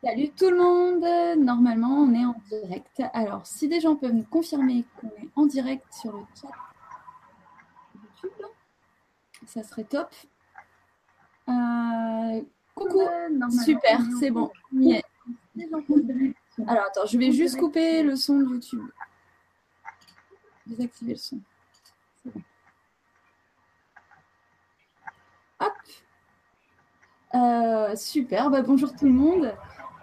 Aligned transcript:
Salut 0.00 0.30
tout 0.30 0.48
le 0.48 0.56
monde 0.56 1.44
Normalement, 1.44 2.02
on 2.02 2.14
est 2.14 2.24
en 2.24 2.36
direct. 2.48 3.02
Alors, 3.12 3.44
si 3.44 3.66
des 3.66 3.80
gens 3.80 3.96
peuvent 3.96 4.12
nous 4.12 4.22
confirmer 4.22 4.84
qu'on 5.00 5.08
est 5.08 5.28
en 5.34 5.44
direct 5.44 5.84
sur 5.92 6.12
le 6.12 6.22
chat 6.40 6.48
YouTube, 8.22 8.46
ça 9.46 9.64
serait 9.64 9.82
top. 9.82 10.08
Euh, 11.48 12.42
coucou 12.76 13.00
Super, 13.64 14.00
c'est 14.20 14.30
bon. 14.30 14.52
Alors, 16.68 16.84
attends, 16.86 17.06
je 17.06 17.18
vais 17.18 17.32
juste 17.32 17.58
couper 17.58 18.04
le 18.04 18.14
son 18.14 18.38
de 18.38 18.44
YouTube. 18.44 18.88
Désactiver 20.66 21.12
le 21.12 21.18
son. 21.18 21.40
Bon. 22.24 22.42
Hop 25.58 25.72
euh, 27.34 27.96
Super, 27.96 28.48
bah, 28.50 28.62
bonjour 28.62 28.94
tout 28.94 29.06
le 29.06 29.12
monde. 29.12 29.56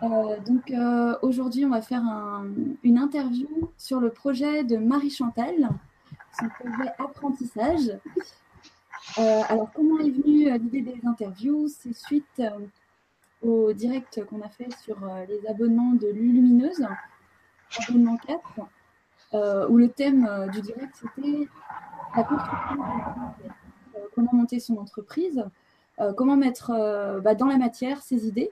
Euh, 0.03 0.39
donc 0.41 0.71
euh, 0.71 1.17
aujourd'hui, 1.21 1.65
on 1.65 1.69
va 1.69 1.81
faire 1.81 2.03
une 2.83 2.97
interview 2.97 3.47
sur 3.77 3.99
le 3.99 4.09
projet 4.09 4.63
de 4.63 4.77
Marie 4.77 5.09
Chantal, 5.09 5.69
son 6.37 6.49
projet 6.49 6.91
apprentissage. 6.99 7.91
Euh, 9.17 9.41
alors, 9.47 9.69
comment 9.73 9.99
est 9.99 10.09
venue 10.09 10.51
l'idée 10.59 10.81
des 10.81 11.07
interviews? 11.07 11.67
C'est 11.69 11.93
suite 11.93 12.41
au 13.41 13.71
direct 13.73 14.25
qu'on 14.25 14.41
a 14.41 14.49
fait 14.49 14.71
sur 14.83 14.97
les 15.29 15.47
abonnements 15.47 15.93
de 15.93 16.07
Lulumineuse, 16.07 16.85
abonnement 17.87 18.17
4, 18.17 19.69
où 19.69 19.77
le 19.77 19.89
thème 19.89 20.49
du 20.51 20.61
direct 20.61 20.95
c'était 20.95 21.47
la 22.15 22.23
construction 22.23 22.83
comment 24.13 24.33
monter 24.33 24.59
son 24.59 24.77
entreprise, 24.77 25.43
comment 26.17 26.37
mettre 26.37 27.21
bah, 27.21 27.35
dans 27.35 27.47
la 27.47 27.57
matière 27.57 28.01
ses 28.01 28.27
idées? 28.27 28.51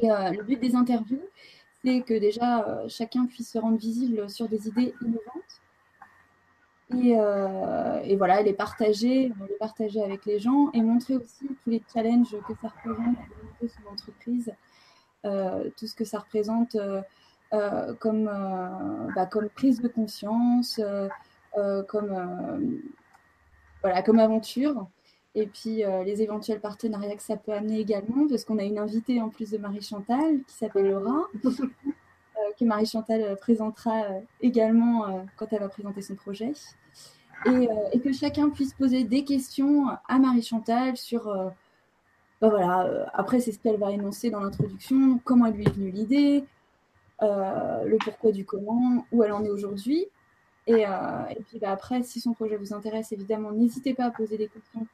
Et 0.00 0.10
euh, 0.10 0.30
le 0.30 0.42
but 0.42 0.58
des 0.58 0.74
interviews, 0.74 1.22
c'est 1.84 2.02
que 2.02 2.14
déjà 2.14 2.66
euh, 2.66 2.88
chacun 2.88 3.26
puisse 3.26 3.50
se 3.52 3.58
rendre 3.58 3.78
visible 3.78 4.28
sur 4.30 4.48
des 4.48 4.68
idées 4.68 4.94
innovantes. 5.02 5.60
Et, 6.94 7.18
euh, 7.18 8.16
voilà, 8.18 8.42
les 8.42 8.52
partager, 8.52 9.32
les 9.48 9.56
partager 9.58 10.02
avec 10.02 10.26
les 10.26 10.38
gens 10.38 10.70
et 10.72 10.82
montrer 10.82 11.16
aussi 11.16 11.46
tous 11.46 11.70
les 11.70 11.82
challenges 11.92 12.36
que 12.46 12.52
ça 12.60 12.68
représente 12.68 13.16
de 13.62 13.68
son 13.68 13.90
entreprise, 13.90 14.52
tout 15.22 15.86
ce 15.86 15.94
que 15.94 16.04
ça 16.04 16.18
représente 16.18 16.76
comme, 17.98 18.24
bah, 19.16 19.24
comme 19.24 19.48
prise 19.48 19.80
de 19.80 19.88
conscience, 19.88 20.82
comme, 21.88 22.82
voilà, 23.80 24.02
comme 24.02 24.18
aventure 24.18 24.86
et 25.34 25.46
puis 25.46 25.84
euh, 25.84 26.04
les 26.04 26.20
éventuels 26.22 26.60
partenariats 26.60 27.16
que 27.16 27.22
ça 27.22 27.36
peut 27.36 27.52
amener 27.52 27.80
également, 27.80 28.28
parce 28.28 28.44
qu'on 28.44 28.58
a 28.58 28.64
une 28.64 28.78
invitée 28.78 29.20
en 29.20 29.30
plus 29.30 29.50
de 29.50 29.58
Marie-Chantal 29.58 30.40
qui 30.46 30.54
s'appelle 30.54 30.90
Laura, 30.90 31.26
euh, 31.44 31.48
que 32.58 32.64
Marie-Chantal 32.64 33.22
euh, 33.22 33.34
présentera 33.34 34.02
également 34.42 35.26
quand 35.36 35.46
elle 35.52 35.60
va 35.60 35.68
présenter 35.68 36.02
son 36.02 36.14
projet. 36.14 36.52
Et, 37.46 37.98
que 37.98 38.12
chacun 38.12 38.50
puisse 38.50 38.72
poser 38.74 39.02
des 39.02 39.24
questions 39.24 39.86
à 40.08 40.18
Marie-Chantal 40.18 40.96
sur, 40.96 41.24
bah 41.24 42.48
voilà, 42.48 43.10
après 43.14 43.40
c'est 43.40 43.50
ce 43.50 43.58
qu'elle 43.58 43.78
va 43.78 43.90
énoncer 43.90 44.30
dans 44.30 44.38
l'introduction, 44.38 45.18
comment 45.24 45.46
elle 45.46 45.54
lui 45.54 45.64
est 45.64 45.70
venue 45.70 45.90
l'idée, 45.90 46.44
le 47.20 47.96
pourquoi 48.04 48.30
du 48.30 48.44
comment, 48.44 49.04
où 49.10 49.24
elle 49.24 49.32
en 49.32 49.44
est 49.44 49.50
aujourd'hui. 49.50 50.06
Et, 50.68 50.84
puis 51.48 51.58
bah, 51.58 51.72
après, 51.72 52.04
si 52.04 52.20
son 52.20 52.32
projet 52.32 52.56
vous 52.56 52.72
intéresse, 52.72 53.10
évidemment, 53.10 53.50
n'hésitez 53.50 53.92
pas 53.92 54.04
à 54.04 54.10
poser 54.12 54.38
des 54.38 54.46
questions 54.46 54.86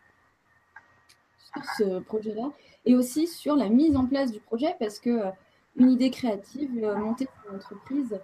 sur 1.52 1.64
ce 1.77 1.98
projet-là 2.00 2.50
et 2.84 2.94
aussi 2.94 3.27
sur 3.27 3.56
la 3.56 3.68
mise 3.68 3.96
en 3.96 4.06
place 4.06 4.32
du 4.32 4.41
projet 4.41 4.74
parce 4.78 4.98
que 4.98 5.10
euh, 5.10 5.30
une 5.77 5.91
idée 5.91 6.10
créative, 6.10 6.70
euh, 6.82 6.96
monter 6.96 7.28
une 7.48 7.56
entreprise, 7.56 8.18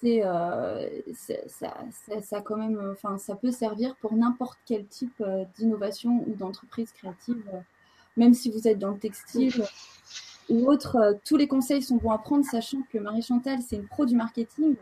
c'est 0.00 0.22
euh, 0.24 0.88
ça, 1.46 1.74
ça, 2.22 2.40
quand 2.40 2.56
même, 2.56 2.92
enfin, 2.92 3.18
ça 3.18 3.34
peut 3.36 3.50
servir 3.50 3.94
pour 3.96 4.14
n'importe 4.14 4.58
quel 4.66 4.86
type 4.86 5.22
d'innovation 5.56 6.24
ou 6.26 6.34
d'entreprise 6.34 6.92
créative, 6.92 7.42
même 8.16 8.34
si 8.34 8.50
vous 8.50 8.68
êtes 8.68 8.78
dans 8.78 8.90
le 8.90 8.98
textile 8.98 9.64
ou 10.50 10.68
autre. 10.68 11.18
tous 11.24 11.36
les 11.36 11.48
conseils 11.48 11.82
sont 11.82 11.96
bons 11.96 12.10
à 12.10 12.18
prendre, 12.18 12.44
sachant 12.44 12.82
que 12.92 12.98
Marie 12.98 13.22
Chantal, 13.22 13.60
c'est 13.66 13.76
une 13.76 13.86
pro 13.86 14.04
du 14.04 14.14
marketing. 14.14 14.76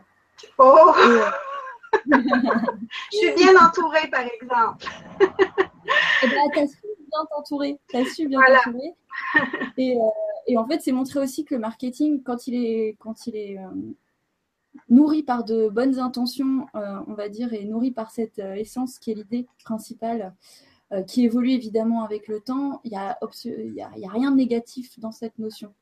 Oh 0.57 0.93
Je 2.05 3.17
suis 3.17 3.33
bien 3.35 3.55
entourée, 3.55 4.09
par 4.09 4.25
exemple. 4.41 4.85
Eh 5.21 6.27
ben, 6.27 6.67
bien 7.13 7.25
t'entourer. 7.29 7.79
Tu 7.89 7.97
as 7.97 8.05
su 8.05 8.27
bien 8.27 8.41
t'entourer. 8.41 8.93
Et, 9.77 9.97
euh, 9.97 10.09
et, 10.47 10.57
en 10.57 10.67
fait, 10.67 10.81
c'est 10.81 10.91
montrer 10.91 11.19
aussi 11.19 11.45
que 11.45 11.55
le 11.55 11.61
marketing, 11.61 12.23
quand 12.23 12.47
il 12.47 12.55
est, 12.55 12.95
quand 12.99 13.27
il 13.27 13.35
est 13.35 13.57
euh, 13.59 13.69
nourri 14.89 15.23
par 15.23 15.43
de 15.43 15.69
bonnes 15.69 15.99
intentions, 15.99 16.65
euh, 16.75 16.99
on 17.07 17.13
va 17.13 17.29
dire, 17.29 17.53
et 17.53 17.63
nourri 17.65 17.91
par 17.91 18.11
cette 18.11 18.39
essence 18.39 18.99
qui 18.99 19.11
est 19.11 19.15
l'idée 19.15 19.47
principale, 19.63 20.33
qui 21.07 21.25
évolue 21.25 21.49
évidemment 21.49 22.03
avec 22.03 22.27
le 22.27 22.39
temps, 22.39 22.79
il 22.83 22.91
n'y 22.91 22.97
a, 22.97 23.11
a, 23.11 23.17
a, 23.19 24.09
rien 24.09 24.29
de 24.29 24.35
négatif 24.35 24.99
dans 24.99 25.11
cette 25.11 25.39
notion. 25.39 25.73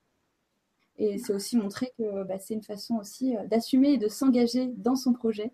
Et 0.97 1.17
c'est 1.17 1.33
aussi 1.33 1.57
montrer 1.57 1.91
que 1.97 2.23
bah, 2.23 2.39
c'est 2.39 2.53
une 2.53 2.63
façon 2.63 2.95
aussi 2.95 3.35
d'assumer 3.47 3.93
et 3.93 3.97
de 3.97 4.07
s'engager 4.07 4.67
dans 4.77 4.95
son 4.95 5.11
projet 5.11 5.51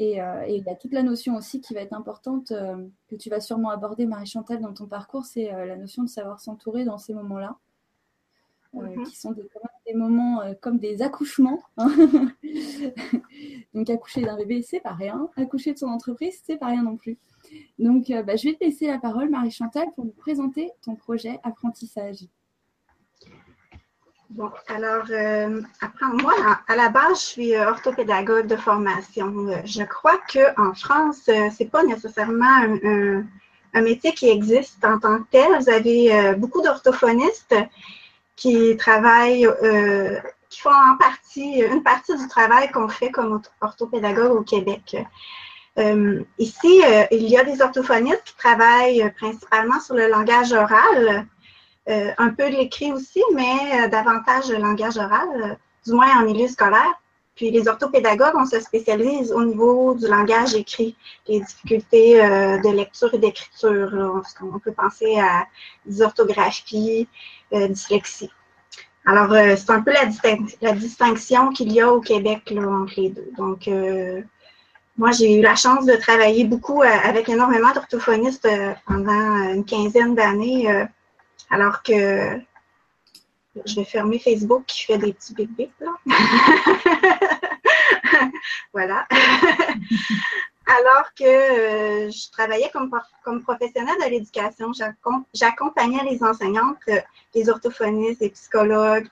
euh, 0.00 0.44
et, 0.46 0.56
il 0.56 0.64
y 0.64 0.70
a 0.70 0.74
toute 0.74 0.92
la 0.92 1.02
notion 1.02 1.36
aussi 1.36 1.60
qui 1.60 1.74
va 1.74 1.80
être 1.80 1.92
importante, 1.92 2.52
euh, 2.52 2.86
que 3.08 3.16
tu 3.16 3.28
vas 3.28 3.40
sûrement 3.40 3.70
aborder, 3.70 4.06
Marie-Chantal, 4.06 4.60
dans 4.60 4.72
ton 4.72 4.86
parcours, 4.86 5.24
c'est 5.24 5.52
euh, 5.52 5.66
la 5.66 5.76
notion 5.76 6.02
de 6.02 6.08
savoir 6.08 6.40
s'entourer 6.40 6.84
dans 6.84 6.96
ces 6.96 7.12
moments-là, 7.12 7.56
mhm. 8.72 9.04
qui 9.04 9.16
sont 9.16 9.32
des, 9.32 9.48
des 9.86 9.94
moments 9.94 10.42
comme 10.60 10.78
des 10.78 11.02
accouchements. 11.02 11.60
Hein. 11.76 11.90
Donc 13.74 13.90
accoucher 13.90 14.22
d'un 14.22 14.36
bébé, 14.36 14.62
c'est 14.62 14.80
pas 14.80 14.94
rien. 14.94 15.28
Accoucher 15.36 15.74
de 15.74 15.78
son 15.78 15.88
entreprise, 15.88 16.40
c'est 16.44 16.56
pas 16.56 16.68
rien 16.68 16.82
non 16.82 16.96
plus. 16.96 17.18
Donc 17.78 18.10
bah, 18.10 18.36
je 18.36 18.48
vais 18.48 18.54
te 18.54 18.64
laisser 18.64 18.86
la 18.86 18.98
parole, 18.98 19.28
Marie-Chantal, 19.28 19.88
pour 19.94 20.04
nous 20.04 20.12
présenter 20.12 20.70
ton 20.82 20.94
projet 20.94 21.40
apprentissage. 21.42 22.26
Bon, 24.30 24.48
alors, 24.68 25.06
euh, 25.10 25.60
moi, 26.02 26.32
à, 26.68 26.76
la 26.76 26.88
base, 26.88 27.20
je 27.20 27.26
suis 27.26 27.56
euh, 27.56 27.68
orthopédagogue 27.68 28.46
de 28.46 28.54
formation. 28.54 29.48
Euh, 29.48 29.56
je 29.64 29.82
crois 29.82 30.20
qu'en 30.32 30.72
France, 30.72 31.22
euh, 31.28 31.48
c'est 31.56 31.68
pas 31.68 31.82
nécessairement 31.82 32.62
un, 33.74 33.80
métier 33.82 34.12
qui 34.12 34.28
existe 34.28 34.84
en 34.84 35.00
tant 35.00 35.18
que 35.18 35.26
tel. 35.32 35.48
Vous 35.58 35.68
avez 35.68 36.34
beaucoup 36.36 36.62
d'orthophonistes 36.62 37.56
qui 38.36 38.76
travaillent, 38.76 39.48
qui 40.48 40.60
font 40.60 40.70
en 40.70 40.96
partie, 40.96 41.60
une 41.60 41.82
partie 41.82 42.16
du 42.16 42.28
travail 42.28 42.70
qu'on 42.70 42.88
fait 42.88 43.10
comme 43.10 43.40
orthopédagogue 43.60 44.32
au 44.32 44.42
Québec. 44.42 44.96
ici, 46.38 46.82
il 47.12 47.28
y 47.28 47.36
a 47.36 47.44
des 47.44 47.62
orthophonistes 47.62 48.24
qui 48.24 48.36
travaillent 48.36 49.12
principalement 49.16 49.80
sur 49.80 49.94
le 49.94 50.08
langage 50.08 50.52
oral. 50.52 51.26
Euh, 51.90 52.12
un 52.18 52.28
peu 52.28 52.48
de 52.50 52.56
l'écrit 52.56 52.92
aussi, 52.92 53.20
mais 53.34 53.82
euh, 53.82 53.88
davantage 53.88 54.48
le 54.48 54.58
langage 54.58 54.96
oral, 54.96 55.28
euh, 55.34 55.54
du 55.84 55.92
moins 55.92 56.20
en 56.20 56.24
milieu 56.24 56.46
scolaire. 56.46 56.94
Puis 57.34 57.50
les 57.50 57.66
orthopédagogues, 57.66 58.36
on 58.36 58.46
se 58.46 58.60
spécialise 58.60 59.32
au 59.32 59.42
niveau 59.44 59.94
du 59.94 60.06
langage 60.06 60.54
écrit, 60.54 60.94
les 61.26 61.40
difficultés 61.40 62.16
de 62.16 62.70
lecture 62.70 63.14
et 63.14 63.18
d'écriture. 63.18 64.22
On 64.42 64.58
peut 64.58 64.72
penser 64.72 65.18
à 65.18 65.46
dysorthographie, 65.86 67.08
dyslexie. 67.50 68.30
Alors, 69.06 69.30
c'est 69.56 69.70
un 69.70 69.80
peu 69.80 69.92
la, 70.60 70.72
distinction 70.74 71.48
qu'il 71.48 71.72
y 71.72 71.80
a 71.80 71.90
au 71.90 72.00
Québec 72.02 72.52
entre 72.58 73.00
les 73.00 73.08
deux. 73.08 73.30
Donc, 73.38 73.70
moi, 74.98 75.12
j'ai 75.12 75.38
eu 75.38 75.40
la 75.40 75.56
chance 75.56 75.86
de 75.86 75.94
travailler 75.94 76.44
beaucoup 76.44 76.82
avec 76.82 77.30
énormément 77.30 77.72
d'orthophonistes 77.72 78.46
pendant 78.86 79.54
une 79.54 79.64
quinzaine 79.64 80.14
d'années 80.14 80.86
alors 81.50 81.82
que 81.82 82.40
je 83.66 83.76
vais 83.76 83.84
fermer 83.84 84.18
Facebook 84.18 84.64
qui 84.66 84.84
fait 84.84 84.98
des 84.98 85.12
petits 85.12 85.34
bip 85.34 85.72
là. 85.80 85.92
voilà. 88.72 89.06
Alors 90.66 91.12
que 91.18 91.24
euh, 91.24 92.10
je 92.10 92.30
travaillais 92.30 92.70
comme, 92.72 92.90
comme 93.24 93.42
professionnelle 93.42 93.96
de 94.04 94.10
l'éducation, 94.10 94.70
j'accompagnais 95.34 96.04
les 96.08 96.22
enseignantes, 96.22 96.76
euh, 96.88 97.00
les 97.34 97.48
orthophonistes, 97.48 98.20
les 98.20 98.30
psychologues, 98.30 99.08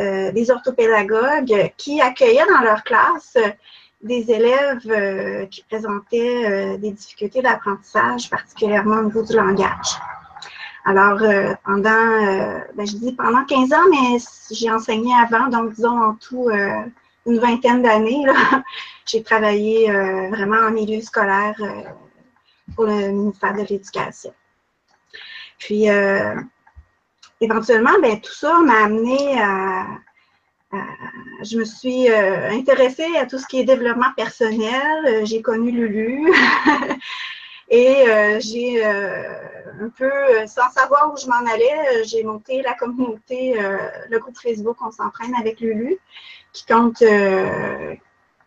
euh, 0.00 0.32
les 0.32 0.50
orthopédagogues 0.50 1.72
qui 1.76 2.00
accueillaient 2.00 2.46
dans 2.46 2.62
leur 2.62 2.82
classe 2.82 3.36
des 4.00 4.32
élèves 4.32 5.48
qui 5.48 5.62
présentaient 5.64 6.76
des 6.78 6.90
difficultés 6.90 7.40
d'apprentissage, 7.40 8.28
particulièrement 8.30 8.96
au 8.96 9.04
niveau 9.04 9.22
du 9.22 9.36
langage. 9.36 9.96
Alors, 10.84 11.22
euh, 11.22 11.54
pendant, 11.64 11.90
euh, 11.90 12.58
ben, 12.74 12.86
je 12.86 12.96
dis 12.96 13.12
pendant 13.12 13.44
15 13.44 13.72
ans, 13.72 13.88
mais 13.90 14.18
j'ai 14.50 14.70
enseigné 14.70 15.14
avant, 15.14 15.48
donc 15.48 15.74
disons 15.74 16.00
en 16.02 16.14
tout 16.14 16.48
euh, 16.48 16.82
une 17.26 17.38
vingtaine 17.38 17.82
d'années. 17.82 18.24
J'ai 19.06 19.22
travaillé 19.22 19.90
vraiment 20.30 20.68
en 20.68 20.70
milieu 20.70 21.00
scolaire 21.00 21.56
pour 22.76 22.84
le 22.84 23.10
ministère 23.10 23.52
de 23.52 23.62
l'Éducation. 23.62 24.32
Puis, 25.58 25.86
éventuellement, 27.40 27.98
ben, 28.00 28.20
tout 28.20 28.32
ça 28.32 28.60
m'a 28.60 28.84
amené 28.84 29.40
à, 29.42 29.86
je 31.42 31.58
me 31.58 31.64
suis 31.64 32.10
euh, 32.10 32.50
intéressée 32.50 33.16
à 33.18 33.26
tout 33.26 33.38
ce 33.38 33.46
qui 33.46 33.60
est 33.60 33.64
développement 33.64 34.12
personnel. 34.16 35.06
Euh, 35.06 35.24
j'ai 35.24 35.42
connu 35.42 35.70
Lulu 35.70 36.32
et 37.72 38.08
euh, 38.08 38.38
j'ai 38.38 38.84
un 38.84 39.88
peu, 39.96 40.12
sans 40.46 40.70
savoir 40.70 41.12
où 41.12 41.16
je 41.16 41.26
m'en 41.26 41.44
allais, 41.52 42.04
j'ai 42.04 42.22
monté 42.22 42.62
la 42.62 42.74
communauté, 42.74 43.56
le 44.08 44.18
groupe 44.18 44.36
Facebook 44.40 44.76
On 44.80 44.92
s'entraîne 44.92 45.34
avec 45.34 45.58
Lulu, 45.58 45.98
qui 46.52 46.64
compte 46.66 47.02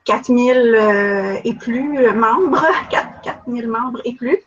4000 0.05 1.41
et 1.43 1.53
plus 1.55 2.13
membres, 2.13 2.65
4000 3.23 3.67
membres 3.67 4.01
et 4.05 4.13
plus. 4.13 4.39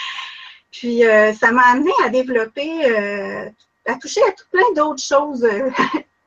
Puis 0.70 1.02
ça 1.38 1.52
m'a 1.52 1.64
amené 1.72 1.92
à 2.04 2.08
développer 2.08 3.50
à 3.86 3.94
toucher 3.96 4.20
à 4.22 4.32
tout 4.32 4.44
plein 4.50 4.72
d'autres 4.74 5.02
choses 5.02 5.44
euh, 5.44 5.70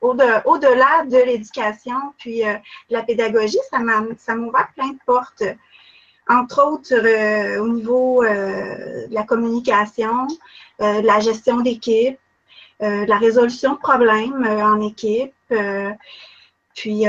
au-delà 0.00 1.04
de 1.04 1.24
l'éducation, 1.24 1.96
puis 2.18 2.44
euh, 2.44 2.54
de 2.90 2.94
la 2.94 3.02
pédagogie, 3.02 3.58
ça 3.70 3.78
m'a 3.78 4.00
ouvert 4.00 4.68
plein 4.74 4.88
de 4.88 4.98
portes. 5.04 5.42
Entre 6.28 6.64
autres, 6.64 6.94
euh, 6.94 7.62
au 7.62 7.68
niveau 7.68 8.24
de 8.24 9.14
la 9.14 9.22
communication, 9.22 10.26
de 10.80 11.06
la 11.06 11.20
gestion 11.20 11.60
d'équipe, 11.60 12.18
de 12.80 13.06
la 13.06 13.18
résolution 13.18 13.74
de 13.74 13.78
problèmes 13.78 14.44
en 14.44 14.80
équipe, 14.80 15.32
puis 16.74 17.04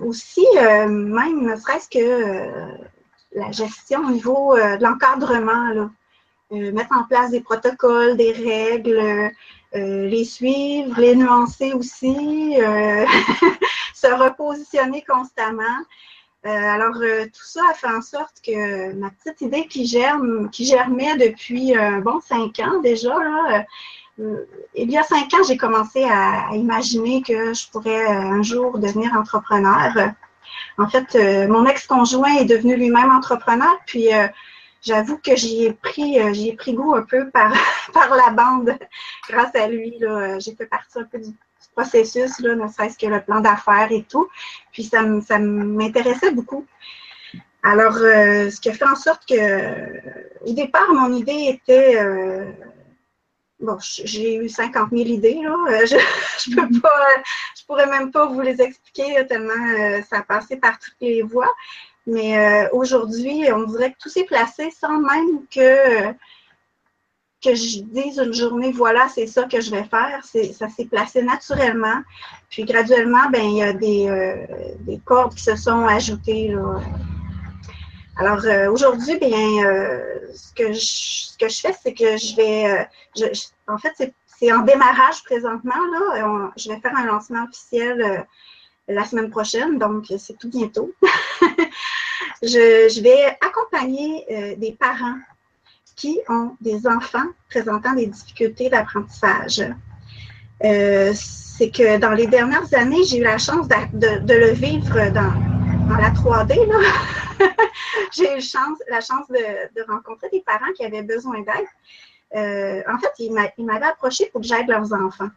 aussi, 0.00 0.46
même 0.56 1.42
ne 1.42 1.56
serait-ce 1.56 1.88
que 1.88 2.58
la 3.32 3.52
gestion 3.52 4.00
au 4.06 4.10
niveau 4.10 4.56
de 4.56 4.82
l'encadrement, 4.82 5.90
euh, 6.50 6.72
mettre 6.72 6.96
en 6.96 7.04
place 7.04 7.30
des 7.30 7.42
protocoles, 7.42 8.16
des 8.16 8.32
règles, 8.32 9.30
euh, 9.74 10.08
les 10.08 10.24
suivre, 10.24 10.98
les 10.98 11.14
nuancer 11.14 11.74
aussi, 11.74 12.56
euh, 12.58 13.04
se 13.94 14.06
repositionner 14.06 15.04
constamment. 15.06 15.84
Alors, 16.48 16.94
tout 16.94 17.44
ça 17.44 17.60
a 17.70 17.74
fait 17.74 17.88
en 17.88 18.02
sorte 18.02 18.40
que 18.44 18.92
ma 18.94 19.10
petite 19.10 19.40
idée 19.40 19.66
qui 19.66 19.86
germe, 19.86 20.50
qui 20.50 20.64
germait 20.64 21.16
depuis 21.16 21.74
bon 22.02 22.20
cinq 22.20 22.58
ans 22.60 22.80
déjà, 22.80 23.14
il 24.18 24.90
y 24.90 24.98
a 24.98 25.02
cinq 25.02 25.32
ans, 25.34 25.42
j'ai 25.46 25.56
commencé 25.56 26.04
à, 26.04 26.48
imaginer 26.54 27.22
que 27.22 27.54
je 27.54 27.70
pourrais 27.70 28.06
un 28.06 28.42
jour 28.42 28.78
devenir 28.78 29.12
entrepreneur. 29.14 29.92
En 30.78 30.88
fait, 30.88 31.48
mon 31.48 31.66
ex-conjoint 31.66 32.36
est 32.38 32.44
devenu 32.44 32.76
lui-même 32.76 33.10
entrepreneur, 33.10 33.78
puis 33.86 34.08
j'avoue 34.82 35.18
que 35.18 35.36
j'y 35.36 35.66
ai 35.66 35.72
pris, 35.72 36.20
euh, 36.20 36.72
goût 36.72 36.94
un 36.94 37.02
peu 37.02 37.30
par, 37.30 37.52
la 37.94 38.30
bande. 38.30 38.76
Grâce 39.28 39.54
à 39.54 39.68
lui, 39.68 39.94
j'ai 40.38 40.54
fait 40.54 40.66
partie 40.66 40.98
un 40.98 41.04
peu 41.04 41.18
du, 41.18 41.28
processus, 41.78 42.38
là, 42.40 42.54
ne 42.54 42.68
serait-ce 42.68 42.98
que 42.98 43.06
le 43.06 43.20
plan 43.20 43.40
d'affaires 43.40 43.90
et 43.90 44.02
tout. 44.02 44.28
Puis 44.72 44.84
ça, 44.84 45.02
ça 45.26 45.38
m'intéressait 45.38 46.32
beaucoup. 46.32 46.66
Alors, 47.62 47.96
euh, 47.96 48.50
ce 48.50 48.60
qui 48.60 48.68
a 48.70 48.72
fait 48.72 48.86
en 48.86 48.96
sorte 48.96 49.26
que, 49.28 50.46
au 50.48 50.52
départ, 50.52 50.92
mon 50.92 51.12
idée 51.14 51.46
était, 51.48 52.00
euh, 52.00 52.44
bon, 53.60 53.76
j'ai 53.80 54.36
eu 54.36 54.48
50 54.48 54.90
000 54.90 55.02
idées, 55.08 55.40
là. 55.42 55.84
Je, 55.84 55.96
je 56.50 56.54
peux 56.54 56.80
pas, 56.80 57.00
je 57.58 57.64
pourrais 57.66 57.86
même 57.86 58.10
pas 58.10 58.26
vous 58.26 58.40
les 58.40 58.60
expliquer 58.60 59.26
tellement 59.28 60.02
ça 60.08 60.18
a 60.18 60.22
passé 60.22 60.56
par 60.56 60.78
toutes 60.78 61.00
les 61.00 61.22
voies. 61.22 61.52
Mais 62.08 62.38
euh, 62.38 62.68
aujourd'hui, 62.72 63.52
on 63.52 63.64
dirait 63.64 63.92
que 63.92 63.98
tout 64.00 64.08
s'est 64.08 64.24
placé 64.24 64.70
sans 64.70 64.98
même 64.98 65.46
que, 65.54 66.14
que 67.42 67.54
je 67.54 67.80
dise 67.82 68.18
une 68.18 68.34
journée, 68.34 68.72
voilà, 68.72 69.08
c'est 69.08 69.26
ça 69.26 69.44
que 69.44 69.60
je 69.60 69.70
vais 69.70 69.84
faire. 69.84 70.24
Ça 70.24 70.68
s'est 70.68 70.86
placé 70.86 71.22
naturellement. 71.22 72.02
Puis 72.50 72.64
graduellement, 72.64 73.30
ben, 73.30 73.42
il 73.42 73.56
y 73.58 73.62
a 73.62 73.72
des, 73.72 74.08
euh, 74.08 74.46
des 74.80 74.98
cordes 75.04 75.34
qui 75.34 75.42
se 75.42 75.56
sont 75.56 75.86
ajoutées. 75.86 76.54
Alors 78.16 78.44
euh, 78.44 78.70
aujourd'hui, 78.70 79.16
bien, 79.18 79.62
ce, 80.34 80.52
que 80.54 80.72
je, 80.72 80.80
ce 80.80 81.38
que 81.38 81.48
je 81.48 81.60
fais, 81.60 81.74
c'est 81.80 81.94
que 81.94 82.16
je 82.16 82.36
vais. 82.36 82.88
en 83.68 83.78
fait, 83.78 84.12
c'est 84.26 84.52
en 84.52 84.62
démarrage 84.62 85.22
présentement. 85.24 85.74
Là. 85.92 86.50
je 86.56 86.68
vais 86.68 86.80
faire 86.80 86.96
un 86.96 87.06
lancement 87.06 87.44
officiel 87.44 88.26
la 88.88 89.04
semaine 89.04 89.30
prochaine, 89.30 89.78
donc 89.78 90.06
c'est 90.18 90.38
tout 90.38 90.48
bientôt. 90.48 90.92
je, 92.42 93.00
vais 93.02 93.26
accompagner 93.40 94.24
euh, 94.30 94.56
des 94.56 94.72
parents 94.72 95.18
qui 95.98 96.20
ont 96.28 96.56
des 96.60 96.86
enfants 96.86 97.26
présentant 97.50 97.92
des 97.92 98.06
difficultés 98.06 98.70
d'apprentissage. 98.70 99.62
Euh, 100.64 101.12
c'est 101.12 101.70
que 101.70 101.98
dans 101.98 102.12
les 102.12 102.28
dernières 102.28 102.72
années, 102.72 103.02
j'ai 103.04 103.18
eu 103.18 103.24
la 103.24 103.38
chance 103.38 103.66
de, 103.68 104.32
le 104.32 104.52
vivre 104.52 105.10
dans, 105.10 105.34
la 105.96 106.10
3D. 106.10 106.54
j'ai 108.12 108.38
eu 108.38 108.40
la 108.88 109.00
chance 109.00 109.28
de, 109.28 109.92
rencontrer 109.92 110.28
des 110.32 110.40
parents 110.40 110.72
qui 110.76 110.84
avaient 110.84 111.02
besoin 111.02 111.40
d'aide. 111.40 111.66
Euh, 112.36 112.82
en 112.88 112.98
fait, 112.98 113.12
ils 113.18 113.64
m'avaient 113.64 113.86
approché 113.86 114.26
pour 114.30 114.40
que 114.40 114.46
j'aide 114.46 114.68
leurs 114.68 114.92
enfants. 114.92 115.30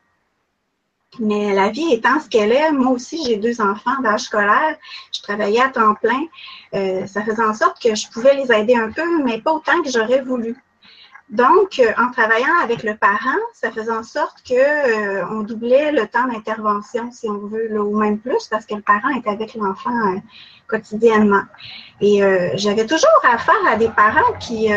Mais 1.19 1.54
la 1.54 1.69
vie 1.69 1.92
étant 1.94 2.19
ce 2.22 2.30
qu'elle 2.30 2.54
est, 2.54 2.72
moi 2.72 2.92
aussi, 2.92 3.22
j'ai 3.25 3.36
deux 3.36 3.60
enfants 3.60 4.00
d'âge 4.02 4.22
scolaire. 4.22 4.78
Je 5.13 5.22
travaillais 5.22 5.62
à 5.62 5.69
temps 5.69 5.94
plein. 5.96 6.24
Euh, 6.74 7.06
ça 7.06 7.24
faisait 7.24 7.44
en 7.44 7.54
sorte 7.54 7.81
que 7.81 7.96
je 7.96 8.10
pouvais 8.10 8.36
les 8.36 8.52
aider 8.52 8.75
un 8.75 8.92
peu, 8.92 9.22
mais 9.24 9.42
pas 9.42 9.52
autant 9.52 9.81
que 9.81 9.90
j'aurais 9.90 10.22
voulu. 10.22 10.56
Donc, 11.30 11.80
euh, 11.80 11.92
en 11.98 12.12
travaillant 12.12 12.60
avec 12.63 12.84
le 12.84 12.96
parent, 12.96 13.40
ça 13.54 13.72
faisait 13.72 13.92
en 13.92 14.04
sorte 14.04 14.42
que 14.44 14.54
euh, 14.54 15.25
on 15.30 15.42
doublait 15.42 15.92
le 15.92 16.08
temps 16.08 16.28
d'intervention, 16.28 17.12
si 17.12 17.30
on 17.30 17.40
veut, 17.48 17.68
là, 17.68 17.81
ou 17.81 17.98
même 17.98 18.19
plus, 18.19 18.48
parce 18.48 18.66
que 18.66 18.75
le 18.75 18.81
parent 18.81 19.10
est 19.10 19.28
avec 19.28 19.54
l'enfant 19.56 20.22
quotidiennement. 20.68 21.44
Et 22.00 22.22
j'avais 22.56 22.86
toujours 22.86 23.10
affaire 23.24 23.68
à 23.68 23.75
des 23.75 23.90
parents 23.90 24.34
qui, 24.40 24.69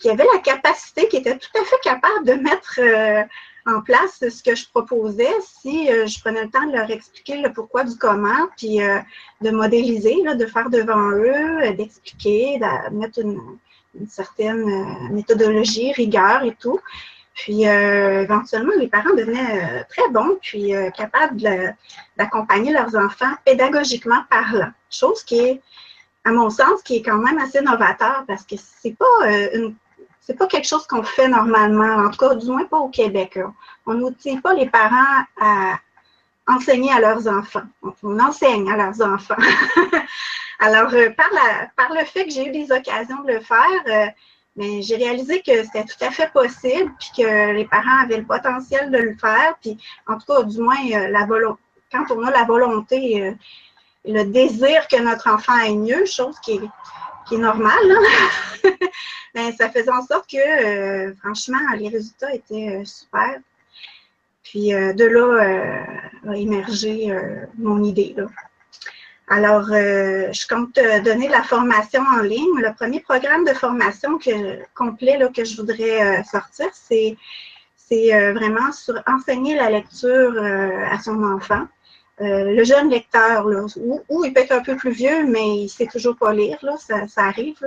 qui 0.00 0.10
avaient 0.10 0.26
la 0.32 0.40
capacité, 0.40 1.08
qui 1.08 1.18
étaient 1.18 1.38
tout 1.38 1.48
à 1.60 1.64
fait 1.64 1.80
capables 1.82 2.26
de 2.26 2.34
mettre 2.34 2.80
en 3.66 3.80
place 3.80 4.18
ce 4.20 4.42
que 4.42 4.54
je 4.54 4.68
proposais 4.68 5.32
si 5.40 5.90
euh, 5.90 6.06
je 6.06 6.20
prenais 6.20 6.44
le 6.44 6.50
temps 6.50 6.66
de 6.66 6.72
leur 6.72 6.90
expliquer 6.90 7.40
le 7.40 7.52
pourquoi 7.52 7.84
du 7.84 7.96
comment, 7.96 8.48
puis 8.56 8.82
euh, 8.82 8.98
de 9.40 9.50
modéliser, 9.50 10.16
de 10.22 10.46
faire 10.46 10.68
devant 10.70 11.10
eux, 11.10 11.62
euh, 11.62 11.72
d'expliquer, 11.72 12.58
de 12.58 12.94
mettre 12.94 13.20
une, 13.20 13.58
certaine 14.08 15.12
méthodologie, 15.12 15.92
rigueur 15.92 16.42
et 16.42 16.56
tout. 16.56 16.80
Puis 17.32 17.62
éventuellement, 17.62 18.72
les 18.76 18.88
parents 18.88 19.14
devenaient 19.14 19.84
très 19.88 20.08
bons, 20.10 20.36
puis 20.42 20.72
capables 20.96 21.40
d'accompagner 22.16 22.72
leurs 22.72 22.96
enfants 22.96 23.32
pédagogiquement 23.44 24.24
parlant. 24.28 24.72
Chose 24.90 25.22
qui 25.22 25.38
est, 25.38 25.62
à 26.24 26.32
mon 26.32 26.50
sens, 26.50 26.82
qui 26.82 26.96
est 26.96 27.02
quand 27.02 27.18
même 27.18 27.38
assez 27.38 27.60
novateur 27.60 28.24
parce 28.26 28.42
que 28.42 28.56
c'est 28.56 28.96
pas 28.96 29.30
une 29.52 29.76
c'est 30.26 30.38
pas 30.38 30.46
quelque 30.46 30.66
chose 30.66 30.86
qu'on 30.86 31.02
fait 31.02 31.28
normalement, 31.28 32.06
en 32.06 32.10
tout 32.10 32.18
cas, 32.18 32.34
du 32.34 32.46
moins 32.46 32.64
pas 32.64 32.78
au 32.78 32.88
Québec. 32.88 33.38
On 33.86 33.94
n'outille 33.94 34.40
pas 34.40 34.54
les 34.54 34.68
parents 34.68 35.22
à 35.38 35.78
enseigner 36.46 36.90
à 36.92 37.00
leurs 37.00 37.28
enfants. 37.28 37.64
On 38.02 38.18
enseigne 38.18 38.70
à 38.70 38.76
leurs 38.76 39.00
enfants. 39.02 39.36
Alors, 40.60 40.92
euh, 40.94 41.10
par, 41.10 41.28
la, 41.32 41.68
par 41.76 41.92
le 41.94 42.04
fait 42.06 42.24
que 42.24 42.30
j'ai 42.30 42.48
eu 42.48 42.52
des 42.52 42.72
occasions 42.72 43.22
de 43.22 43.32
le 43.32 43.40
faire, 43.40 43.82
euh, 43.88 44.06
mais 44.56 44.80
j'ai 44.80 44.96
réalisé 44.96 45.42
que 45.42 45.62
c'était 45.64 45.84
tout 45.84 46.02
à 46.02 46.10
fait 46.10 46.32
possible, 46.32 46.90
puis 46.98 47.10
que 47.18 47.52
les 47.52 47.66
parents 47.66 48.04
avaient 48.04 48.18
le 48.18 48.24
potentiel 48.24 48.90
de 48.90 48.98
le 48.98 49.16
faire, 49.16 49.56
puis 49.60 49.76
en 50.06 50.16
tout 50.16 50.26
cas, 50.26 50.42
du 50.42 50.58
moins, 50.58 50.76
euh, 50.92 51.08
la 51.08 51.26
quand 51.92 52.10
on 52.10 52.24
a 52.24 52.30
la 52.30 52.44
volonté, 52.44 53.34
le 54.04 54.24
désir 54.24 54.88
que 54.88 55.00
notre 55.00 55.28
enfant 55.30 55.52
aille 55.52 55.76
mieux, 55.76 56.06
chose 56.06 56.36
qui 56.40 56.54
est 56.54 56.68
qui 57.26 57.36
est 57.36 57.38
normal, 57.38 57.78
ben, 59.34 59.52
ça 59.52 59.70
faisait 59.70 59.90
en 59.90 60.04
sorte 60.06 60.30
que, 60.30 60.36
euh, 60.36 61.14
franchement, 61.22 61.58
les 61.76 61.88
résultats 61.88 62.34
étaient 62.34 62.80
euh, 62.80 62.84
super. 62.84 63.38
Puis 64.42 64.74
euh, 64.74 64.92
de 64.92 65.04
là 65.04 65.86
a 66.28 66.36
émergé 66.36 67.12
mon 67.58 67.82
idée. 67.82 68.14
Là. 68.16 68.26
Alors, 69.28 69.68
je 69.68 70.46
compte 70.46 70.74
donner 71.02 71.28
la 71.28 71.42
formation 71.42 72.02
en 72.02 72.20
ligne. 72.20 72.58
Le 72.58 72.74
premier 72.74 73.00
programme 73.00 73.44
de 73.44 73.54
formation 73.54 74.18
que, 74.18 74.62
complet 74.74 75.16
là, 75.16 75.28
que 75.28 75.44
je 75.44 75.56
voudrais 75.56 76.22
sortir, 76.24 76.68
c'est 76.72 77.16
vraiment 78.32 78.70
sur 78.72 79.02
enseigner 79.06 79.56
la 79.56 79.70
lecture 79.70 80.42
à 80.42 80.98
son 81.00 81.22
enfant. 81.22 81.66
Euh, 82.20 82.54
le 82.54 82.62
jeune 82.62 82.90
lecteur, 82.90 83.48
là, 83.48 83.66
ou, 84.08 84.24
il 84.24 84.32
peut 84.32 84.40
être 84.40 84.52
un 84.52 84.62
peu 84.62 84.76
plus 84.76 84.92
vieux, 84.92 85.26
mais 85.26 85.64
il 85.64 85.68
sait 85.68 85.86
toujours 85.86 86.16
pas 86.16 86.32
lire, 86.32 86.58
là, 86.62 86.76
ça, 86.76 87.22
arrive 87.22 87.58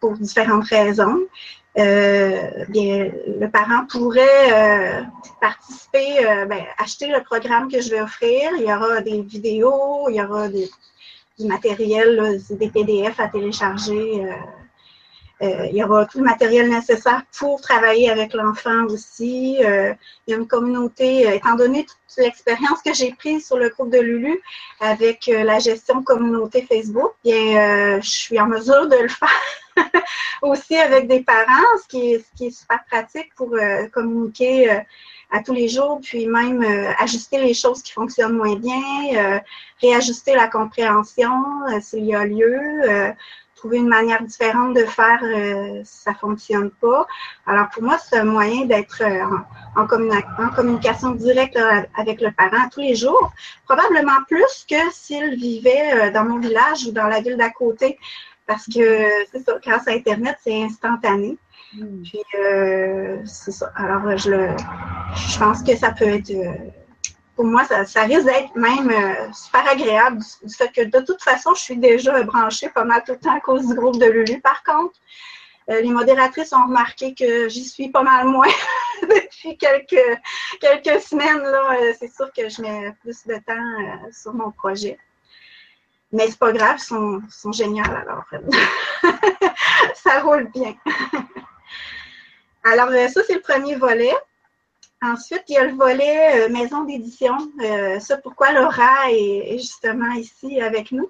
pour 0.00 0.12
différentes 0.14 0.66
raisons. 0.66 1.20
Euh, 1.78 2.64
bien, 2.68 3.10
le 3.40 3.46
parent 3.48 3.86
pourrait 3.88 4.52
euh, 4.52 5.02
participer, 5.40 6.24
ben, 6.48 6.64
acheter 6.78 7.08
le 7.08 7.22
programme 7.22 7.70
que 7.70 7.80
je 7.80 7.90
vais 7.90 8.00
offrir. 8.00 8.50
Il 8.58 8.62
y 8.62 8.72
aura 8.72 9.00
des 9.00 9.22
vidéos, 9.22 10.08
il 10.08 10.16
y 10.16 10.22
aura 10.22 10.48
du 10.48 10.66
matériel, 11.46 12.40
des 12.50 12.70
PDF 12.70 13.20
à 13.20 13.28
télécharger 13.28 14.24
euh, 15.40 15.66
il 15.70 15.76
y 15.76 15.84
aura 15.84 16.04
tout 16.06 16.18
le 16.18 16.24
matériel 16.24 16.68
nécessaire 16.68 17.22
pour 17.38 17.60
travailler 17.60 18.10
avec 18.10 18.34
l'enfant 18.34 18.86
aussi. 18.86 19.56
Euh, 19.64 19.94
il 20.26 20.32
y 20.32 20.34
a 20.34 20.36
une 20.36 20.48
communauté, 20.48 21.28
euh, 21.28 21.34
étant 21.34 21.54
donné 21.54 21.84
toute 21.84 22.16
l'expérience 22.16 22.82
que 22.84 22.92
j'ai 22.92 23.12
prise 23.12 23.46
sur 23.46 23.56
le 23.56 23.68
groupe 23.68 23.92
de 23.92 24.00
Lulu 24.00 24.40
avec 24.80 25.26
la 25.26 25.60
gestion 25.60 26.02
communauté 26.02 26.66
Facebook, 26.68 27.12
bien, 27.22 28.00
je 28.00 28.08
suis 28.08 28.40
en 28.40 28.46
mesure 28.46 28.88
de 28.88 28.96
le 28.96 29.08
faire 29.08 29.28
aussi 30.42 30.76
avec 30.76 31.06
des 31.06 31.20
parents, 31.20 31.76
ce 31.82 31.88
qui 31.88 32.14
est, 32.14 32.18
ce 32.18 32.36
qui 32.36 32.46
est 32.46 32.50
super 32.50 32.80
pratique 32.90 33.32
pour 33.36 33.54
communiquer 33.92 34.70
à 35.30 35.42
tous 35.44 35.52
les 35.52 35.68
jours, 35.68 36.00
puis 36.02 36.26
même 36.26 36.62
ajuster 36.98 37.38
les 37.40 37.54
choses 37.54 37.82
qui 37.82 37.92
fonctionnent 37.92 38.36
moins 38.36 38.56
bien, 38.56 39.40
réajuster 39.80 40.34
la 40.34 40.48
compréhension 40.48 41.30
s'il 41.80 42.06
y 42.06 42.14
a 42.14 42.24
lieu 42.24 43.14
trouver 43.58 43.78
une 43.78 43.88
manière 43.88 44.22
différente 44.22 44.74
de 44.74 44.84
faire, 44.84 45.20
euh, 45.22 45.82
ça 45.84 46.14
fonctionne 46.14 46.70
pas. 46.70 47.06
Alors 47.46 47.68
pour 47.70 47.82
moi, 47.82 47.98
c'est 47.98 48.18
un 48.18 48.24
moyen 48.24 48.64
d'être 48.66 49.02
euh, 49.02 49.22
en, 49.76 49.82
en, 49.82 50.50
communication 50.50 51.10
directe 51.12 51.58
avec 51.96 52.20
le 52.20 52.30
parent 52.30 52.68
tous 52.72 52.80
les 52.80 52.94
jours, 52.94 53.32
probablement 53.66 54.20
plus 54.28 54.66
que 54.70 54.90
s'il 54.92 55.34
vivait 55.34 55.92
euh, 55.94 56.10
dans 56.12 56.24
mon 56.24 56.38
village 56.38 56.86
ou 56.86 56.92
dans 56.92 57.08
la 57.08 57.20
ville 57.20 57.36
d'à 57.36 57.50
côté, 57.50 57.98
parce 58.46 58.66
que 58.66 59.08
c'est 59.30 59.44
ça, 59.44 59.58
grâce 59.62 59.88
à 59.88 59.92
Internet, 59.92 60.36
c'est 60.42 60.62
instantané. 60.62 61.36
Hmm. 61.74 62.02
Puis 62.02 62.22
c'est 63.26 63.52
ça. 63.52 63.70
Alors 63.76 64.16
je 64.16 64.30
le, 64.30 64.48
je 65.14 65.38
pense 65.38 65.62
que 65.62 65.76
ça 65.76 65.90
peut 65.90 66.06
être 66.06 66.32
pour 67.38 67.46
moi, 67.46 67.62
ça, 67.64 68.02
risque 68.02 68.24
d'être 68.24 68.56
même 68.56 68.90
euh, 68.90 69.32
super 69.32 69.64
agréable 69.68 70.20
du, 70.42 70.52
fait 70.52 70.72
que 70.72 70.80
de 70.82 71.04
toute 71.04 71.22
façon, 71.22 71.54
je 71.54 71.60
suis 71.60 71.76
déjà 71.76 72.20
branchée 72.24 72.68
pas 72.68 72.82
mal 72.82 73.04
tout 73.06 73.12
le 73.12 73.18
temps 73.20 73.36
à 73.36 73.38
cause 73.38 73.64
du 73.64 73.74
groupe 73.74 73.96
de 73.96 74.06
Lulu. 74.06 74.40
Par 74.40 74.64
contre, 74.64 74.98
euh, 75.70 75.80
les 75.80 75.90
modératrices 75.90 76.52
ont 76.52 76.64
remarqué 76.64 77.14
que 77.14 77.48
j'y 77.48 77.64
suis 77.64 77.90
pas 77.90 78.02
mal 78.02 78.26
moins 78.26 78.48
depuis 79.02 79.56
quelques, 79.56 80.18
quelques 80.60 81.00
semaines. 81.00 81.40
Euh, 81.44 81.92
c'est 82.00 82.12
sûr 82.12 82.28
que 82.36 82.48
je 82.48 82.60
mets 82.60 82.92
plus 83.02 83.24
de 83.28 83.36
temps 83.36 84.10
sur 84.10 84.34
mon 84.34 84.50
projet. 84.50 84.98
Mais 86.10 86.26
c'est 86.26 86.40
pas 86.40 86.50
grave, 86.50 86.78
ils 86.80 86.84
sont, 86.84 87.22
sont 87.30 87.52
géniaux 87.52 87.84
alors. 87.84 88.24
ça 89.94 90.22
roule 90.22 90.50
bien. 90.52 90.74
alors, 92.64 92.88
ça, 92.88 93.20
c'est 93.24 93.34
le 93.34 93.42
premier 93.42 93.76
volet. 93.76 94.16
Ensuite, 95.00 95.44
il 95.48 95.54
y 95.54 95.58
a 95.58 95.64
le 95.64 95.74
volet 95.74 96.46
euh, 96.46 96.48
maison 96.48 96.82
d'édition. 96.82 97.36
Euh, 97.62 98.00
ça, 98.00 98.16
pourquoi 98.18 98.52
Laura 98.52 99.10
est, 99.10 99.58
justement 99.58 100.12
ici 100.12 100.60
avec 100.60 100.90
nous? 100.90 101.08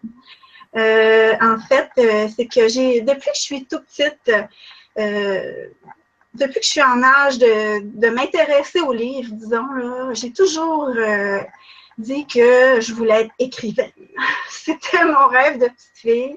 Euh, 0.76 1.34
en 1.40 1.58
fait, 1.58 1.90
c'est 2.36 2.46
que 2.46 2.68
j'ai, 2.68 3.00
depuis 3.00 3.30
que 3.30 3.36
je 3.36 3.40
suis 3.40 3.64
toute 3.64 3.84
petite, 3.86 4.30
depuis 6.34 6.60
que 6.60 6.64
je 6.64 6.68
suis 6.68 6.82
en 6.82 7.02
âge 7.02 7.38
de, 7.38 8.10
m'intéresser 8.10 8.80
aux 8.80 8.92
livres, 8.92 9.32
disons, 9.32 10.12
j'ai 10.12 10.32
toujours 10.32 10.90
dit 11.96 12.26
que 12.26 12.80
je 12.80 12.92
voulais 12.92 13.22
être 13.22 13.34
écrivaine. 13.38 13.90
C'était 14.50 15.04
mon 15.04 15.28
rêve 15.28 15.58
de 15.58 15.66
petite 15.66 15.96
fille. 15.96 16.36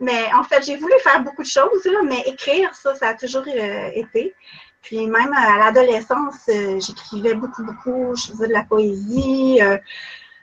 Mais 0.00 0.32
en 0.32 0.42
fait, 0.42 0.64
j'ai 0.64 0.76
voulu 0.76 0.94
faire 1.04 1.22
beaucoup 1.22 1.42
de 1.42 1.48
choses, 1.48 1.88
mais 2.04 2.22
écrire, 2.26 2.74
ça, 2.74 2.96
ça 2.96 3.10
a 3.10 3.14
toujours 3.14 3.46
été. 3.46 4.34
Puis 4.82 5.06
même 5.06 5.32
à 5.34 5.58
l'adolescence, 5.58 6.48
euh, 6.48 6.80
j'écrivais 6.80 7.34
beaucoup, 7.34 7.64
beaucoup, 7.64 8.14
je 8.16 8.32
faisais 8.32 8.48
de 8.48 8.52
la 8.52 8.64
poésie. 8.64 9.58
Euh, 9.60 9.76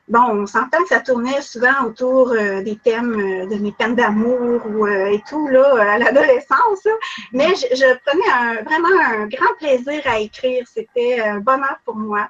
bon, 0.07 0.21
on 0.21 0.45
s'entend 0.45 0.81
que 0.83 0.89
ça 0.89 0.99
tournait 0.99 1.41
souvent 1.41 1.85
autour 1.85 2.29
euh, 2.31 2.61
des 2.61 2.77
thèmes 2.77 3.49
de 3.49 3.55
mes 3.55 3.71
peines 3.71 3.95
d'amour 3.95 4.61
ou 4.67 4.87
et 4.87 5.21
tout, 5.27 5.47
là, 5.47 5.93
à 5.93 5.97
l'adolescence. 5.97 6.87
Mais 7.33 7.55
je, 7.55 7.97
prenais 8.05 8.63
vraiment 8.63 9.01
un 9.05 9.27
grand 9.27 9.53
plaisir 9.57 10.01
à 10.05 10.19
écrire. 10.19 10.65
C'était 10.71 11.21
un 11.21 11.39
bonheur 11.39 11.79
pour 11.83 11.95
moi. 11.95 12.29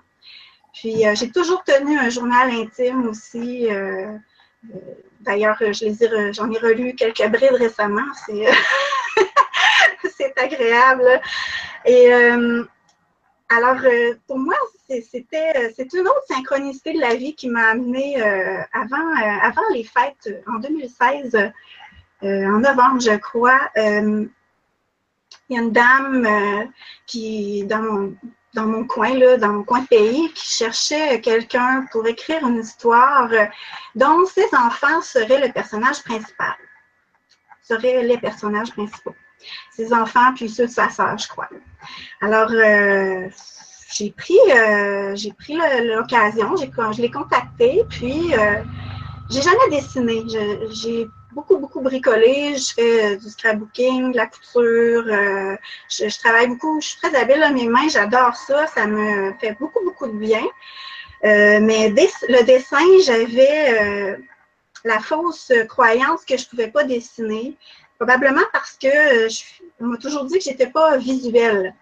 Puis 0.73 1.03
j'ai 1.15 1.31
toujours 1.31 1.63
tenu 1.63 1.97
un 1.97 2.09
journal 2.09 2.51
intime 2.51 3.07
aussi. 3.07 3.67
D'ailleurs, 5.21 5.57
j'en 5.59 6.51
ai 6.51 6.57
relu 6.59 6.95
quelques 6.95 7.27
brides 7.27 7.53
récemment. 7.53 8.05
C'est 8.25 8.45
c'est 10.17 10.37
agréable. 10.37 11.21
Et 11.85 12.13
euh, 12.13 12.63
alors, 13.49 13.77
euh, 13.83 14.15
pour 14.27 14.39
moi, 14.39 14.55
c'était 14.87 15.53
euh, 15.55 15.69
c'est 15.75 15.93
une 15.93 16.07
autre 16.07 16.23
synchronicité 16.27 16.93
de 16.93 16.99
la 16.99 17.15
vie 17.15 17.35
qui 17.35 17.49
m'a 17.49 17.69
amenée 17.69 18.21
avant, 18.73 19.15
avant 19.41 19.67
les 19.73 19.83
fêtes, 19.83 20.43
en 20.47 20.59
2016, 20.59 21.51
en 22.23 22.59
novembre, 22.59 22.99
je 22.99 23.15
crois. 23.17 23.59
il 23.75 24.29
y 25.49 25.57
a 25.57 25.61
une 25.61 25.71
dame 25.71 26.27
qui, 27.05 27.63
dans 27.65 27.81
mon, 27.81 28.15
dans 28.53 28.65
mon 28.65 28.85
coin, 28.85 29.13
là, 29.13 29.37
dans 29.37 29.53
mon 29.53 29.63
coin 29.63 29.85
pays, 29.85 30.31
qui 30.33 30.45
cherchait 30.45 31.21
quelqu'un 31.21 31.85
pour 31.91 32.07
écrire 32.07 32.45
une 32.47 32.59
histoire 32.59 33.29
dont 33.95 34.25
ses 34.25 34.47
enfants 34.53 35.01
seraient 35.01 35.45
le 35.45 35.53
personnage 35.53 36.03
principal, 36.03 36.55
seraient 37.61 38.03
les 38.03 38.17
personnages 38.17 38.71
principaux 38.71 39.15
ses 39.77 39.93
enfants, 39.93 40.33
puis 40.35 40.49
ceux 40.49 40.65
de 40.65 40.71
sa 40.71 40.89
sœur, 40.89 41.17
je 41.17 41.27
crois. 41.27 41.49
Alors, 42.21 42.49
euh, 42.51 43.29
j'ai 43.93 44.11
pris, 44.11 44.39
euh, 44.51 45.15
j'ai 45.15 45.31
pris 45.33 45.57
l'occasion, 45.83 46.55
je 46.57 47.01
l'ai 47.01 47.11
contacté, 47.11 47.83
puis 47.87 48.33
euh, 48.33 48.63
j'ai 49.29 49.41
jamais 49.41 49.69
dessiné. 49.69 50.23
J'ai 50.71 51.07
beaucoup, 51.31 51.57
beaucoup 51.57 51.81
bricolé. 51.81 52.55
Je 52.57 52.73
fais 52.73 53.17
du 53.17 53.29
scrapbooking, 53.29 54.13
de 54.13 54.17
la 54.17 54.25
couture. 54.25 55.05
je, 55.89 56.19
travaille 56.19 56.47
beaucoup. 56.47 56.81
Je 56.81 56.87
suis 56.87 56.99
très 56.99 57.15
habile 57.15 57.43
à 57.43 57.51
mes 57.51 57.67
mains. 57.67 57.87
J'adore 57.87 58.35
ça. 58.35 58.65
Ça 58.67 58.87
me 58.87 59.33
fait 59.39 59.55
beaucoup, 59.59 59.83
beaucoup 59.83 60.07
de 60.07 60.17
bien. 60.17 60.43
mais 61.23 61.89
le 61.89 62.43
dessin, 62.43 62.85
j'avais 63.05 64.17
la 64.83 64.99
fausse 64.99 65.51
croyance 65.69 66.25
que 66.25 66.35
je 66.35 66.45
ne 66.45 66.49
pouvais 66.49 66.71
pas 66.71 66.83
dessiner. 66.83 67.57
Probablement 67.97 68.43
parce 68.53 68.77
que 68.79 68.87
euh, 69.25 69.29
on 69.79 69.85
m'a 69.85 69.97
toujours 69.97 70.25
dit 70.25 70.37
que 70.37 70.43
j'étais 70.43 70.67
pas 70.67 70.97
visuelle. 70.97 71.73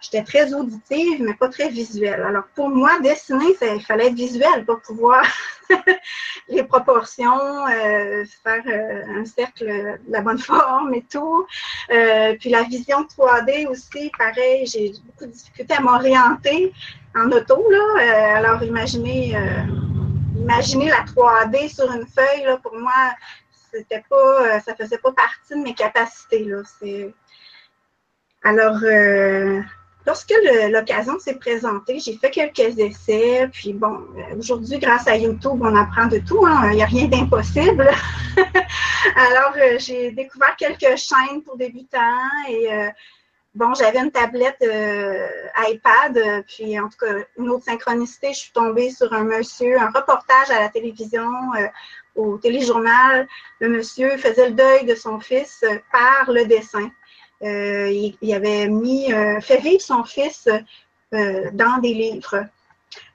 J'étais 0.00 0.24
très 0.24 0.52
auditive, 0.52 1.22
mais 1.22 1.34
pas 1.34 1.48
très 1.48 1.68
visuelle. 1.68 2.22
Alors, 2.22 2.44
pour 2.56 2.68
moi, 2.68 2.98
dessiner, 3.00 3.54
il 3.62 3.84
fallait 3.86 4.08
être 4.08 4.14
visuel 4.14 4.64
pour 4.64 4.80
pouvoir 4.80 5.24
les 6.48 6.64
proportions, 6.64 7.68
euh, 7.68 8.24
faire 8.42 8.62
euh, 8.66 9.20
un 9.20 9.24
cercle 9.24 9.64
de 9.64 10.12
la 10.12 10.20
bonne 10.22 10.38
forme 10.50 10.92
et 10.94 11.04
tout. 11.08 11.46
puis 12.40 12.50
la 12.50 12.64
vision 12.64 13.04
3D 13.04 13.68
aussi, 13.68 14.10
pareil, 14.18 14.66
j'ai 14.66 14.92
beaucoup 15.04 15.26
de 15.26 15.32
difficultés 15.32 15.74
à 15.74 15.80
m'orienter 15.80 16.72
en 17.14 17.30
auto. 17.30 17.64
Alors, 18.00 18.60
imaginez, 18.64 19.36
la 20.34 21.04
3D 21.04 21.72
sur 21.72 21.92
une 21.92 22.06
feuille, 22.06 22.58
pour 22.60 22.76
moi, 22.76 23.12
c'était 23.72 24.04
pas, 24.08 24.56
euh, 24.56 24.60
ça 24.60 24.74
faisait 24.74 24.98
pas 24.98 25.12
partie 25.12 25.54
de 25.54 25.62
mes 25.62 25.74
capacités. 25.74 26.44
Là. 26.44 26.62
Alors, 28.44 28.78
euh, 28.82 29.60
lorsque 30.04 30.34
l'occasion 30.70 31.18
s'est 31.20 31.36
présentée, 31.36 32.00
j'ai 32.00 32.16
fait 32.16 32.30
quelques 32.30 32.76
essais. 32.78 33.48
Puis 33.52 33.72
bon, 33.72 34.00
euh, 34.16 34.36
aujourd'hui, 34.36 34.78
grâce 34.78 35.06
à 35.06 35.16
YouTube, 35.16 35.60
on 35.60 35.76
apprend 35.76 36.06
de 36.06 36.18
tout. 36.18 36.44
Hein. 36.44 36.70
Il 36.70 36.76
n'y 36.76 36.82
a 36.82 36.86
rien 36.86 37.06
d'impossible. 37.06 37.88
Alors, 39.16 39.54
j'ai 39.78 40.10
découvert 40.10 40.56
quelques 40.56 40.96
chaînes 40.96 41.42
pour 41.44 41.56
débutants 41.56 42.28
et 42.48 42.68
bon, 43.54 43.74
j'avais 43.74 43.98
une 43.98 44.10
tablette 44.10 44.64
iPad, 45.68 46.44
puis 46.46 46.78
en 46.80 46.88
tout 46.88 46.98
cas, 46.98 47.14
une 47.36 47.50
autre 47.50 47.64
synchronicité, 47.64 48.32
je 48.32 48.38
suis 48.38 48.52
tombée 48.52 48.90
sur 48.90 49.12
un 49.12 49.24
monsieur, 49.24 49.78
un 49.78 49.90
reportage 49.90 50.50
à 50.50 50.60
la 50.60 50.68
télévision 50.68 51.28
au 52.14 52.38
téléjournal, 52.38 53.26
le 53.58 53.68
monsieur 53.68 54.16
faisait 54.16 54.50
le 54.50 54.54
deuil 54.54 54.86
de 54.86 54.94
son 54.94 55.18
fils 55.20 55.64
par 55.90 56.30
le 56.30 56.44
dessin. 56.46 56.90
Euh, 57.42 58.12
il, 58.20 58.34
avait 58.34 58.68
mis, 58.68 59.12
euh, 59.12 59.40
fait 59.40 59.58
vivre 59.58 59.80
son 59.80 60.04
fils 60.04 60.48
euh, 61.12 61.50
dans 61.52 61.78
des 61.78 61.92
livres. 61.92 62.46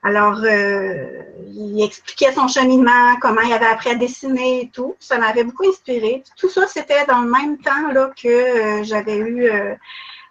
Alors, 0.02 0.44
il 0.44 1.82
expliquait 1.82 2.32
son 2.32 2.48
cheminement, 2.48 3.16
comment 3.20 3.42
il 3.42 3.52
avait 3.52 3.66
appris 3.66 3.90
à 3.90 3.94
dessiner 3.94 4.62
et 4.62 4.68
tout. 4.70 4.96
Ça 4.98 5.18
m'avait 5.18 5.44
beaucoup 5.44 5.68
inspiré. 5.68 6.24
Tout 6.36 6.50
ça, 6.50 6.66
c'était 6.66 7.06
dans 7.06 7.20
le 7.20 7.30
même 7.30 7.58
temps 7.58 7.92
là, 7.92 8.10
que 8.20 8.82
j'avais 8.82 9.18
eu, 9.18 9.48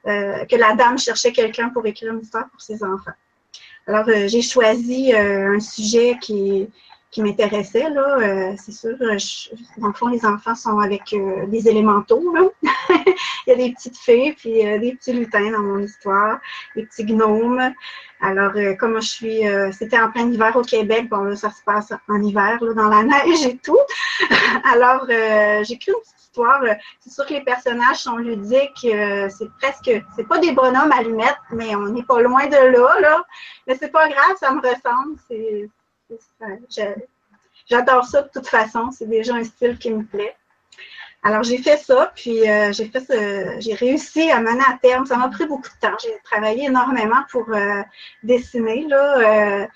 que 0.06 0.56
la 0.56 0.74
dame 0.76 0.98
cherchait 0.98 1.32
quelqu'un 1.32 1.70
pour 1.70 1.86
écrire 1.86 2.14
une 2.14 2.20
histoire 2.20 2.50
pour 2.50 2.60
ses 2.60 2.84
enfants. 2.84 3.12
Alors, 3.88 4.06
j'ai 4.06 4.42
choisi 4.42 5.14
un 5.14 5.62
sujet 5.62 6.18
qui, 6.20 6.68
qui 7.12 7.22
m'intéressait. 7.22 7.90
Là, 7.90 8.18
euh, 8.20 8.54
c'est 8.58 8.72
sûr, 8.72 8.96
je, 9.00 9.50
dans 9.80 9.88
le 9.88 9.94
fond, 9.94 10.08
les 10.08 10.26
enfants 10.26 10.56
sont 10.56 10.80
avec 10.80 11.14
euh, 11.14 11.46
des 11.48 11.68
élémentaux. 11.68 12.34
Là. 12.34 12.48
Il 13.48 13.50
y 13.50 13.52
a 13.52 13.56
des 13.56 13.72
petites 13.72 13.98
fées, 13.98 14.36
puis 14.38 14.66
euh, 14.66 14.78
des 14.80 14.94
petits 14.94 15.14
lutins 15.14 15.52
dans 15.52 15.62
mon 15.62 15.80
histoire, 15.80 16.40
des 16.76 16.86
petits 16.86 17.06
gnomes. 17.06 17.74
Alors, 18.20 18.54
comme 18.80 19.00
je 19.00 19.08
suis, 19.08 19.42
c'était 19.72 20.00
en 20.00 20.10
plein 20.10 20.28
hiver 20.28 20.56
au 20.56 20.64
Québec, 20.64 21.08
bon 21.08 21.20
là, 21.20 21.36
ça 21.36 21.52
se 21.52 21.62
passe 21.64 21.94
en 22.10 22.20
hiver, 22.24 22.58
là, 22.62 22.74
dans 22.74 22.88
la 22.88 23.04
neige 23.26 23.46
et 23.46 23.58
tout. 23.58 23.78
Alors, 24.74 25.06
j'ai 25.08 25.74
écrit 25.76 25.92
une 25.92 26.02
petite 26.02 26.20
histoire. 26.20 26.64
C'est 27.00 27.12
sûr 27.12 27.28
que 27.28 27.34
les 27.36 27.42
personnages 27.42 27.98
sont 27.98 28.18
ludiques. 28.18 28.80
c'est 28.82 29.52
presque, 29.62 30.04
c'est 30.16 30.28
pas 30.28 30.40
des 30.40 30.52
bonhommes 30.52 30.92
allumettes, 30.92 31.38
mais 31.52 31.76
on 31.76 31.90
n'est 31.90 32.02
pas 32.02 32.20
loin 32.20 32.48
de 32.48 32.56
là, 32.56 33.00
là. 33.02 33.24
Mais 33.68 33.78
c'est 33.80 33.92
pas 33.92 34.10
grave, 34.10 34.36
ça 34.40 34.52
me 34.52 34.62
ressemble. 34.62 35.20
C'est 35.28 35.70
J'adore 37.70 38.06
ça 38.06 38.22
de 38.22 38.30
toute 38.30 38.48
façon. 38.48 38.92
C'est 38.92 39.10
déjà 39.10 39.36
un 39.36 39.44
style 39.44 39.78
qui 39.78 39.92
me 39.92 40.04
plaît. 40.04 40.36
Alors, 41.24 41.44
j'ai 41.44 41.58
fait 41.58 41.78
ça, 41.78 42.12
puis 42.16 42.50
euh, 42.50 42.72
j'ai 42.72 42.86
fait 42.86 43.60
j'ai 43.60 43.74
réussi 43.74 44.32
à 44.32 44.40
mener 44.40 44.64
à 44.68 44.78
terme. 44.82 45.06
Ça 45.06 45.18
m'a 45.18 45.28
pris 45.30 45.46
beaucoup 45.46 45.68
de 45.68 45.80
temps. 45.88 45.98
J'ai 46.02 46.16
travaillé 46.24 46.66
énormément 46.66 47.24
pour 47.32 47.50
euh, 47.50 47.82
dessiner. 48.24 48.86
Là, 48.88 49.64
euh, 49.64 49.68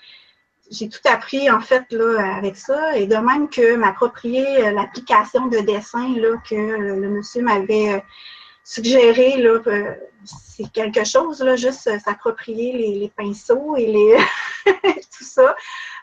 j'ai 0.70 0.88
tout 0.88 1.06
appris 1.06 1.50
en 1.50 1.60
fait 1.60 1.84
là, 1.90 2.36
avec 2.36 2.56
ça. 2.56 2.96
Et 2.96 3.06
de 3.06 3.16
même 3.16 3.50
que 3.50 3.76
m'approprier 3.76 4.70
l'application 4.70 5.48
de 5.48 5.58
dessin 5.58 6.16
là, 6.16 6.36
que 6.48 6.54
le 6.54 7.08
monsieur 7.08 7.42
m'avait 7.42 8.02
suggéré, 8.64 9.36
là, 9.38 9.58
c'est 10.24 10.70
quelque 10.72 11.04
chose, 11.04 11.40
là, 11.40 11.56
juste 11.56 11.90
s'approprier 12.00 12.72
les, 12.72 12.98
les, 13.00 13.08
pinceaux 13.08 13.76
et 13.76 13.86
les 13.86 14.16
tout 14.82 15.24
ça. 15.24 15.54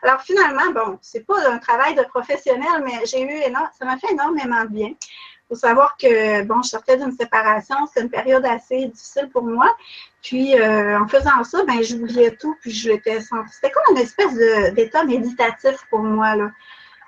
Alors 0.02 0.20
finalement, 0.22 0.70
bon, 0.72 0.98
c'est 1.00 1.26
pas 1.26 1.50
un 1.50 1.58
travail 1.58 1.94
de 1.94 2.02
professionnel, 2.02 2.82
mais 2.84 3.04
j'ai 3.06 3.22
eu 3.22 3.40
ça 3.78 3.84
m'a 3.84 3.96
fait 3.98 4.12
énormément 4.12 4.62
de 4.64 4.68
bien. 4.68 4.88
Il 4.88 5.56
faut 5.56 5.60
savoir 5.60 5.96
que, 5.96 6.42
bon, 6.44 6.62
je 6.62 6.68
sortais 6.68 6.96
d'une 6.96 7.12
séparation, 7.12 7.76
c'était 7.88 8.02
une 8.02 8.10
période 8.10 8.46
assez 8.46 8.86
difficile 8.86 9.28
pour 9.30 9.42
moi. 9.42 9.74
Puis, 10.22 10.56
euh, 10.56 11.00
en 11.00 11.08
faisant 11.08 11.42
ça, 11.42 11.64
ben, 11.64 11.82
j'oubliais 11.82 12.36
tout, 12.36 12.54
puis 12.60 12.70
je 12.70 12.88
l'étais 12.88 13.18
C'était 13.20 13.72
comme 13.72 13.96
une 13.96 14.02
espèce 14.02 14.34
d'état 14.74 15.04
méditatif 15.04 15.84
pour 15.90 16.00
moi, 16.00 16.36
là. 16.36 16.50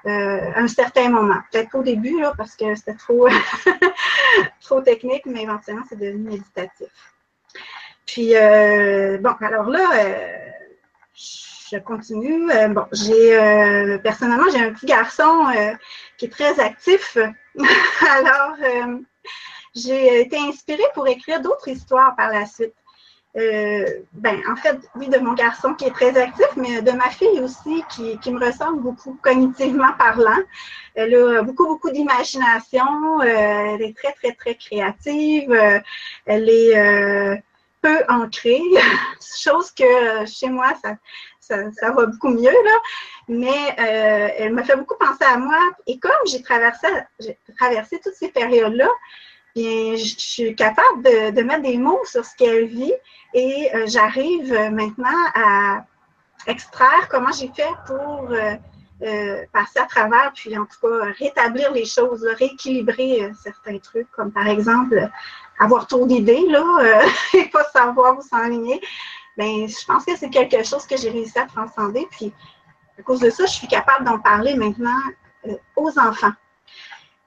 Euh, 0.07 0.51
un 0.57 0.67
certain 0.69 1.09
moment. 1.11 1.39
Peut-être 1.51 1.71
pas 1.71 1.79
au 1.79 1.83
début, 1.83 2.21
là, 2.21 2.33
parce 2.37 2.57
que 2.57 2.75
c'était 2.75 2.95
trop, 2.95 3.29
trop 4.61 4.81
technique, 4.81 5.27
mais 5.27 5.43
éventuellement, 5.43 5.85
c'est 5.89 5.99
devenu 5.99 6.31
méditatif. 6.31 6.89
Puis, 8.07 8.35
euh, 8.35 9.19
bon, 9.19 9.35
alors 9.41 9.69
là, 9.69 9.91
je 11.73 11.79
continue. 11.79 12.51
Euh, 12.51 12.69
bon, 12.69 12.87
j'ai 12.93 13.39
euh, 13.39 13.99
personnellement, 13.99 14.51
j'ai 14.53 14.63
un 14.63 14.73
petit 14.73 14.87
garçon 14.87 15.47
euh, 15.57 15.73
qui 16.19 16.27
est 16.27 16.29
très 16.29 16.61
actif. 16.61 17.17
Alors, 18.11 18.57
j'ai 19.75 20.21
été 20.21 20.37
inspirée 20.39 20.83
pour 20.95 21.07
écrire 21.09 21.41
d'autres 21.41 21.69
histoires 21.69 22.15
par 22.17 22.31
la 22.31 22.47
suite. 22.47 22.75
Ben, 23.35 24.43
en 24.51 24.57
fait, 24.57 24.79
oui, 24.95 25.09
de 25.09 25.19
mon 25.19 25.33
garçon 25.33 25.75
qui 25.75 25.87
est 25.87 25.91
très 25.91 26.17
actif, 26.19 26.47
mais 26.57 26.83
de 26.83 26.93
ma 26.93 27.09
fille 27.09 27.41
aussi 27.41 27.83
qui, 27.91 28.19
qui 28.19 28.31
me 28.31 28.45
ressemble 28.45 28.83
beaucoup 28.83 29.19
cognitivement 29.23 29.93
parlant. 29.99 30.43
Elle 30.95 31.15
a 31.15 31.43
beaucoup, 31.43 31.67
beaucoup 31.67 31.91
d'imagination. 31.91 33.23
elle 33.23 33.81
est 33.83 33.97
très, 33.97 34.13
très, 34.13 34.33
très 34.33 34.55
créative. 34.55 35.53
elle 36.27 36.49
est 36.51 37.43
peu 37.83 38.03
ancrée, 38.09 38.63
chose 39.37 39.71
que 39.73 40.25
chez 40.25 40.49
moi, 40.49 40.73
ça, 40.83 40.97
ça, 41.41 41.91
va 41.91 42.07
beaucoup 42.07 42.29
mieux, 42.29 42.51
là. 42.51 42.79
Mais 43.29 43.75
euh, 43.79 44.29
elle 44.39 44.53
m'a 44.53 44.65
fait 44.65 44.77
beaucoup 44.77 44.97
penser 44.99 45.25
à 45.25 45.37
moi. 45.37 45.59
Et 45.87 45.99
comme 45.99 46.13
j'ai 46.27 46.41
traversé, 46.43 46.87
traversé 47.59 48.01
toutes 48.03 48.15
ces 48.15 48.29
périodes-là, 48.29 48.89
bien, 49.55 49.97
je 49.97 50.15
suis 50.19 50.55
capable 50.55 51.03
de, 51.03 51.43
mettre 51.43 51.63
des 51.63 51.79
mots 51.79 52.01
sur 52.05 52.25
ce 52.25 52.35
qu'elle 52.37 52.67
vit 52.67 52.93
et 53.35 53.71
euh, 53.75 53.85
j'arrive 53.87 54.53
maintenant 54.73 55.09
à 55.35 55.85
extraire 56.47 57.09
comment 57.09 57.33
j'ai 57.33 57.51
fait 57.55 57.71
pour 57.87 58.29
euh, 58.31 59.45
passer 59.53 59.79
à 59.79 59.87
travers, 59.87 60.33
puis 60.35 60.57
en 60.57 60.65
tout 60.65 60.89
cas 60.89 61.07
rétablir 61.19 61.73
les 61.73 61.85
choses, 61.85 62.25
rééquilibrer 62.39 63.31
certains 63.43 63.79
trucs, 63.79 64.11
comme 64.13 64.33
par 64.33 64.47
exemple 64.47 65.09
avoir 65.59 65.87
trop 65.87 66.07
d'idées 66.07 66.47
là, 66.49 67.03
et 67.35 67.45
pas 67.47 67.65
savoir 67.65 68.19
où 68.19 68.23
s'enligner 68.23 68.81
ben, 69.37 69.67
je 69.67 69.85
pense 69.87 70.05
que 70.05 70.17
c'est 70.17 70.31
quelque 70.31 70.63
chose 70.63 70.87
que 70.87 70.97
j'ai 70.97 71.11
réussi 71.11 71.39
à 71.39 71.47
transcender. 71.47 72.07
Puis, 72.11 72.33
à 72.99 73.03
cause 73.03 73.21
de 73.21 73.31
ça, 73.31 73.47
je 73.47 73.53
suis 73.53 73.69
capable 73.69 74.05
d'en 74.05 74.19
parler 74.19 74.55
maintenant 74.55 74.99
euh, 75.47 75.57
aux 75.77 75.99
enfants. 75.99 76.33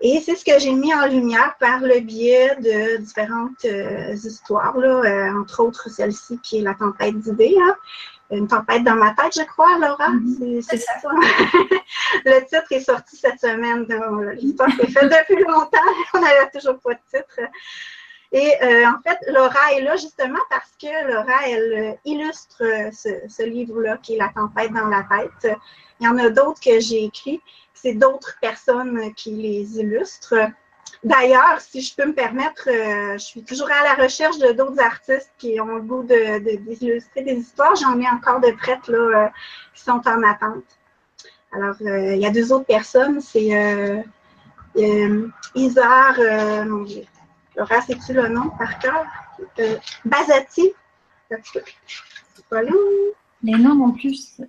Et 0.07 0.21
c'est 0.21 0.35
ce 0.35 0.45
que 0.45 0.59
j'ai 0.59 0.71
mis 0.71 0.93
en 0.93 1.07
lumière 1.07 1.55
par 1.59 1.79
le 1.79 1.99
biais 1.99 2.55
de 2.57 2.97
différentes 2.97 3.65
euh, 3.65 4.13
histoires, 4.13 4.77
là, 4.77 5.01
euh, 5.01 5.41
entre 5.41 5.63
autres 5.63 5.89
celle-ci 5.89 6.37
qui 6.43 6.59
est 6.59 6.61
la 6.61 6.75
tempête 6.75 7.17
d'idées. 7.17 7.57
Hein. 7.59 7.75
Une 8.29 8.47
tempête 8.47 8.83
dans 8.83 8.93
ma 8.93 9.15
tête, 9.15 9.33
je 9.35 9.41
crois, 9.47 9.79
Laura. 9.79 10.09
Mm-hmm. 10.09 10.61
C'est 10.61 10.77
ça. 10.77 10.93
le 12.23 12.39
titre 12.41 12.67
est 12.69 12.81
sorti 12.81 13.17
cette 13.17 13.39
semaine. 13.39 13.87
L'histoire 14.35 14.69
s'est 14.73 14.91
faite 14.91 15.11
depuis 15.11 15.43
longtemps. 15.43 15.79
On 16.13 16.21
n'avait 16.21 16.51
toujours 16.53 16.77
pas 16.81 16.93
de 16.93 16.99
titre. 17.11 17.39
Et 18.31 18.51
euh, 18.61 18.85
en 18.85 19.01
fait, 19.01 19.17
Laura 19.31 19.73
est 19.73 19.81
là 19.81 19.95
justement 19.95 20.41
parce 20.51 20.69
que 20.79 21.07
Laura, 21.07 21.47
elle 21.47 21.97
illustre 22.05 22.63
euh, 22.63 22.91
ce, 22.91 23.43
livre-là 23.43 23.97
qui 23.97 24.15
est 24.15 24.17
La 24.17 24.29
tempête 24.29 24.71
dans 24.71 24.87
la 24.87 25.03
tête. 25.03 25.57
Il 25.99 26.05
y 26.05 26.07
en 26.07 26.17
a 26.19 26.29
d'autres 26.29 26.59
que 26.59 26.79
j'ai 26.79 27.05
écrits. 27.05 27.41
C'est 27.85 27.93
d'autres 27.93 28.35
personnes 28.41 29.13
qui 29.13 29.29
les 29.29 29.77
illustrent. 29.79 30.49
D'ailleurs, 31.03 31.59
si 31.59 31.81
je 31.81 31.95
peux 31.95 32.07
me 32.07 32.15
permettre, 32.15 32.63
je 32.65 33.19
suis 33.19 33.43
toujours 33.43 33.69
à 33.69 33.83
la 33.83 33.93
recherche 34.03 34.39
de 34.39 34.53
d'autres 34.53 34.81
artistes 34.81 35.31
qui 35.37 35.61
ont 35.61 35.75
le 35.75 35.81
goût 35.81 36.01
d'illustrer 36.01 37.21
de, 37.21 37.25
des 37.25 37.35
histoires. 37.35 37.75
J'en 37.75 37.99
ai 37.99 38.09
encore 38.09 38.39
de 38.39 38.49
prêtes 38.53 38.87
là, 38.87 39.31
qui 39.75 39.83
sont 39.83 40.01
en 40.07 40.23
attente. 40.23 40.65
Alors, 41.51 41.75
il 41.79 42.17
y 42.17 42.25
a 42.25 42.31
deux 42.31 42.51
autres 42.51 42.65
personnes. 42.65 43.21
C'est 43.21 44.03
Isar, 45.53 46.15
mon 46.65 46.81
Dieu, 46.85 47.03
Laura, 47.55 47.81
sais-tu 47.81 48.13
le 48.13 48.27
nom 48.27 48.49
par 48.57 48.79
cœur? 48.79 49.05
Euh, 49.59 49.77
Bazati. 50.05 50.73
C'est 51.29 52.45
pas 52.49 52.63
là. 52.63 52.71
Les 53.43 53.57
noms 53.57 53.85
en 53.85 53.91
plus. 53.91 54.41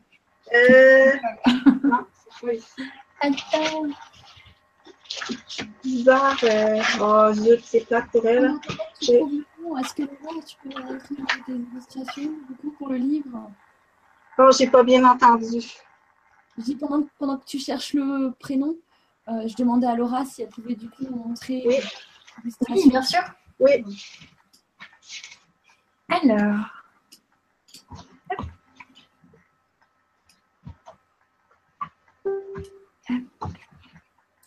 Euh, 0.54 1.12
non, 1.84 2.06
c'est 2.14 2.46
pas 2.46 2.52
ici. 2.54 2.82
Attends. 3.26 3.88
Bizarre. 5.82 6.36
Euh, 6.44 6.82
oh, 7.00 7.32
zut, 7.32 7.64
c'est 7.64 7.86
plate 7.86 8.10
pour 8.10 8.26
elle. 8.26 8.54
Est-ce 9.00 9.94
que 9.94 10.02
Laura, 10.02 10.42
tu 10.46 10.56
peux 10.62 10.70
écrire 10.70 11.26
des 11.48 11.54
illustrations 11.54 12.32
du 12.48 12.56
coup, 12.60 12.70
pour 12.78 12.88
le 12.90 12.96
livre? 12.96 13.50
Oh, 14.38 14.50
j'ai 14.56 14.68
pas 14.68 14.82
bien 14.82 15.04
entendu. 15.04 15.60
Je 16.58 16.62
dis 16.62 16.76
pendant, 16.76 17.06
pendant 17.18 17.36
que 17.38 17.44
tu 17.44 17.58
cherches 17.58 17.94
le 17.94 18.32
prénom, 18.38 18.76
euh, 19.28 19.48
je 19.48 19.54
demandais 19.56 19.86
à 19.86 19.96
Laura 19.96 20.24
si 20.24 20.42
elle 20.42 20.48
pouvait 20.48 20.74
du 20.74 20.88
coup 20.88 21.06
montrer. 21.08 21.64
Oui. 21.66 21.76
Oui, 22.68 22.88
bien 22.88 23.02
sûr. 23.02 23.22
Oui. 23.58 23.84
Alors. 26.08 26.75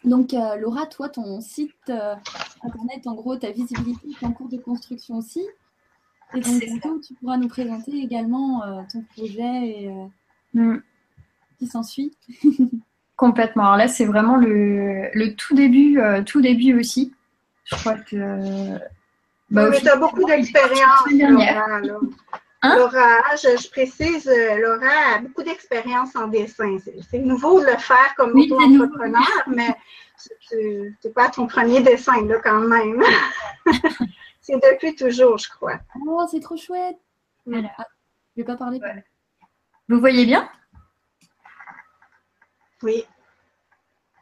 Donc, 0.05 0.33
euh, 0.33 0.55
Laura, 0.55 0.85
toi, 0.85 1.09
ton 1.09 1.41
site 1.41 1.73
euh, 1.89 2.15
internet, 2.63 3.05
en 3.05 3.15
gros, 3.15 3.35
ta 3.35 3.51
visibilité 3.51 4.07
est 4.09 4.25
en 4.25 4.31
cours 4.31 4.47
de 4.47 4.57
construction 4.57 5.17
aussi. 5.17 5.45
Et 6.33 6.39
donc, 6.39 6.59
bientôt, 6.59 6.99
tu 6.99 7.13
pourras 7.15 7.37
nous 7.37 7.47
présenter 7.47 7.91
également 7.97 8.63
euh, 8.63 8.81
ton 8.91 9.03
projet 9.15 9.67
et, 9.67 9.91
mm. 10.53 10.77
qui 11.57 11.67
s'ensuit. 11.67 12.15
Complètement. 13.17 13.63
Alors 13.63 13.77
là, 13.77 13.87
c'est 13.89 14.05
vraiment 14.05 14.37
le, 14.37 15.09
le, 15.13 15.35
tout 15.35 15.53
début, 15.53 15.99
tout 16.25 16.41
début 16.41 16.79
aussi. 16.79 17.13
Je 17.65 17.75
crois 17.75 17.97
que. 17.97 18.79
Bah, 19.49 19.69
tu 19.77 19.89
as 19.89 19.97
beaucoup 19.97 20.23
d'expérience. 20.23 21.03
Hein? 22.61 22.75
Laura 22.75 23.35
je, 23.35 23.69
précise, 23.69 24.27
euh, 24.27 24.57
Laura 24.57 25.15
a 25.15 25.19
beaucoup 25.19 25.43
d'expérience 25.43 26.15
en 26.15 26.27
dessin. 26.27 26.77
C'est 27.09 27.19
nouveau 27.19 27.61
de 27.61 27.65
le 27.65 27.77
faire 27.77 28.13
comme 28.17 28.37
auto-entrepreneur, 28.37 29.43
mais 29.47 29.75
c'est 30.17 31.13
pas 31.13 31.29
ton 31.29 31.47
premier 31.47 31.81
dessin, 31.81 32.25
là, 32.25 32.39
quand 32.43 32.59
même? 32.59 33.01
c'est 34.41 34.55
depuis 34.55 34.95
toujours, 34.95 35.37
je 35.37 35.49
crois. 35.49 35.79
Oh, 36.05 36.25
c'est 36.29 36.41
trop 36.41 36.57
chouette. 36.57 36.97
Mm. 37.45 37.61
Ah, 37.77 37.85
je 38.35 38.41
ne 38.41 38.43
vais 38.43 38.43
pas 38.43 38.57
parler. 38.57 38.81
Vous 39.87 39.99
voyez 39.99 40.25
bien? 40.25 40.49
Oui. 42.83 43.05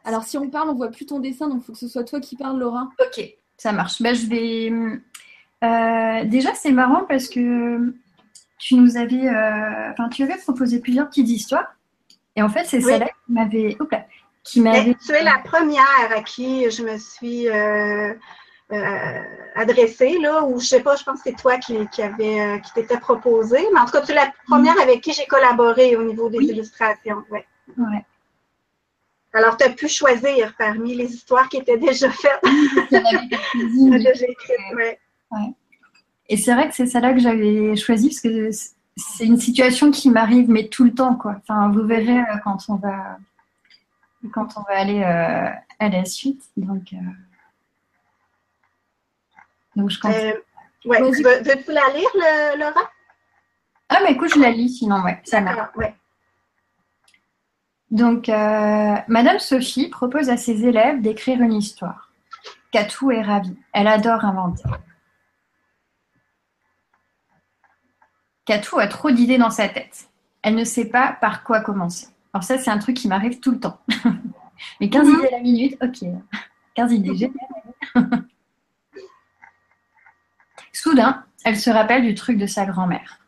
Alors, 0.04 0.22
si 0.22 0.38
on 0.38 0.48
parle, 0.48 0.70
on 0.70 0.74
voit 0.74 0.90
plus 0.90 1.06
ton 1.06 1.18
dessin, 1.18 1.48
donc 1.48 1.62
il 1.62 1.66
faut 1.66 1.72
que 1.72 1.78
ce 1.78 1.88
soit 1.88 2.04
toi 2.04 2.20
qui 2.20 2.36
parles, 2.36 2.58
Laura. 2.58 2.88
Ok, 3.00 3.20
ça 3.56 3.72
marche. 3.72 4.00
Ben, 4.00 4.14
je 4.14 4.26
vais. 4.26 4.72
Euh, 5.64 6.24
déjà, 6.24 6.54
c'est 6.54 6.70
marrant 6.70 7.04
parce 7.04 7.28
que 7.28 7.92
tu 8.58 8.74
nous 8.74 8.96
avais, 8.96 9.28
euh, 9.28 9.92
enfin, 9.92 10.08
tu 10.08 10.22
avais 10.22 10.36
proposé 10.36 10.80
plusieurs 10.80 11.08
petites 11.08 11.28
histoires. 11.28 11.74
Et 12.36 12.42
en 12.42 12.48
fait, 12.48 12.64
c'est 12.64 12.80
celle-là 12.80 13.06
qui 13.06 13.32
m'avait. 13.32 13.76
Qui 14.44 14.60
m'avait... 14.60 14.94
Tu 14.94 15.12
es 15.12 15.22
la 15.22 15.38
première 15.44 16.12
à 16.16 16.22
qui 16.22 16.70
je 16.70 16.82
me 16.82 16.96
suis 16.96 17.48
euh, 17.48 18.14
euh, 18.72 19.22
adressée, 19.54 20.18
là, 20.20 20.44
ou 20.44 20.60
je 20.60 20.66
sais 20.66 20.80
pas, 20.80 20.96
je 20.96 21.04
pense 21.04 21.22
que 21.22 21.30
c'est 21.30 21.36
toi 21.36 21.58
qui, 21.58 21.86
qui, 21.88 22.02
avait, 22.02 22.40
euh, 22.40 22.58
qui 22.58 22.72
t'était 22.74 22.98
proposé, 22.98 23.58
mais 23.72 23.80
en 23.80 23.86
tout 23.86 23.92
cas, 23.92 24.02
tu 24.02 24.12
es 24.12 24.14
la 24.14 24.32
première 24.46 24.78
avec 24.80 25.00
qui 25.00 25.12
j'ai 25.12 25.26
collaboré 25.26 25.96
au 25.96 26.02
niveau 26.02 26.28
des 26.28 26.38
illustrations. 26.38 27.24
Ouais. 27.30 27.46
ouais. 27.76 28.04
Alors, 29.32 29.56
tu 29.56 29.64
as 29.64 29.70
pu 29.70 29.88
choisir 29.88 30.54
parmi 30.58 30.94
les 30.94 31.12
histoires 31.12 31.48
qui 31.48 31.58
étaient 31.58 31.78
déjà 31.78 32.10
faites. 32.10 32.40
déjà 32.90 34.26
écrites, 34.26 34.74
ouais. 34.74 34.98
ouais. 35.30 35.54
Et 36.28 36.36
c'est 36.36 36.52
vrai 36.54 36.68
que 36.68 36.74
c'est 36.74 36.86
celle-là 36.86 37.14
que 37.14 37.20
j'avais 37.20 37.74
choisie 37.76 38.08
parce 38.08 38.20
que 38.20 38.50
c'est 38.98 39.24
une 39.24 39.38
situation 39.38 39.90
qui 39.90 40.10
m'arrive, 40.10 40.50
mais 40.50 40.68
tout 40.68 40.84
le 40.84 40.92
temps, 40.92 41.14
quoi. 41.14 41.36
Enfin, 41.38 41.70
vous 41.70 41.86
verrez 41.86 42.18
euh, 42.18 42.36
quand 42.44 42.58
on 42.68 42.76
va, 42.76 43.18
quand 44.32 44.48
on 44.56 44.62
va 44.62 44.78
aller 44.78 45.02
euh, 45.02 45.50
à 45.78 45.88
la 45.88 46.04
suite. 46.04 46.42
Donc, 46.56 46.92
euh, 46.92 46.96
donc 49.76 49.90
je 49.90 50.00
continue. 50.00 50.34
ouais. 50.84 51.00
Veux-tu 51.00 51.72
la 51.72 51.88
lire, 51.94 52.58
Laura? 52.58 52.90
Ah, 53.88 54.00
mais 54.04 54.12
écoute, 54.12 54.34
je 54.34 54.40
la 54.40 54.50
lis, 54.50 54.68
sinon, 54.68 55.02
ouais, 55.02 55.20
ça 55.24 55.40
marche. 55.40 55.74
Ouais. 55.76 55.94
Donc, 57.90 58.28
Madame 58.28 59.38
Sophie 59.38 59.88
propose 59.88 60.28
à 60.28 60.36
ses 60.36 60.66
élèves 60.66 61.00
d'écrire 61.00 61.40
une 61.40 61.54
histoire. 61.54 62.12
Katou 62.70 63.10
est 63.12 63.22
ravie. 63.22 63.56
Elle 63.72 63.86
adore 63.86 64.26
inventer. 64.26 64.68
Katou 68.48 68.78
a 68.78 68.86
trop 68.86 69.10
d'idées 69.10 69.36
dans 69.36 69.50
sa 69.50 69.68
tête. 69.68 70.08
Elle 70.40 70.54
ne 70.54 70.64
sait 70.64 70.88
pas 70.88 71.12
par 71.20 71.44
quoi 71.44 71.60
commencer. 71.60 72.06
Alors 72.32 72.44
ça, 72.44 72.56
c'est 72.56 72.70
un 72.70 72.78
truc 72.78 72.96
qui 72.96 73.06
m'arrive 73.06 73.40
tout 73.40 73.50
le 73.50 73.60
temps. 73.60 73.78
Mais 74.80 74.88
15 74.88 75.06
mhm. 75.06 75.14
idées 75.16 75.26
à 75.26 75.30
la 75.32 75.40
minute, 75.40 75.78
ok. 75.82 76.08
15 76.74 76.92
idées, 76.94 77.14
génial. 77.14 77.36
Soudain, 80.72 81.26
elle 81.44 81.58
se 81.58 81.68
rappelle 81.68 82.06
du 82.06 82.14
truc 82.14 82.38
de 82.38 82.46
sa 82.46 82.64
grand-mère. 82.64 83.20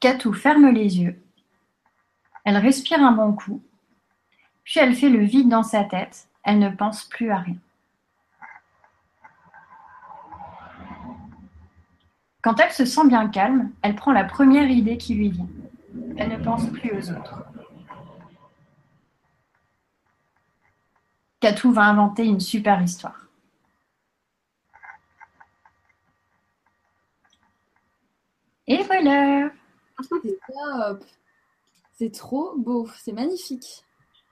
Katou 0.00 0.32
ferme 0.32 0.70
les 0.70 0.98
yeux. 0.98 1.22
Elle 2.44 2.56
respire 2.56 3.00
un 3.00 3.12
bon 3.12 3.34
coup. 3.34 3.62
Puis 4.64 4.80
elle 4.80 4.96
fait 4.96 5.10
le 5.10 5.22
vide 5.22 5.48
dans 5.48 5.62
sa 5.62 5.84
tête. 5.84 6.26
Elle 6.42 6.58
ne 6.58 6.70
pense 6.70 7.04
plus 7.04 7.30
à 7.30 7.38
rien. 7.38 7.56
Quand 12.42 12.58
elle 12.58 12.72
se 12.72 12.84
sent 12.84 13.06
bien 13.06 13.28
calme, 13.28 13.70
elle 13.82 13.94
prend 13.94 14.12
la 14.12 14.24
première 14.24 14.70
idée 14.70 14.96
qui 14.96 15.14
lui 15.14 15.30
vient. 15.30 15.48
Elle 16.16 16.30
ne 16.30 16.42
pense 16.42 16.66
plus 16.70 16.92
aux 16.92 17.10
autres. 17.10 17.44
Katou 21.40 21.72
va 21.72 21.84
inventer 21.84 22.24
une 22.24 22.40
super 22.40 22.82
histoire. 22.82 23.26
Et 28.66 28.82
voilà 28.84 29.50
C'est 31.92 32.12
trop 32.12 32.54
beau, 32.56 32.88
c'est 32.96 33.12
magnifique. 33.12 33.84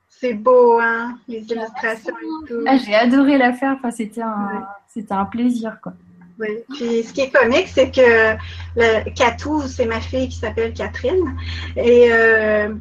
C'est 0.09 0.35
beau, 0.35 0.79
hein, 0.81 1.19
les 1.29 1.45
illustrations 1.45 2.15
et 2.17 2.49
tout. 2.49 2.65
Ah, 2.67 2.77
j'ai 2.79 2.95
adoré 2.95 3.39
la 3.39 3.53
faire, 3.53 3.77
enfin, 3.77 3.91
c'était 3.91 4.23
un, 4.23 4.67
un 5.11 5.25
plaisir, 5.27 5.81
quoi. 5.81 5.93
Oui. 6.39 6.65
Puis 6.75 7.03
ce 7.03 7.13
qui 7.13 7.23
est 7.23 7.31
comique, 7.31 7.69
c'est 7.69 7.91
que 7.91 8.37
le 8.77 9.11
Katou, 9.11 9.63
c'est 9.67 9.87
ma 9.87 10.01
fille 10.01 10.29
qui 10.29 10.37
s'appelle 10.37 10.73
Catherine. 10.73 11.37
Et 11.77 12.13
euh, 12.13 12.75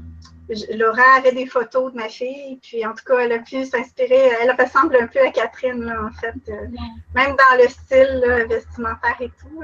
Laura 0.76 1.18
avait 1.18 1.32
des 1.32 1.48
photos 1.48 1.92
de 1.92 1.98
ma 1.98 2.08
fille, 2.08 2.60
puis 2.62 2.86
en 2.86 2.94
tout 2.94 3.04
cas, 3.06 3.20
elle 3.20 3.32
a 3.32 3.40
pu 3.40 3.66
s'inspirer. 3.66 4.32
Elle 4.42 4.56
ressemble 4.60 4.96
un 5.02 5.08
peu 5.08 5.20
à 5.20 5.32
Catherine, 5.32 5.92
en 5.92 6.12
fait. 6.20 6.52
Euh, 6.52 6.68
même 7.16 7.36
dans 7.36 7.58
le 7.62 7.68
style 7.68 8.46
vestimentaire 8.48 9.18
et 9.20 9.32
tout, 9.40 9.64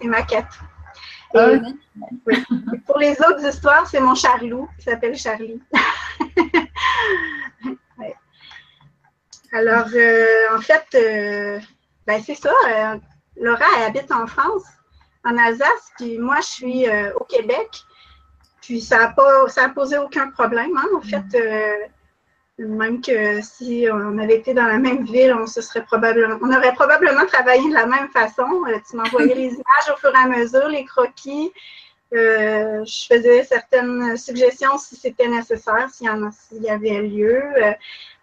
c'est 0.00 0.08
ma 0.08 0.22
Katou. 0.22 0.64
Ah 1.32 1.50
pour 2.86 2.98
les 2.98 3.12
autres 3.12 3.46
histoires, 3.46 3.86
c'est 3.86 4.00
mon 4.00 4.16
Charlot 4.16 4.68
qui 4.78 4.84
s'appelle 4.84 5.16
Charlie. 5.16 5.62
Alors, 9.52 9.86
euh, 9.94 10.56
en 10.56 10.60
fait, 10.60 10.86
ben, 12.10 12.20
c'est 12.26 12.34
ça. 12.34 12.52
Euh, 12.68 12.96
Laura, 13.36 13.64
elle 13.78 13.84
habite 13.84 14.10
en 14.10 14.26
France, 14.26 14.64
en 15.24 15.38
Alsace, 15.38 15.92
puis 15.96 16.18
moi, 16.18 16.38
je 16.40 16.46
suis 16.46 16.88
euh, 16.88 17.12
au 17.14 17.24
Québec. 17.24 17.68
Puis 18.60 18.80
ça 18.80 18.98
n'a 18.98 19.08
pas 19.08 19.48
ça 19.48 19.66
a 19.66 19.68
posé 19.68 19.96
aucun 19.96 20.28
problème. 20.30 20.76
Hein. 20.76 20.88
En 20.96 21.00
fait, 21.00 21.38
euh, 21.38 21.76
même 22.58 23.00
que 23.00 23.40
si 23.42 23.86
on 23.90 24.18
avait 24.18 24.38
été 24.38 24.54
dans 24.54 24.66
la 24.66 24.78
même 24.78 25.04
ville, 25.04 25.32
on 25.32 25.46
se 25.46 25.62
serait 25.62 25.84
probablement 25.84 26.36
on 26.42 26.52
aurait 26.52 26.74
probablement 26.74 27.26
travaillé 27.26 27.68
de 27.68 27.74
la 27.74 27.86
même 27.86 28.08
façon. 28.08 28.64
tu 28.88 28.96
m'envoyais 28.96 29.34
les 29.34 29.48
images 29.62 29.88
au 29.92 29.96
fur 29.96 30.12
et 30.12 30.18
à 30.18 30.26
mesure, 30.26 30.68
les 30.68 30.84
croquis. 30.84 31.52
je 32.12 33.06
faisais 33.08 33.44
certaines 33.44 34.16
suggestions 34.16 34.76
si 34.78 34.96
c'était 34.96 35.28
nécessaire, 35.28 35.88
s'il 35.90 36.08
y, 36.60 36.66
y 36.66 36.70
avait 36.70 37.02
lieu, 37.02 37.40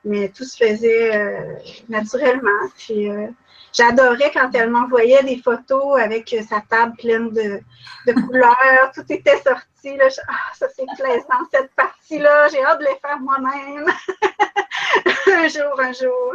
mais 0.03 0.29
tout 0.29 0.43
se 0.43 0.57
faisait 0.57 1.57
naturellement. 1.89 2.69
Puis, 2.77 3.09
J'adorais 3.73 4.31
quand 4.33 4.49
elle 4.53 4.69
m'envoyait 4.69 5.23
des 5.23 5.37
photos 5.37 5.99
avec 5.99 6.35
sa 6.49 6.61
table 6.61 6.95
pleine 6.97 7.29
de, 7.31 7.61
couleurs. 8.13 8.91
Tout 8.93 9.05
était 9.09 9.37
sorti. 9.37 9.97
Là. 9.97 10.05
Ah, 10.27 10.33
ça, 10.53 10.67
c'est 10.75 10.85
plaisant, 10.97 11.45
cette 11.51 11.71
partie-là. 11.75 12.47
J'ai 12.49 12.63
hâte 12.63 12.79
de 12.79 12.85
les 12.85 12.99
faire 13.01 13.19
moi-même. 13.19 13.85
un 15.27 15.47
jour, 15.47 15.79
un 15.79 15.93
jour. 15.93 16.33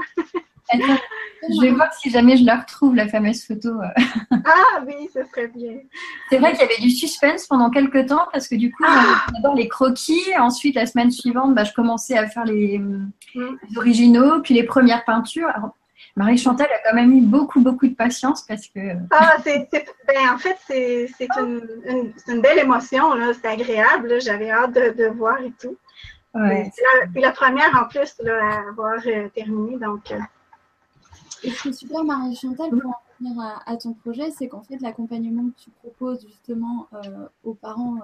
Je 0.75 1.61
vais 1.61 1.73
voir 1.73 1.93
si 1.95 2.11
jamais 2.11 2.37
je 2.37 2.45
la 2.45 2.61
retrouve, 2.61 2.95
la 2.95 3.09
fameuse 3.09 3.45
photo. 3.45 3.71
Ah 4.45 4.83
oui, 4.85 5.09
ce 5.15 5.23
serait 5.25 5.49
bien. 5.49 5.75
C'est 6.29 6.39
vrai 6.39 6.51
qu'il 6.53 6.61
y 6.61 6.65
avait 6.65 6.81
du 6.81 6.91
suspense 6.91 7.47
pendant 7.47 7.71
quelques 7.71 8.07
temps 8.07 8.27
parce 8.33 8.49
que 8.49 8.57
du 8.57 8.73
coup, 8.73 8.83
ah. 8.85 9.25
d'abord 9.35 9.55
les 9.55 9.69
croquis. 9.69 10.21
Ensuite, 10.37 10.75
la 10.75 10.87
semaine 10.87 11.13
suivante, 11.13 11.55
bah, 11.55 11.63
je 11.63 11.73
commençais 11.73 12.19
à 12.19 12.27
faire 12.27 12.45
les, 12.45 12.79
mm. 12.79 13.13
les 13.35 13.79
originaux, 13.79 14.41
puis 14.41 14.55
les 14.55 14.65
premières 14.65 15.05
peintures. 15.05 15.49
Alors, 15.55 15.77
Marie 16.15 16.37
Chantal 16.37 16.67
a 16.67 16.91
quand 16.91 16.95
même 16.95 17.13
eu 17.13 17.23
beaucoup, 17.23 17.61
beaucoup 17.61 17.89
de 17.89 17.95
patience 17.95 18.43
parce 18.43 18.67
que. 18.67 18.81
Ah, 19.11 19.37
c'est, 19.43 19.69
ben, 20.07 20.31
en 20.31 20.39
fait, 20.39 20.59
c'est, 20.67 21.09
une, 21.39 22.13
une, 22.29 22.41
belle 22.43 22.59
émotion, 22.59 23.15
là. 23.15 23.33
C'est 23.33 23.49
agréable, 23.49 24.21
J'avais 24.21 24.51
hâte 24.51 24.75
de, 24.75 25.07
voir 25.09 25.41
et 25.41 25.53
tout. 25.53 25.77
Ouais. 26.35 26.71
Puis 27.13 27.23
la, 27.23 27.33
première, 27.33 27.75
en 27.77 27.89
plus, 27.89 28.15
là, 28.23 28.39
à 28.43 28.69
avoir 28.69 29.01
euh, 29.07 29.29
terminé, 29.31 29.79
donc. 29.79 30.11
Euh. 30.11 30.19
Et 31.45 31.51
ce 31.51 31.63
qui 31.63 31.69
est 31.71 31.73
super, 31.73 32.05
Marie 32.05 32.37
Chantal, 32.37 32.71
pour 32.71 32.91
en 32.91 33.01
revenir 33.19 33.63
à, 33.67 33.77
ton 33.77 33.95
projet, 33.95 34.31
c'est 34.31 34.49
qu'en 34.49 34.63
fait, 34.63 34.79
l'accompagnement 34.81 35.49
que 35.51 35.65
tu 35.65 35.71
proposes 35.71 36.27
justement 36.27 36.89
euh, 36.93 37.27
aux 37.43 37.55
parents 37.55 37.97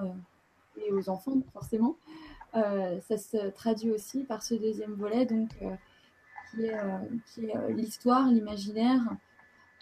et 0.77 0.93
aux 0.93 1.09
enfants, 1.11 1.37
forcément, 1.53 1.97
ça 2.55 3.19
se 3.19 3.51
traduit 3.51 3.93
aussi 3.93 4.25
par 4.25 4.43
ce 4.43 4.55
deuxième 4.55 4.95
volet, 4.95 5.27
donc 5.27 5.51
qui 6.51 6.67
est, 6.67 6.75
euh, 6.75 7.57
euh, 7.57 7.73
l'histoire, 7.73 8.27
l'imaginaire. 8.29 9.01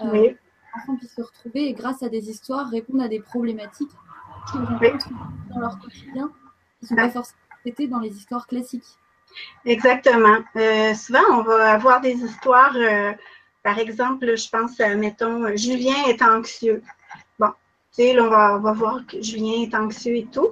Euh, 0.00 0.11
oui. 0.12 0.37
enfants 0.74 0.96
puissent 0.96 1.14
se 1.14 1.22
retrouver 1.22 1.68
et 1.68 1.72
grâce 1.72 2.02
à 2.02 2.09
des 2.09 2.29
histoires 2.29 2.68
répondre 2.68 3.02
à 3.02 3.09
des 3.09 3.20
problématiques 3.20 3.90
qu'ils 4.50 4.61
rencontrent 4.61 5.09
dans 5.50 5.61
leur 5.61 5.79
quotidien 5.79 6.31
qui 6.79 6.85
ne 6.85 6.88
sont 6.88 6.96
pas 6.96 7.11
forcément 7.11 7.38
traitées 7.62 7.88
dans 7.88 8.00
les 8.00 8.11
histoires 8.11 8.46
classiques. 8.46 8.85
Exactement. 9.64 10.38
souvent, 10.94 11.24
on 11.33 11.42
va 11.42 11.72
avoir 11.72 12.00
des 12.00 12.12
histoires, 12.12 12.76
par 13.62 13.79
exemple, 13.79 14.37
je 14.37 14.48
pense, 14.50 14.79
mettons, 14.79 15.57
Julien 15.57 16.05
est 16.09 16.22
anxieux 16.22 16.83
on 17.99 18.29
va, 18.29 18.73
voir 18.73 19.01
que 19.07 19.21
Julien 19.23 19.63
est 19.63 19.75
anxieux 19.75 20.17
et 20.17 20.27
tout. 20.27 20.51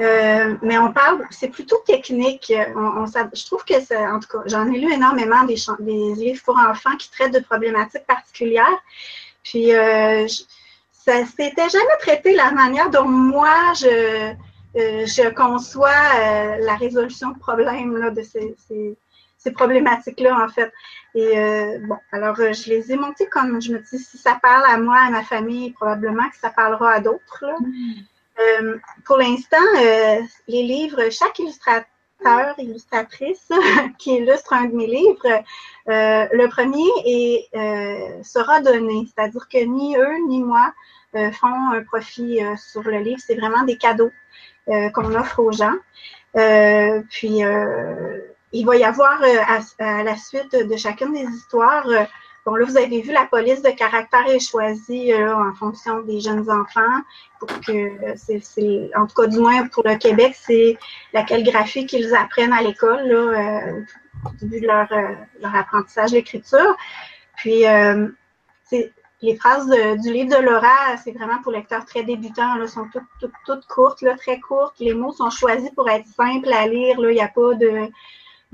Euh, 0.00 0.54
mais 0.62 0.78
on 0.78 0.92
parle, 0.92 1.24
c'est 1.30 1.48
plutôt 1.48 1.78
technique. 1.86 2.52
je 2.52 3.46
trouve 3.46 3.64
que, 3.64 3.80
c'est, 3.80 3.96
en 3.96 4.20
tout 4.20 4.28
cas, 4.28 4.44
j'en 4.46 4.70
ai 4.72 4.78
lu 4.78 4.92
énormément 4.92 5.44
des, 5.44 5.56
livres 6.14 6.42
pour 6.44 6.58
enfants 6.58 6.96
qui 6.98 7.10
traitent 7.10 7.34
de 7.34 7.40
problématiques 7.40 8.06
particulières. 8.06 8.82
Puis, 9.42 9.74
euh, 9.74 10.26
ça 10.92 11.24
s'était 11.26 11.68
jamais 11.68 11.98
traité 12.00 12.34
la 12.34 12.52
manière 12.52 12.90
dont 12.90 13.08
moi, 13.08 13.72
je, 13.74 14.32
euh, 14.76 15.30
conçois 15.32 15.90
la 16.60 16.76
résolution 16.76 17.30
de 17.30 17.38
problèmes 17.38 18.14
de 18.14 18.22
ces 18.22 18.96
problématiques-là, 19.50 20.44
en 20.44 20.48
fait. 20.48 20.72
Et 21.14 21.38
euh, 21.38 21.78
bon, 21.86 21.96
alors 22.10 22.38
euh, 22.40 22.52
je 22.52 22.68
les 22.70 22.90
ai 22.90 22.96
montées 22.96 23.26
comme 23.26 23.62
je 23.62 23.72
me 23.72 23.78
dis, 23.78 23.98
si 23.98 24.18
ça 24.18 24.38
parle 24.42 24.64
à 24.68 24.76
moi, 24.78 24.98
à 24.98 25.10
ma 25.10 25.22
famille, 25.22 25.70
probablement 25.70 26.28
que 26.28 26.36
ça 26.36 26.50
parlera 26.50 26.92
à 26.92 27.00
d'autres. 27.00 27.44
Euh, 28.40 28.78
pour 29.04 29.18
l'instant, 29.18 29.56
les 30.48 30.62
livres, 30.62 31.08
chaque 31.10 31.38
illustrateur, 31.38 31.86
illustratrice 32.58 33.48
qui 33.98 34.16
illustre 34.16 34.54
un 34.54 34.64
de 34.64 34.74
mes 34.74 34.88
livres, 34.88 35.44
le 35.86 36.46
premier 36.48 36.88
est, 37.04 38.24
sera 38.24 38.60
donné. 38.60 39.06
C'est-à-dire 39.06 39.48
que 39.48 39.64
ni 39.64 39.96
eux 39.96 40.26
ni 40.26 40.42
moi 40.42 40.72
font 41.32 41.70
un 41.72 41.82
profit 41.84 42.40
sur 42.56 42.82
le 42.82 42.98
livre. 42.98 43.20
C'est 43.24 43.36
vraiment 43.36 43.62
des 43.62 43.76
cadeaux 43.76 44.10
qu'on 44.66 45.14
offre 45.14 45.38
aux 45.38 45.52
gens. 45.52 45.76
puis, 47.10 47.42
il 48.54 48.64
va 48.64 48.76
y 48.76 48.84
avoir 48.84 49.20
à, 49.78 50.02
la 50.02 50.16
suite 50.16 50.52
de 50.52 50.76
chacune 50.76 51.12
des 51.12 51.24
histoires 51.24 51.86
Bon, 52.44 52.56
là, 52.56 52.66
vous 52.66 52.76
avez 52.76 53.00
vu, 53.00 53.10
la 53.10 53.24
police 53.24 53.62
de 53.62 53.70
caractère 53.70 54.26
est 54.28 54.38
choisie 54.38 55.14
euh, 55.14 55.34
en 55.34 55.54
fonction 55.54 56.02
des 56.02 56.20
jeunes 56.20 56.50
enfants 56.50 57.00
pour 57.40 57.48
que, 57.60 58.98
en 59.00 59.06
tout 59.06 59.14
cas, 59.14 59.26
du 59.28 59.38
moins 59.38 59.66
pour 59.68 59.82
le 59.86 59.96
Québec, 59.96 60.36
c'est 60.38 60.76
la 61.14 61.22
calligraphie 61.22 61.86
qu'ils 61.86 62.14
apprennent 62.14 62.52
à 62.52 62.60
l'école 62.60 63.10
euh, 63.10 63.80
au 64.26 64.30
début 64.42 64.60
de 64.60 64.66
leur, 64.66 64.92
euh, 64.92 65.14
apprentissage 65.42 66.10
d'écriture. 66.10 66.76
Puis, 67.36 67.64
les 69.22 69.36
phrases 69.36 69.70
du 70.02 70.12
livre 70.12 70.36
de 70.36 70.42
Laura, 70.42 70.98
c'est 71.02 71.12
vraiment 71.12 71.40
pour 71.42 71.52
lecteurs 71.52 71.86
très 71.86 72.02
débutants, 72.02 72.56
là, 72.56 72.66
sont 72.66 72.86
toutes, 72.92 73.32
toutes, 73.46 73.64
courtes, 73.66 74.04
très 74.18 74.38
courtes. 74.38 74.74
Les 74.80 74.92
mots 74.92 75.12
sont 75.12 75.30
choisis 75.30 75.70
pour 75.70 75.88
être 75.88 76.06
simples 76.08 76.52
à 76.52 76.66
lire. 76.66 76.96
Il 76.98 77.08
n'y 77.08 77.22
a 77.22 77.28
pas 77.28 77.54
de 77.54 77.88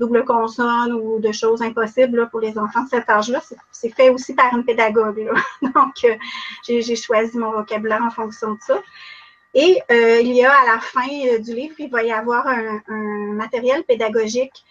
double 0.01 0.25
consonne 0.25 0.93
ou 0.93 1.19
de 1.19 1.31
choses 1.31 1.61
impossibles 1.61 2.27
pour 2.29 2.39
les 2.39 2.57
enfants 2.57 2.83
de 2.83 2.89
cet 2.89 3.07
âge-là. 3.09 3.39
C'est 3.71 3.93
fait 3.95 4.09
aussi 4.09 4.33
par 4.33 4.51
une 4.53 4.65
pédagogue. 4.65 5.29
Donc, 5.61 5.97
euh, 6.03 6.15
j'ai 6.67 6.95
choisi 6.95 7.37
mon 7.37 7.51
vocabulaire 7.51 8.01
en 8.01 8.09
fonction 8.09 8.53
de 8.53 8.59
ça. 8.61 8.81
Et 9.53 9.81
euh, 9.91 10.19
il 10.21 10.33
y 10.33 10.43
a 10.43 10.51
à 10.51 10.65
la 10.73 10.79
fin 10.79 11.07
euh, 11.27 11.37
du 11.37 11.53
livre, 11.53 11.75
il 11.77 11.89
va 11.89 12.03
y 12.03 12.11
avoir 12.11 12.47
un, 12.47 12.81
matériel 13.43 13.83
pédagogique 13.83 14.65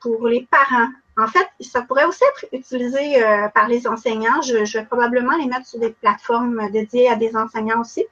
pour 0.00 0.26
les 0.26 0.48
parents. 0.50 0.88
En 1.16 1.28
fait, 1.28 1.46
ça 1.60 1.82
pourrait 1.82 2.06
aussi 2.06 2.24
être 2.24 2.46
utilisé 2.52 3.22
par 3.54 3.68
les 3.68 3.86
enseignants. 3.86 4.42
Je, 4.42 4.64
je, 4.64 4.78
vais 4.78 4.84
probablement 4.84 5.36
les 5.36 5.46
mettre 5.46 5.66
sur 5.66 5.78
des 5.78 5.90
plateformes 5.90 6.70
dédiées 6.72 7.08
à 7.08 7.14
des 7.14 7.36
enseignants 7.36 7.80
aussi. 7.80 8.04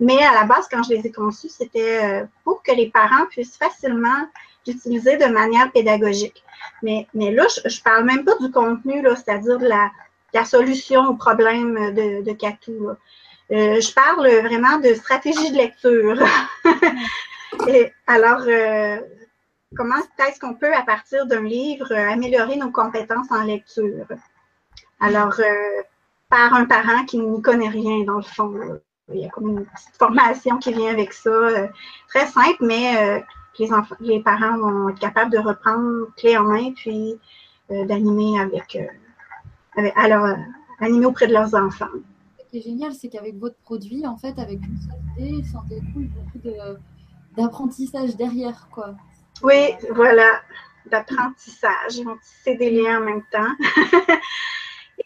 Mais 0.00 0.18
à 0.22 0.32
la 0.32 0.44
base, 0.44 0.66
quand 0.70 0.82
je 0.82 0.94
les 0.94 1.06
ai 1.06 1.12
conçus, 1.12 1.50
c'était 1.50 2.24
pour 2.42 2.62
que 2.62 2.72
les 2.72 2.88
parents 2.88 3.26
puissent 3.26 3.58
facilement 3.58 4.22
utiliser 4.66 5.16
de 5.16 5.26
manière 5.26 5.70
pédagogique. 5.72 6.42
Mais, 6.82 7.06
mais 7.14 7.30
là, 7.30 7.46
je 7.64 7.78
ne 7.78 7.82
parle 7.82 8.04
même 8.04 8.24
pas 8.24 8.36
du 8.40 8.50
contenu, 8.50 9.02
c'est-à-dire 9.16 9.58
la, 9.60 9.90
la, 10.34 10.44
solution 10.44 11.08
au 11.08 11.14
problème 11.14 11.94
de, 11.94 12.22
de 12.22 12.32
Catou. 12.32 12.90
Euh, 13.50 13.80
je 13.80 13.92
parle 13.94 14.28
vraiment 14.28 14.78
de 14.78 14.92
stratégie 14.94 15.50
de 15.50 15.56
lecture. 15.56 16.18
Alors, 18.06 18.42
euh, 18.46 18.98
comment 19.74 19.96
est-ce 20.18 20.38
qu'on 20.38 20.54
peut, 20.54 20.74
à 20.74 20.82
partir 20.82 21.26
d'un 21.26 21.42
livre, 21.42 21.92
améliorer 21.92 22.56
nos 22.56 22.70
compétences 22.70 23.30
en 23.30 23.42
lecture? 23.44 24.06
Alors, 25.00 25.40
euh, 25.40 25.82
par 26.28 26.52
un 26.54 26.66
parent 26.66 27.04
qui 27.06 27.18
n'y 27.18 27.40
connaît 27.40 27.68
rien, 27.68 28.04
dans 28.04 28.16
le 28.16 28.22
fond. 28.22 28.54
Il 29.10 29.20
y 29.20 29.24
a 29.24 29.30
comme 29.30 29.48
une 29.48 29.64
petite 29.64 29.96
formation 29.98 30.58
qui 30.58 30.74
vient 30.74 30.92
avec 30.92 31.14
ça, 31.14 31.30
très 32.08 32.26
simple, 32.26 32.58
mais 32.60 33.24
les, 33.58 33.72
enfants, 33.72 33.96
les 34.00 34.22
parents 34.22 34.58
vont 34.58 34.88
être 34.90 34.98
capables 34.98 35.30
de 35.30 35.38
reprendre 35.38 36.06
clé 36.16 36.36
en 36.36 36.44
main 36.44 36.72
puis 36.72 37.18
euh, 37.70 37.84
d'animer 37.84 38.40
avec, 38.40 38.76
euh, 38.76 38.86
avec 39.76 39.92
alors, 39.94 40.24
euh, 40.24 40.34
animer 40.80 41.04
auprès 41.04 41.26
de 41.26 41.34
leurs 41.34 41.54
enfants. 41.54 41.90
Ce 42.38 42.50
qui 42.50 42.58
est 42.58 42.62
génial, 42.62 42.94
c'est 42.94 43.08
qu'avec 43.08 43.36
votre 43.36 43.58
produit, 43.58 44.06
en 44.06 44.16
fait, 44.16 44.38
avec 44.38 44.58
une 44.64 44.78
seule 44.78 45.26
idée, 45.26 45.44
ça 45.44 45.62
découle 45.68 46.08
beaucoup 46.08 46.48
d'apprentissage 47.36 48.16
derrière, 48.16 48.68
quoi. 48.72 48.94
Oui, 49.42 49.74
voilà, 49.90 50.40
d'apprentissage. 50.86 52.00
C'est 52.22 52.54
des 52.54 52.70
liens 52.70 53.02
en 53.02 53.04
même 53.04 53.22
temps. 53.30 53.52
Et, 54.98 55.04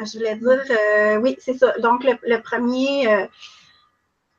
je 0.00 0.18
voulais 0.18 0.36
dire, 0.36 1.20
oui, 1.22 1.36
c'est 1.38 1.58
ça. 1.58 1.78
Donc, 1.78 2.04
le, 2.04 2.14
le 2.26 2.40
premier, 2.40 3.28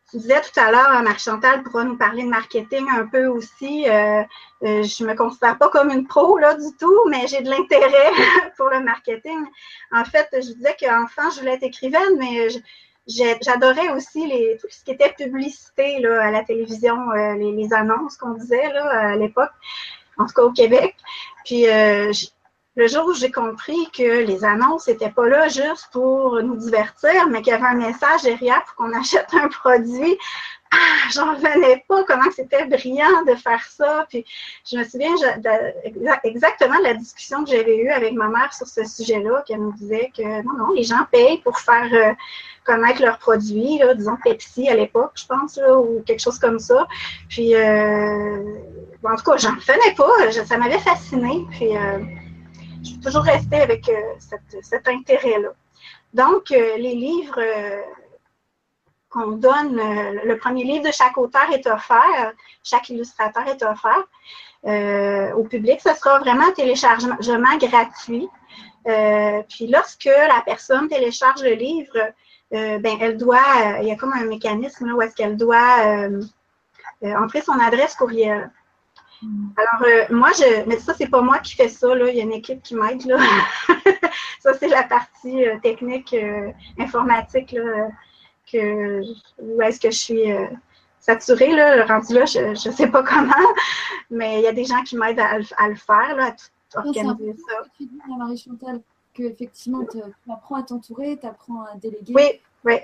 tu 0.09 0.17
disais 0.17 0.41
tout 0.41 0.59
à 0.59 0.71
l'heure, 0.71 1.01
Marie-Chantal 1.01 1.63
pourra 1.63 1.83
nous 1.83 1.97
parler 1.97 2.23
de 2.23 2.29
marketing 2.29 2.85
un 2.91 3.07
peu 3.07 3.25
aussi. 3.25 3.89
Euh, 3.89 4.21
euh, 4.63 4.83
je 4.83 5.03
me 5.03 5.15
considère 5.15 5.57
pas 5.57 5.69
comme 5.69 5.89
une 5.89 6.05
pro 6.05 6.37
là 6.37 6.53
du 6.53 6.75
tout, 6.79 7.09
mais 7.09 7.27
j'ai 7.27 7.41
de 7.41 7.49
l'intérêt 7.49 8.11
pour 8.57 8.69
le 8.69 8.81
marketing. 8.81 9.45
En 9.91 10.05
fait, 10.05 10.27
je 10.33 10.53
disais 10.53 10.75
qu'enfant, 10.79 11.31
je 11.31 11.39
voulais 11.39 11.55
être 11.55 11.63
écrivaine, 11.63 12.17
mais 12.17 12.47
j'adorais 13.07 13.89
aussi 13.89 14.27
les, 14.27 14.57
tout 14.61 14.67
ce 14.69 14.83
qui 14.83 14.91
était 14.91 15.13
publicité 15.13 15.99
là, 15.99 16.23
à 16.23 16.31
la 16.31 16.43
télévision, 16.43 17.11
euh, 17.11 17.33
les, 17.35 17.73
annonces 17.73 18.17
qu'on 18.17 18.33
disait 18.33 18.71
là, 18.73 19.11
à 19.11 19.15
l'époque, 19.15 19.51
en 20.17 20.27
tout 20.27 20.33
cas 20.33 20.43
au 20.43 20.51
Québec. 20.51 20.95
Puis 21.45 21.65
le 22.75 22.87
jour 22.87 23.05
où 23.07 23.13
j'ai 23.13 23.31
compris 23.31 23.89
que 23.91 24.25
les 24.25 24.43
annonces 24.43 24.87
n'étaient 24.87 25.11
pas 25.11 25.27
là 25.27 25.47
juste 25.47 25.89
pour 25.91 26.41
nous 26.41 26.57
divertir, 26.57 27.27
mais 27.29 27.41
qu'il 27.41 27.53
y 27.53 27.55
avait 27.55 27.67
un 27.67 27.75
message 27.75 28.23
derrière 28.23 28.63
pour 28.65 28.75
qu'on 28.75 28.93
achète 28.99 29.27
un 29.33 29.47
produit, 29.47 30.17
ah, 30.71 31.09
j'en 31.13 31.35
revenais 31.35 31.85
pas 31.87 32.03
comment 32.03 32.29
c'était 32.35 32.65
brillant 32.65 33.23
de 33.27 33.35
faire 33.35 33.63
ça. 33.69 34.05
Puis 34.09 34.25
je 34.69 34.77
me 34.77 34.83
souviens 34.83 35.15
exactement 36.23 36.77
de 36.79 36.83
la 36.83 36.93
discussion 36.95 37.45
que 37.45 37.51
j'avais 37.51 37.77
eue 37.77 37.89
avec 37.89 38.13
ma 38.13 38.27
mère 38.27 38.53
sur 38.53 38.67
ce 38.67 38.83
sujet-là, 38.83 39.43
qu'elle 39.47 39.61
me 39.61 39.71
disait 39.73 40.11
que 40.15 40.43
non, 40.43 40.53
non, 40.57 40.73
les 40.73 40.83
gens 40.83 41.05
payent 41.11 41.37
pour 41.41 41.59
faire 41.59 41.89
euh, 41.93 42.13
connaître 42.65 43.01
leurs 43.01 43.19
produits, 43.19 43.79
disons 43.95 44.17
Pepsi 44.23 44.67
à 44.67 44.75
l'époque, 44.75 45.13
je 45.15 45.25
pense, 45.27 45.57
ou 45.57 46.03
quelque 46.05 46.21
chose 46.21 46.39
comme 46.39 46.59
ça. 46.59 46.87
Puis 47.29 47.55
euh, 47.55 48.43
en 49.03 49.15
tout 49.15 49.23
cas, 49.23 49.37
j'en 49.37 49.55
revenais 49.55 49.93
pas, 49.95 50.45
ça 50.45 50.57
m'avait 50.57 50.79
fasciné. 50.79 51.45
Puis 51.51 51.77
euh, 51.77 51.99
je 52.85 52.91
suis 52.91 52.99
toujours 52.99 53.23
restée 53.23 53.57
avec 53.57 53.89
euh, 53.89 54.01
cet 54.61 54.87
intérêt-là. 54.87 55.49
Donc, 56.13 56.51
euh, 56.51 56.77
les 56.77 56.93
livres 56.93 57.39
euh, 57.39 57.81
qu'on 59.09 59.31
donne, 59.31 59.77
le 60.23 60.37
premier 60.37 60.63
livre 60.63 60.85
de 60.85 60.91
chaque 60.91 61.17
auteur 61.17 61.49
est 61.51 61.65
offert, 61.67 62.33
chaque 62.63 62.89
illustrateur 62.89 63.47
est 63.47 63.63
offert 63.63 64.03
au 65.37 65.43
public. 65.43 65.79
Ce 65.79 65.93
sera 65.93 66.19
vraiment 66.19 66.47
un 66.47 66.51
téléchargement 66.51 67.57
gratuit. 67.57 68.27
puis 69.49 69.67
lorsque 69.67 70.05
la 70.05 70.41
personne 70.45 70.89
télécharge 70.89 71.43
le 71.43 71.53
livre, 71.53 71.97
ben, 72.51 72.97
elle 72.99 73.15
doit, 73.15 73.79
il 73.81 73.87
y 73.87 73.91
a 73.91 73.95
comme 73.95 74.11
un 74.11 74.25
mécanisme 74.25 74.91
où 74.91 75.01
est-ce 75.01 75.15
qu'elle 75.15 75.37
doit 75.37 76.09
entrer 77.03 77.41
son 77.41 77.57
adresse 77.59 77.95
courriel. 77.95 78.51
Alors, 79.21 79.87
euh, 79.87 80.13
moi, 80.13 80.29
je, 80.37 80.67
mais 80.67 80.79
ça, 80.79 80.93
c'est 80.93 81.07
pas 81.07 81.21
moi 81.21 81.39
qui 81.39 81.55
fais 81.55 81.69
ça, 81.69 81.93
là. 81.95 82.09
Il 82.09 82.15
y 82.15 82.19
a 82.19 82.23
une 82.23 82.33
équipe 82.33 82.61
qui 82.61 82.75
m'aide, 82.75 83.05
là. 83.05 83.17
ça, 84.39 84.53
c'est 84.53 84.67
la 84.67 84.83
partie 84.83 85.45
euh, 85.45 85.57
technique, 85.59 86.13
euh, 86.13 86.51
informatique, 86.77 87.53
là, 87.53 87.89
que, 88.51 89.01
où 89.39 89.61
est-ce 89.61 89.79
que 89.79 89.91
je 89.91 89.97
suis 89.97 90.23
saturée, 90.99 91.55
là. 91.55 91.85
Rendu 91.85 92.13
là, 92.13 92.25
je, 92.25 92.67
ne 92.67 92.73
sais 92.73 92.87
pas 92.87 93.03
comment, 93.09 93.33
mais 94.09 94.39
il 94.39 94.43
y 94.43 94.47
a 94.47 94.53
des 94.53 94.65
gens 94.65 94.83
qui 94.83 94.97
m'aident 94.97 95.19
à, 95.19 95.37
le 95.37 95.75
faire, 95.75 96.15
là, 96.15 96.25
à 96.25 96.31
tout 96.31 96.87
organiser 96.87 97.35
ça. 97.47 97.55
Tu 97.77 97.85
dis, 97.85 97.99
Marie-Chantal, 98.17 98.81
qu'effectivement, 99.13 99.85
tu 99.85 99.99
apprends 100.31 100.55
à 100.55 100.63
t'entourer, 100.63 101.17
tu 101.19 101.25
apprends 101.25 101.63
à 101.63 101.75
déléguer. 101.77 102.13
Oui, 102.13 102.41
oui. 102.65 102.75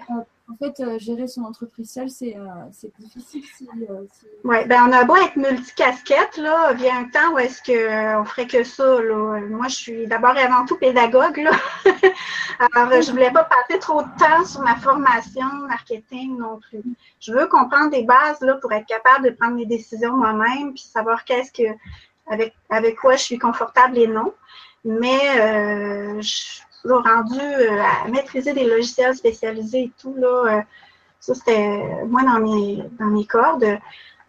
En 0.51 0.57
fait, 0.57 0.81
euh, 0.81 0.99
gérer 0.99 1.27
son 1.27 1.43
entreprise 1.43 1.91
seule, 1.91 2.09
c'est 2.09 2.35
euh, 2.35 2.87
difficile. 3.23 3.69
Euh, 3.89 4.05
oui, 4.43 4.57
ben 4.67 4.83
on 4.87 4.91
a 4.91 5.05
beau 5.05 5.15
être 5.15 5.37
multicasquette, 5.37 6.35
là, 6.37 6.73
vient 6.73 6.99
un 6.99 7.03
temps 7.05 7.33
où 7.33 7.39
est-ce 7.39 7.61
qu'on 7.63 8.25
ferait 8.25 8.47
que 8.47 8.63
ça. 8.63 9.01
Là. 9.01 9.39
Moi, 9.49 9.67
je 9.69 9.75
suis 9.75 10.07
d'abord 10.07 10.35
et 10.35 10.41
avant 10.41 10.65
tout 10.65 10.77
pédagogue. 10.77 11.37
Là. 11.37 11.51
Alors, 12.75 13.01
je 13.01 13.11
voulais 13.11 13.31
pas 13.31 13.45
passer 13.45 13.79
trop 13.79 14.01
de 14.01 14.09
temps 14.19 14.43
sur 14.45 14.61
ma 14.61 14.75
formation 14.75 15.47
marketing 15.67 16.37
non 16.37 16.59
plus. 16.59 16.83
Je 17.21 17.31
veux 17.31 17.47
comprendre 17.47 17.91
des 17.91 18.03
bases 18.03 18.41
là, 18.41 18.55
pour 18.55 18.73
être 18.73 18.87
capable 18.87 19.25
de 19.25 19.35
prendre 19.35 19.55
mes 19.55 19.65
décisions 19.65 20.17
moi-même, 20.17 20.73
puis 20.73 20.83
savoir 20.83 21.23
qu'est-ce 21.23 21.51
que 21.53 21.69
avec, 22.27 22.53
avec 22.69 22.97
quoi 22.97 23.15
je 23.15 23.23
suis 23.23 23.39
confortable 23.39 23.97
et 23.97 24.07
non. 24.07 24.33
Mais 24.83 26.21
je 26.21 26.61
rendu 26.86 27.39
euh, 27.39 27.82
à 27.82 28.08
maîtriser 28.08 28.54
des 28.54 28.65
logiciels 28.65 29.15
spécialisés 29.15 29.84
et 29.84 29.91
tout, 30.00 30.15
là, 30.15 30.58
euh, 30.58 30.62
ça 31.20 31.36
c'était 31.36 32.06
moi 32.06 32.24
dans 32.24 32.39
mes, 32.39 32.84
dans 33.00 33.08
mes 33.08 33.26
cordes. 33.26 33.78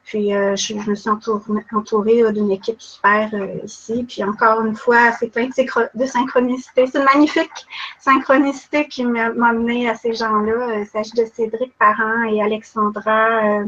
Puis 0.05 0.35
euh, 0.35 0.57
je, 0.57 0.75
me 0.75 0.95
suis 0.97 1.09
entourée, 1.11 2.33
d'une 2.33 2.51
équipe 2.51 2.81
super 2.81 3.31
ici. 3.65 4.05
Puis 4.07 4.25
encore 4.25 4.65
une 4.65 4.75
fois, 4.75 5.13
c'est 5.13 5.29
plein 5.29 5.47
de, 5.47 6.07
synchronicité. 6.07 6.87
C'est 6.87 6.99
une 6.99 7.05
magnifique 7.05 7.67
synchronicité 8.01 8.89
qui 8.89 9.05
m'a 9.05 9.27
amené 9.27 9.89
à 9.89 9.95
ces 9.95 10.13
gens-là. 10.13 10.81
Il 10.81 10.87
s'agit 10.87 11.13
de 11.13 11.25
Cédric 11.33 11.73
Parent 11.79 12.25
et 12.25 12.43
Alexandra. 12.43 13.63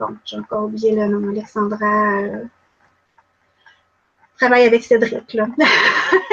bon, 0.00 0.16
j'ai 0.24 0.38
encore 0.38 0.64
oublié 0.64 0.94
le 0.94 1.06
nom. 1.06 1.28
Alexandra 1.30 2.18
travaille 4.36 4.66
avec 4.66 4.82
Cédric, 4.84 5.32
là. 5.34 5.46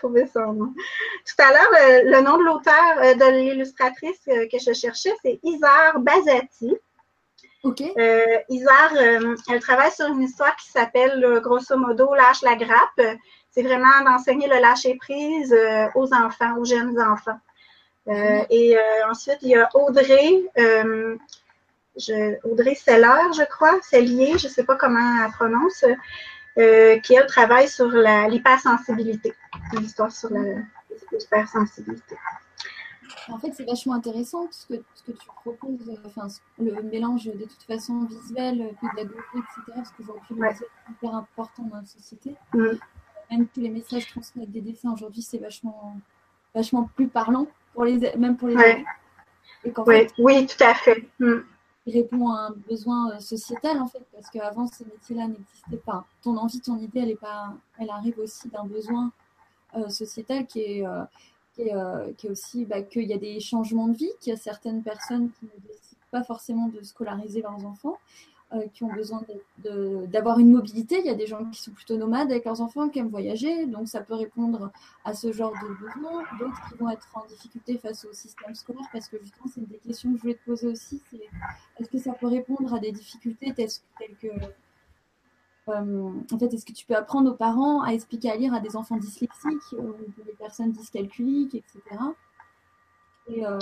J'ai 0.00 0.08
trouvé 0.08 0.26
son 0.32 0.52
nom. 0.52 0.72
Tout 1.26 1.42
à 1.42 1.50
l'heure, 1.50 1.72
euh, 1.80 2.02
le 2.04 2.20
nom 2.22 2.38
de 2.38 2.44
l'auteur, 2.44 2.98
euh, 2.98 3.14
de 3.14 3.36
l'illustratrice 3.36 4.20
euh, 4.28 4.46
que 4.50 4.58
je 4.58 4.72
cherchais, 4.72 5.12
c'est 5.22 5.38
Isar 5.42 6.00
Bazati. 6.00 6.74
OK. 7.62 7.82
Isar, 8.48 8.96
elle 8.96 9.60
travaille 9.60 9.92
sur 9.92 10.06
une 10.06 10.22
histoire 10.22 10.56
qui 10.56 10.70
s'appelle, 10.70 11.40
grosso 11.42 11.76
modo, 11.76 12.14
Lâche 12.14 12.40
la 12.42 12.56
grappe. 12.56 13.18
C'est 13.50 13.62
vraiment 13.62 14.02
d'enseigner 14.06 14.48
le 14.48 14.58
lâcher-prise 14.60 15.54
aux 15.94 16.14
enfants, 16.14 16.56
aux 16.56 16.64
jeunes 16.64 16.98
enfants. 16.98 17.38
et 18.08 18.78
ensuite, 19.10 19.38
il 19.42 19.50
y 19.50 19.56
a 19.56 19.68
Audrey, 19.74 20.42
je, 21.96 22.48
Audrey 22.50 22.74
Seller, 22.74 23.30
je 23.36 23.44
crois, 23.44 23.78
Cellier, 23.82 24.38
je 24.38 24.46
ne 24.46 24.52
sais 24.52 24.64
pas 24.64 24.76
comment 24.76 25.22
elle 25.22 25.30
prononce, 25.32 25.84
qui, 26.56 27.14
elle, 27.14 27.26
travaille 27.26 27.68
sur 27.68 27.86
l'hypersensibilité, 27.88 29.34
l'histoire 29.72 30.12
sur 30.12 30.30
l'hypersensibilité. 31.12 32.16
En 33.28 33.38
fait, 33.38 33.52
c'est 33.52 33.64
vachement 33.64 33.94
intéressant 33.94 34.48
ce 34.50 34.66
que, 34.66 34.82
ce 34.94 35.02
que 35.02 35.12
tu 35.12 35.26
proposes, 35.26 35.90
enfin, 36.04 36.26
le 36.58 36.82
mélange 36.82 37.26
de 37.26 37.44
toute 37.44 37.62
façon 37.66 38.04
visuel, 38.04 38.74
pédagogique, 38.80 39.22
etc. 39.34 39.72
Parce 39.74 39.90
qu'aujourd'hui, 39.92 40.34
ouais. 40.34 40.54
c'est 40.58 40.66
hyper 40.90 41.14
important 41.14 41.62
dans 41.64 41.76
la 41.76 41.86
société. 41.86 42.34
Mm. 42.52 42.66
Même 43.30 43.46
tous 43.48 43.60
les 43.60 43.68
messages 43.68 44.08
transmis 44.08 44.42
avec 44.42 44.52
des 44.52 44.60
dessins 44.60 44.92
aujourd'hui, 44.92 45.22
c'est 45.22 45.38
vachement, 45.38 45.96
vachement 46.54 46.90
plus 46.96 47.08
parlant, 47.08 47.46
pour 47.74 47.84
les, 47.84 48.16
même 48.16 48.36
pour 48.36 48.48
les 48.48 48.56
ouais. 48.56 48.84
oui, 50.18 50.46
tout 50.46 50.64
à 50.64 50.74
fait. 50.74 51.08
Mm. 51.18 51.40
Répond 51.92 52.30
à 52.30 52.48
un 52.48 52.50
besoin 52.50 53.12
euh, 53.12 53.20
sociétal, 53.20 53.80
en 53.80 53.86
fait, 53.86 54.02
parce 54.12 54.30
qu'avant, 54.30 54.66
ces 54.66 54.84
métiers-là 54.84 55.28
n'existaient 55.28 55.82
pas. 55.84 56.04
Ton 56.22 56.36
envie, 56.36 56.60
ton 56.60 56.78
idée, 56.78 57.00
elle, 57.00 57.10
est 57.10 57.20
pas, 57.20 57.54
elle 57.78 57.90
arrive 57.90 58.18
aussi 58.18 58.48
d'un 58.48 58.64
besoin 58.64 59.12
euh, 59.76 59.88
sociétal 59.88 60.46
qui 60.46 60.60
est. 60.60 60.86
Euh, 60.86 61.04
qui 62.16 62.26
aussi 62.30 62.64
bah, 62.64 62.80
qu'il 62.80 63.02
y 63.02 63.12
a 63.12 63.18
des 63.18 63.38
changements 63.38 63.88
de 63.88 63.94
vie, 63.94 64.08
qu'il 64.18 64.32
y 64.32 64.34
a 64.34 64.38
certaines 64.38 64.82
personnes 64.82 65.30
qui 65.32 65.44
ne 65.44 65.68
décident 65.68 66.00
pas 66.10 66.24
forcément 66.24 66.68
de 66.68 66.80
scolariser 66.80 67.42
leurs 67.42 67.66
enfants, 67.66 67.98
euh, 68.52 68.66
qui 68.72 68.82
ont 68.84 68.92
besoin 68.92 69.22
d'avoir 70.08 70.38
une 70.38 70.50
mobilité. 70.50 70.98
Il 70.98 71.06
y 71.06 71.10
a 71.10 71.14
des 71.14 71.26
gens 71.26 71.44
qui 71.44 71.62
sont 71.62 71.70
plutôt 71.70 71.96
nomades 71.96 72.30
avec 72.30 72.44
leurs 72.44 72.60
enfants, 72.60 72.88
qui 72.88 72.98
aiment 72.98 73.08
voyager, 73.08 73.66
donc 73.66 73.88
ça 73.88 74.00
peut 74.00 74.14
répondre 74.14 74.70
à 75.04 75.14
ce 75.14 75.32
genre 75.32 75.52
de 75.52 75.68
besoins. 75.74 76.24
D'autres 76.38 76.68
qui 76.68 76.74
vont 76.78 76.90
être 76.90 77.08
en 77.14 77.24
difficulté 77.26 77.78
face 77.78 78.04
au 78.04 78.12
système 78.12 78.54
scolaire, 78.54 78.86
parce 78.92 79.08
que 79.08 79.18
justement, 79.22 79.46
c'est 79.52 79.60
une 79.60 79.66
des 79.66 79.78
questions 79.78 80.10
que 80.10 80.16
je 80.16 80.22
voulais 80.22 80.34
te 80.34 80.44
poser 80.44 80.66
aussi, 80.66 81.00
c'est 81.10 81.20
est-ce 81.78 81.88
que 81.88 81.98
ça 81.98 82.12
peut 82.12 82.26
répondre 82.26 82.74
à 82.74 82.78
des 82.78 82.92
difficultés 82.92 83.54
telles 83.54 83.68
que 84.20 84.28
euh, 85.68 86.12
en 86.32 86.38
fait, 86.38 86.52
est-ce 86.52 86.64
que 86.64 86.72
tu 86.72 86.86
peux 86.86 86.96
apprendre 86.96 87.30
aux 87.30 87.36
parents 87.36 87.82
à 87.82 87.92
expliquer 87.92 88.30
à 88.30 88.36
lire 88.36 88.54
à 88.54 88.60
des 88.60 88.76
enfants 88.76 88.96
dyslexiques 88.96 89.72
ou 89.72 89.94
des 90.24 90.32
personnes 90.32 90.72
dyscalculiques, 90.72 91.54
etc. 91.54 91.80
Euh, 93.38 93.58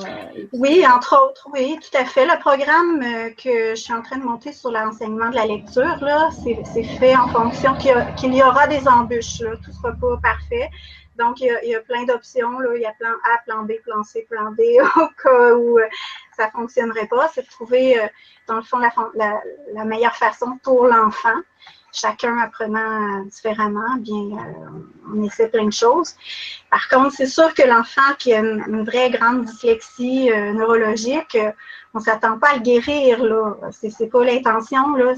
oui, 0.52 0.84
entre 0.86 1.18
autres, 1.22 1.48
oui, 1.52 1.78
tout 1.80 1.96
à 1.96 2.04
fait. 2.04 2.24
Le 2.24 2.38
programme 2.40 3.02
euh, 3.02 3.30
que 3.30 3.70
je 3.70 3.80
suis 3.80 3.92
en 3.92 4.02
train 4.02 4.16
de 4.16 4.24
monter 4.24 4.52
sur 4.52 4.70
l'enseignement 4.70 5.30
de 5.30 5.34
la 5.34 5.46
lecture, 5.46 5.96
là, 6.00 6.30
c'est 6.32 6.84
fait 6.84 7.14
en 7.14 7.28
fonction 7.28 7.74
qu'il 7.76 8.34
y, 8.34 8.42
aura 8.42 8.66
des 8.66 8.86
embûches. 8.88 9.38
Tout 9.38 9.70
ne 9.70 9.72
sera 9.72 9.92
pas 9.92 10.16
parfait. 10.22 10.70
Donc, 11.16 11.40
il 11.40 11.58
y 11.64 11.74
a, 11.74 11.80
plein 11.80 12.04
d'options. 12.04 12.58
Il 12.74 12.80
y 12.80 12.86
a 12.86 12.92
plan 12.92 13.10
A, 13.34 13.42
plan 13.44 13.62
B, 13.64 13.72
plan 13.84 14.02
C, 14.04 14.26
plan 14.30 14.52
D, 14.52 14.78
au 14.96 15.08
cas 15.22 15.54
où 15.54 15.78
ça 16.36 16.46
ne 16.46 16.50
fonctionnerait 16.50 17.08
pas. 17.08 17.28
C'est 17.34 17.42
de 17.42 17.48
trouver, 17.48 18.00
dans 18.46 18.56
le 18.56 18.62
fond, 18.62 18.78
la 18.78 19.84
meilleure 19.84 20.16
façon 20.16 20.58
pour 20.62 20.86
l'enfant 20.86 21.40
chacun 21.92 22.38
apprenant 22.38 23.24
différemment, 23.24 23.96
bien, 23.98 24.14
euh, 24.14 25.14
on 25.14 25.22
essaie 25.22 25.48
plein 25.48 25.66
de 25.66 25.72
choses. 25.72 26.14
Par 26.70 26.88
contre, 26.88 27.14
c'est 27.14 27.26
sûr 27.26 27.52
que 27.54 27.62
l'enfant 27.62 28.14
qui 28.18 28.32
a 28.32 28.40
une, 28.40 28.84
vraie 28.84 29.10
grande 29.10 29.44
dyslexie 29.44 30.30
euh, 30.30 30.52
neurologique, 30.52 31.34
euh, 31.34 31.50
on 31.94 31.98
ne 31.98 32.04
s'attend 32.04 32.38
pas 32.38 32.50
à 32.50 32.54
le 32.56 32.60
guérir, 32.60 33.24
là. 33.24 33.56
C'est 33.72 34.10
pas 34.10 34.22
l'intention, 34.22 34.94
là. 34.94 35.14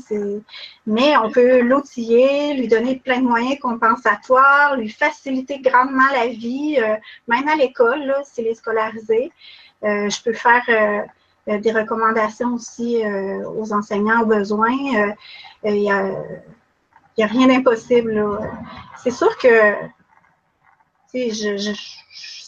Mais 0.87 1.17
on 1.17 1.31
peut 1.31 1.61
l'outiller, 1.61 2.55
lui 2.55 2.69
donner 2.69 2.97
plein 2.97 3.21
de 3.21 3.27
moyens 3.27 3.59
compensatoires, 3.59 4.77
lui 4.77 4.89
faciliter 4.89 5.59
grandement 5.59 6.09
la 6.13 6.29
vie, 6.29 6.79
même 7.27 7.49
à 7.49 7.57
l'école, 7.57 8.05
là, 8.05 8.23
s'il 8.25 8.47
est 8.47 8.55
scolarisé. 8.55 9.33
je 9.83 10.23
peux 10.23 10.33
faire 10.33 10.63
des 11.49 11.73
recommandations 11.73 12.55
aussi 12.55 13.03
aux 13.45 13.73
enseignants 13.73 14.23
au 14.23 14.27
besoin. 14.27 14.71
Il 15.65 15.75
y 15.83 15.91
a 15.91 16.05
il 16.05 16.60
n'y 17.19 17.25
a 17.25 17.27
rien 17.27 17.47
d'impossible. 17.49 18.39
C'est 19.03 19.11
sûr 19.11 19.37
que 19.39 19.75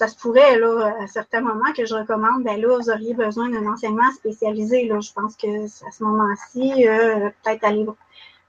ça 0.02 0.08
se 0.08 0.16
pourrait 0.16 0.60
à 0.62 1.06
certains 1.06 1.40
moments 1.40 1.72
que 1.76 1.84
je 1.86 1.94
recommande, 1.94 2.44
ben 2.44 2.60
là, 2.60 2.76
vous 2.76 2.90
auriez 2.90 3.14
besoin 3.14 3.48
d'un 3.48 3.66
enseignement 3.66 4.10
spécialisé. 4.12 4.86
Là. 4.86 5.00
Je 5.00 5.12
pense 5.12 5.36
que 5.36 5.66
à 5.86 5.90
ce 5.90 6.02
moment-ci, 6.02 6.88
euh, 6.88 7.30
peut-être 7.42 7.64
aller 7.64 7.84
vous 7.84 7.96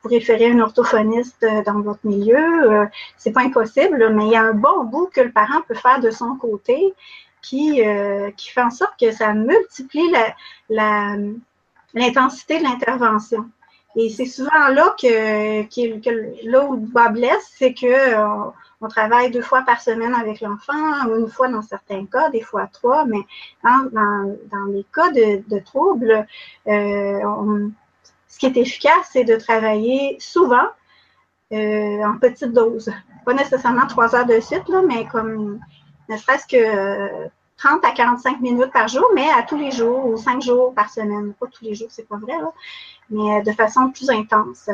référer 0.04 0.52
un 0.52 0.60
orthophoniste 0.60 1.43
euh, 1.43 1.63
dans 1.63 1.82
votre 1.82 2.06
milieu. 2.06 2.71
Euh, 2.71 2.86
c'est 3.17 3.32
pas 3.32 3.41
impossible, 3.41 4.13
mais 4.13 4.26
il 4.26 4.32
y 4.32 4.36
a 4.36 4.41
un 4.41 4.54
bon 4.54 4.84
bout 4.84 5.10
que 5.13 5.21
le 5.21 5.32
parent 5.32 5.62
peut 5.67 5.76
faire 5.76 5.99
de 5.99 6.12
son 6.12 6.36
côté 6.36 6.93
qui, 7.41 7.82
qui 8.38 8.49
fait 8.52 8.62
en 8.62 8.69
sorte 8.69 8.97
que 8.97 9.12
ça 9.12 9.34
multiplie 9.34 10.13
l'intensité 10.69 12.58
de 12.60 12.63
l'intervention. 12.63 13.49
Et 13.95 14.10
c'est 14.10 14.25
souvent 14.25 14.69
là 14.69 14.95
que, 14.99 15.63
que, 15.63 16.49
là 16.49 16.65
où 16.65 16.75
le 16.75 17.12
blesse, 17.13 17.53
c'est 17.56 17.73
que 17.73 17.86
euh, 17.86 18.51
on 18.82 18.88
travaille 18.88 19.32
deux 19.32 19.41
fois 19.41 19.62
par 19.62 19.82
semaine 19.82 20.13
avec 20.15 20.41
l'enfant, 20.41 21.08
une 21.15 21.29
fois 21.29 21.47
dans 21.47 21.62
certains 21.62 22.06
cas, 22.06 22.29
des 22.29 22.41
fois 22.41 22.67
trois, 22.67 23.06
mais 23.06 23.21
dans, 23.63 23.89
dans, 23.91 24.36
dans 24.51 24.65
les 24.71 24.86
cas 24.93 25.12
de, 25.12 25.47
de 25.47 25.60
troubles, 25.60 26.25
euh, 26.67 27.67
ce 28.27 28.39
qui 28.39 28.47
est 28.47 28.58
efficace, 28.58 29.10
c'est 29.12 29.25
de 29.25 29.36
travailler 29.36 30.17
souvent 30.19 30.67
euh, 31.51 32.03
en 32.03 32.17
petite 32.17 32.51
dose. 32.51 32.91
Pas 33.25 33.34
nécessairement 33.34 33.86
trois 33.88 34.15
heures 34.15 34.25
de 34.25 34.39
suite, 34.39 34.67
là, 34.69 34.82
mais 34.88 35.06
comme 35.06 35.60
ne 36.10 36.17
serait-ce 36.17 36.47
que 36.47 37.29
30 37.63 37.86
à 37.86 37.91
45 37.91 38.41
minutes 38.41 38.71
par 38.73 38.89
jour, 38.89 39.06
mais 39.15 39.30
à 39.30 39.43
tous 39.43 39.58
les 39.58 39.71
jours 39.71 40.06
ou 40.06 40.17
cinq 40.17 40.41
jours 40.41 40.73
par 40.73 40.89
semaine. 40.89 41.34
Pas 41.34 41.47
tous 41.47 41.63
les 41.63 41.76
jours, 41.76 41.88
c'est 41.89 42.08
pas 42.08 42.17
vrai, 42.17 42.38
là, 42.38 42.52
mais 43.10 43.41
de 43.41 43.52
façon 43.54 43.89
plus 43.89 44.10
intense. 44.10 44.69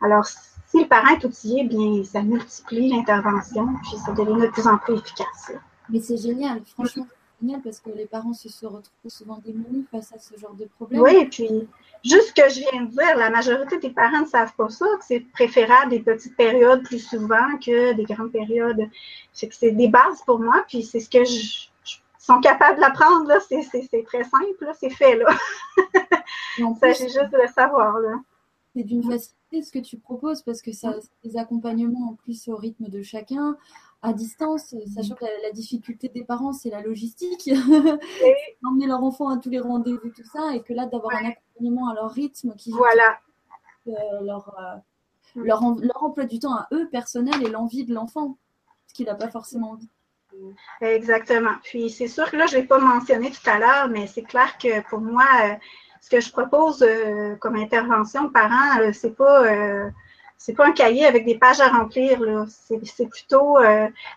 Alors, 0.00 0.24
si 0.24 0.80
le 0.80 0.88
parent 0.88 1.14
est 1.14 1.24
outillé, 1.24 1.64
bien, 1.64 2.02
ça 2.04 2.22
multiplie 2.22 2.88
l'intervention, 2.88 3.68
puis 3.82 3.98
ça 3.98 4.12
devient 4.12 4.40
de 4.40 4.46
plus 4.48 4.66
en 4.66 4.78
plus 4.78 4.94
efficace. 4.94 5.52
Mais 5.90 6.00
c'est 6.00 6.16
génial, 6.16 6.62
franchement, 6.64 7.06
c'est 7.10 7.46
génial 7.46 7.60
parce 7.62 7.80
que 7.80 7.90
les 7.90 8.06
parents 8.06 8.32
se, 8.32 8.48
retrouvent 8.64 8.82
souvent 9.08 9.38
démunis 9.44 9.84
face 9.90 10.10
à 10.14 10.18
ce 10.18 10.38
genre 10.38 10.54
de 10.54 10.64
problème. 10.76 11.02
Oui, 11.02 11.16
et 11.16 11.26
puis, 11.26 11.68
juste 12.02 12.28
ce 12.28 12.32
que 12.32 12.48
je 12.48 12.60
viens 12.60 12.84
de 12.84 12.90
dire, 12.92 13.16
la 13.16 13.28
majorité 13.28 13.78
des 13.78 13.90
parents 13.90 14.22
ne 14.22 14.26
savent 14.26 14.54
pas 14.56 14.70
ça, 14.70 14.86
que 14.98 15.04
c'est 15.04 15.20
préférable 15.20 15.90
des 15.90 16.00
petites 16.00 16.36
périodes 16.36 16.82
plus 16.82 17.00
souvent 17.00 17.58
que 17.58 17.92
des 17.92 18.04
grandes 18.04 18.32
périodes. 18.32 18.88
C'est 19.34 19.48
que 19.48 19.54
c'est 19.54 19.72
des 19.72 19.88
bases 19.88 20.22
pour 20.24 20.38
moi, 20.38 20.64
puis 20.66 20.82
c'est 20.82 21.00
ce 21.00 21.10
que 21.10 21.24
je, 21.24 21.68
sont 22.26 22.40
capables 22.40 22.80
d'apprendre, 22.80 23.28
là, 23.28 23.38
c'est, 23.40 23.62
très 24.04 24.24
simple, 24.24 24.70
c'est 24.78 24.90
fait, 24.90 25.16
là. 25.16 25.26
Il 26.58 26.76
s'agit 26.80 27.04
juste 27.08 27.30
de 27.30 27.40
le 27.40 27.48
savoir, 27.48 27.98
là. 28.00 28.16
C'est 28.74 28.82
d'une 28.82 29.02
facilité 29.02 29.62
ce 29.62 29.72
que 29.72 29.78
tu 29.78 29.96
proposes 29.96 30.42
parce 30.42 30.60
que 30.60 30.72
ça, 30.72 30.94
des 31.24 31.36
accompagnements 31.36 32.10
en 32.10 32.14
plus 32.14 32.48
au 32.48 32.56
rythme 32.56 32.88
de 32.88 33.02
chacun, 33.02 33.56
à 34.02 34.12
distance, 34.12 34.74
sachant 34.94 35.14
que 35.14 35.24
la, 35.24 35.50
difficulté 35.52 36.08
des 36.08 36.24
parents, 36.24 36.52
c'est 36.52 36.70
la 36.70 36.82
logistique. 36.82 37.48
Emmener 38.64 38.86
leur 38.86 39.02
enfant 39.02 39.28
à 39.28 39.38
tous 39.38 39.50
les 39.50 39.60
rendez-vous, 39.60 40.10
tout 40.10 40.26
ça, 40.30 40.54
et 40.54 40.62
que 40.62 40.72
là, 40.72 40.86
d'avoir 40.86 41.14
un 41.14 41.30
accompagnement 41.30 41.88
à 41.88 41.94
leur 41.94 42.10
rythme 42.10 42.54
qui 42.56 42.72
voilà. 42.72 43.18
Euh, 43.86 43.92
leur, 44.22 44.52
euh, 44.58 44.76
leur, 45.36 45.62
leur 45.78 46.02
emploi 46.02 46.24
du 46.24 46.40
temps 46.40 46.54
à 46.54 46.66
eux 46.72 46.88
personnel 46.90 47.40
et 47.42 47.48
l'envie 47.48 47.84
de 47.84 47.94
l'enfant, 47.94 48.36
ce 48.88 48.94
qu'il 48.94 49.06
n'a 49.06 49.14
pas 49.14 49.28
forcément 49.28 49.70
envie. 49.70 49.88
Exactement. 50.80 51.54
Puis 51.62 51.90
c'est 51.90 52.08
sûr 52.08 52.30
que 52.30 52.36
là, 52.36 52.46
je 52.46 52.56
ne 52.56 52.60
l'ai 52.60 52.66
pas 52.66 52.78
mentionné 52.78 53.30
tout 53.30 53.48
à 53.50 53.58
l'heure, 53.58 53.88
mais 53.88 54.06
c'est 54.06 54.22
clair 54.22 54.56
que 54.58 54.80
pour 54.88 55.00
moi, 55.00 55.24
euh, 55.44 55.54
ce 56.00 56.10
que 56.10 56.20
je 56.20 56.30
propose 56.30 56.82
euh, 56.82 57.34
comme 57.36 57.56
intervention 57.56 58.28
parents, 58.30 58.80
euh, 58.80 58.92
c'est 58.92 59.16
pas 59.16 59.44
c'est 60.38 60.52
pas 60.52 60.66
un 60.66 60.72
cahier 60.72 61.06
avec 61.06 61.24
des 61.24 61.38
pages 61.38 61.60
à 61.60 61.68
remplir. 61.68 62.20
C'est 62.48 63.08
plutôt 63.08 63.58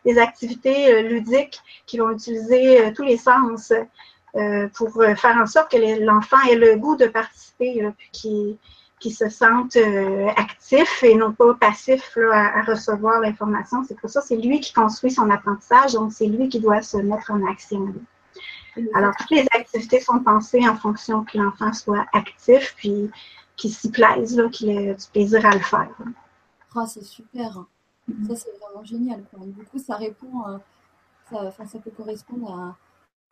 des 0.05 0.17
activités 0.19 1.01
ludiques 1.01 1.61
qui 1.85 1.97
vont 1.97 2.11
utiliser 2.11 2.93
tous 2.93 3.03
les 3.03 3.17
sens 3.17 3.71
pour 4.75 5.01
faire 5.15 5.37
en 5.41 5.45
sorte 5.47 5.71
que 5.71 6.03
l'enfant 6.03 6.41
ait 6.49 6.55
le 6.55 6.75
goût 6.75 6.97
de 6.97 7.07
participer, 7.07 7.89
qui 8.99 9.11
se 9.11 9.29
sentent 9.29 9.77
euh, 9.77 10.27
actifs 10.35 11.03
et 11.03 11.15
non 11.15 11.31
pas 11.31 11.53
passifs 11.53 12.17
à, 12.31 12.61
recevoir 12.63 13.21
l'information. 13.21 13.83
C'est 13.87 13.99
pour 13.99 14.09
ça, 14.09 14.21
c'est 14.21 14.35
lui 14.35 14.59
qui 14.59 14.73
construit 14.73 15.11
son 15.11 15.29
apprentissage, 15.29 15.93
donc 15.93 16.11
c'est 16.11 16.27
lui 16.27 16.49
qui 16.49 16.59
doit 16.59 16.81
se 16.81 16.97
mettre 16.97 17.31
en 17.31 17.45
action. 17.47 17.93
Alors, 18.93 19.13
toutes 19.17 19.31
les 19.31 19.45
activités 19.51 19.99
sont 19.99 20.19
pensées 20.19 20.67
en 20.67 20.75
fonction 20.75 21.23
que 21.23 21.37
l'enfant 21.37 21.73
soit 21.73 22.05
actif, 22.13 22.73
puis 22.77 23.09
qu'il 23.55 23.73
s'y 23.73 23.91
plaise, 23.91 24.41
qu'il 24.51 24.69
ait 24.69 24.93
du 24.93 25.05
plaisir 25.11 25.45
à 25.45 25.51
le 25.51 25.59
faire. 25.59 25.89
Ah, 26.75 26.85
c'est 26.85 27.03
super. 27.03 27.65
Ça, 28.27 28.35
c'est 28.35 28.57
vraiment 28.59 28.83
génial. 28.83 29.23
Du 29.37 29.65
coup, 29.65 29.79
ça 29.79 29.95
répond, 29.95 30.59
ça, 31.29 31.51
ça, 31.51 31.79
peut 31.79 31.91
correspondre 31.91 32.75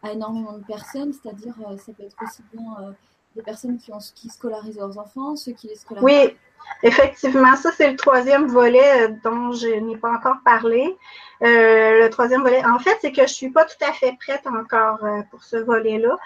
à, 0.04 0.12
énormément 0.12 0.58
de 0.58 0.64
personnes, 0.64 1.14
c'est-à-dire, 1.14 1.54
euh, 1.68 1.78
ça 1.78 1.92
peut 1.94 2.04
être 2.04 2.16
aussi 2.24 2.44
bien 2.54 2.96
des 3.38 3.44
personnes 3.44 3.78
qui, 3.78 3.94
ont, 3.94 4.00
qui 4.16 4.30
scolarisent 4.30 4.78
leurs 4.78 4.98
enfants, 4.98 5.36
ceux 5.36 5.54
qui 5.54 5.68
les 5.68 5.76
scolarisent. 5.76 6.04
Oui, 6.04 6.36
Effectivement, 6.84 7.56
ça, 7.56 7.72
c'est 7.72 7.90
le 7.90 7.96
troisième 7.96 8.48
volet 8.48 9.08
euh, 9.08 9.14
dont 9.24 9.52
je 9.52 9.68
n'ai 9.68 9.98
pas 9.98 10.12
encore 10.12 10.38
parlé. 10.46 10.96
Euh, 11.42 12.04
le 12.04 12.10
troisième 12.10 12.44
volet, 12.44 12.64
en 12.66 12.78
fait, 12.80 12.98
c'est 13.02 13.12
que 13.12 13.24
je 13.24 13.34
suis 13.34 13.50
pas 13.50 13.66
tout 13.66 13.84
à 13.84 13.94
fait 13.94 14.16
prête 14.20 14.46
encore 14.46 15.04
euh, 15.04 15.22
pour 15.32 15.44
ce 15.44 15.58
volet-là. 15.58 16.18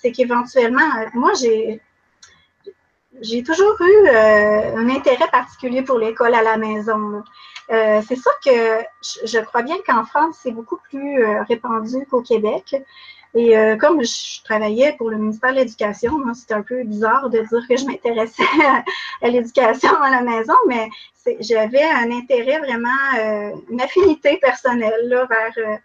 c'est 0.00 0.12
qu'éventuellement, 0.12 0.88
moi, 1.14 1.32
j'ai 1.40 1.80
j'ai 3.20 3.42
toujours 3.42 3.76
eu 3.80 4.08
un 4.08 4.88
intérêt 4.88 5.28
particulier 5.30 5.82
pour 5.82 5.98
l'école 5.98 6.34
à 6.34 6.42
la 6.42 6.56
maison. 6.56 7.22
c'est 7.68 8.16
sûr 8.16 8.32
que 8.44 8.82
je, 9.24 9.38
crois 9.40 9.62
bien 9.62 9.76
qu'en 9.86 10.04
France, 10.04 10.38
c'est 10.42 10.52
beaucoup 10.52 10.78
plus 10.88 11.22
répandu 11.42 12.06
qu'au 12.10 12.22
Québec. 12.22 12.76
Et 13.34 13.56
euh, 13.56 13.76
comme 13.76 14.02
je 14.02 14.42
travaillais 14.42 14.94
pour 14.98 15.08
le 15.08 15.16
ministère 15.16 15.52
de 15.52 15.58
l'Éducation, 15.58 16.18
moi, 16.18 16.34
c'était 16.34 16.54
un 16.54 16.62
peu 16.62 16.82
bizarre 16.82 17.30
de 17.30 17.38
dire 17.38 17.68
que 17.68 17.76
je 17.76 17.84
m'intéressais 17.84 18.42
à, 19.22 19.28
l'éducation 19.28 19.94
à 20.02 20.10
la 20.10 20.22
maison, 20.22 20.54
mais 20.66 20.88
j'avais 21.38 21.84
un 21.84 22.10
intérêt 22.10 22.58
vraiment, 22.58 22.88
euh, 23.18 23.50
une 23.70 23.80
affinité 23.80 24.38
personnelle 24.38 25.08
là, 25.08 25.26
vers. 25.26 25.52
Euh, 25.58 25.76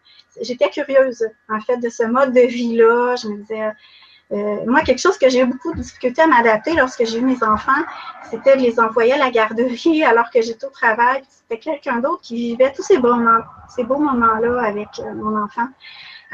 j'étais 0.42 0.70
curieuse, 0.70 1.24
en 1.50 1.62
fait, 1.62 1.78
de 1.78 1.90
ce 1.90 2.04
mode 2.04 2.34
de 2.34 2.42
vie-là. 2.42 3.16
Je 3.16 3.28
me 3.28 3.38
disais. 3.38 4.66
moi, 4.66 4.82
quelque 4.82 5.00
chose 5.00 5.18
que 5.20 5.30
j'ai 5.30 5.42
eu 5.42 5.46
beaucoup 5.46 5.72
de 5.74 5.82
difficulté 5.82 6.24
à 6.24 6.28
m'adapter 6.28 6.74
lorsque 6.74 7.06
j'ai 7.06 7.20
eu 7.20 7.22
mes 7.22 7.44
enfants, 7.44 7.84
c'était 8.32 8.58
de 8.58 8.62
les 8.64 8.80
envoyer 8.80 9.14
à 9.14 9.18
la 9.18 9.30
garderie 9.30 10.04
alors 10.12 10.32
que 10.32 10.42
j'étais 10.42 10.66
au 10.66 10.72
travail. 10.72 11.22
C'était 11.30 11.60
quelqu'un 11.60 11.98
d'autre 12.00 12.22
qui 12.24 12.36
vivait 12.38 12.74
tous 12.74 12.82
ces 12.82 12.98
beaux 12.98 13.14
moments, 13.14 13.44
ces 13.70 13.84
beaux 13.84 14.00
moments-là 14.00 14.64
avec 14.64 14.90
mon 15.16 15.40
enfant. 15.44 15.68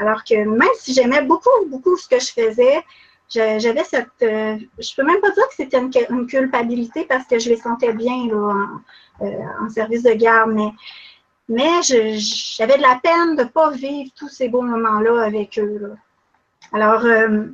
Alors 0.02 0.24
que 0.24 0.34
même 0.34 0.76
si 0.80 0.92
j'aimais 0.94 1.22
beaucoup, 1.22 1.48
beaucoup 1.68 1.96
ce 1.96 2.08
que 2.08 2.18
je 2.18 2.32
faisais, 2.32 2.82
j'avais 3.28 3.84
cette. 3.84 4.08
Euh, 4.22 4.56
je 4.80 4.94
peux 4.96 5.04
même 5.04 5.20
pas 5.20 5.30
dire 5.30 5.48
que 5.48 5.54
c'était 5.54 5.78
une, 5.78 6.26
culpabilité 6.26 7.04
parce 7.04 7.24
que 7.24 7.38
je 7.38 7.48
les 7.50 7.56
sentais 7.56 7.92
bien 7.92 8.26
là, 8.26 8.34
en, 9.20 9.24
euh, 9.24 9.68
service 9.68 10.02
de 10.02 10.12
garde, 10.14 10.50
mais, 10.54 10.70
mais 11.48 11.82
j'avais 11.82 12.78
de 12.78 12.82
la 12.82 12.98
peine 13.00 13.36
de 13.36 13.44
ne 13.44 13.48
pas 13.48 13.70
vivre 13.70 14.10
tous 14.16 14.28
ces 14.28 14.48
beaux 14.48 14.62
moments-là 14.62 15.22
avec 15.22 15.56
eux. 15.60 15.92
Alors, 16.72 17.04
euh, 17.04 17.44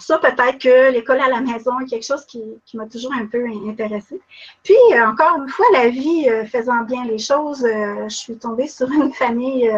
ça, 0.00 0.18
peut-être 0.18 0.58
que 0.58 0.90
l'école 0.92 1.20
à 1.20 1.28
la 1.28 1.40
maison 1.40 1.78
est 1.80 1.86
quelque 1.86 2.06
chose 2.06 2.24
qui, 2.24 2.42
m'a 2.74 2.86
toujours 2.86 3.12
un 3.12 3.26
peu 3.26 3.44
intéressée. 3.68 4.20
Puis, 4.62 4.74
euh, 4.92 5.06
encore 5.06 5.36
une 5.36 5.48
fois, 5.48 5.66
la 5.72 5.88
vie 5.88 6.28
euh, 6.28 6.44
faisant 6.46 6.82
bien 6.84 7.04
les 7.04 7.18
choses, 7.18 7.64
euh, 7.64 8.08
je 8.08 8.16
suis 8.16 8.36
tombée 8.38 8.66
sur 8.66 8.90
une 8.90 9.12
famille 9.12 9.70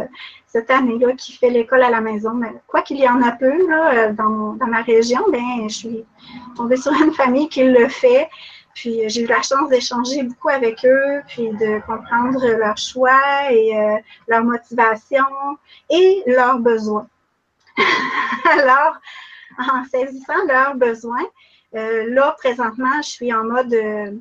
cette 0.46 0.70
année-là 0.70 1.14
qui 1.14 1.32
fait 1.32 1.50
l'école 1.50 1.82
à 1.82 1.90
la 1.90 2.00
maison. 2.00 2.34
Mais 2.34 2.52
quoi 2.68 2.82
qu'il 2.82 2.98
y 2.98 3.08
en 3.08 3.20
a 3.22 3.32
peu 3.32 3.68
là, 3.68 4.12
dans, 4.12 4.56
ma 4.66 4.82
région, 4.82 5.24
ben, 5.30 5.68
je 5.68 5.74
suis 5.74 6.04
tombée 6.56 6.76
sur 6.76 6.92
une 6.92 7.12
famille 7.12 7.48
qui 7.48 7.64
le 7.64 7.88
fait. 7.88 8.28
Puis 8.74 9.02
j'ai 9.08 9.22
eu 9.22 9.26
la 9.26 9.42
chance 9.42 9.68
d'échanger 9.68 10.22
beaucoup 10.22 10.48
avec 10.48 10.84
eux, 10.84 11.20
puis 11.26 11.48
de 11.48 11.84
comprendre 11.84 12.46
leurs 12.46 12.78
choix 12.78 13.50
et 13.50 13.72
leur 14.28 14.44
motivation 14.44 15.24
et 15.90 16.22
leurs 16.26 16.58
besoins. 16.58 17.06
Alors, 18.58 18.96
en 19.58 19.84
saisissant 19.84 20.44
leurs 20.46 20.74
besoins. 20.74 21.26
Euh, 21.74 22.10
là, 22.10 22.34
présentement, 22.38 23.00
je 23.02 23.08
suis 23.08 23.32
en 23.32 23.44
mode 23.44 23.72
euh, 23.72 24.12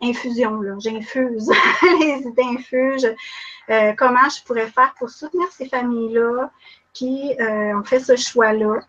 infusion. 0.00 0.60
J'infuse 0.78 1.50
les 2.00 2.22
idées 2.26 2.42
infuses. 2.42 3.14
Euh, 3.70 3.92
comment 3.96 4.28
je 4.30 4.42
pourrais 4.44 4.68
faire 4.68 4.94
pour 4.98 5.10
soutenir 5.10 5.46
ces 5.52 5.68
familles-là? 5.68 6.50
Qui 6.94 7.36
ont 7.38 7.84
fait 7.84 8.00
ce 8.00 8.16
choix-là. 8.16 8.80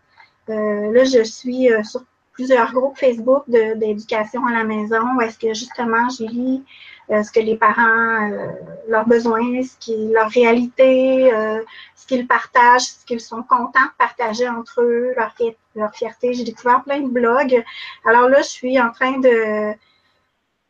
là, 0.47 1.03
je 1.03 1.23
suis 1.23 1.69
sur 1.83 2.01
plusieurs 2.39 2.71
groupes 2.71 2.97
Facebook 2.97 3.43
d'éducation 3.47 4.47
à 4.47 4.53
la 4.53 4.63
maison 4.63 5.01
où 5.15 5.21
est-ce 5.21 5.37
que 5.37 5.53
justement 5.53 6.09
j'ai 6.09 6.25
lis 6.25 6.63
euh, 6.63 6.98
ce 7.09 7.31
que 7.31 7.39
les 7.39 7.57
parents, 7.57 8.31
euh, 8.31 8.51
leurs 8.87 9.07
besoins, 9.07 9.63
ce 9.63 9.75
qui, 9.79 10.11
leur 10.11 10.29
réalité, 10.29 11.33
euh, 11.33 11.59
ce 11.95 12.05
qu'ils 12.05 12.27
partagent, 12.27 12.83
ce 12.83 13.05
qu'ils 13.05 13.19
sont 13.19 13.41
contents 13.41 13.85
de 13.85 13.97
partager 13.97 14.47
entre 14.47 14.81
eux, 14.81 15.13
leur, 15.17 15.33
leur 15.75 15.93
fierté. 15.93 16.33
J'ai 16.33 16.43
découvert 16.43 16.83
plein 16.83 16.99
de 16.99 17.09
blogs. 17.09 17.63
Alors 18.05 18.29
là, 18.29 18.41
je 18.41 18.49
suis 18.49 18.79
en 18.79 18.91
train 18.91 19.17
de, 19.17 19.73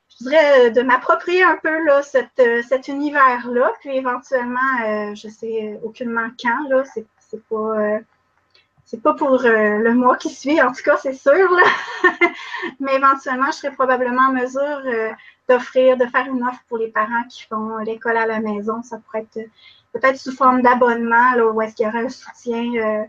je 0.10 0.24
dirais, 0.24 0.72
de 0.72 0.82
m'approprier 0.82 1.44
un 1.44 1.58
peu 1.62 1.84
là, 1.84 2.02
cet 2.04 2.88
univers-là. 2.88 3.74
Puis 3.82 3.98
éventuellement, 3.98 5.14
je 5.16 5.28
sais 5.28 5.78
aucunement 5.84 6.30
quand, 6.42 6.70
là, 6.70 6.84
c'est, 6.94 7.06
c'est 7.20 7.44
pas 7.50 8.00
c'est 8.86 9.04
pas 9.04 9.14
pour 9.14 9.38
le 9.44 9.94
mois 9.94 10.18
qui 10.18 10.30
suit, 10.30 10.60
en 10.64 10.72
tout 10.72 10.82
cas, 10.84 10.98
c'est 10.98 11.14
sûr. 11.14 11.32
Là. 11.32 12.10
Mais 12.80 12.96
éventuellement, 12.96 13.52
je 13.52 13.58
serai 13.58 13.72
probablement 13.72 14.30
en 14.30 14.32
mesure 14.32 14.82
d'offrir, 15.50 15.97
de 15.97 16.06
faire 16.06 16.28
une 16.28 16.43
offre 16.43 16.62
pour 16.68 16.78
les 16.78 16.88
parents 16.88 17.24
qui 17.30 17.43
font 17.43 17.78
l'école 17.80 18.18
à 18.18 18.26
la 18.26 18.39
maison. 18.39 18.82
Ça 18.84 19.00
pourrait 19.00 19.28
être 19.34 19.50
peut-être 19.93 20.18
sous 20.18 20.32
forme 20.32 20.62
d'abonnement, 20.62 21.36
là, 21.36 21.47
où 21.47 21.62
est-ce 21.62 21.76
qu'il 21.76 21.86
y 21.86 21.89
aurait 21.89 22.06
un 22.06 22.10
soutien 22.10 22.74
euh, 22.76 23.04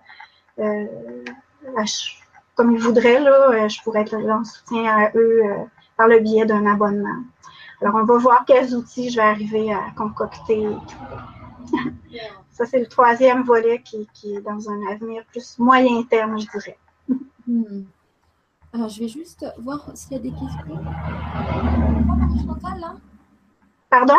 euh, 0.59 1.85
comme 2.55 2.73
ils 2.73 2.81
voudraient. 2.81 3.21
Là, 3.21 3.51
euh, 3.51 3.69
je 3.69 3.83
pourrais 3.83 4.03
être 4.03 4.15
en 4.15 4.45
soutien 4.45 4.85
à 4.85 5.11
eux 5.15 5.43
par 5.97 6.09
le 6.09 6.21
biais 6.21 6.47
d'un 6.47 6.67
abonnement. 6.67 7.23
Alors, 7.83 7.95
on 7.97 8.05
va 8.05 8.19
voir 8.19 8.45
quels 8.47 8.75
outils 8.75 9.11
je 9.11 9.17
vais 9.17 9.23
arriver 9.23 9.73
à 9.73 9.91
concocter. 9.97 10.67
Ça, 12.51 12.67
c'est 12.67 12.81
le 12.81 12.87
troisième 12.87 13.43
volet 13.43 13.83
qui, 13.83 14.09
est 14.25 14.41
dans 14.43 14.69
un 14.69 14.91
avenir 14.91 15.25
plus 15.27 15.59
moyen 15.59 16.03
terme, 16.03 16.39
je 16.39 16.47
dirais. 16.47 16.79
Alors, 18.73 18.89
je 18.89 19.01
vais 19.01 19.09
juste 19.09 19.45
voir 19.59 19.91
s'il 19.95 20.13
y 20.13 20.17
a 20.17 20.19
des 20.19 20.31
questions. 20.31 20.85
Chantal, 22.47 22.81
là 22.81 22.95
Pardon? 23.89 24.15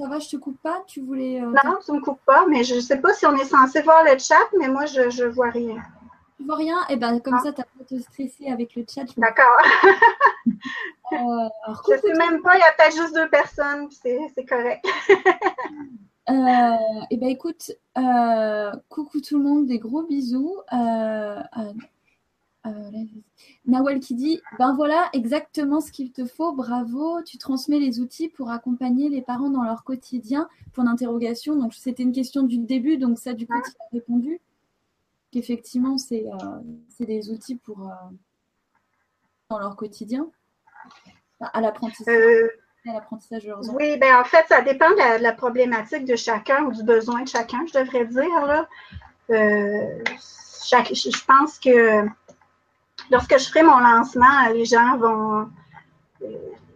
Ça 0.00 0.08
va, 0.08 0.18
je 0.18 0.28
te 0.28 0.36
coupe 0.36 0.60
pas 0.62 0.82
Tu 0.86 1.00
voulais. 1.00 1.40
Euh, 1.40 1.46
non, 1.46 1.76
tu 1.84 1.92
ne 1.92 1.96
me 1.98 2.02
coupes 2.02 2.24
pas, 2.24 2.46
mais 2.46 2.64
je 2.64 2.76
ne 2.76 2.80
sais 2.80 2.98
pas 2.98 3.12
si 3.12 3.26
on 3.26 3.36
est 3.36 3.44
censé 3.44 3.82
voir 3.82 4.02
le 4.04 4.18
chat, 4.18 4.48
mais 4.58 4.68
moi, 4.68 4.86
je 4.86 5.02
ne 5.02 5.28
vois 5.28 5.50
rien. 5.50 5.76
Tu 6.38 6.46
vois 6.46 6.56
rien? 6.56 6.78
Eh 6.88 6.96
bien, 6.96 7.20
comme 7.20 7.34
ah. 7.34 7.42
ça, 7.44 7.52
tu 7.52 7.60
n'as 7.60 7.66
pas 7.78 7.84
te 7.84 8.00
stresser 8.00 8.50
avec 8.50 8.74
le 8.74 8.84
chat. 8.88 9.04
D'accord. 9.18 9.58
euh, 10.46 11.48
je 11.86 11.92
ne 11.92 11.98
sais 11.98 12.18
même 12.18 12.40
pas, 12.40 12.56
il 12.56 12.60
y 12.60 12.62
a 12.62 12.72
peut-être 12.76 12.96
juste 12.96 13.14
deux 13.14 13.28
personnes, 13.28 13.88
c'est 13.90 14.46
correct. 14.48 14.84
euh, 16.30 17.04
eh 17.10 17.16
bien, 17.18 17.28
écoute, 17.28 17.70
coucou 18.88 19.20
tout 19.20 19.38
le 19.38 19.44
monde, 19.44 19.66
des 19.66 19.78
gros 19.78 20.02
bisous. 20.04 20.56
Euh, 22.66 22.70
Nawal 23.66 24.00
qui 24.00 24.14
dit 24.14 24.40
Ben 24.58 24.74
voilà 24.74 25.10
exactement 25.12 25.80
ce 25.80 25.92
qu'il 25.92 26.12
te 26.12 26.24
faut, 26.24 26.52
bravo, 26.52 27.22
tu 27.22 27.36
transmets 27.36 27.78
les 27.78 28.00
outils 28.00 28.28
pour 28.28 28.50
accompagner 28.50 29.10
les 29.10 29.20
parents 29.20 29.50
dans 29.50 29.62
leur 29.62 29.84
quotidien. 29.84 30.48
Point 30.72 30.84
d'interrogation. 30.84 31.56
Donc 31.56 31.74
c'était 31.74 32.02
une 32.02 32.12
question 32.12 32.42
du 32.42 32.58
début, 32.58 32.96
donc 32.96 33.18
ça 33.18 33.34
du 33.34 33.46
coup 33.46 33.60
tu 33.62 33.70
as 33.70 33.88
répondu. 33.92 34.40
Qu'effectivement 35.30 35.98
c'est 35.98 36.24
euh, 36.26 37.04
des 37.04 37.30
outils 37.30 37.56
pour 37.56 37.80
euh, 37.80 37.92
dans 39.50 39.58
leur 39.58 39.76
quotidien, 39.76 40.26
à 41.40 41.60
l'apprentissage. 41.60 42.16
Euh, 42.16 42.48
oui, 42.86 43.96
ben 43.98 44.20
en 44.20 44.24
fait, 44.24 44.44
ça 44.48 44.60
dépend 44.60 44.90
de 44.90 45.22
la, 45.22 45.32
problématique 45.32 46.04
de 46.04 46.16
chacun 46.16 46.64
ou 46.64 46.72
du 46.72 46.82
besoin 46.82 47.22
de 47.22 47.28
chacun, 47.28 47.64
je 47.66 47.78
devrais 47.78 48.06
dire. 48.06 48.46
Là. 48.46 48.68
je 49.28 51.24
pense 51.26 51.58
que 51.58 52.06
lorsque 53.10 53.38
je 53.38 53.48
ferai 53.48 53.62
mon 53.62 53.78
lancement, 53.78 54.48
les 54.52 54.64
gens 54.64 54.96
vont 54.96 55.48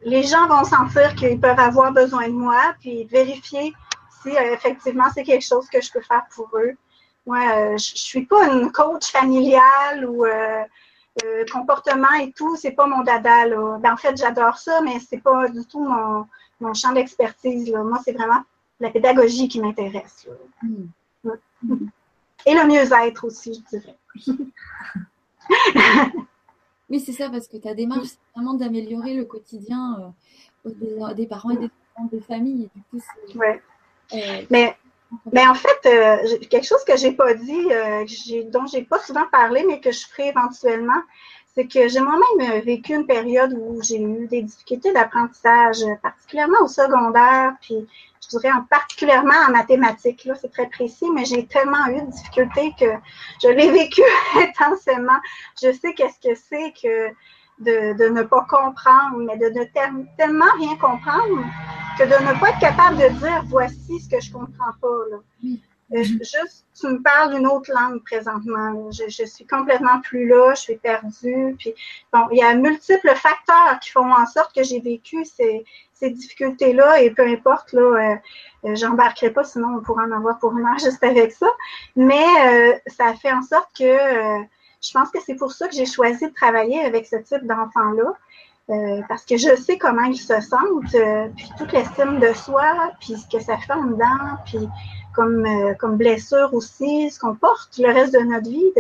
les 0.05 0.23
gens 0.23 0.47
vont 0.47 0.65
sentir 0.65 1.15
qu'ils 1.15 1.41
peuvent 1.41 1.59
avoir 1.59 1.93
besoin 1.93 2.29
de 2.29 2.33
moi, 2.33 2.75
puis 2.81 3.05
vérifier 3.05 3.75
si 4.23 4.37
euh, 4.37 4.55
effectivement 4.55 5.07
c'est 5.13 5.25
quelque 5.25 5.45
chose 5.45 5.69
que 5.69 5.81
je 5.81 5.91
peux 5.91 6.01
faire 6.01 6.27
pour 6.35 6.49
eux. 6.55 6.73
Moi, 7.27 7.39
euh, 7.39 7.77
je, 7.77 7.93
ne 7.93 7.99
suis 7.99 8.25
pas 8.25 8.49
une 8.49 8.73
coach 8.73 9.11
familiale 9.11 10.07
ou 10.07 10.25
euh, 10.25 10.65
comportement 11.53 12.15
et 12.21 12.33
tout, 12.33 12.57
c'est 12.57 12.71
pas 12.73 12.87
mon 12.87 13.03
dada. 13.03 13.47
Là. 13.47 13.79
Ben, 13.79 13.93
en 13.93 13.97
fait, 13.97 14.17
j'adore 14.17 14.57
ça, 14.57 14.81
mais 14.83 14.99
c'est 15.01 15.23
pas 15.23 15.49
du 15.49 15.65
tout 15.67 15.85
mon, 15.85 16.75
champ 16.75 16.93
d'expertise. 16.93 17.73
Moi, 17.73 17.99
c'est 18.05 18.13
vraiment 18.13 18.43
la 18.81 18.91
pédagogie 18.91 19.49
qui 19.49 19.61
m'intéresse. 19.61 20.27
Mm. 20.63 20.87
Et 22.47 22.55
le 22.55 22.67
mieux-être 22.67 23.25
aussi, 23.25 23.63
je 23.71 23.79
dirais. 23.79 23.99
oui, 26.91 27.01
c'est 27.01 27.13
ça, 27.13 27.29
parce 27.31 27.49
que 27.49 27.57
ta 27.57 27.75
démarche, 27.75 28.09
c'est 28.09 28.19
vraiment 28.35 28.55
d'améliorer 28.55 29.15
le 29.15 29.25
quotidien 29.25 30.15
euh, 30.67 31.15
des, 31.15 31.27
parents 31.27 31.51
et 31.51 31.57
des 31.57 31.71
du 32.19 32.69
coup, 32.91 33.01
ouais. 33.35 33.63
Euh, 34.15 34.43
mais, 34.51 34.77
mais 35.33 35.47
en 35.47 35.55
fait, 35.55 35.87
euh, 35.87 36.39
quelque 36.49 36.67
chose 36.67 36.85
que 36.87 36.97
j'ai 36.97 37.13
pas 37.13 37.35
dit, 37.35 37.67
dont 38.47 38.67
j'ai 38.67 38.83
pas 38.83 39.01
souvent 39.01 39.27
parlé, 39.31 39.65
mais 39.67 39.81
que 39.81 39.91
je 39.91 40.07
ferai 40.07 40.29
éventuellement, 40.29 41.01
c'est 41.59 41.67
que 41.67 41.89
j'ai 41.89 41.99
moi-même 41.99 42.61
vécu 42.61 42.95
une 42.95 43.05
période 43.05 43.53
où 43.53 43.83
j'ai 43.83 44.01
eu 44.01 44.29
des 44.29 44.43
difficultés 44.43 44.93
d'apprentissage, 44.93 45.79
particulièrement 46.05 46.63
au 46.63 46.69
secondaire, 46.69 47.55
puis 47.61 47.85
je 48.23 48.39
dirais 48.39 48.53
en 48.53 48.63
particulièrement 48.63 49.35
en 49.49 49.51
mathématiques, 49.51 50.25
là, 50.25 50.35
c'est 50.41 50.53
très 50.53 50.69
précis, 50.69 51.07
mais 51.13 51.25
j'ai 51.25 51.47
tellement 51.47 51.85
eu 51.89 52.01
de 52.01 52.11
difficultés 52.13 52.73
que 52.79 52.87
je 53.43 53.49
l'ai 53.49 53.73
vécu 53.73 54.03
intensément. 54.37 55.19
Je 55.61 55.73
sais 55.73 55.95
qu'est-ce 55.95 56.21
que 56.21 56.37
c'est 56.37 56.73
que 56.81 57.09
de, 57.59 58.09
ne 58.09 58.23
pas 58.23 58.47
comprendre, 58.49 59.17
mais 59.17 59.37
de 59.37 59.47
ne 59.47 60.05
tellement 60.17 60.53
rien 60.61 60.77
comprendre 60.77 61.45
que 61.99 62.05
de 62.05 62.25
ne 62.25 62.39
pas 62.39 62.51
être 62.51 62.61
capable 62.61 62.99
de 62.99 63.09
dire 63.19 63.43
voici 63.47 63.99
ce 63.99 64.09
que 64.09 64.21
je 64.21 64.31
comprends 64.31 64.75
pas. 64.81 64.97
Là. 65.11 65.49
Euh, 65.95 66.03
juste, 66.03 66.67
tu 66.79 66.87
me 66.87 67.03
parles 67.03 67.35
une 67.35 67.47
autre 67.47 67.73
langue 67.73 68.03
présentement. 68.05 68.91
Je, 68.91 69.05
je, 69.09 69.25
suis 69.25 69.47
complètement 69.47 70.01
plus 70.01 70.29
là, 70.29 70.55
je 70.55 70.61
suis 70.61 70.77
perdue. 70.77 71.57
Puis, 71.59 71.75
bon, 72.13 72.27
il 72.31 72.39
y 72.39 72.43
a 72.43 72.55
multiples 72.55 73.15
facteurs 73.15 73.79
qui 73.81 73.91
font 73.91 74.13
en 74.13 74.27
sorte 74.27 74.55
que 74.55 74.63
j'ai 74.63 74.81
vécu 74.81 75.25
ces, 75.25 75.65
ces 75.95 76.11
difficultés-là 76.11 77.01
et 77.01 77.11
peu 77.11 77.27
importe, 77.27 77.73
là, 77.73 77.81
euh, 77.81 78.17
euh 78.69 78.75
j'embarquerai 78.75 79.31
pas, 79.31 79.45
sinon 79.45 79.79
on 79.79 79.83
pourrait 79.83 80.05
en 80.05 80.13
avoir 80.13 80.39
pour 80.39 80.57
une 80.57 80.67
heure 80.67 80.79
juste 80.79 81.03
avec 81.03 81.33
ça. 81.33 81.49
Mais 81.97 82.27
euh, 82.47 82.79
ça 82.87 83.15
fait 83.15 83.33
en 83.33 83.43
sorte 83.43 83.71
que 83.77 84.45
je 84.81 84.93
pense 84.93 85.11
que 85.11 85.19
c'est 85.25 85.35
pour 85.35 85.53
ça 85.53 85.69
que 85.69 85.75
j'ai 85.75 85.87
choisi 85.87 86.27
de 86.27 86.35
travailler 86.35 86.81
avec 86.81 87.07
ce 87.07 87.17
type 87.17 87.47
d'enfants-là. 87.47 88.13
Euh, 88.71 89.01
parce 89.09 89.25
que 89.25 89.39
je 89.39 89.57
sais 89.57 89.79
comment 89.79 90.05
ils 90.05 90.19
se 90.19 90.39
sentent, 90.43 90.95
euh, 90.95 91.29
puis 91.35 91.49
toute 91.57 91.73
l'estime 91.73 92.21
de 92.21 92.35
soi, 92.35 92.93
puis 93.01 93.17
ce 93.17 93.27
que 93.27 93.43
ça 93.43 93.57
fait 93.57 93.73
en 93.73 93.85
dedans, 93.85 94.37
puis 94.45 94.69
comme, 95.15 95.47
euh, 95.47 95.73
comme 95.75 95.97
blessure 95.97 96.53
aussi, 96.53 97.11
ce 97.11 97.19
qu'on 97.19 97.35
porte 97.35 97.79
le 97.79 97.91
reste 97.91 98.13
de 98.13 98.19
notre 98.19 98.51
vie, 98.51 98.73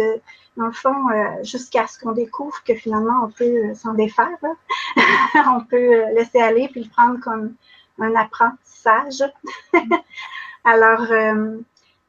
dans 0.58 0.66
le 0.66 0.72
fond, 0.72 0.94
jusqu'à 1.42 1.86
ce 1.86 1.98
qu'on 1.98 2.12
découvre 2.12 2.62
que 2.64 2.74
finalement 2.74 3.24
on 3.24 3.30
peut 3.30 3.74
s'en 3.74 3.94
défaire, 3.94 4.36
on 5.46 5.60
peut 5.64 6.04
laisser 6.14 6.40
aller 6.40 6.68
puis 6.68 6.84
le 6.84 6.90
prendre 6.90 7.18
comme 7.20 7.54
un 7.98 8.14
apprentissage. 8.14 9.24
Alors, 10.64 11.06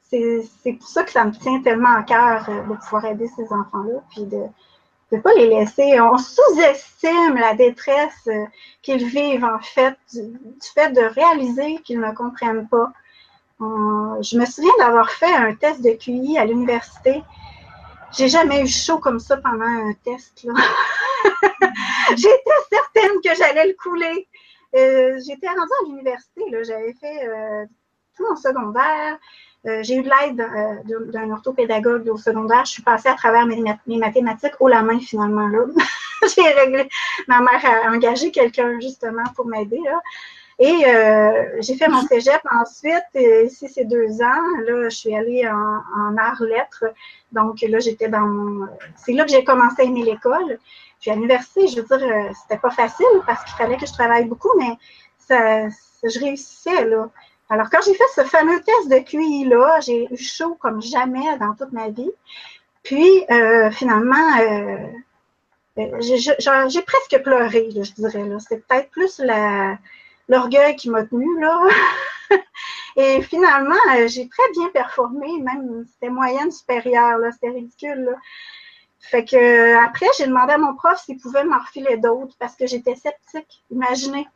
c'est 0.09 0.73
pour 0.79 0.87
ça 0.87 1.03
que 1.03 1.11
ça 1.11 1.23
me 1.23 1.31
tient 1.31 1.61
tellement 1.61 1.95
à 1.95 2.03
cœur 2.03 2.45
de 2.67 2.75
pouvoir 2.75 3.05
aider 3.05 3.27
ces 3.27 3.45
enfants-là, 3.53 4.01
puis 4.09 4.25
de, 4.25 4.43
ne 5.11 5.19
pas 5.19 5.33
les 5.33 5.47
laisser. 5.47 5.99
On 5.99 6.17
sous-estime 6.17 7.35
la 7.35 7.53
détresse 7.55 8.27
euh, 8.27 8.45
qu'ils 8.81 9.05
vivent, 9.05 9.45
en 9.45 9.59
fait, 9.59 9.97
du, 10.13 10.39
fait 10.73 10.91
de 10.91 11.01
réaliser 11.01 11.77
qu'ils 11.83 11.99
ne 11.99 12.11
comprennent 12.11 12.67
pas. 12.67 12.91
je 13.59 14.37
me 14.37 14.45
souviens 14.45 14.77
d'avoir 14.79 15.09
fait 15.11 15.33
un 15.33 15.53
test 15.55 15.81
de 15.81 15.91
QI 15.91 16.37
à 16.37 16.45
l'université. 16.45 17.23
J'ai 18.11 18.27
jamais 18.27 18.63
eu 18.63 18.67
chaud 18.67 18.97
comme 18.97 19.19
ça 19.19 19.37
pendant 19.37 19.65
un 19.65 19.93
test. 20.03 20.43
J'étais 22.09 22.59
certaine 22.71 23.21
que 23.23 23.35
j'allais 23.35 23.67
le 23.67 23.73
couler. 23.73 24.27
Euh, 24.75 25.19
j'étais 25.25 25.47
rendue 25.47 25.61
à 25.61 25.89
l'université. 25.89 26.41
J'avais 26.63 26.93
fait 26.93 27.27
euh, 27.27 27.65
tout 28.15 28.27
mon 28.27 28.35
secondaire. 28.35 29.17
Euh, 29.67 29.83
j'ai 29.83 29.95
eu 29.95 30.03
de 30.03 30.09
l'aide 30.09 30.39
euh, 30.39 31.11
d'un 31.11 31.31
orthopédagogue 31.31 32.07
au 32.07 32.17
secondaire. 32.17 32.63
Je 32.65 32.71
suis 32.71 32.83
passée 32.83 33.09
à 33.09 33.15
travers 33.15 33.45
mes, 33.45 33.61
mathématiques 33.97 34.53
haut 34.59 34.69
la 34.69 34.81
main 34.83 34.99
finalement 34.99 35.47
là. 35.47 35.65
j'ai 36.35 36.49
réglé. 36.53 36.87
Ma 37.27 37.41
mère 37.41 37.61
a 37.65 37.91
engagé 37.91 38.31
quelqu'un 38.31 38.79
justement 38.79 39.23
pour 39.35 39.47
m'aider 39.47 39.81
Et 40.59 40.85
euh, 40.85 41.57
j'ai 41.59 41.75
fait 41.75 41.89
mon 41.89 42.01
cégep 42.03 42.41
ensuite. 42.51 43.03
Ici, 43.45 43.67
c'est 43.67 43.83
deux 43.83 44.21
ans. 44.21 44.61
Là, 44.65 44.87
je 44.87 44.95
suis 44.95 45.13
allée 45.13 45.45
en, 45.47 45.53
en 45.53 46.17
arts 46.17 46.43
lettres. 46.43 46.85
Donc 47.33 47.61
là, 47.61 47.79
j'étais 47.79 48.07
dans 48.07 48.21
mon. 48.21 48.67
C'est 48.95 49.13
là 49.13 49.25
que 49.25 49.31
j'ai 49.31 49.43
commencé 49.43 49.81
à 49.81 49.85
aimer 49.85 50.03
l'école. 50.03 50.57
Puis 51.01 51.11
à 51.11 51.15
l'université, 51.15 51.67
je 51.67 51.81
veux 51.81 51.97
dire, 51.97 52.31
c'était 52.41 52.59
pas 52.59 52.71
facile 52.71 53.05
parce 53.25 53.43
qu'il 53.43 53.55
fallait 53.55 53.77
que 53.77 53.85
je 53.85 53.93
travaille 53.93 54.25
beaucoup, 54.25 54.51
mais 54.57 54.77
ça, 55.17 55.67
je 56.03 56.19
réussissais 56.19 56.85
là. 56.85 57.09
Alors, 57.49 57.69
quand 57.71 57.79
j'ai 57.83 57.95
fait 57.95 58.03
ce 58.15 58.23
fameux 58.23 58.61
test 58.61 58.89
de 58.89 58.99
QI-là, 58.99 59.79
j'ai 59.79 60.07
eu 60.11 60.17
chaud 60.17 60.55
comme 60.59 60.81
jamais 60.81 61.37
dans 61.39 61.55
toute 61.55 61.71
ma 61.71 61.89
vie. 61.89 62.11
Puis, 62.83 63.25
euh, 63.31 63.71
finalement, 63.71 64.37
euh, 64.39 64.77
euh, 65.79 65.99
j'ai 66.01 66.81
presque 66.83 67.23
pleuré, 67.23 67.69
je 67.71 67.91
dirais. 67.93 68.23
C'était 68.39 68.61
peut-être 68.67 68.89
plus 68.91 69.21
l'orgueil 70.27 70.75
qui 70.75 70.89
m'a 70.89 71.03
tenu 71.05 71.39
là. 71.39 71.59
Et 72.95 73.21
finalement, 73.23 73.75
j'ai 74.07 74.29
très 74.29 74.51
bien 74.53 74.69
performé, 74.69 75.39
même 75.41 75.85
c'était 75.91 76.11
moyenne 76.11 76.51
supérieure, 76.51 77.19
c'était 77.33 77.49
ridicule. 77.49 78.03
Là. 78.03 78.11
Fait 78.99 79.25
que 79.25 79.75
après, 79.83 80.07
j'ai 80.17 80.27
demandé 80.27 80.53
à 80.53 80.57
mon 80.57 80.75
prof 80.75 80.99
s'il 80.99 81.17
pouvait 81.17 81.43
m'en 81.45 81.59
refiler 81.59 81.97
d'autres 81.97 82.35
parce 82.37 82.55
que 82.55 82.67
j'étais 82.67 82.95
sceptique. 82.95 83.63
Imaginez 83.71 84.27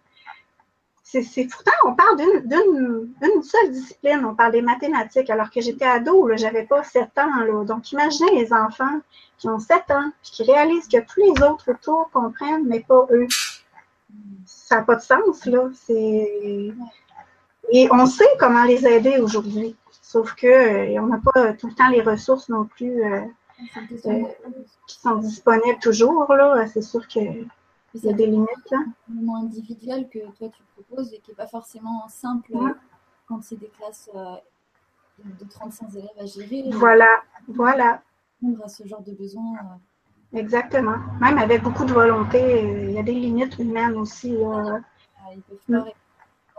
c'est 1.22 1.46
pourtant, 1.46 1.72
on 1.86 1.94
parle 1.94 2.18
d'une 2.18 3.44
seule 3.44 3.72
discipline, 3.72 4.26
on 4.26 4.34
parle 4.34 4.54
des 4.54 4.62
mathématiques, 4.62 5.30
alors 5.30 5.52
que 5.52 5.62
j'étais 5.62 5.86
ado, 5.86 6.30
j'avais 6.36 6.64
pas 6.64 6.84
7 6.84 7.10
ans. 7.20 7.40
Là. 7.46 7.64
Donc, 7.66 7.92
imaginez 7.92 8.42
les 8.42 8.52
enfants 8.52 9.00
qui 9.38 9.48
ont 9.48 9.60
7 9.60 9.92
ans, 9.92 10.12
puis 10.24 10.32
qui 10.32 10.44
réalisent 10.44 10.88
que 10.88 10.98
tous 11.02 11.20
les 11.20 11.44
autres 11.44 11.72
autour 11.72 12.10
comprennent, 12.12 12.66
mais 12.66 12.80
pas 12.80 13.06
eux. 13.12 13.28
Ça 14.46 14.78
n'a 14.78 14.82
pas 14.84 14.96
de 14.96 15.02
sens, 15.02 15.46
là. 15.46 15.70
Et 17.72 17.88
on 17.92 18.06
sait 18.06 18.26
comment 18.40 18.64
les 18.64 18.86
aider 18.86 19.18
aujourd'hui, 19.20 19.76
sauf 20.02 20.34
que 20.36 20.48
euh, 20.48 21.02
on 21.02 21.08
n'a 21.08 21.20
pas 21.34 21.54
tout 21.54 21.68
le 21.68 21.76
temps 21.76 21.90
les 21.90 22.02
ressources 22.02 22.50
non 22.50 22.66
plus 22.66 23.04
euh, 23.04 23.22
euh, 24.06 24.24
qui 24.88 25.00
sont 25.00 25.16
disponibles 25.16 25.80
toujours, 25.80 26.34
là. 26.34 26.68
C'est 26.68 26.82
sûr 26.82 27.08
que 27.08 27.20
il 27.94 28.06
y 28.06 28.10
a 28.10 28.14
des 28.14 28.26
limites 28.26 28.72
là. 28.72 28.80
Un 29.10 29.36
individuel 29.36 30.10
que 30.10 30.20
toi 30.38 30.50
tu 30.50 30.64
proposes 30.74 31.14
et 31.14 31.20
qui 31.20 31.32
n'est 31.32 31.36
pas 31.36 31.48
forcément 31.48 32.08
simple 32.08 32.54
quand 33.28 33.42
c'est 33.44 33.56
des 33.56 33.70
classes 33.70 34.10
euh, 34.16 34.36
de 35.24 35.46
35 35.48 35.94
élèves 35.96 36.10
à 36.20 36.26
gérer. 36.26 36.64
Voilà, 36.72 37.10
voilà. 37.48 38.02
À 38.64 38.68
ce 38.68 38.86
genre 38.86 39.02
de 39.02 39.14
besoin. 39.14 39.54
Euh. 39.54 40.38
Exactement. 40.40 40.98
Même 41.22 41.38
avec 41.38 41.62
beaucoup 41.62 41.86
de 41.86 41.94
volonté, 41.94 42.42
euh, 42.42 42.86
il 42.90 42.92
y 42.92 43.00
a 43.00 43.04
des 43.04 43.14
limites 43.14 43.58
humaines 43.60 43.96
aussi. 43.96 44.36
Ah, 44.44 45.30
ils 45.34 45.42
peuvent 45.42 45.84
pas 45.84 45.90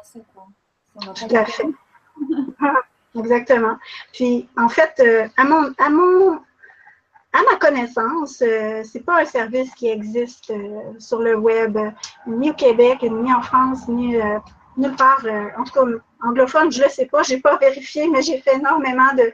à 0.01 0.05
ça, 0.05 0.21
quoi. 0.33 0.47
Tout 1.15 1.37
à 1.37 1.45
fait. 1.45 1.67
Exactement. 3.19 3.77
Puis, 4.13 4.49
en 4.57 4.69
fait, 4.69 5.03
à 5.37 5.45
mon, 5.45 5.73
à 5.79 5.91
mon 5.91 6.41
à 7.35 7.43
ma 7.43 7.59
connaissance, 7.59 8.41
euh, 8.43 8.83
c'est 8.85 9.05
pas 9.05 9.23
un 9.23 9.25
service 9.25 9.75
qui 9.75 9.89
existe 9.89 10.51
euh, 10.51 10.93
sur 11.01 11.21
le 11.21 11.35
web, 11.35 11.77
ni 12.29 12.51
au 12.51 12.55
Québec, 12.55 13.03
ni 13.03 13.35
en 13.35 13.43
France, 13.43 13.89
ni 13.89 14.17
euh, 14.17 14.39
nulle 14.77 14.95
part. 14.95 15.25
en 15.59 15.65
tout 15.65 15.73
cas, 15.73 15.85
anglophone, 16.23 16.71
je 16.71 16.85
le 16.85 16.89
sais 16.89 17.07
pas, 17.07 17.25
j'ai 17.25 17.41
pas 17.41 17.57
vérifié, 17.61 18.09
mais 18.09 18.23
j'ai 18.23 18.41
fait 18.41 18.55
énormément 18.55 19.13
de, 19.15 19.33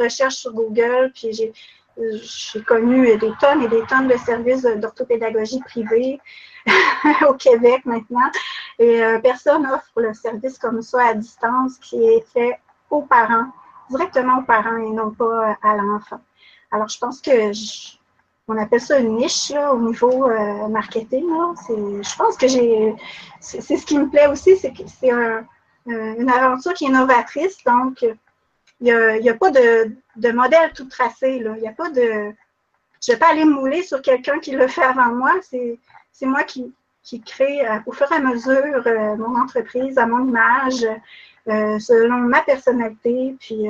recherches 0.00 0.36
sur 0.36 0.52
Google, 0.52 1.10
puis 1.12 1.32
j'ai 1.32 2.62
connu 2.62 3.18
des 3.18 3.32
tonnes 3.40 3.62
et 3.62 3.68
des 3.68 3.82
tonnes 3.86 4.06
de 4.06 4.16
services 4.18 4.62
d'orthopédagogie 4.62 5.60
privée 5.62 6.20
au 7.28 7.34
Québec 7.34 7.84
maintenant. 7.84 8.30
Et 8.78 9.02
personne 9.20 9.66
offre 9.66 9.90
le 9.96 10.14
service 10.14 10.56
comme 10.58 10.80
ça 10.80 11.08
à 11.08 11.14
distance 11.14 11.76
qui 11.78 12.04
est 12.04 12.24
fait 12.32 12.60
aux 12.90 13.02
parents, 13.02 13.48
directement 13.90 14.38
aux 14.38 14.44
parents 14.44 14.76
et 14.76 14.90
non 14.90 15.10
pas 15.10 15.58
à 15.60 15.74
l'enfant. 15.74 16.20
Alors, 16.72 16.88
je 16.88 16.98
pense 16.98 17.20
que 17.20 17.52
on 18.48 18.58
appelle 18.58 18.80
ça 18.80 18.98
une 18.98 19.16
niche 19.16 19.52
au 19.72 19.78
niveau 19.78 20.28
euh, 20.28 20.68
marketing. 20.68 21.24
Je 21.68 22.16
pense 22.16 22.36
que 22.36 22.48
j'ai. 22.48 22.94
C'est 23.40 23.76
ce 23.76 23.86
qui 23.86 23.98
me 23.98 24.08
plaît 24.08 24.26
aussi, 24.26 24.56
c'est 24.56 24.72
que 24.72 24.82
c'est 24.86 25.10
une 25.86 26.30
aventure 26.30 26.74
qui 26.74 26.86
est 26.86 26.90
novatrice. 26.90 27.62
Donc, 27.64 28.04
il 28.80 29.20
n'y 29.20 29.28
a, 29.30 29.34
pas 29.34 29.50
de, 29.50 30.32
modèle 30.32 30.72
tout 30.74 30.86
tracé. 30.86 31.36
Il 31.36 31.66
a 31.66 31.72
pas 31.72 31.90
de. 31.90 32.32
Je 33.04 33.10
ne 33.10 33.14
vais 33.14 33.18
pas 33.18 33.30
aller 33.30 33.44
mouler 33.44 33.82
sur 33.82 34.00
quelqu'un 34.02 34.38
qui 34.38 34.52
le 34.52 34.66
fait 34.66 34.82
avant 34.82 35.12
moi. 35.14 35.32
C'est 35.42 36.26
moi 36.26 36.42
qui, 36.44 36.72
crée 37.24 37.66
euh, 37.66 37.78
au 37.86 37.92
fur 37.92 38.10
et 38.10 38.14
à 38.14 38.20
mesure 38.20 38.86
euh, 38.86 39.16
mon 39.16 39.40
entreprise 39.40 39.98
à 39.98 40.06
mon 40.06 40.26
image, 40.26 40.86
selon 41.46 42.18
ma 42.18 42.42
personnalité. 42.42 43.36
Puis 43.40 43.66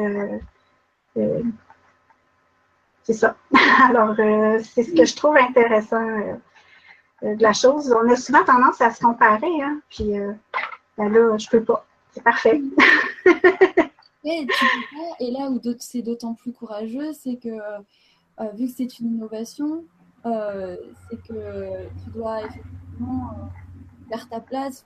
c'est 3.05 3.14
ça. 3.14 3.36
Alors, 3.88 4.14
euh, 4.18 4.61
c'est 4.62 4.84
ce 4.84 4.92
que 4.92 5.05
je 5.05 5.16
trouve 5.16 5.36
intéressant 5.36 6.09
euh, 6.09 6.34
euh, 7.24 7.36
de 7.36 7.42
la 7.42 7.53
chose. 7.53 7.92
On 7.92 8.09
a 8.09 8.16
souvent 8.16 8.44
tendance 8.44 8.80
à 8.80 8.90
se 8.90 9.00
comparer, 9.00 9.62
hein, 9.62 9.80
puis 9.88 10.12
ben 10.96 11.12
là, 11.12 11.36
je 11.36 11.48
peux 11.48 11.62
pas. 11.62 11.84
C'est 12.12 12.22
parfait. 12.22 12.61
et, 14.24 14.46
là 15.20 15.48
où 15.50 15.61
c'est 15.78 16.03
d'autant 16.03 16.34
plus 16.34 16.53
courageux, 16.53 17.12
c'est 17.12 17.36
que 17.36 17.48
vu 18.55 18.66
que 18.66 18.72
c'est 18.76 18.98
une 18.98 19.14
innovation, 19.14 19.84
c'est 20.24 21.22
que 21.28 21.86
tu 22.05 22.11
dois 22.14 22.42
effectivement 22.42 23.30
faire 24.11 24.28
ta 24.28 24.40
place, 24.40 24.84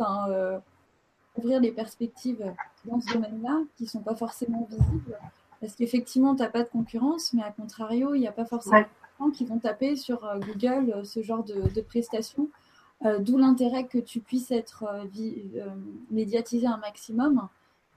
ouvrir 1.36 1.60
les 1.60 1.72
perspectives 1.72 2.54
dans 2.84 3.00
ce 3.00 3.12
domaine-là 3.12 3.62
qui 3.76 3.84
ne 3.84 3.88
sont 3.88 4.02
pas 4.02 4.14
forcément 4.14 4.66
visibles. 4.70 5.18
Parce 5.61 5.74
qu'effectivement, 5.74 6.34
tu 6.34 6.42
n'as 6.42 6.48
pas 6.48 6.62
de 6.62 6.68
concurrence, 6.68 7.32
mais 7.32 7.42
à 7.42 7.50
contrario, 7.50 8.14
il 8.14 8.20
n'y 8.20 8.28
a 8.28 8.32
pas 8.32 8.44
forcément 8.44 8.80
de 8.80 9.24
gens 9.24 9.30
qui 9.30 9.44
vont 9.44 9.59
taper 9.59 9.96
sur 9.96 10.24
euh, 10.24 10.38
Google 10.38 10.92
euh, 10.94 11.04
ce 11.04 11.22
genre 11.22 11.44
de, 11.44 11.80
prestations. 11.80 12.48
Euh, 13.04 13.18
d'où 13.18 13.36
l'intérêt 13.38 13.86
que 13.86 13.98
tu 13.98 14.20
puisses 14.20 14.50
être 14.50 14.84
médiatisé 16.11 16.66
un 16.66 16.78
maximum. 16.78 17.48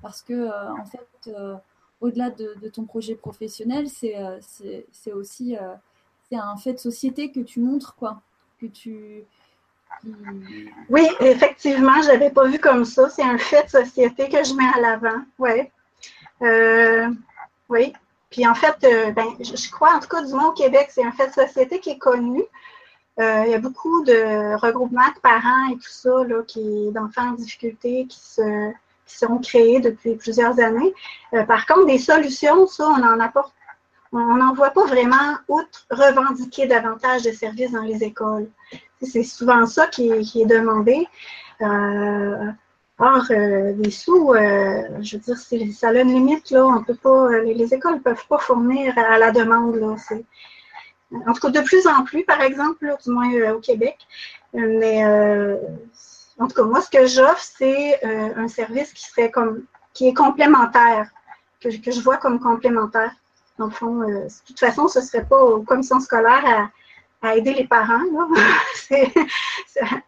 Parce 0.02 0.22
que, 0.22 0.50
en 0.80 0.86
fait, 0.86 1.32
au-delà 2.00 2.30
de, 2.30 2.70
ton 2.70 2.86
projet 2.86 3.16
professionnel, 3.16 3.88
c'est 3.90 5.12
aussi 5.14 5.58
un 6.32 6.58
fait 6.58 6.74
de 6.74 6.80
société 6.80 7.32
que 7.32 7.42
tu 7.42 7.60
montres. 7.60 7.96
quoi. 7.96 8.22
que 8.60 8.68
tu... 8.68 9.26
Oui, 10.90 11.08
effectivement, 11.20 12.02
je 12.02 12.08
l'avais 12.08 12.30
pas 12.30 12.48
vu 12.48 12.60
comme 12.60 12.86
ça. 12.86 13.10
C'est 13.10 13.24
un 13.24 13.38
fait 13.38 13.66
de 13.66 13.70
société 13.70 14.30
que 14.30 14.44
je 14.44 14.54
mets 14.54 14.70
à 14.76 14.80
l'avant. 14.80 15.22
Ouais. 15.38 15.72
Euh, 16.42 17.10
oui. 17.70 17.94
Puis 18.30 18.48
en 18.48 18.54
fait, 18.54 18.76
euh, 18.84 19.12
ben, 19.12 19.28
je 19.40 19.72
crois, 19.72 19.96
en 19.96 20.00
tout 20.00 20.08
cas, 20.08 20.22
du 20.22 20.34
moins 20.34 20.50
au 20.50 20.54
Québec, 20.54 20.90
c'est 20.92 21.04
un 21.04 21.12
fait 21.12 21.28
de 21.28 21.34
société 21.34 21.80
qui 21.80 21.92
est 21.92 21.98
connu. 21.98 22.44
Euh, 23.20 23.44
il 23.46 23.52
y 23.52 23.56
a 23.56 23.60
beaucoup 23.60 24.04
de 24.04 24.56
regroupements 24.56 25.12
de 25.16 25.20
parents 25.22 25.70
et 25.72 25.76
tout 25.76 25.90
ça, 25.90 26.24
là, 26.26 26.44
qui, 26.48 26.92
d'enfants 26.92 27.30
en 27.30 27.34
difficulté 27.34 28.06
qui 28.08 28.20
se, 28.20 28.72
qui 29.06 29.18
sont 29.18 29.40
créés 29.40 29.80
depuis 29.80 30.16
plusieurs 30.16 30.60
années. 30.60 30.94
par 31.48 31.66
contre, 31.66 31.88
des 31.88 31.98
solutions, 31.98 32.68
ça, 32.68 32.88
on 32.88 33.04
en 33.04 33.20
apporte 33.20 33.54
on 34.12 34.36
n'en 34.36 34.54
voit 34.54 34.72
pas 34.72 34.86
vraiment, 34.86 35.38
outre 35.48 35.86
revendiquer 35.92 36.68
davantage 36.68 37.24
de 37.24 37.32
services 37.32 37.72
dans 37.72 37.84
les 37.84 38.04
écoles. 38.04 38.50
C'est 39.02 39.24
souvent 39.24 39.66
ça 39.66 39.88
qui 39.88 40.10
est, 40.10 40.46
demandé. 40.46 41.08
Euh, 41.62 42.52
or, 43.00 43.24
euh, 43.32 43.74
les 43.78 43.92
sous, 43.92 44.34
euh, 44.34 44.84
je 45.02 45.18
veux 45.18 45.22
dire, 45.24 45.74
ça 45.74 45.90
a 45.90 45.94
une 45.94 46.14
limite, 46.14 46.52
là. 46.52 46.66
On 46.66 46.84
peut 46.84 46.96
pas, 46.96 47.40
les, 47.40 47.74
écoles 47.74 47.96
ne 47.96 48.00
peuvent 48.00 48.28
pas 48.28 48.38
fournir 48.38 48.98
à 48.98 49.18
la 49.18 49.32
demande, 49.32 49.76
là. 49.76 49.96
En 51.28 51.34
tout 51.34 51.42
cas, 51.42 51.50
de 51.50 51.62
plus 51.62 51.88
en 51.88 52.04
plus, 52.04 52.24
par 52.24 52.42
exemple, 52.42 52.96
du 53.04 53.10
moins 53.12 53.52
au 53.52 53.60
Québec. 53.60 53.98
Mais 54.54 55.04
en 56.38 56.48
tout 56.48 56.56
cas, 56.56 56.64
moi, 56.64 56.82
ce 56.82 56.90
que 56.90 57.08
j'offre, 57.08 57.42
c'est 57.42 58.04
un 58.04 58.48
service 58.48 58.94
qui 58.94 59.06
serait 59.06 59.32
comme 59.32 59.64
qui 59.94 60.08
est 60.08 60.14
complémentaire, 60.14 61.10
que, 61.62 61.70
que 61.82 61.92
je 61.92 62.00
vois 62.02 62.18
comme 62.18 62.40
complémentaire. 62.40 63.12
Dans 63.58 63.66
le 63.66 63.72
fond, 63.72 64.08
de 64.08 64.28
toute 64.46 64.60
façon, 64.60 64.88
ce 64.88 65.00
ne 65.00 65.04
serait 65.04 65.26
pas 65.26 65.42
aux 65.42 65.64
commissions 65.64 66.00
scolaires 66.00 66.46
à, 66.46 66.70
à 67.22 67.36
aider 67.36 67.54
les 67.54 67.68
parents, 67.68 68.02
c'est, 68.76 69.12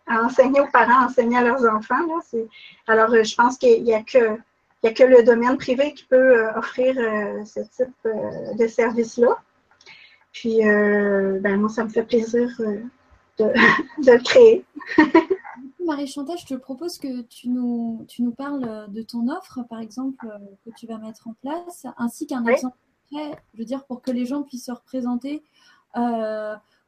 à 0.07 0.21
enseigner 0.23 0.61
aux 0.61 0.67
parents, 0.67 1.03
à 1.03 1.05
enseigner 1.05 1.37
à 1.37 1.43
leurs 1.43 1.65
enfants. 1.65 2.05
Là, 2.07 2.41
alors, 2.87 3.11
euh, 3.11 3.23
je 3.23 3.35
pense 3.35 3.57
qu'il 3.57 3.83
n'y 3.83 3.93
a, 3.93 4.01
que, 4.01 4.37
il 4.83 4.89
a 4.89 4.93
que 4.93 5.03
le 5.03 5.23
domaine 5.23 5.57
privé 5.57 5.93
qui 5.93 6.05
peut 6.05 6.15
euh, 6.15 6.57
offrir 6.57 6.95
euh, 6.97 7.43
ce 7.45 7.59
type 7.59 8.57
de 8.57 8.67
service-là. 8.67 9.37
Puis, 10.31 10.59
ben, 10.61 11.57
moi, 11.57 11.69
ça 11.69 11.83
me 11.83 11.89
fait 11.89 12.03
plaisir 12.03 12.49
de, 12.59 12.81
de, 14.03 14.11
le 14.11 14.23
créer. 14.23 14.65
Marie-Chantal, 15.85 16.37
je 16.37 16.45
te 16.45 16.53
propose 16.53 16.97
que 16.97 17.21
tu 17.23 17.49
nous, 17.49 18.05
tu 18.07 18.21
nous 18.21 18.31
parles 18.31 18.85
de 18.89 19.01
ton 19.01 19.27
offre, 19.27 19.59
par 19.69 19.81
exemple, 19.81 20.25
que 20.63 20.69
tu 20.77 20.87
vas 20.87 20.99
mettre 20.99 21.27
en 21.27 21.33
place, 21.41 21.85
ainsi 21.97 22.27
qu'un 22.27 22.45
exemple 22.45 22.77
je 23.13 23.57
veux 23.57 23.65
dire, 23.65 23.83
pour 23.85 24.01
que 24.01 24.11
les 24.11 24.25
gens 24.25 24.43
puissent 24.43 24.65
se 24.65 24.71
représenter 24.71 25.43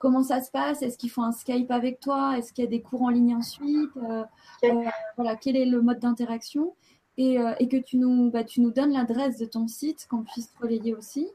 comment 0.03 0.21
ça 0.21 0.41
se 0.41 0.51
passe? 0.51 0.81
Est-ce 0.81 0.97
qu'ils 0.97 1.09
font 1.09 1.23
un 1.23 1.31
Skype 1.31 1.71
avec 1.71 2.01
toi? 2.01 2.37
Est-ce 2.37 2.51
qu'il 2.51 2.65
y 2.65 2.67
a 2.67 2.69
des 2.69 2.81
cours 2.81 3.03
en 3.03 3.09
ligne 3.09 3.35
ensuite? 3.35 3.89
Euh, 3.95 4.25
euh, 4.65 4.83
Voilà, 5.15 5.37
quel 5.37 5.55
est 5.55 5.65
le 5.65 5.81
mode 5.81 5.99
d'interaction? 5.99 6.75
Et, 7.17 7.39
euh, 7.39 7.53
que 7.55 7.77
tu 7.77 7.95
nous, 7.95 8.29
bah, 8.29 8.43
tu 8.43 8.59
nous 8.59 8.71
donnes 8.71 8.91
l'adresse 8.91 9.37
de 9.37 9.45
ton 9.45 9.65
site, 9.69 10.05
qu'on 10.09 10.23
puisse 10.23 10.51
relayer 10.61 10.93
aussi. 10.93 11.31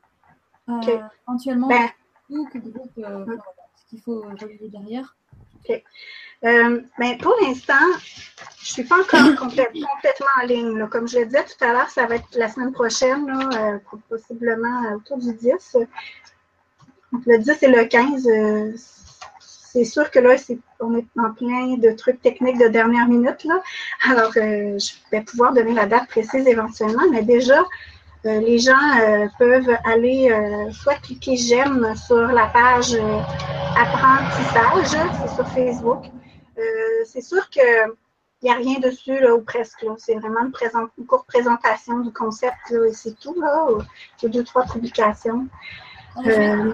Éventuellement, 1.26 1.68
ben, 1.68 1.88
ce 2.28 3.86
qu'il 3.88 4.00
faut 4.02 4.20
relayer 4.20 4.68
derrière. 4.68 5.16
Ben, 6.42 7.18
pour 7.22 7.34
l'instant, 7.40 7.72
je 8.58 8.64
ne 8.64 8.72
suis 8.74 8.84
pas 8.84 9.00
encore 9.00 9.34
complètement 9.38 9.88
en 10.42 10.46
ligne. 10.46 10.86
Comme 10.88 11.08
je 11.08 11.20
le 11.20 11.24
disais 11.24 11.44
tout 11.44 11.64
à 11.64 11.72
l'heure, 11.72 11.88
ça 11.88 12.04
va 12.04 12.16
être 12.16 12.36
la 12.36 12.50
semaine 12.50 12.72
prochaine, 12.72 13.32
possiblement 14.10 14.92
autour 14.92 15.16
du 15.16 15.32
10 15.32 15.78
le 17.12 17.38
10 17.38 17.62
et 17.62 17.68
le 17.68 17.84
15, 17.84 18.26
euh, 18.26 18.72
c'est 19.40 19.84
sûr 19.84 20.10
que 20.10 20.18
là, 20.18 20.34
on 20.80 20.96
est 20.96 21.06
en 21.18 21.32
plein 21.32 21.76
de 21.76 21.90
trucs 21.92 22.20
techniques 22.20 22.58
de 22.58 22.68
dernière 22.68 23.06
minute. 23.06 23.46
Alors, 24.08 24.32
euh, 24.36 24.78
je 24.78 24.92
vais 25.10 25.22
pouvoir 25.22 25.52
donner 25.52 25.72
la 25.72 25.86
date 25.86 26.08
précise 26.08 26.46
éventuellement, 26.46 27.04
mais 27.10 27.22
déjà, 27.22 27.60
euh, 28.26 28.40
les 28.40 28.58
gens 28.58 28.74
peuvent 29.38 29.76
aller 29.84 30.30
soit 30.72 30.96
cliquer 30.96 31.36
j'aime 31.36 31.94
sur 31.96 32.26
la 32.26 32.46
page 32.46 32.96
apprentissage, 33.76 34.98
c'est 35.22 35.34
sur 35.34 35.48
Facebook. 35.48 36.04
c'est 37.04 37.22
sûr 37.22 37.48
que 37.50 37.94
il 38.40 38.44
n'y 38.44 38.50
a 38.52 38.54
rien 38.54 38.78
dessus, 38.78 39.28
ou 39.32 39.40
presque. 39.40 39.84
C'est 39.96 40.14
vraiment 40.14 40.42
une, 40.44 41.06
courte 41.06 41.26
présentation 41.26 41.98
du 42.00 42.12
concept, 42.12 42.70
et 42.70 42.92
c'est 42.92 43.18
tout. 43.18 43.34
Là. 43.40 43.66
Il 44.22 44.30
deux, 44.30 44.44
trois 44.44 44.64
publications. 44.64 45.48
Euh, 46.26 46.72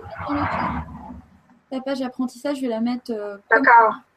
ta 1.71 1.81
page 1.81 2.03
apprentissage, 2.03 2.57
je 2.57 2.63
vais 2.63 2.69
la 2.69 2.81
mettre 2.81 3.11
euh, 3.11 3.37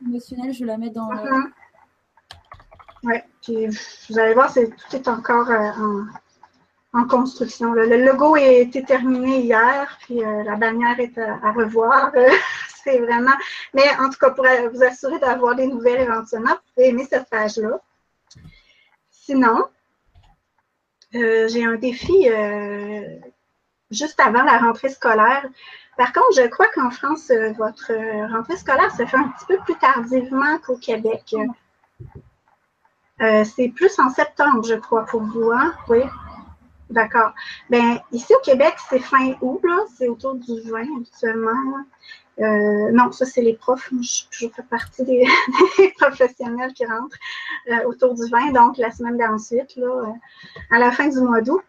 émotionnelle, 0.06 0.54
je 0.54 0.60
vais 0.60 0.66
la 0.66 0.78
mettre 0.78 0.94
dans. 0.94 1.12
Mhm. 1.12 1.52
Oui, 3.04 3.68
vous 4.10 4.20
allez 4.20 4.34
voir, 4.34 4.50
c'est, 4.50 4.70
tout 4.70 4.96
est 4.96 5.08
encore 5.08 5.50
euh, 5.50 6.02
en, 6.94 7.06
construction. 7.06 7.74
Le, 7.74 8.06
logo 8.06 8.36
a 8.36 8.42
été 8.42 8.84
terminé 8.84 9.42
hier, 9.42 9.98
puis 10.02 10.20
la 10.20 10.56
bannière 10.56 11.00
est 11.00 11.18
à, 11.18 11.52
revoir. 11.52 12.12
c'est 12.84 13.00
vraiment. 13.00 13.36
Mais 13.74 13.84
en 14.00 14.10
tout 14.10 14.18
cas, 14.20 14.32
pour 14.32 14.46
vous 14.74 14.84
assurer 14.84 15.20
d'avoir 15.20 15.56
des 15.56 15.68
nouvelles 15.68 16.02
éventuellement, 16.02 16.52
vous 16.52 16.74
pouvez 16.76 16.88
aimer 16.90 17.08
cette 17.10 17.30
page-là. 17.30 17.80
Sinon, 19.12 19.66
j'ai 21.12 21.66
un 21.66 21.76
défi 21.76 22.30
juste 23.92 24.20
avant 24.20 24.44
la 24.44 24.58
rentrée 24.58 24.90
scolaire. 24.90 25.46
Par 25.98 26.14
contre, 26.14 26.34
je 26.36 26.48
crois 26.48 26.68
qu'en 26.74 26.92
France, 26.92 27.32
euh, 27.32 27.54
votre 27.54 27.92
rentrée 28.32 28.58
scolaire 28.58 28.92
se 28.92 29.06
fait 29.06 29.18
un 29.18 29.30
petit 29.30 29.46
peu 29.48 29.58
plus 29.66 29.76
tardivement 29.76 30.60
qu'au 30.60 30.78
Québec. 30.78 31.36
Euh, 33.22 33.44
c'est 33.44 33.70
plus 33.70 33.98
en 34.00 34.10
septembre, 34.10 34.64
je 34.64 34.76
crois, 34.76 35.06
pour 35.06 35.24
vous, 35.24 35.52
hein? 35.52 35.74
Oui. 35.90 36.02
D'accord. 36.92 37.34
Ben, 37.70 38.00
ici 38.12 38.34
au 38.34 38.40
Québec, 38.44 38.76
c'est 38.90 39.00
fin 39.00 39.34
août. 39.42 39.62
C'est 39.98 40.08
autour 40.08 40.36
du 40.36 40.62
20 40.62 40.82
habituellement. 40.98 41.84
Euh, 42.40 42.92
non, 42.92 43.12
ça, 43.12 43.26
c'est 43.26 43.42
les 43.42 43.56
profs. 43.56 43.92
Je, 44.00 44.48
fais 44.50 44.64
partie 44.70 45.04
des, 45.04 45.26
professionnels 45.98 46.74
qui 46.74 46.86
rentrent 46.86 47.18
autour 47.86 48.14
du 48.14 48.30
20, 48.30 48.52
donc 48.52 48.78
la 48.78 48.92
semaine 48.92 49.18
d'ensuite, 49.18 49.78
à 50.70 50.78
la 50.78 50.92
fin 50.92 51.08
du 51.08 51.20
mois 51.20 51.42
d'août. 51.42 51.64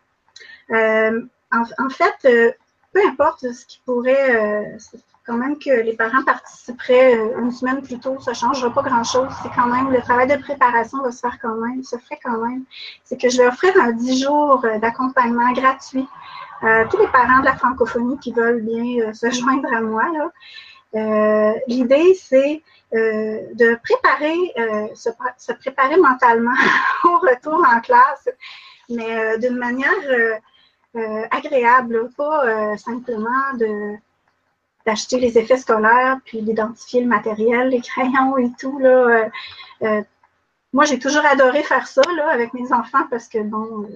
En, 1.51 1.89
fait, 1.89 2.15
euh, 2.27 2.53
peu 2.93 3.01
importe 3.07 3.51
ce 3.53 3.65
qui 3.67 3.81
pourrait, 3.87 4.37
euh, 4.37 4.79
quand 5.27 5.37
même 5.37 5.59
que 5.59 5.71
les 5.71 5.95
parents 5.95 6.23
participeraient 6.25 7.17
euh, 7.17 7.41
une 7.41 7.51
semaine 7.51 7.83
plus 7.83 7.99
tôt, 7.99 8.19
ça 8.21 8.33
ne 8.33 8.37
changera 8.37 8.71
pas 8.73 8.83
grand-chose. 8.83 9.29
C'est 9.43 9.51
quand 9.55 9.67
même, 9.67 9.91
le 9.91 10.01
travail 10.03 10.29
de 10.29 10.37
préparation 10.37 11.03
va 11.03 11.11
se 11.11 11.21
faire 11.21 11.39
quand 11.41 11.55
même, 11.57 11.83
se 11.83 11.97
ferait 11.97 12.21
quand 12.23 12.39
même. 12.39 12.65
C'est 13.05 13.19
que 13.21 13.31
je 13.31 13.39
vais 13.39 13.47
offrir 13.47 13.73
un 13.81 13.93
10 13.93 14.23
jours 14.23 14.65
d'accompagnement 14.81 15.53
gratuit 15.53 16.07
à 16.61 16.85
tous 16.87 16.99
les 16.99 17.09
parents 17.09 17.41
de 17.41 17.45
la 17.45 17.57
francophonie 17.57 18.19
qui 18.19 18.33
veulent 18.33 18.63
bien 18.63 19.13
se 19.15 19.31
joindre 19.31 19.73
à 19.73 19.81
moi. 19.81 20.05
L'idée, 21.67 22.15
c'est 22.15 22.63
de 22.93 23.75
préparer, 23.77 24.91
se, 24.95 25.11
se, 25.39 25.53
préparer 25.53 25.97
mentalement 25.97 26.57
au 27.05 27.19
retour 27.19 27.65
en 27.65 27.81
classe, 27.81 28.29
mais 28.91 29.39
d'une 29.39 29.57
manière 29.57 30.41
euh, 30.97 31.27
agréable, 31.31 32.11
pas 32.17 32.47
euh, 32.47 32.77
simplement 32.77 33.53
de 33.59 33.95
d'acheter 34.87 35.21
les 35.21 35.37
effets 35.37 35.59
scolaires, 35.59 36.19
puis 36.25 36.41
d'identifier 36.41 37.03
le 37.03 37.09
matériel, 37.09 37.69
les 37.69 37.81
crayons 37.83 38.39
et 38.39 38.51
tout. 38.59 38.79
Là. 38.79 39.29
Euh, 39.83 40.03
moi, 40.73 40.85
j'ai 40.85 40.99
toujours 40.99 41.25
adoré 41.27 41.63
faire 41.63 41.87
ça 41.87 42.03
avec 42.31 42.55
mes 42.55 42.73
enfants 42.73 43.07
parce 43.11 43.29
que 43.29 43.39
bon, 43.39 43.87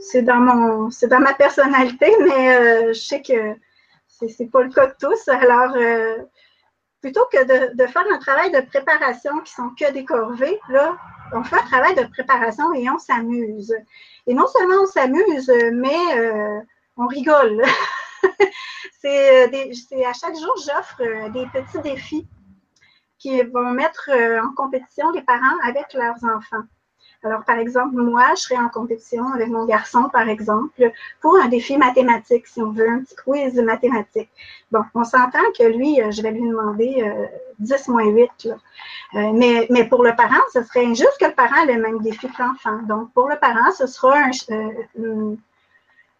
c'est 0.00 0.22
dans 0.22 0.40
mon 0.40 0.90
c'est 0.90 1.08
dans 1.08 1.20
ma 1.20 1.34
personnalité, 1.34 2.10
mais 2.20 2.94
je 2.94 3.00
sais 3.00 3.22
que 3.22 3.54
c'est 4.08 4.50
pas 4.50 4.62
le 4.62 4.70
cas 4.70 4.86
de 4.86 4.94
tous. 4.98 5.28
Alors, 5.28 5.74
plutôt 7.04 7.26
que 7.30 7.74
de, 7.74 7.86
faire 7.86 8.06
un 8.10 8.18
travail 8.18 8.50
de 8.50 8.62
préparation 8.62 9.38
qui 9.40 9.52
sont 9.52 9.68
que 9.78 9.92
des 9.92 10.06
corvées, 10.06 10.58
là, 10.70 10.96
on 11.34 11.44
fait 11.44 11.56
un 11.56 11.66
travail 11.66 11.94
de 11.94 12.04
préparation 12.04 12.72
et 12.72 12.88
on 12.88 12.96
s'amuse. 12.96 13.74
Et 14.26 14.32
non 14.32 14.46
seulement 14.46 14.84
on 14.84 14.86
s'amuse, 14.86 15.52
mais 15.74 16.18
euh, 16.18 16.60
on 16.96 17.06
rigole. 17.06 17.62
Euh, 19.06 19.46
c'est 19.90 20.02
à 20.06 20.14
chaque 20.14 20.34
jour, 20.34 20.54
j'offre 20.64 21.02
euh, 21.02 21.28
des 21.28 21.44
petits 21.48 21.82
défis 21.82 22.26
qui 23.18 23.42
vont 23.42 23.70
mettre 23.72 24.08
en 24.10 24.54
compétition 24.54 25.10
les 25.10 25.20
parents 25.20 25.58
avec 25.62 25.92
leurs 25.92 26.24
enfants. 26.24 26.64
Alors, 27.24 27.44
par 27.44 27.58
exemple, 27.58 27.96
moi, 27.96 28.26
je 28.36 28.42
serai 28.42 28.56
en 28.56 28.68
compétition 28.68 29.26
avec 29.32 29.48
mon 29.48 29.64
garçon, 29.64 30.08
par 30.12 30.28
exemple, 30.28 30.92
pour 31.20 31.36
un 31.36 31.48
défi 31.48 31.76
mathématique, 31.76 32.46
si 32.46 32.60
on 32.60 32.70
veut, 32.70 32.88
un 32.88 33.00
petit 33.00 33.16
quiz 33.16 33.54
mathématique. 33.60 34.30
Bon, 34.70 34.82
on 34.94 35.04
s'entend 35.04 35.44
que 35.58 35.64
lui, 35.64 36.00
je 36.10 36.22
vais 36.22 36.32
lui 36.32 36.48
demander 36.48 37.02
10 37.58 37.88
moins 37.88 38.06
8. 38.06 38.30
Là. 38.44 38.56
Euh, 39.14 39.32
mais, 39.32 39.66
mais 39.70 39.84
pour 39.84 40.02
le 40.02 40.14
parent, 40.16 40.42
ce 40.52 40.62
serait 40.62 40.84
injuste 40.84 41.16
que 41.20 41.26
le 41.26 41.34
parent 41.34 41.62
ait 41.62 41.74
le 41.74 41.80
même 41.80 42.00
défi 42.00 42.28
que 42.28 42.42
l'enfant. 42.42 42.82
Donc, 42.82 43.12
pour 43.12 43.28
le 43.28 43.36
parent, 43.36 43.70
ce 43.76 43.86
sera 43.86 44.16
un, 44.18 44.30
euh, 44.50 45.36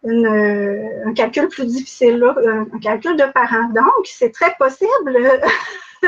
euh, 0.05 1.03
un 1.05 1.13
calcul 1.13 1.49
plus 1.49 1.65
difficile, 1.65 2.17
là, 2.19 2.35
un 2.73 2.79
calcul 2.79 3.17
de 3.17 3.25
parent. 3.25 3.67
Donc, 3.69 4.05
c'est 4.05 4.31
très 4.31 4.55
possible 4.57 4.89
que 6.01 6.07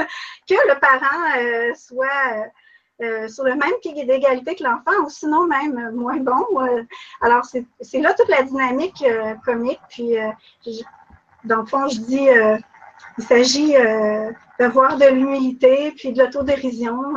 le 0.50 0.80
parent 0.80 1.74
soit 1.76 2.48
sur 3.28 3.44
le 3.44 3.56
même 3.56 3.74
pied 3.82 3.94
d'égalité 4.06 4.56
que 4.56 4.64
l'enfant, 4.64 5.06
ou 5.06 5.10
sinon 5.10 5.46
même 5.46 5.92
moins 5.92 6.18
bon. 6.18 6.46
alors, 7.22 7.46
c'est 7.46 8.00
là 8.00 8.14
toute 8.14 8.30
la 8.30 8.44
dynamique 8.44 9.04
comique. 9.46 9.80
Puis, 9.90 10.16
dans 11.44 11.58
le 11.58 11.66
fond, 11.66 11.88
je 11.88 12.00
dis, 12.00 12.28
il 13.18 13.24
s'agit 13.24 13.76
d'avoir 14.60 14.98
de 14.98 15.06
l'humilité, 15.06 15.92
puis 15.92 16.12
de 16.12 16.24
l'autodérision. 16.24 17.14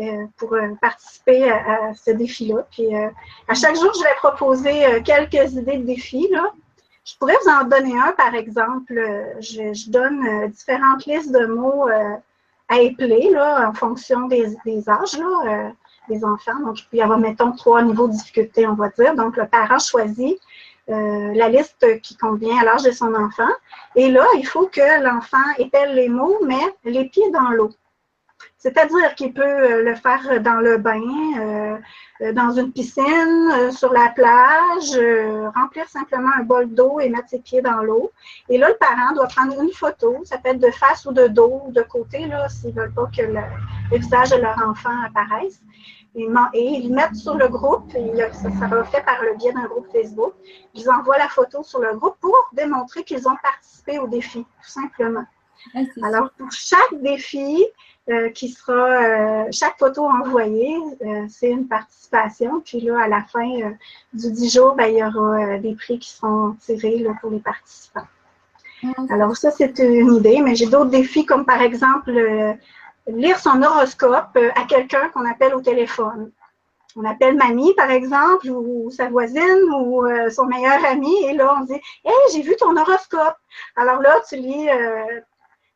Euh, 0.00 0.24
pour 0.38 0.54
euh, 0.54 0.74
participer 0.80 1.50
à, 1.50 1.92
ce 1.94 2.12
défi-là. 2.12 2.66
Puis 2.70 2.96
euh, 2.96 3.08
à 3.48 3.54
chaque 3.54 3.74
jour, 3.74 3.92
je 3.92 4.02
vais 4.02 4.14
proposer 4.16 5.02
quelques 5.04 5.52
idées 5.52 5.76
de 5.76 5.84
défis. 5.84 6.30
Je 7.04 7.16
pourrais 7.18 7.36
vous 7.44 7.50
en 7.50 7.64
donner 7.64 7.98
un, 7.98 8.12
par 8.12 8.34
exemple. 8.34 8.94
Je, 9.40 9.90
donne 9.90 10.48
différentes 10.48 11.04
listes 11.04 11.32
de 11.32 11.44
mots 11.44 11.88
à 12.70 12.80
épeler 12.80 13.28
là, 13.30 13.68
en 13.68 13.74
fonction 13.74 14.28
des, 14.28 14.56
âges 14.88 15.18
là, 15.18 15.72
des 16.08 16.24
enfants. 16.24 16.58
Donc, 16.64 16.80
il 16.80 16.86
peut 16.86 16.96
y 16.96 17.02
avoir, 17.02 17.18
mettons, 17.18 17.52
trois 17.52 17.82
niveaux 17.82 18.08
de 18.08 18.12
difficulté, 18.12 18.66
on 18.66 18.74
va 18.74 18.88
dire. 18.90 19.14
Donc, 19.14 19.36
le 19.36 19.46
parent 19.46 19.78
choisit 19.78 20.40
la 20.88 21.48
liste 21.48 22.00
qui 22.00 22.16
convient 22.16 22.58
à 22.58 22.64
l'âge 22.64 22.82
de 22.82 22.90
son 22.90 23.14
enfant. 23.14 23.50
Et 23.96 24.10
là, 24.10 24.24
il 24.36 24.46
faut 24.46 24.66
que 24.66 25.02
l'enfant 25.02 25.36
épelle 25.58 25.94
les 25.94 26.08
mots, 26.08 26.38
mais 26.46 26.62
les 26.84 27.04
pieds 27.04 27.30
dans 27.30 27.50
l'eau. 27.50 27.70
C'est-à-dire 28.60 29.14
qu'il 29.14 29.32
peut 29.32 29.42
euh, 29.42 29.82
le 29.82 29.94
faire 29.94 30.38
dans 30.42 30.60
le 30.60 30.76
bain, 30.76 31.00
euh, 31.38 31.78
euh, 32.20 32.32
dans 32.34 32.50
une 32.50 32.70
piscine, 32.72 33.70
sur 33.72 33.90
la 33.90 34.10
plage, 34.10 35.00
remplir 35.56 35.88
simplement 35.88 36.28
un 36.38 36.42
bol 36.42 36.68
d'eau 36.68 37.00
et 37.00 37.08
mettre 37.08 37.30
ses 37.30 37.38
pieds 37.38 37.62
dans 37.62 37.80
l'eau. 37.82 38.12
Et 38.50 38.58
là, 38.58 38.68
le 38.68 38.76
parent 38.76 39.14
doit 39.14 39.28
prendre 39.28 39.58
une 39.62 39.72
photo, 39.72 40.18
ça 40.24 40.36
peut 40.36 40.50
être 40.50 40.60
de 40.60 40.70
face 40.72 41.06
ou 41.06 41.12
de 41.12 41.26
dos 41.26 41.62
ou 41.66 41.72
de 41.72 41.80
côté, 41.80 42.26
là, 42.26 42.50
s'ils 42.50 42.74
ne 42.74 42.82
veulent 42.82 42.92
pas 42.92 43.06
que 43.16 43.22
le, 43.22 43.98
visage 43.98 44.30
de 44.30 44.36
leur 44.36 44.58
enfant 44.68 44.94
apparaisse. 45.06 45.62
Et, 46.14 46.28
ils 46.54 46.92
mettent 46.92 47.16
sur 47.16 47.36
le 47.36 47.48
groupe, 47.48 47.90
ça, 48.32 48.50
ça 48.60 48.66
va 48.66 48.84
fait 48.84 49.02
par 49.04 49.22
le 49.22 49.36
biais 49.36 49.52
d'un 49.52 49.68
groupe 49.68 49.86
Facebook. 49.90 50.34
Ils 50.74 50.90
envoient 50.90 51.16
la 51.16 51.28
photo 51.28 51.62
sur 51.62 51.78
le 51.78 51.96
groupe 51.96 52.16
pour 52.20 52.36
démontrer 52.52 53.04
qu'ils 53.04 53.26
ont 53.26 53.36
participé 53.42 53.98
au 53.98 54.06
défi, 54.06 54.40
tout 54.40 54.70
simplement. 54.70 55.24
Alors, 56.02 56.30
pour 56.36 56.50
chaque 56.52 56.94
défi, 57.00 57.64
qui 58.34 58.48
sera 58.48 58.72
euh, 58.72 59.48
chaque 59.52 59.78
photo 59.78 60.04
envoyée, 60.06 60.76
euh, 61.02 61.26
c'est 61.28 61.50
une 61.50 61.68
participation. 61.68 62.60
Puis 62.60 62.80
là, 62.80 63.02
à 63.02 63.08
la 63.08 63.22
fin 63.22 63.48
du 64.12 64.32
10 64.32 64.52
jours, 64.52 64.74
ben, 64.74 64.86
il 64.86 64.98
y 64.98 65.04
aura 65.04 65.58
des 65.58 65.74
prix 65.74 65.98
qui 65.98 66.10
seront 66.10 66.56
tirés 66.60 67.04
pour 67.20 67.30
les 67.30 67.38
participants. 67.38 68.06
Ah, 68.84 69.02
Alors 69.10 69.36
ça, 69.36 69.50
c'est 69.50 69.78
une 69.78 70.14
idée, 70.14 70.40
mais 70.42 70.54
j'ai 70.54 70.66
d'autres 70.66 70.90
défis 70.90 71.26
comme 71.26 71.44
par 71.44 71.62
exemple 71.62 72.12
lire 73.06 73.38
son 73.38 73.62
horoscope 73.62 74.38
à 74.54 74.64
quelqu'un 74.64 75.08
qu'on 75.10 75.28
appelle 75.28 75.54
au 75.54 75.60
téléphone. 75.60 76.30
On 76.96 77.04
appelle 77.04 77.36
mamie, 77.36 77.72
par 77.74 77.90
exemple, 77.90 78.50
ou, 78.50 78.90
sa 78.90 79.08
voisine, 79.08 79.62
ou 79.72 80.02
son 80.30 80.46
meilleur 80.46 80.84
ami, 80.86 81.14
et 81.26 81.34
là, 81.34 81.54
on 81.60 81.64
dit 81.64 81.80
Hey, 82.04 82.14
j'ai 82.32 82.42
vu 82.42 82.56
ton 82.58 82.76
horoscope. 82.76 83.36
Alors 83.76 84.00
là, 84.02 84.20
tu 84.28 84.36
lis 84.36 84.68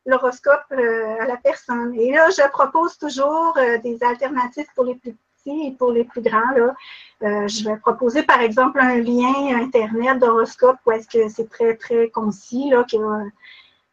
l'horoscope 0.05 0.65
euh, 0.71 1.15
à 1.19 1.25
la 1.25 1.37
personne. 1.37 1.93
Et 1.95 2.11
là, 2.11 2.29
je 2.29 2.47
propose 2.49 2.97
toujours 2.97 3.55
euh, 3.57 3.77
des 3.79 4.01
alternatives 4.03 4.67
pour 4.75 4.85
les 4.85 4.95
plus 4.95 5.13
petits 5.13 5.67
et 5.67 5.71
pour 5.71 5.91
les 5.91 6.03
plus 6.03 6.21
grands. 6.21 6.51
Là. 6.55 6.75
Euh, 7.23 7.47
je 7.47 7.67
vais 7.67 7.77
proposer, 7.77 8.23
par 8.23 8.41
exemple, 8.41 8.79
un 8.79 8.97
lien 8.97 9.55
Internet 9.55 10.19
d'horoscope 10.19 10.77
où 10.85 10.91
est-ce 10.91 11.07
que 11.07 11.29
c'est 11.29 11.49
très, 11.49 11.75
très 11.75 12.09
concis, 12.09 12.69
là, 12.69 12.83
qui 12.83 12.97
a 12.97 13.23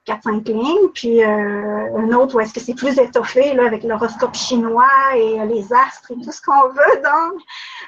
4-5 0.07 0.45
lignes, 0.53 0.89
puis 0.93 1.23
un 1.23 2.13
autre 2.13 2.35
où 2.35 2.41
est-ce 2.41 2.53
que 2.53 2.59
c'est 2.59 2.75
plus 2.75 2.99
étoffé, 2.99 3.55
là, 3.55 3.67
avec 3.67 3.85
l'horoscope 3.85 4.35
chinois 4.35 4.91
et 5.15 5.47
les 5.47 5.73
astres 5.73 6.11
et 6.11 6.17
tout 6.17 6.33
ce 6.33 6.43
qu'on 6.43 6.69
veut. 6.71 7.03
Donc, 7.05 7.41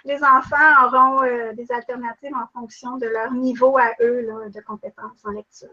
les 0.04 0.22
enfants 0.22 0.86
auront 0.86 1.22
des 1.54 1.66
alternatives 1.72 2.34
en 2.36 2.60
fonction 2.60 2.98
de 2.98 3.06
leur 3.06 3.32
niveau 3.32 3.76
à 3.78 3.90
eux 4.00 4.20
là, 4.20 4.48
de 4.48 4.60
compétences 4.60 5.18
en 5.24 5.30
lecture. 5.30 5.68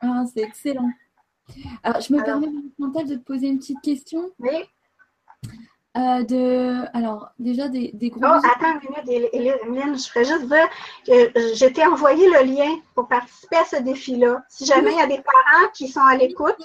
Ah, 0.00 0.24
c'est 0.32 0.40
excellent. 0.40 0.90
Alors, 1.82 2.00
je 2.00 2.12
me 2.12 2.22
permets, 2.22 2.48
Chantal, 2.78 3.06
de 3.06 3.14
te 3.16 3.24
poser 3.24 3.48
une 3.48 3.58
petite 3.58 3.80
question. 3.80 4.30
Oui. 4.38 4.64
Euh, 5.94 6.22
de, 6.22 6.96
alors, 6.96 7.30
déjà 7.38 7.68
des, 7.68 7.90
des 7.92 8.08
gros. 8.08 8.22
Oh, 8.24 8.46
attends 8.54 8.80
une 8.80 9.04
minute, 9.04 9.30
Emeline, 9.34 9.98
je 9.98 10.08
ferais 10.08 10.24
juste 10.24 10.46
dire 10.46 10.68
que 11.06 11.54
j'ai 11.54 11.66
été 11.66 11.84
envoyé 11.84 12.26
le 12.30 12.44
lien 12.44 12.76
pour 12.94 13.08
participer 13.08 13.56
à 13.56 13.64
ce 13.64 13.76
défi-là. 13.76 14.42
Si 14.48 14.64
jamais 14.64 14.92
il 14.92 14.98
y 14.98 15.02
a 15.02 15.06
des 15.06 15.20
parents 15.20 15.68
qui 15.74 15.88
sont 15.88 16.00
à 16.00 16.16
l'écoute, 16.16 16.56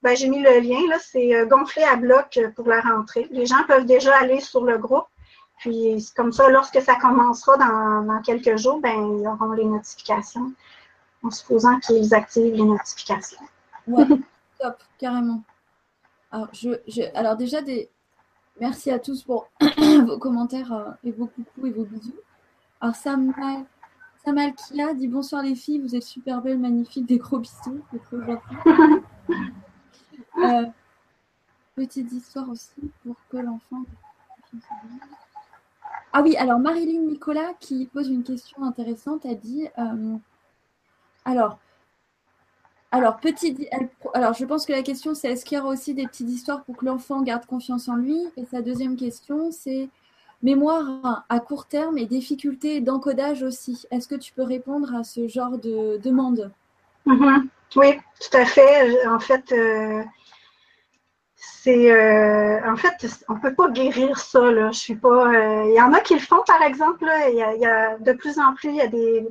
ben, 0.00 0.16
j'ai 0.16 0.28
mis 0.28 0.40
le 0.40 0.60
lien, 0.60 0.80
là, 0.88 0.96
c'est 0.98 1.34
euh, 1.34 1.44
gonflé 1.44 1.82
à 1.82 1.96
bloc 1.96 2.38
pour 2.56 2.68
la 2.68 2.80
rentrée. 2.80 3.26
Les 3.30 3.44
gens 3.44 3.64
peuvent 3.66 3.84
déjà 3.84 4.16
aller 4.16 4.40
sur 4.40 4.64
le 4.64 4.78
groupe. 4.78 5.06
Puis, 5.58 6.08
comme 6.16 6.32
ça, 6.32 6.48
lorsque 6.48 6.80
ça 6.80 6.94
commencera 6.94 7.56
dans, 7.56 8.02
dans 8.02 8.22
quelques 8.22 8.56
jours, 8.56 8.80
ben, 8.80 9.18
ils 9.18 9.26
auront 9.26 9.52
les 9.52 9.64
notifications, 9.64 10.52
en 11.22 11.30
supposant 11.30 11.80
qu'ils 11.80 12.14
activent 12.14 12.54
les 12.54 12.62
notifications. 12.62 13.42
Ouais, 13.88 14.06
top, 14.60 14.76
carrément. 14.98 15.42
Alors, 16.30 16.48
je, 16.52 16.70
alors 17.16 17.36
déjà, 17.36 17.62
des... 17.62 17.88
merci 18.60 18.90
à 18.90 18.98
tous 18.98 19.22
pour 19.22 19.48
vos 20.06 20.18
commentaires 20.18 20.72
euh, 20.72 20.90
et 21.04 21.10
vos 21.10 21.26
coucou 21.26 21.66
et 21.66 21.70
vos 21.70 21.84
bisous. 21.84 22.12
Alors, 22.80 22.94
Samal, 22.94 23.64
Samal 24.24 24.54
Kia 24.54 24.94
dit 24.94 25.08
bonsoir 25.08 25.42
les 25.42 25.54
filles, 25.54 25.80
vous 25.80 25.96
êtes 25.96 26.02
super 26.02 26.42
belles, 26.42 26.58
magnifiques, 26.58 27.06
des 27.06 27.18
gros 27.18 27.38
bisous, 27.38 27.82
trop. 28.04 28.18
Euh, 30.44 30.66
petite 31.74 32.12
histoire 32.12 32.48
aussi 32.48 32.92
pour 33.02 33.16
que 33.28 33.38
l'enfant. 33.38 33.82
Ah 36.12 36.22
oui, 36.22 36.36
alors 36.36 36.60
Marilyn 36.60 37.00
Nicolas 37.00 37.54
qui 37.58 37.86
pose 37.86 38.08
une 38.08 38.22
question 38.22 38.62
intéressante 38.62 39.26
a 39.26 39.34
dit 39.34 39.68
euh, 39.78 40.16
alors, 41.24 41.58
alors, 42.90 43.18
petit, 43.18 43.68
je 44.14 44.44
pense 44.46 44.64
que 44.64 44.72
la 44.72 44.82
question, 44.82 45.14
c'est 45.14 45.32
est-ce 45.32 45.44
qu'il 45.44 45.58
y 45.58 45.60
aura 45.60 45.70
aussi 45.70 45.92
des 45.92 46.06
petites 46.06 46.30
histoires 46.30 46.64
pour 46.64 46.76
que 46.76 46.86
l'enfant 46.86 47.20
garde 47.20 47.44
confiance 47.44 47.88
en 47.88 47.96
lui? 47.96 48.18
Et 48.38 48.46
sa 48.46 48.62
deuxième 48.62 48.96
question, 48.96 49.50
c'est 49.50 49.90
mémoire 50.42 51.26
à 51.28 51.40
court 51.40 51.66
terme 51.66 51.98
et 51.98 52.06
difficultés 52.06 52.80
d'encodage 52.80 53.42
aussi. 53.42 53.86
Est-ce 53.90 54.08
que 54.08 54.14
tu 54.14 54.32
peux 54.32 54.42
répondre 54.42 54.94
à 54.94 55.04
ce 55.04 55.28
genre 55.28 55.58
de 55.58 55.98
demande? 55.98 56.50
Mm-hmm. 57.06 57.48
Oui, 57.76 57.98
tout 58.20 58.36
à 58.36 58.46
fait. 58.46 59.06
En 59.06 59.18
fait, 59.18 59.52
euh, 59.52 60.02
c'est 61.36 61.92
euh, 61.92 62.70
en 62.70 62.76
fait, 62.76 63.06
on 63.28 63.38
peut 63.38 63.54
pas 63.54 63.68
guérir 63.68 64.18
ça. 64.18 64.50
Là. 64.50 64.70
Je 64.70 64.78
suis 64.78 64.96
pas. 64.96 65.34
Euh, 65.34 65.64
il 65.66 65.74
y 65.74 65.80
en 65.82 65.92
a 65.92 66.00
qui 66.00 66.14
le 66.14 66.20
font, 66.20 66.42
par 66.46 66.62
exemple. 66.62 67.04
Il, 67.28 67.98
de 68.00 68.12
plus 68.12 68.38
en 68.38 68.54
plus, 68.54 68.70
il 68.70 68.76
y 68.76 68.80
a 68.80 68.86
des 68.86 69.28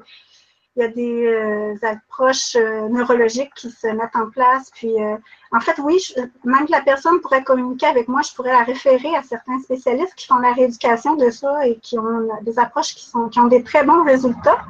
il 0.77 0.81
y 0.81 0.83
a 0.83 0.89
des 0.89 1.25
euh, 1.25 1.75
approches 1.81 2.55
euh, 2.55 2.87
neurologiques 2.89 3.51
qui 3.55 3.71
se 3.71 3.87
mettent 3.87 4.15
en 4.15 4.29
place. 4.29 4.69
Puis, 4.75 4.93
euh, 5.01 5.17
en 5.51 5.59
fait, 5.59 5.79
oui, 5.79 5.97
même 6.43 6.67
que 6.67 6.71
la 6.71 6.81
personne 6.81 7.19
pourrait 7.19 7.43
communiquer 7.43 7.87
avec 7.87 8.07
moi, 8.07 8.21
je 8.21 8.31
pourrais 8.35 8.51
la 8.51 8.63
référer 8.63 9.15
à 9.15 9.23
certains 9.23 9.57
spécialistes 9.59 10.13
qui 10.15 10.27
font 10.27 10.37
la 10.37 10.53
rééducation 10.53 11.15
de 11.15 11.31
ça 11.31 11.65
et 11.65 11.77
qui 11.77 11.97
ont 11.97 12.29
des 12.43 12.59
approches 12.59 12.93
qui, 12.93 13.05
sont, 13.05 13.27
qui 13.27 13.39
ont 13.39 13.47
des 13.47 13.63
très 13.63 13.83
bons 13.83 14.03
résultats. 14.03 14.63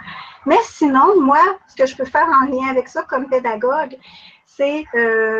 Mais 0.45 0.55
sinon, 0.63 1.19
moi, 1.19 1.41
ce 1.67 1.75
que 1.75 1.85
je 1.85 1.97
peux 1.97 2.05
faire 2.05 2.29
en 2.41 2.45
lien 2.45 2.69
avec 2.69 2.87
ça 2.87 3.03
comme 3.03 3.27
pédagogue, 3.27 3.97
c'est, 4.45 4.85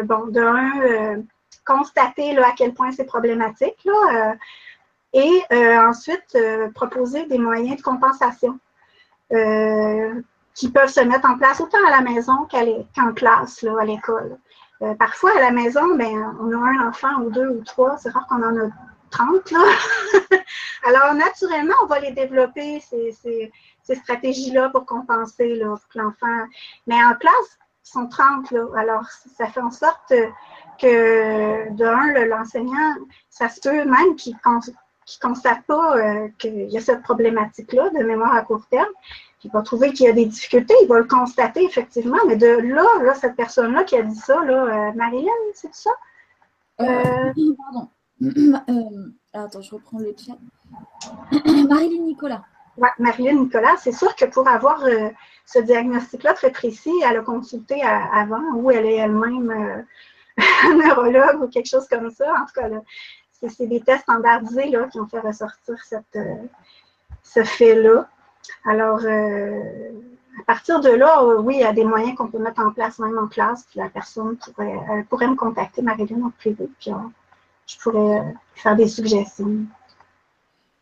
bon, 0.04 0.28
d'un, 0.28 1.24
constater 1.66 2.34
là, 2.34 2.50
à 2.50 2.52
quel 2.58 2.74
point 2.74 2.92
c'est 2.92 3.06
problématique, 3.06 3.78
là, 3.86 4.36
et 5.14 5.42
ensuite 5.78 6.38
proposer 6.76 7.26
des 7.28 7.38
moyens 7.38 7.78
de 7.78 7.82
compensation. 7.82 8.60
Qui 10.58 10.72
peuvent 10.72 10.90
se 10.90 11.02
mettre 11.02 11.30
en 11.30 11.38
place 11.38 11.62
autant 11.62 11.78
à 11.88 11.92
la 11.92 12.02
maison 12.02 12.48
qu'en 12.52 13.14
classe, 13.14 13.62
là, 13.62 13.76
à 13.80 13.86
l'école. 13.86 14.38
Euh, 14.82 14.94
parfois, 14.96 15.32
à 15.38 15.40
la 15.40 15.52
maison, 15.52 15.96
ben, 15.96 16.36
on 16.40 16.52
a 16.52 16.58
un 16.58 16.90
enfant 16.90 17.22
ou 17.22 17.30
deux 17.30 17.50
ou 17.50 17.64
trois, 17.64 17.98
c'est 17.98 18.10
rare 18.10 18.26
qu'on 18.28 18.44
en 18.44 18.58
a 18.58 18.70
30. 19.12 19.52
Là. 19.52 19.60
Alors, 20.84 21.14
naturellement, 21.14 21.74
on 21.84 21.88
va 21.88 22.00
les 22.00 22.12
développer, 22.12 22.80
ces, 22.82 23.12
ces, 23.12 23.52
stratégies-là 23.96 24.70
pour 24.70 24.86
compenser 24.86 25.60
pour 25.64 25.80
que 25.88 26.00
l'enfant. 26.00 26.48
Mais 26.88 27.04
en 27.04 27.14
classe, 27.16 27.58
ils 27.86 27.92
sont 27.92 28.08
30. 28.08 28.52
Là. 28.52 28.66
Alors, 28.76 29.06
ça 29.38 29.48
fait 29.48 29.62
en 29.62 29.72
sorte 29.72 30.14
que, 30.80 31.70
d'un, 31.72 32.26
l'enseignant, 32.26 32.96
ça 33.30 33.50
se 33.50 33.62
peut 33.62 33.86
même 33.86 34.16
qu'il 34.16 34.34
ne 34.34 35.20
constate 35.22 35.64
pas 35.66 35.98
euh, 35.98 36.28
qu'il 36.38 36.70
y 36.70 36.78
a 36.78 36.82
cette 36.82 37.02
problématique-là 37.02 37.90
de 37.92 38.04
mémoire 38.04 38.36
à 38.36 38.42
court 38.42 38.68
terme 38.70 38.92
il 39.44 39.52
va 39.52 39.62
trouver 39.62 39.94
qu'il 39.94 40.08
y 40.08 40.10
a 40.10 40.14
des 40.14 40.26
difficultés, 40.26 40.74
il 40.82 40.88
va 40.88 41.00
le 41.00 41.06
constater 41.06 41.64
effectivement, 41.64 42.18
mais 42.28 42.36
de 42.36 42.48
là, 42.48 42.86
là 43.04 43.14
cette 43.14 43.36
personne-là 43.36 43.84
qui 43.84 43.96
a 43.96 44.02
dit 44.02 44.16
ça, 44.16 44.44
là, 44.44 44.92
euh, 44.92 45.22
c'est 45.54 45.74
ça? 45.74 45.92
Euh, 46.82 46.86
euh, 46.86 47.56
pardon. 47.58 47.90
attends, 49.34 49.62
je 49.62 49.76
reprends 49.76 50.00
le 50.00 50.16
chat. 50.18 50.38
Marilyn 51.70 52.04
Nicolas. 52.04 52.44
Oui, 52.78 52.90
Marilyn 53.00 53.40
Nicolas, 53.44 53.76
c'est 53.78 53.92
sûr 53.92 54.16
que 54.16 54.26
pour 54.26 54.48
avoir 54.48 54.84
ce 55.46 55.60
diagnostic-là 55.60 56.34
très 56.34 56.52
précis, 56.52 56.94
elle 57.08 57.18
a 57.18 57.22
consulté 57.22 57.82
avant 57.82 58.54
ou 58.56 58.70
elle 58.70 58.86
est 58.86 58.98
elle-même 58.98 59.86
neurologue 60.86 61.44
ou 61.44 61.48
quelque 61.48 61.70
chose 61.70 61.88
comme 61.88 62.12
ça. 62.12 62.32
En 62.34 62.46
tout 62.46 62.54
cas, 62.54 62.70
c'est 63.50 63.66
des 63.66 63.82
tests 63.82 64.04
standardisés 64.04 64.70
là, 64.70 64.88
qui 64.92 65.00
ont 65.00 65.08
fait 65.08 65.20
ressortir 65.20 65.76
cette, 65.84 66.20
ce 67.24 67.44
fait-là. 67.44 68.08
Alors, 68.66 69.00
à 69.00 70.44
partir 70.46 70.80
de 70.80 70.90
là, 70.90 71.24
oui, 71.40 71.56
il 71.56 71.62
y 71.62 71.64
a 71.64 71.74
des 71.74 71.84
moyens 71.84 72.16
qu'on 72.16 72.28
peut 72.28 72.40
mettre 72.40 72.62
en 72.62 72.72
place 72.72 73.00
même 73.00 73.18
en 73.18 73.28
classe, 73.28 73.66
puis 73.70 73.80
la 73.80 73.90
personne 73.90 74.38
pourrait, 74.38 75.06
pourrait 75.10 75.28
me 75.28 75.36
contacter, 75.36 75.82
Marilyn, 75.82 76.24
en 76.24 76.32
privé, 76.32 76.70
puis 76.80 76.92
je 77.68 77.78
pourrais 77.80 78.34
faire 78.56 78.76
des 78.76 78.88
suggestions. 78.88 79.66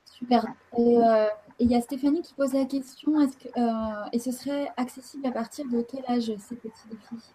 Super. 0.06 0.46
Euh, 0.78 1.28
et 1.60 1.64
il 1.64 1.72
y 1.72 1.76
a 1.76 1.82
Stéphanie 1.82 2.22
qui 2.22 2.34
pose 2.34 2.54
la 2.54 2.66
question 2.66 3.20
est-ce 3.22 3.38
que, 3.38 3.48
euh, 3.58 4.10
et 4.14 4.20
ce 4.20 4.32
serait 4.32 4.72
accessible 4.78 5.28
à 5.28 5.32
partir 5.32 5.66
de 5.66 5.82
quel 5.82 6.06
âge 6.08 6.32
ces 6.38 6.56
petits 6.56 6.88
défis? 6.90 7.34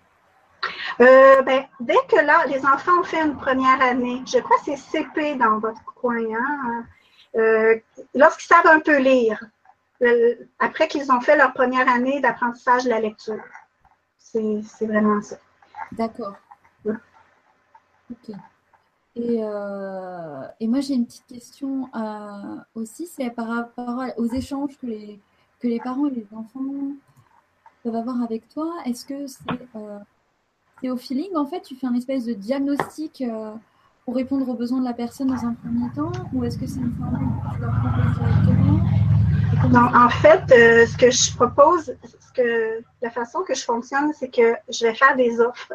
Euh, 1.01 1.43
ben, 1.43 1.65
dès 1.81 1.97
que 2.09 2.25
là, 2.25 2.45
les 2.47 2.65
enfants 2.65 3.01
ont 3.01 3.03
fait 3.03 3.23
une 3.23 3.37
première 3.37 3.81
année, 3.81 4.23
je 4.27 4.39
crois 4.39 4.57
que 4.59 4.65
c'est 4.65 4.77
CP 4.77 5.37
dans 5.37 5.59
votre 5.59 5.83
coin, 5.95 6.19
hein, 6.19 6.85
lorsqu'ils 8.15 8.47
savent 8.47 8.67
un 8.67 8.81
peu 8.81 8.99
lire, 8.99 9.43
après 10.59 10.89
qu'ils 10.89 11.11
ont 11.13 11.21
fait 11.21 11.37
leur 11.37 11.53
première 11.53 11.89
année 11.89 12.21
d'apprentissage 12.21 12.85
de 12.85 12.91
la 12.91 13.01
lecture. 13.01 13.43
C'est 14.19 14.87
vraiment 14.87 15.21
ça. 15.23 15.37
D'accord. 15.93 16.37
Ok. 18.11 18.37
Euh, 19.19 20.43
et, 20.61 20.69
moi, 20.69 20.81
j'ai 20.81 20.95
une 20.95 21.07
petite 21.07 21.27
question 21.27 21.89
euh, 21.95 22.57
aussi, 22.75 23.07
c'est 23.07 23.31
par 23.31 23.49
rapport 23.49 24.03
aux 24.17 24.27
échanges 24.27 24.79
que 24.79 24.87
les, 24.87 25.21
que 25.59 25.69
les 25.69 25.81
parents 25.81 26.07
et 26.07 26.11
les 26.11 26.27
enfants 26.35 26.63
peuvent 27.83 27.97
avoir 27.97 28.23
avec 28.23 28.49
toi. 28.49 28.73
Est-ce 28.87 29.05
que 29.05 29.27
euh, 29.77 29.99
c'est 30.81 30.91
au 30.91 30.97
feeling, 30.97 31.35
en 31.37 31.47
fait 31.47 31.61
Tu 31.61 31.77
fais 31.77 31.87
un 31.87 31.95
espèce 31.95 32.25
de 32.25 32.33
diagnostic 32.33 33.25
pour 34.05 34.15
répondre 34.15 34.49
aux 34.49 34.55
besoins 34.55 34.81
de 34.81 34.85
la 34.85 34.95
personne 34.95 35.29
dans 35.29 35.45
un 35.45 35.55
premier 35.55 35.93
temps 35.95 36.13
Ou 36.33 36.45
est-ce 36.45 36.59
que 36.59 36.67
c'est 36.67 36.81
une 36.81 36.95
formule 36.95 37.29
que 37.43 37.55
tu 37.57 37.61
leur 37.61 37.73
proposes 37.73 38.19
directement? 38.19 38.90
Non, 39.69 39.95
en 39.95 40.09
fait, 40.09 40.43
ce 40.49 40.97
que 40.97 41.11
je 41.11 41.35
propose, 41.37 41.95
ce 42.05 42.33
que, 42.35 42.83
la 43.03 43.11
façon 43.11 43.43
que 43.43 43.55
je 43.55 43.65
fonctionne, 43.65 44.13
c'est 44.19 44.29
que 44.29 44.55
je 44.69 44.87
vais 44.87 44.95
faire 44.95 45.17
des 45.17 45.41
offres 45.41 45.73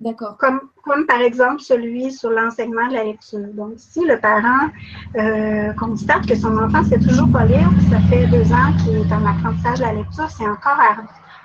D'accord. 0.00 0.38
Comme, 0.38 0.60
comme 0.82 1.04
par 1.04 1.20
exemple 1.20 1.60
celui 1.60 2.10
sur 2.10 2.30
l'enseignement 2.30 2.88
de 2.88 2.94
la 2.94 3.04
lecture. 3.04 3.46
Donc, 3.52 3.74
si 3.76 4.02
le 4.02 4.18
parent 4.18 4.70
euh, 5.16 5.74
constate 5.74 6.26
que 6.26 6.34
son 6.34 6.56
enfant 6.56 6.82
ne 6.82 6.88
sait 6.88 6.98
toujours 6.98 7.30
pas 7.30 7.44
lire, 7.44 7.68
ça 7.90 8.00
fait 8.08 8.26
deux 8.28 8.50
ans 8.50 8.72
qu'il 8.78 8.96
est 8.96 9.12
en 9.12 9.26
apprentissage 9.26 9.78
de 9.78 9.84
la 9.84 9.92
lecture, 9.92 10.30
c'est 10.30 10.48
encore 10.48 10.78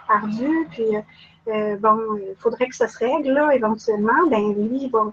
ardu, 0.08 0.68
puis 0.72 0.86
euh, 1.50 1.76
bon, 1.78 2.00
il 2.18 2.36
faudrait 2.40 2.68
que 2.68 2.76
ça 2.76 2.88
se 2.88 2.98
règle 2.98 3.34
là, 3.34 3.54
éventuellement, 3.54 4.26
ben 4.32 4.54
lui, 4.54 4.88
bon, 4.88 5.12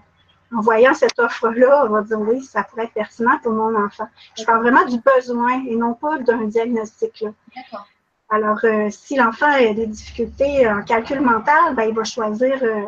en 0.55 0.61
voyant 0.61 0.93
cette 0.93 1.19
offre-là, 1.19 1.85
on 1.85 1.89
va 1.89 2.01
dire 2.01 2.19
oui, 2.19 2.41
ça 2.43 2.63
pourrait 2.63 2.85
être 2.85 2.93
pertinent 2.93 3.39
pour 3.41 3.53
mon 3.53 3.75
enfant. 3.75 4.07
Je 4.37 4.43
parle 4.43 4.61
vraiment 4.61 4.85
du 4.85 4.99
besoin 4.99 5.63
et 5.67 5.75
non 5.75 5.93
pas 5.93 6.17
d'un 6.19 6.45
diagnostic. 6.45 7.25
D'accord. 7.55 7.87
Alors, 8.33 8.57
euh, 8.63 8.87
si 8.89 9.15
l'enfant 9.15 9.45
a 9.45 9.73
des 9.73 9.85
difficultés 9.85 10.67
en 10.67 10.81
calcul 10.81 11.21
mental, 11.21 11.75
ben, 11.75 11.83
il 11.83 11.93
va 11.93 12.03
choisir 12.03 12.57
euh, 12.63 12.81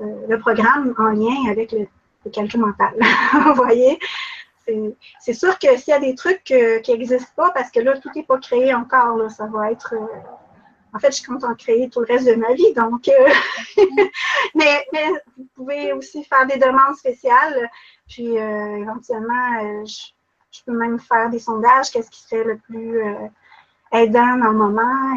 euh, 0.00 0.26
le 0.28 0.38
programme 0.38 0.94
en 0.98 1.10
lien 1.10 1.50
avec 1.50 1.72
le, 1.72 1.86
calcul 2.30 2.60
mental. 2.60 2.94
Vous 3.44 3.54
voyez? 3.54 3.98
C'est 5.20 5.34
sûr 5.34 5.58
que 5.58 5.76
s'il 5.76 5.92
y 5.92 5.96
a 5.96 5.98
des 5.98 6.14
trucs 6.14 6.44
qui 6.44 6.90
n'existent 6.90 7.32
pas, 7.36 7.50
parce 7.50 7.70
que 7.70 7.80
là, 7.80 7.98
tout 7.98 8.08
n'est 8.14 8.22
pas 8.22 8.38
créé 8.38 8.72
encore, 8.72 9.16
là, 9.16 9.28
ça 9.28 9.46
va 9.46 9.72
être. 9.72 9.92
Euh, 10.92 10.96
en 10.96 10.98
fait, 10.98 11.16
je 11.16 11.24
compte 11.26 11.44
en 11.44 11.54
créer 11.54 11.88
tout 11.88 12.00
le 12.00 12.06
reste 12.06 12.26
de 12.26 12.34
ma 12.34 12.52
vie, 12.54 12.72
donc. 12.74 13.08
Euh, 13.08 13.82
mais, 14.54 14.86
vous 15.36 15.46
pouvez 15.54 15.92
aussi 15.92 16.24
faire 16.24 16.46
des 16.46 16.58
demandes 16.58 16.96
spéciales, 16.96 17.70
puis 18.08 18.36
éventuellement, 18.36 19.84
je, 19.84 20.62
peux 20.66 20.72
même 20.72 20.98
faire 20.98 21.30
des 21.30 21.38
sondages, 21.38 21.90
qu'est-ce 21.90 22.10
qui 22.10 22.22
serait 22.22 22.44
le 22.44 22.58
plus 22.58 23.02
aidant 23.90 24.36
dans 24.36 24.50
le 24.50 24.58
moment, 24.58 25.16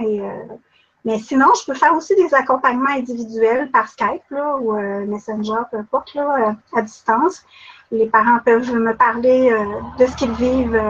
mais 1.05 1.19
sinon, 1.19 1.53
je 1.53 1.65
peux 1.65 1.77
faire 1.77 1.95
aussi 1.95 2.15
des 2.15 2.33
accompagnements 2.33 2.89
individuels 2.89 3.69
par 3.69 3.87
Skype 3.87 4.23
là, 4.31 4.57
ou 4.57 4.75
euh, 4.75 5.05
Messenger, 5.05 5.61
peu 5.69 5.77
importe, 5.77 6.15
là, 6.15 6.49
euh, 6.49 6.77
à 6.79 6.81
distance. 6.81 7.45
Les 7.91 8.07
parents 8.07 8.39
peuvent 8.43 8.73
me 8.73 8.95
parler 8.95 9.51
euh, 9.51 9.65
de 9.99 10.07
ce 10.07 10.15
qu'ils 10.15 10.33
vivent, 10.33 10.81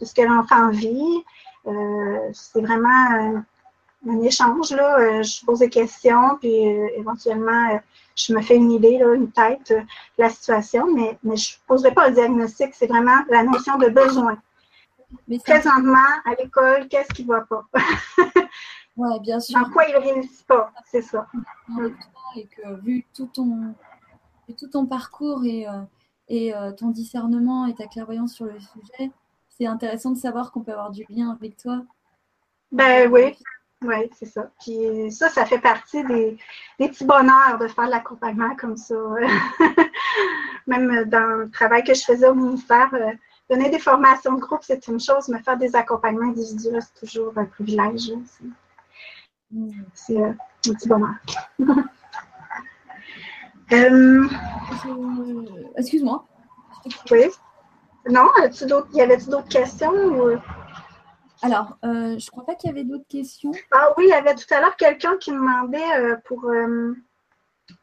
de 0.00 0.04
ce 0.04 0.14
que 0.14 0.20
l'enfant 0.20 0.68
vit. 0.68 1.24
c'est 2.34 2.60
vraiment 2.60 3.42
un 4.08 4.22
échange. 4.22 4.72
Là. 4.72 5.22
je 5.22 5.44
pose 5.44 5.60
des 5.60 5.70
questions, 5.70 6.36
puis 6.40 6.54
éventuellement, 6.96 7.80
je 8.16 8.34
me 8.34 8.40
fais 8.40 8.56
une 8.56 8.72
idée, 8.72 8.98
là, 8.98 9.14
une 9.14 9.30
tête 9.30 9.70
de 9.70 9.82
la 10.18 10.30
situation, 10.30 10.92
mais, 10.94 11.18
mais 11.22 11.36
je 11.36 11.54
ne 11.54 11.66
poserai 11.66 11.92
pas 11.92 12.08
le 12.08 12.14
diagnostic. 12.14 12.74
C'est 12.74 12.86
vraiment 12.86 13.18
la 13.28 13.42
notion 13.42 13.76
de 13.78 13.88
besoin. 13.88 14.38
Mais 15.28 15.38
Présentement, 15.38 15.98
à 16.24 16.34
l'école, 16.40 16.88
qu'est-ce 16.88 17.12
qui 17.14 17.24
ne 17.24 17.28
va 17.28 17.42
pas? 17.42 17.64
Ouais, 18.96 19.18
bien 19.20 19.40
sûr. 19.40 19.58
Dans 19.58 19.70
quoi 19.70 19.84
il 19.88 19.94
ne 19.94 19.98
réussit 19.98 20.46
pas, 20.46 20.72
c'est 20.86 21.02
ça. 21.02 21.26
Et 22.36 22.46
que 22.46 22.80
vu 22.80 23.04
tout 23.12 23.26
ton, 23.26 23.74
tout 24.56 24.68
ton 24.68 24.86
parcours 24.86 25.44
et, 25.44 25.66
euh, 25.66 25.82
et 26.28 26.54
euh, 26.54 26.72
ton 26.72 26.90
discernement 26.90 27.66
et 27.66 27.74
ta 27.74 27.86
clairvoyance 27.86 28.34
sur 28.34 28.46
le 28.46 28.58
sujet, 28.60 29.10
c'est 29.48 29.66
intéressant 29.66 30.12
de 30.12 30.18
savoir 30.18 30.52
qu'on 30.52 30.60
peut 30.60 30.72
avoir 30.72 30.90
du 30.90 31.04
lien 31.08 31.30
avec 31.30 31.56
toi. 31.56 31.82
Ben 32.70 33.10
oui, 33.10 33.36
oui, 33.84 34.10
c'est 34.18 34.26
ça. 34.26 34.50
Puis 34.60 35.10
ça, 35.10 35.28
ça 35.28 35.44
fait 35.44 35.58
partie 35.58 36.02
des, 36.04 36.36
des 36.78 36.88
petits 36.88 37.04
bonheurs 37.04 37.58
de 37.60 37.68
faire 37.68 37.86
de 37.86 37.90
l'accompagnement 37.90 38.54
comme 38.56 38.76
ça. 38.76 38.94
Même 40.66 41.04
dans 41.04 41.42
le 41.42 41.50
travail 41.50 41.84
que 41.84 41.94
je 41.94 42.02
faisais 42.02 42.28
au 42.28 42.34
ministère, 42.34 42.88
euh, 42.94 43.12
donner 43.50 43.70
des 43.70 43.78
formations 43.78 44.34
de 44.34 44.40
groupe, 44.40 44.62
c'est 44.62 44.86
une 44.88 45.00
chose, 45.00 45.28
mais 45.28 45.40
faire 45.42 45.58
des 45.58 45.76
accompagnements 45.76 46.30
individuels, 46.30 46.82
c'est 46.82 47.06
toujours 47.06 47.32
un 47.36 47.44
privilège. 47.44 48.10
C'est 49.92 50.16
euh, 50.16 50.30
un 50.30 50.72
petit 50.72 50.88
bonheur. 50.88 51.14
Euh, 53.72 54.28
excuse-moi. 55.78 56.22
Oui. 57.10 57.30
Non, 58.10 58.28
y 58.92 59.00
avait-tu 59.00 59.30
d'autres 59.30 59.48
questions? 59.48 59.90
Alors, 61.44 61.76
euh, 61.84 62.18
je 62.18 62.30
crois 62.30 62.46
pas 62.46 62.54
qu'il 62.54 62.70
y 62.70 62.72
avait 62.72 62.84
d'autres 62.84 63.06
questions. 63.06 63.52
Ah 63.70 63.90
oui, 63.98 64.04
il 64.06 64.10
y 64.10 64.14
avait 64.14 64.34
tout 64.34 64.52
à 64.52 64.60
l'heure 64.60 64.76
quelqu'un 64.76 65.18
qui 65.18 65.30
me 65.30 65.38
demandait 65.38 66.16
pour 66.24 66.50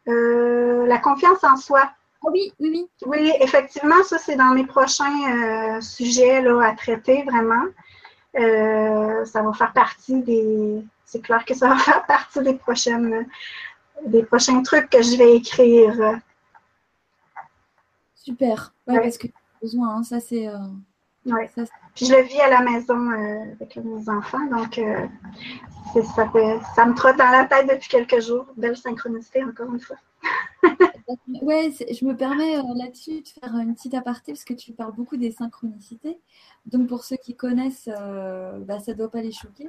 la 0.08 0.98
confiance 0.98 1.44
en 1.44 1.58
soi. 1.58 1.82
Ah 2.24 2.30
oui, 2.32 2.52
oui, 2.60 2.90
oui. 3.06 3.32
Effectivement, 3.40 4.04
ça, 4.04 4.18
c'est 4.18 4.36
dans 4.36 4.56
mes 4.56 4.66
prochains 4.66 5.80
sujets 5.80 6.42
là, 6.42 6.70
à 6.70 6.74
traiter, 6.74 7.24
vraiment. 7.24 7.66
ça 8.34 9.44
va 9.44 9.54
faire 9.54 9.74
partie 9.74 10.22
des, 10.24 10.84
c'est 11.06 11.22
clair 11.22 11.46
que 11.46 11.54
ça 11.54 11.70
va 11.70 11.78
faire 11.78 12.04
partie 12.08 12.42
des 12.42 12.56
prochaines 12.56 13.28
des 14.08 14.24
prochains 14.24 14.64
trucs 14.64 14.90
que 14.90 15.04
je 15.04 15.16
vais 15.18 15.36
écrire. 15.36 16.20
Super. 18.16 18.74
Ouais, 18.88 19.00
parce 19.00 19.20
que 19.20 19.28
besoin, 19.62 19.98
hein. 19.98 20.04
ça 20.04 20.20
c'est. 20.20 20.48
Euh, 21.92 22.06
je 22.06 22.14
le 22.14 22.22
vis 22.24 22.40
à 22.40 22.50
la 22.50 22.62
maison 22.62 23.12
euh, 23.12 23.44
avec 23.60 23.76
mes 23.78 24.10
enfants, 24.10 24.46
donc 24.52 24.78
euh, 24.78 25.08
ça, 26.16 26.32
ça 26.76 26.86
me 26.86 26.94
trotte 26.94 27.18
dans 27.18 27.32
la 27.32 27.46
tête 27.46 27.70
depuis 27.70 27.90
quelques 27.90 28.22
jours. 28.22 28.46
Belle 28.58 28.78
synchronicité, 28.78 29.44
encore 29.44 29.74
une 29.74 29.80
fois. 29.80 29.98
ouais, 31.42 31.72
je 31.72 32.06
me 32.06 32.16
permets 32.16 32.58
là-dessus 32.76 33.22
de 33.22 33.28
faire 33.28 33.56
une 33.58 33.76
petite 33.76 33.94
aparté 33.94 34.34
parce 34.34 34.46
que 34.46 34.54
tu 34.54 34.72
parles 34.72 34.94
beaucoup 34.94 35.18
des 35.18 35.32
synchronicités. 35.32 36.20
Donc 36.66 36.88
pour 36.88 37.04
ceux 37.04 37.18
qui 37.18 37.36
connaissent, 37.36 37.90
bah, 37.90 38.80
ça 38.80 38.92
ne 38.92 38.98
doit 38.98 39.10
pas 39.10 39.22
les 39.22 39.32
choquer. 39.32 39.68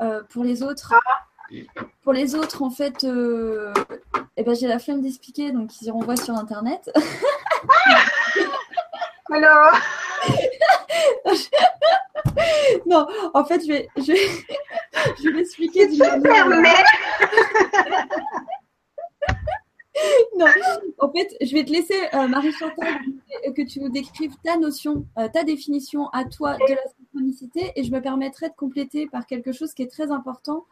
Euh, 0.00 0.22
pour 0.28 0.44
les 0.44 0.62
autres, 0.62 0.94
pour 2.02 2.12
les 2.12 2.34
autres, 2.34 2.62
en 2.62 2.70
fait, 2.70 3.04
euh, 3.04 3.72
eh 4.36 4.42
ben, 4.42 4.54
j'ai 4.54 4.66
la 4.66 4.78
flemme 4.78 5.02
d'expliquer, 5.02 5.52
donc 5.52 5.80
ils 5.80 5.86
iront 5.86 6.00
voir 6.00 6.18
sur 6.18 6.34
Internet. 6.34 6.90
Alors 9.32 9.72
Non, 12.86 13.06
en 13.34 13.44
fait, 13.44 13.62
je 13.62 13.68
vais, 13.68 13.88
je 13.96 14.12
vais, 14.12 14.18
je 15.18 15.28
vais 15.28 15.36
l'expliquer 15.36 15.88
du 15.88 15.98
manière... 15.98 16.48
non, 20.36 20.46
en 20.98 21.10
fait, 21.10 21.36
je 21.40 21.54
vais 21.54 21.64
te 21.64 21.70
laisser, 21.70 22.08
euh, 22.14 22.28
Marie-Chantal, 22.28 23.00
que 23.56 23.62
tu 23.62 23.80
nous 23.80 23.90
décrives 23.90 24.34
ta 24.42 24.56
notion, 24.56 25.06
euh, 25.18 25.28
ta 25.28 25.44
définition 25.44 26.08
à 26.08 26.24
toi 26.24 26.56
de 26.56 26.74
la 26.74 26.82
synchronicité 26.98 27.72
et 27.76 27.84
je 27.84 27.92
me 27.92 28.00
permettrai 28.00 28.48
de 28.48 28.54
compléter 28.54 29.06
par 29.06 29.26
quelque 29.26 29.52
chose 29.52 29.74
qui 29.74 29.82
est 29.82 29.90
très 29.90 30.10
important 30.10 30.64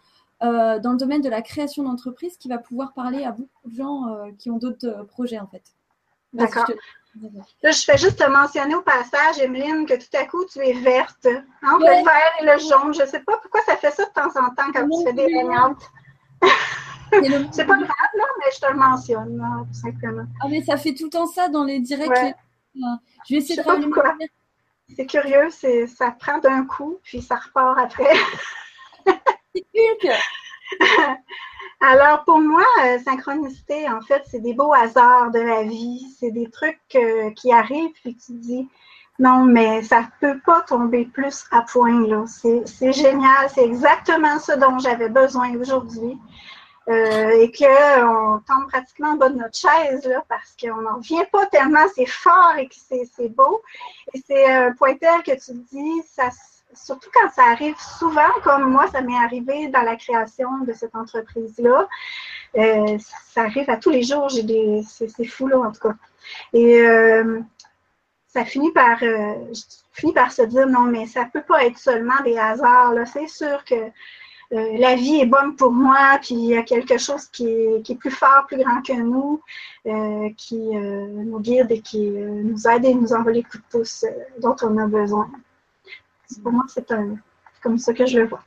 euh, 0.43 0.81
dans 0.81 0.93
le 0.93 0.99
domaine 0.99 1.23
de 1.23 1.29
la 1.29 1.43
création 1.43 1.85
d'entreprise 1.85 2.37
qui 2.37 2.49
va 2.49 2.59
pouvoir 2.59 2.95
parler 2.95 3.25
à 3.25 3.33
beaucoup 3.33 3.71
de 3.71 3.75
gens 3.75 4.33
qui 4.39 4.51
ont 4.51 4.59
d'autres 4.59 5.07
projets 5.09 5.39
en 5.39 5.47
fait. 5.47 5.63
D'accord. 6.33 6.67
Là, 7.63 7.71
je 7.71 7.83
fais 7.83 7.99
juste 7.99 8.19
te 8.19 8.29
mentionner 8.29 8.75
au 8.75 8.83
passage, 8.83 9.39
Emeline, 9.39 9.87
que 9.87 9.95
tout 9.95 10.17
à 10.17 10.25
coup, 10.25 10.45
tu 10.47 10.61
es 10.61 10.73
verte. 10.73 11.27
Entre 11.63 11.81
le 11.81 12.05
vert 12.05 12.33
et 12.41 12.45
le 12.47 12.59
jaune. 12.59 12.95
Je 12.95 13.03
ne 13.03 13.07
sais 13.07 13.21
pas 13.21 13.37
pourquoi 13.37 13.61
ça 13.63 13.77
fait 13.77 13.91
ça 13.91 14.05
de 14.07 14.13
temps 14.13 14.31
en 14.41 14.51
temps 14.55 14.73
quand 14.73 14.89
tu 14.89 15.05
fais 15.05 15.13
des 15.13 15.27
baignades. 15.27 15.77
c'est 17.53 17.67
pas 17.67 17.77
grave, 17.77 17.89
là, 18.15 18.25
mais 18.39 18.51
je 18.55 18.61
te 18.61 18.73
le 18.73 18.79
mentionne, 18.79 19.67
tout 19.69 19.79
simplement. 19.79 20.25
Ah, 20.41 20.47
mais 20.49 20.63
ça 20.63 20.77
fait 20.77 20.95
tout 20.95 21.05
le 21.05 21.11
temps 21.11 21.27
ça 21.27 21.49
dans 21.49 21.65
les 21.65 21.81
directs. 21.81 22.35
Je 22.75 23.35
vais 23.35 23.37
essayer 23.37 23.63
de 23.63 23.69
ramener 23.69 24.31
C'est 24.97 25.07
curieux, 25.07 25.51
ça 25.87 26.11
prend 26.13 26.39
d'un 26.39 26.65
coup, 26.65 26.99
puis 27.03 27.21
ça 27.21 27.37
repart 27.37 27.79
après. 27.79 28.17
c'est 29.55 29.67
Hulk! 29.75 30.13
Alors, 31.85 32.23
pour 32.23 32.39
moi, 32.39 32.65
euh, 32.85 32.99
synchronicité, 33.01 33.91
en 33.91 34.01
fait, 34.03 34.23
c'est 34.31 34.39
des 34.39 34.55
beaux 34.55 34.73
hasards 34.73 35.33
de 35.33 35.41
la 35.41 35.65
vie. 35.65 36.07
C'est 36.21 36.31
des 36.31 36.49
trucs 36.49 36.79
euh, 36.95 37.31
qui 37.33 37.53
arrivent, 37.53 37.91
puis 37.95 38.17
tu 38.17 38.35
dis, 38.35 38.69
non, 39.19 39.45
mais 39.45 39.83
ça 39.83 40.05
peut 40.21 40.39
pas 40.47 40.61
tomber 40.61 41.07
plus 41.07 41.45
à 41.51 41.63
point, 41.63 42.07
là. 42.07 42.25
C'est 42.29 42.93
génial. 42.93 43.51
C'est 43.53 43.65
exactement 43.65 44.39
ce 44.39 44.53
dont 44.53 44.79
j'avais 44.79 45.09
besoin 45.09 45.57
aujourd'hui. 45.57 46.17
Euh, 46.89 47.31
et 47.41 47.51
qu'on 47.51 48.41
tombe 48.47 48.69
pratiquement 48.69 49.11
en 49.11 49.17
bas 49.17 49.29
de 49.31 49.39
notre 49.39 49.57
chaise, 49.57 50.05
là, 50.05 50.25
parce 50.29 50.55
qu'on 50.61 50.83
n'en 50.83 50.97
revient 50.97 51.25
pas 51.33 51.47
tellement, 51.47 51.87
c'est 51.95 52.07
fort 52.07 52.55
et 52.59 52.69
que 52.69 52.75
c'est 52.77 53.29
beau. 53.29 53.61
Et 54.15 54.23
c'est 54.25 54.47
un 54.47 54.73
point 54.73 54.95
tel 54.95 55.23
que 55.25 55.33
tu 55.33 55.53
dis, 55.73 56.03
ça 56.07 56.31
surtout 56.75 57.11
quand 57.13 57.31
ça 57.31 57.45
arrive 57.45 57.77
souvent, 57.79 58.31
comme 58.43 58.71
moi, 58.71 58.87
ça 58.89 59.01
m'est 59.01 59.17
arrivé 59.17 59.69
dans 59.69 59.83
la 59.83 59.97
création 59.97 60.59
de 60.67 60.73
cette 60.73 60.95
entreprise-là. 60.95 61.89
Euh, 62.57 62.99
ça 63.33 63.43
arrive 63.43 63.69
à 63.71 63.77
tous 63.77 63.91
les 63.91 64.03
jours. 64.03 64.31
C'est 64.31 65.25
fou 65.25 65.49
là, 65.49 65.59
en 65.59 65.73
tout 65.73 65.81
cas. 65.81 65.95
Et 66.53 66.81
euh, 66.81 67.41
ça 68.29 68.45
finit 68.45 68.73
par 68.73 69.03
euh, 69.03 69.35
par 70.15 70.33
se 70.33 70.43
dire 70.43 70.67
non, 70.67 70.83
mais 70.83 71.07
ça 71.07 71.27
peut 71.33 71.43
pas 71.43 71.65
être 71.65 71.79
seulement 71.79 72.21
des 72.25 72.39
hasards. 72.39 72.95
C'est 73.13 73.29
sûr 73.29 73.65
que 73.65 73.91
la 74.51 74.97
vie 74.97 75.21
est 75.21 75.27
bonne 75.27 75.57
pour 75.57 75.73
moi, 75.73 76.19
puis 76.21 76.35
il 76.35 76.45
y 76.45 76.57
a 76.57 76.63
quelque 76.63 76.99
chose 76.99 77.27
qui 77.29 77.49
est 77.49 77.99
plus 77.99 78.11
fort, 78.11 78.45
plus 78.47 78.59
grand 78.59 78.83
que 78.83 78.93
nous, 78.93 79.41
qui 80.37 80.59
nous 80.59 81.41
guide 81.41 81.71
et 81.71 81.81
qui 81.81 82.11
nous 82.11 82.69
aide 82.69 82.85
et 82.85 82.93
nous 82.93 83.15
envoie 83.15 83.33
les 83.33 83.43
coups 83.43 83.63
de 83.63 83.79
pouce 83.79 84.05
dont 84.41 84.57
on 84.61 84.77
a 84.77 84.87
besoin. 84.87 85.31
Pour 86.41 86.53
moi, 86.53 86.65
c'est 86.69 86.93
comme 87.63 87.79
ça 87.79 87.93
que 87.93 88.07
je 88.07 88.21
le 88.21 88.27
vois. 88.27 88.43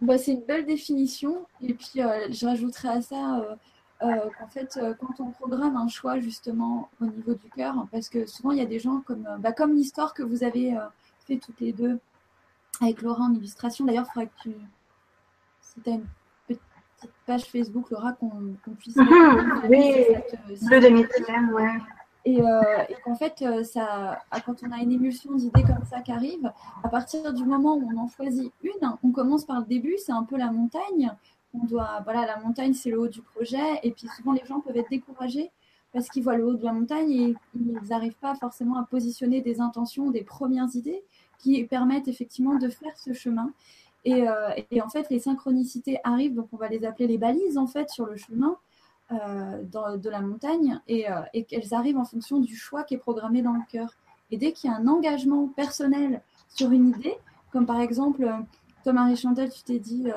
Bah, 0.00 0.16
c'est 0.18 0.32
une 0.32 0.44
belle 0.44 0.64
définition. 0.64 1.46
Et 1.60 1.74
puis, 1.74 2.00
euh, 2.02 2.28
je 2.30 2.46
rajouterais 2.46 2.88
à 2.88 3.02
ça 3.02 3.40
euh, 3.40 3.54
euh, 4.02 4.30
qu'en 4.38 4.46
fait, 4.46 4.78
quand 5.00 5.20
on 5.20 5.30
programme 5.30 5.76
un 5.76 5.88
choix 5.88 6.20
justement 6.20 6.88
au 7.00 7.06
niveau 7.06 7.34
du 7.34 7.48
cœur, 7.50 7.86
parce 7.90 8.08
que 8.08 8.26
souvent, 8.26 8.52
il 8.52 8.58
y 8.58 8.62
a 8.62 8.66
des 8.66 8.78
gens 8.78 9.00
comme, 9.00 9.26
bah, 9.40 9.52
comme 9.52 9.74
l'histoire 9.74 10.14
que 10.14 10.22
vous 10.22 10.44
avez 10.44 10.76
fait 11.26 11.36
toutes 11.36 11.60
les 11.60 11.72
deux 11.72 11.98
avec 12.80 13.02
Laura 13.02 13.24
en 13.24 13.34
illustration. 13.34 13.84
D'ailleurs, 13.84 14.06
il 14.08 14.12
faudrait 14.12 14.28
que 14.28 14.42
tu. 14.42 14.54
Si 15.60 15.80
tu 15.80 15.90
as 15.90 15.94
une 15.94 16.06
petite 16.46 16.62
page 17.26 17.44
Facebook, 17.44 17.90
Laura, 17.90 18.12
qu'on 18.12 18.54
puisse. 18.78 18.96
Mhm. 18.96 19.62
oui, 19.68 19.94
bleu 20.62 20.80
de 20.80 20.88
méthylène, 20.88 21.52
ouais. 21.52 21.78
Euh, 22.26 22.60
et, 22.88 22.94
qu'en 23.04 23.14
fait, 23.14 23.42
euh, 23.42 23.64
ça, 23.64 24.20
quand 24.44 24.62
on 24.62 24.72
a 24.72 24.78
une 24.78 24.92
émulsion 24.92 25.34
d'idées 25.34 25.62
comme 25.62 25.84
ça 25.88 26.00
qui 26.00 26.12
arrive, 26.12 26.52
à 26.82 26.88
partir 26.88 27.32
du 27.32 27.44
moment 27.44 27.76
où 27.76 27.88
on 27.92 27.98
en 27.98 28.08
choisit 28.08 28.52
une, 28.62 28.96
on 29.02 29.12
commence 29.12 29.44
par 29.44 29.60
le 29.60 29.66
début, 29.66 29.96
c'est 29.98 30.12
un 30.12 30.24
peu 30.24 30.36
la 30.36 30.50
montagne. 30.50 31.12
On 31.54 31.64
doit, 31.64 32.00
voilà, 32.04 32.26
la 32.26 32.38
montagne, 32.38 32.74
c'est 32.74 32.90
le 32.90 33.00
haut 33.00 33.08
du 33.08 33.22
projet. 33.22 33.80
Et 33.82 33.92
puis 33.92 34.08
souvent, 34.08 34.32
les 34.32 34.44
gens 34.44 34.60
peuvent 34.60 34.76
être 34.76 34.90
découragés 34.90 35.50
parce 35.92 36.08
qu'ils 36.08 36.22
voient 36.22 36.36
le 36.36 36.46
haut 36.46 36.54
de 36.54 36.64
la 36.64 36.72
montagne 36.72 37.10
et 37.10 37.34
ils 37.54 37.88
n'arrivent 37.88 38.18
pas 38.20 38.34
forcément 38.34 38.78
à 38.78 38.84
positionner 38.84 39.40
des 39.40 39.60
intentions, 39.60 40.10
des 40.10 40.22
premières 40.22 40.68
idées 40.74 41.02
qui 41.38 41.64
permettent 41.64 42.08
effectivement 42.08 42.56
de 42.56 42.68
faire 42.68 42.96
ce 42.96 43.14
chemin. 43.14 43.52
Et, 44.04 44.28
euh, 44.28 44.50
et 44.70 44.82
en 44.82 44.88
fait, 44.88 45.08
les 45.10 45.18
synchronicités 45.18 45.98
arrivent, 46.04 46.34
donc 46.34 46.48
on 46.52 46.56
va 46.56 46.68
les 46.68 46.84
appeler 46.84 47.06
les 47.06 47.18
balises 47.18 47.56
en 47.56 47.66
fait 47.66 47.88
sur 47.88 48.06
le 48.06 48.16
chemin. 48.16 48.56
Euh, 49.10 49.62
dans, 49.62 49.96
de 49.96 50.10
la 50.10 50.20
montagne 50.20 50.78
et, 50.86 51.10
euh, 51.10 51.22
et 51.32 51.44
qu'elles 51.44 51.72
arrivent 51.72 51.96
en 51.96 52.04
fonction 52.04 52.40
du 52.40 52.54
choix 52.54 52.84
qui 52.84 52.92
est 52.92 52.98
programmé 52.98 53.40
dans 53.40 53.54
le 53.54 53.62
cœur. 53.66 53.88
Et 54.30 54.36
dès 54.36 54.52
qu'il 54.52 54.68
y 54.68 54.72
a 54.72 54.76
un 54.76 54.86
engagement 54.86 55.48
personnel 55.48 56.20
sur 56.50 56.72
une 56.72 56.90
idée, 56.90 57.16
comme 57.50 57.64
par 57.64 57.80
exemple, 57.80 58.24
euh, 58.24 58.36
toi 58.84 58.92
Marie-Chantal, 58.92 59.50
tu 59.50 59.62
t'es 59.62 59.78
dit 59.78 60.08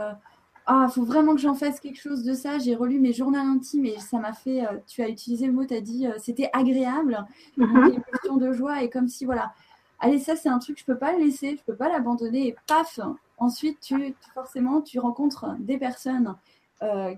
Ah, 0.66 0.88
il 0.90 0.92
faut 0.92 1.06
vraiment 1.06 1.36
que 1.36 1.40
j'en 1.40 1.54
fasse 1.54 1.80
quelque 1.80 2.02
chose 2.02 2.24
de 2.24 2.34
ça. 2.34 2.60
J'ai 2.60 2.76
relu 2.76 3.00
mes 3.00 3.14
journaux 3.14 3.40
intimes 3.40 3.86
et 3.86 3.98
ça 3.98 4.20
m'a 4.20 4.34
fait. 4.34 4.68
tu 4.88 5.02
as 5.02 5.08
utilisé 5.08 5.48
le 5.48 5.54
mot, 5.54 5.64
tu 5.64 5.74
as 5.74 5.80
dit 5.80 6.06
c'était 6.18 6.50
agréable. 6.52 7.26
Donc, 7.58 7.70
une 7.70 8.04
question 8.04 8.36
de 8.36 8.52
joie 8.52 8.84
et 8.84 8.90
comme 8.90 9.08
si, 9.08 9.24
voilà, 9.24 9.54
allez, 10.02 10.20
ça 10.20 10.36
c'est 10.36 10.50
un 10.50 10.60
truc, 10.60 10.78
je 10.78 10.84
peux 10.84 10.98
pas 10.98 11.14
le 11.14 11.20
laisser, 11.20 11.56
je 11.56 11.64
peux 11.64 11.78
pas 11.78 11.88
l'abandonner. 11.88 12.48
Et 12.48 12.56
paf, 12.68 13.00
ensuite, 13.38 13.80
tu, 13.80 14.14
forcément, 14.34 14.82
tu 14.82 15.00
rencontres 15.00 15.56
des 15.60 15.78
personnes 15.78 16.36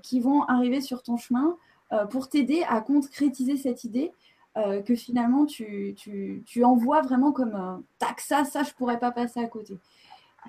qui 0.02 0.20
vont 0.20 0.44
arriver 0.44 0.82
sur 0.82 1.04
ton 1.04 1.16
chemin 1.16 1.58
euh, 1.94 2.06
pour 2.06 2.28
t'aider 2.28 2.64
à 2.68 2.82
concrétiser 2.82 3.56
cette 3.56 3.84
idée 3.84 4.12
euh, 4.58 4.82
que 4.82 4.96
finalement 4.96 5.46
tu, 5.46 5.94
tu, 5.96 6.42
tu, 6.46 6.64
envoies 6.64 7.02
vraiment 7.02 7.32
comme 7.32 7.84
tac, 8.00 8.20
ça, 8.20 8.46
ça, 8.46 8.64
je 8.64 8.74
pourrais 8.74 8.98
pas 8.98 9.12
passer 9.12 9.40
à 9.40 9.48
côté. 9.48 9.78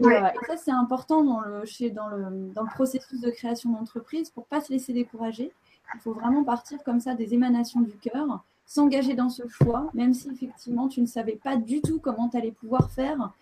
Et, 0.01 0.05
ça, 0.47 0.57
c'est 0.57 0.71
important 0.71 1.23
dans 1.23 1.41
le, 1.41 1.65
chez, 1.67 1.91
dans, 1.91 2.09
le, 2.09 2.51
dans 2.55 2.63
le 2.63 2.71
processus 2.71 3.21
de 3.21 3.31
création 3.31 3.71
d'entreprise 3.71 4.31
pour 4.31 4.47
pas 4.47 4.61
se 4.61 4.73
laisser 4.73 4.93
décourager. 4.93 5.53
Il 5.95 6.01
faut 6.01 6.15
vraiment 6.15 6.45
partir 6.45 6.83
comme 6.83 7.01
ça 7.01 7.15
des 7.15 7.35
émanations 7.35 7.81
du 7.81 7.97
cœur, 7.99 8.43
s'engager 8.65 9.15
dans 9.15 9.29
ce 9.29 9.47
choix, 9.47 9.91
même 9.93 10.15
si 10.15 10.31
effectivement 10.31 10.89
tu 10.89 11.03
ne 11.03 11.07
savais 11.07 11.37
pas 11.37 11.57
du 11.57 11.83
tout 11.83 12.01
comment 12.01 12.29
tu 12.29 12.39
allais 12.39 12.53
pouvoir 12.53 12.91
faire, 12.91 13.33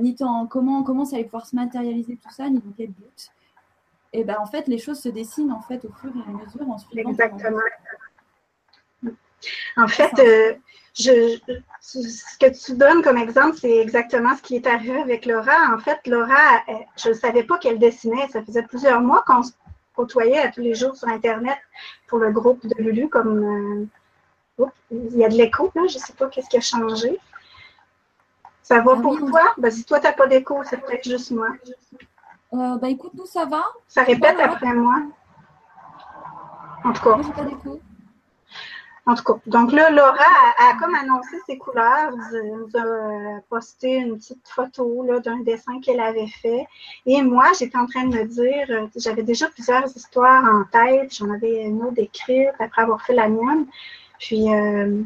ni 0.00 0.14
comment, 0.14 0.82
comment 0.84 1.04
ça 1.04 1.16
allait 1.16 1.24
pouvoir 1.24 1.46
se 1.46 1.56
matérialiser 1.56 2.16
tout 2.16 2.30
ça, 2.30 2.48
ni 2.48 2.60
dans 2.60 2.72
quel 2.76 2.90
but 2.90 3.32
et 4.12 4.24
ben 4.24 4.36
en 4.38 4.46
fait, 4.46 4.68
les 4.68 4.78
choses 4.78 5.00
se 5.00 5.08
dessinent 5.08 5.52
en 5.52 5.62
fait 5.62 5.84
au 5.84 5.92
fur 6.00 6.10
et 6.10 6.30
à 6.30 6.32
mesure 6.32 6.68
en 6.68 6.78
suivant. 6.78 7.10
Exactement. 7.10 7.60
En 9.76 9.88
fait, 9.88 10.12
euh, 10.18 10.54
je, 10.94 11.38
ce 11.80 12.38
que 12.38 12.64
tu 12.64 12.76
donnes 12.76 13.02
comme 13.02 13.16
exemple, 13.16 13.56
c'est 13.56 13.78
exactement 13.78 14.36
ce 14.36 14.42
qui 14.42 14.56
est 14.56 14.66
arrivé 14.66 15.00
avec 15.00 15.24
Laura. 15.26 15.74
En 15.74 15.78
fait, 15.78 15.98
Laura, 16.06 16.62
je 16.96 17.08
ne 17.08 17.14
savais 17.14 17.42
pas 17.42 17.58
qu'elle 17.58 17.78
dessinait. 17.78 18.28
Ça 18.28 18.42
faisait 18.42 18.62
plusieurs 18.62 19.00
mois 19.00 19.24
qu'on 19.26 19.42
se 19.42 19.52
côtoyait 19.96 20.38
à 20.38 20.52
tous 20.52 20.60
les 20.60 20.74
jours 20.74 20.94
sur 20.94 21.08
Internet 21.08 21.58
pour 22.06 22.18
le 22.18 22.30
groupe 22.30 22.64
de 22.66 22.82
Lulu. 22.82 23.08
Comme 23.08 23.88
euh, 24.58 24.66
il 24.90 25.16
y 25.16 25.24
a 25.24 25.28
de 25.28 25.34
l'écho, 25.34 25.72
là. 25.74 25.82
Je 25.88 25.96
ne 25.96 26.02
sais 26.02 26.12
pas 26.12 26.28
qu'est-ce 26.28 26.48
qui 26.48 26.58
a 26.58 26.60
changé. 26.60 27.18
Ça 28.62 28.80
va 28.80 28.92
ah 28.96 29.00
pour 29.00 29.18
toi? 29.18 29.54
Ben, 29.58 29.70
si 29.70 29.84
toi, 29.84 29.98
tu 29.98 30.06
n'as 30.06 30.12
pas 30.12 30.26
d'écho, 30.26 30.62
c'est 30.64 30.76
peut-être 30.76 31.08
juste 31.08 31.30
moi. 31.30 31.48
Euh, 32.54 32.76
bah 32.76 32.88
écoute, 32.88 33.12
nous 33.14 33.26
ça 33.26 33.46
va. 33.46 33.64
Ça 33.88 34.02
répète 34.02 34.38
après 34.38 34.74
moi. 34.74 35.02
En 36.84 36.92
tout 36.92 37.02
cas. 37.02 37.18
En 39.06 39.14
tout 39.14 39.24
cas. 39.24 39.34
Donc 39.46 39.72
là, 39.72 39.90
Laura 39.90 40.14
a, 40.58 40.74
comme 40.78 40.94
annoncé 40.94 41.36
ses 41.46 41.56
couleurs, 41.56 42.12
nous 42.32 42.78
a 42.78 43.40
posté 43.48 43.96
une 43.96 44.16
petite 44.16 44.46
photo 44.46 45.04
d'un 45.24 45.38
dessin 45.38 45.80
qu'elle 45.80 46.00
avait 46.00 46.28
fait. 46.28 46.66
Et 47.06 47.22
moi, 47.22 47.46
j'étais 47.58 47.78
en 47.78 47.86
train 47.86 48.04
de 48.04 48.16
me 48.16 48.24
dire, 48.24 48.66
euh, 48.70 48.86
j'avais 48.96 49.22
déjà 49.22 49.48
plusieurs 49.48 49.86
histoires 49.96 50.44
en 50.44 50.64
tête. 50.64 51.14
J'en 51.16 51.30
avais 51.30 51.64
une 51.64 51.82
autre 51.82 51.98
écrite 51.98 52.50
après 52.60 52.82
avoir 52.82 53.02
fait 53.02 53.14
la 53.14 53.28
mienne. 53.28 53.66
Puis 54.18 54.52
euh, 54.54 55.02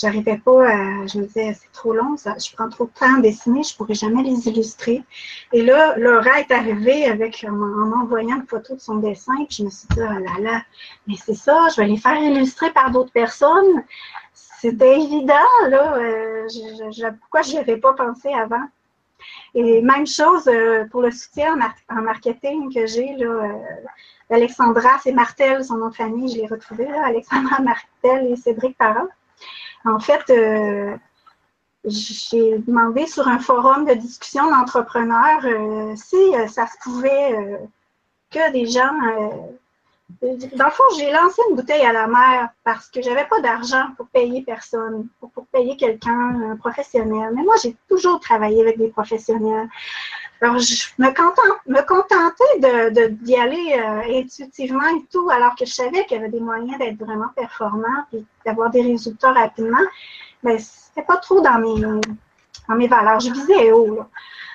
j'arrivais 0.00 0.38
pas 0.38 0.68
à. 0.68 1.06
Je 1.06 1.18
me 1.18 1.26
disais, 1.26 1.54
c'est 1.54 1.72
trop 1.72 1.92
long, 1.92 2.16
ça, 2.16 2.34
je 2.38 2.54
prends 2.54 2.68
trop 2.68 2.84
de 2.84 2.90
temps 2.90 3.18
à 3.18 3.20
dessiner, 3.20 3.62
je 3.62 3.76
pourrais 3.76 3.94
jamais 3.94 4.22
les 4.22 4.48
illustrer. 4.48 5.02
Et 5.52 5.62
là, 5.62 5.96
Laura 5.96 6.40
est 6.40 6.50
arrivée 6.50 7.06
avec, 7.06 7.44
en, 7.48 7.52
m'envoyant 7.52 8.36
une 8.36 8.46
photo 8.46 8.74
de 8.74 8.80
son 8.80 8.96
dessin, 8.96 9.34
puis 9.44 9.56
je 9.58 9.64
me 9.64 9.70
suis 9.70 9.88
dit, 9.88 10.00
oh 10.00 10.18
là 10.18 10.40
là, 10.40 10.62
mais 11.06 11.14
c'est 11.16 11.34
ça, 11.34 11.68
je 11.74 11.80
vais 11.80 11.88
les 11.88 11.96
faire 11.96 12.16
illustrer 12.16 12.70
par 12.72 12.90
d'autres 12.90 13.12
personnes. 13.12 13.82
C'était 14.34 15.00
évident, 15.00 15.34
là. 15.68 15.96
Euh, 15.96 16.48
pourquoi 17.20 17.42
je 17.42 17.52
n'y 17.52 17.58
avais 17.58 17.76
pas 17.76 17.92
pensé 17.92 18.28
avant? 18.32 18.66
Et 19.54 19.80
même 19.82 20.06
chose 20.06 20.48
euh, 20.48 20.84
pour 20.90 21.02
le 21.02 21.10
soutien 21.10 21.58
en, 21.88 22.02
marketing 22.02 22.72
que 22.72 22.86
j'ai, 22.86 23.14
là. 23.16 23.26
Euh, 23.26 23.52
Alexandra, 24.30 24.98
c'est 25.02 25.12
Martel, 25.12 25.64
son 25.64 25.78
nom 25.78 25.88
de 25.88 25.94
famille, 25.94 26.30
je 26.30 26.42
l'ai 26.42 26.46
retrouvé, 26.46 26.84
là, 26.84 27.06
Alexandra 27.06 27.60
Martel 27.62 28.26
et 28.26 28.36
Cédric 28.36 28.76
Parent. 28.76 29.08
En 29.84 29.98
fait, 29.98 30.22
euh, 30.30 30.96
j'ai 31.84 32.58
demandé 32.58 33.06
sur 33.06 33.28
un 33.28 33.38
forum 33.38 33.86
de 33.86 33.94
discussion 33.94 34.50
d'entrepreneurs 34.50 35.44
euh, 35.44 35.94
si 35.96 36.16
euh, 36.16 36.46
ça 36.48 36.66
se 36.66 36.76
pouvait 36.82 37.58
que 38.30 38.52
des 38.52 38.66
gens. 38.66 38.92
dans 40.20 40.64
le 40.66 40.70
fond, 40.70 40.84
j'ai 40.98 41.10
lancé 41.12 41.40
une 41.48 41.56
bouteille 41.56 41.84
à 41.84 41.92
la 41.92 42.06
mer 42.06 42.48
parce 42.64 42.88
que 42.88 43.00
j'avais 43.00 43.26
pas 43.26 43.40
d'argent 43.40 43.86
pour 43.96 44.06
payer 44.08 44.42
personne, 44.42 45.08
pour, 45.20 45.30
pour 45.30 45.46
payer 45.46 45.76
quelqu'un, 45.76 46.50
un 46.50 46.56
professionnel. 46.56 47.32
Mais 47.34 47.42
moi, 47.42 47.54
j'ai 47.62 47.76
toujours 47.88 48.20
travaillé 48.20 48.60
avec 48.60 48.78
des 48.78 48.88
professionnels. 48.88 49.68
Alors, 50.40 50.58
je 50.58 50.86
me, 50.98 51.08
contente, 51.08 51.60
me 51.66 51.82
contentais 51.82 53.08
d'y 53.10 53.36
aller 53.36 53.74
euh, 53.76 54.20
intuitivement 54.20 54.86
et 54.88 55.04
tout, 55.10 55.28
alors 55.30 55.56
que 55.56 55.66
je 55.66 55.72
savais 55.72 56.04
qu'il 56.04 56.16
y 56.16 56.20
avait 56.20 56.28
des 56.28 56.40
moyens 56.40 56.78
d'être 56.78 56.98
vraiment 56.98 57.28
performant 57.34 58.04
et 58.12 58.24
d'avoir 58.46 58.70
des 58.70 58.82
résultats 58.82 59.32
rapidement. 59.32 59.78
Mais 60.44 60.58
c'était 60.58 61.06
pas 61.06 61.16
trop 61.16 61.40
dans 61.40 61.58
mes, 61.58 61.80
dans 61.80 62.74
mes 62.76 62.86
valeurs. 62.86 63.18
Je 63.18 63.32
visais 63.32 63.72
haut. 63.72 63.96
Là. 63.96 64.08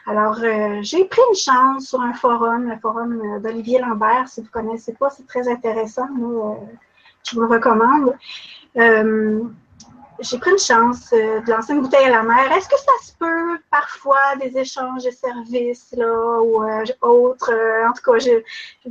Alors, 0.05 0.38
j'ai 0.81 1.05
pris 1.05 1.21
une 1.29 1.36
chance 1.36 1.88
sur 1.88 2.01
un 2.01 2.13
forum, 2.13 2.69
le 2.69 2.77
forum 2.77 3.41
d'Olivier 3.41 3.79
Lambert, 3.79 4.27
si 4.27 4.41
vous 4.41 4.47
ne 4.47 4.51
connaissez 4.51 4.93
pas, 4.93 5.09
c'est 5.09 5.27
très 5.27 5.49
intéressant. 5.49 6.07
je 7.23 7.36
vous 7.36 7.41
le 7.41 7.47
recommande 7.47 8.13
j'ai 10.24 10.38
pris 10.38 10.51
une 10.51 10.57
chance 10.57 11.11
euh, 11.13 11.41
de 11.41 11.51
lancer 11.51 11.74
une 11.74 11.82
bouteille 11.82 12.05
à 12.05 12.09
la 12.09 12.24
mer. 12.24 12.51
Est-ce 12.51 12.69
que 12.69 12.78
ça 12.78 12.91
se 13.05 13.13
peut 13.17 13.59
parfois 13.69 14.36
des 14.39 14.57
échanges 14.57 15.03
de 15.03 15.11
services 15.11 15.93
là, 15.97 16.39
ou 16.41 16.63
euh, 16.63 16.86
autres? 17.01 17.51
Euh, 17.51 17.88
en 17.88 17.93
tout 17.93 18.11
cas, 18.11 18.19
j'ai 18.19 18.43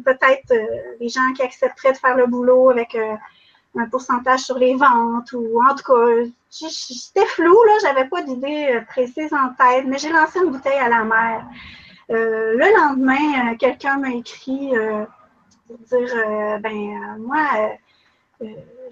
peut-être 0.05 0.53
des 1.01 1.09
gens 1.09 1.33
qui 1.35 1.43
accepteraient 1.43 1.93
de 1.93 1.99
faire 1.99 2.17
le 2.17 2.27
boulot 2.27 2.71
avec 2.71 2.97
un 3.77 3.87
pourcentage 3.87 4.41
sur 4.41 4.59
les 4.59 4.75
ventes 4.75 5.33
ou 5.33 5.61
en 5.63 5.75
tout 5.75 5.85
cas, 5.85 6.31
c'était 6.51 7.27
flou, 7.27 7.57
là, 7.65 7.73
j'avais 7.83 8.09
pas 8.09 8.23
d'idée 8.23 8.83
précise 8.89 9.33
en 9.33 9.55
tête, 9.55 9.87
mais 9.87 9.99
j'ai 9.99 10.11
lancé 10.11 10.39
une 10.39 10.51
bouteille 10.51 10.79
à 10.79 10.89
la 10.91 11.05
mer. 11.05 11.47
le 12.11 12.77
lendemain, 12.77 13.55
quelqu'un 13.57 13.97
m'a 13.97 14.11
écrit 14.11 14.73
pour 15.67 15.79
dire 15.79 16.15
ben 16.61 17.17
moi 17.19 17.47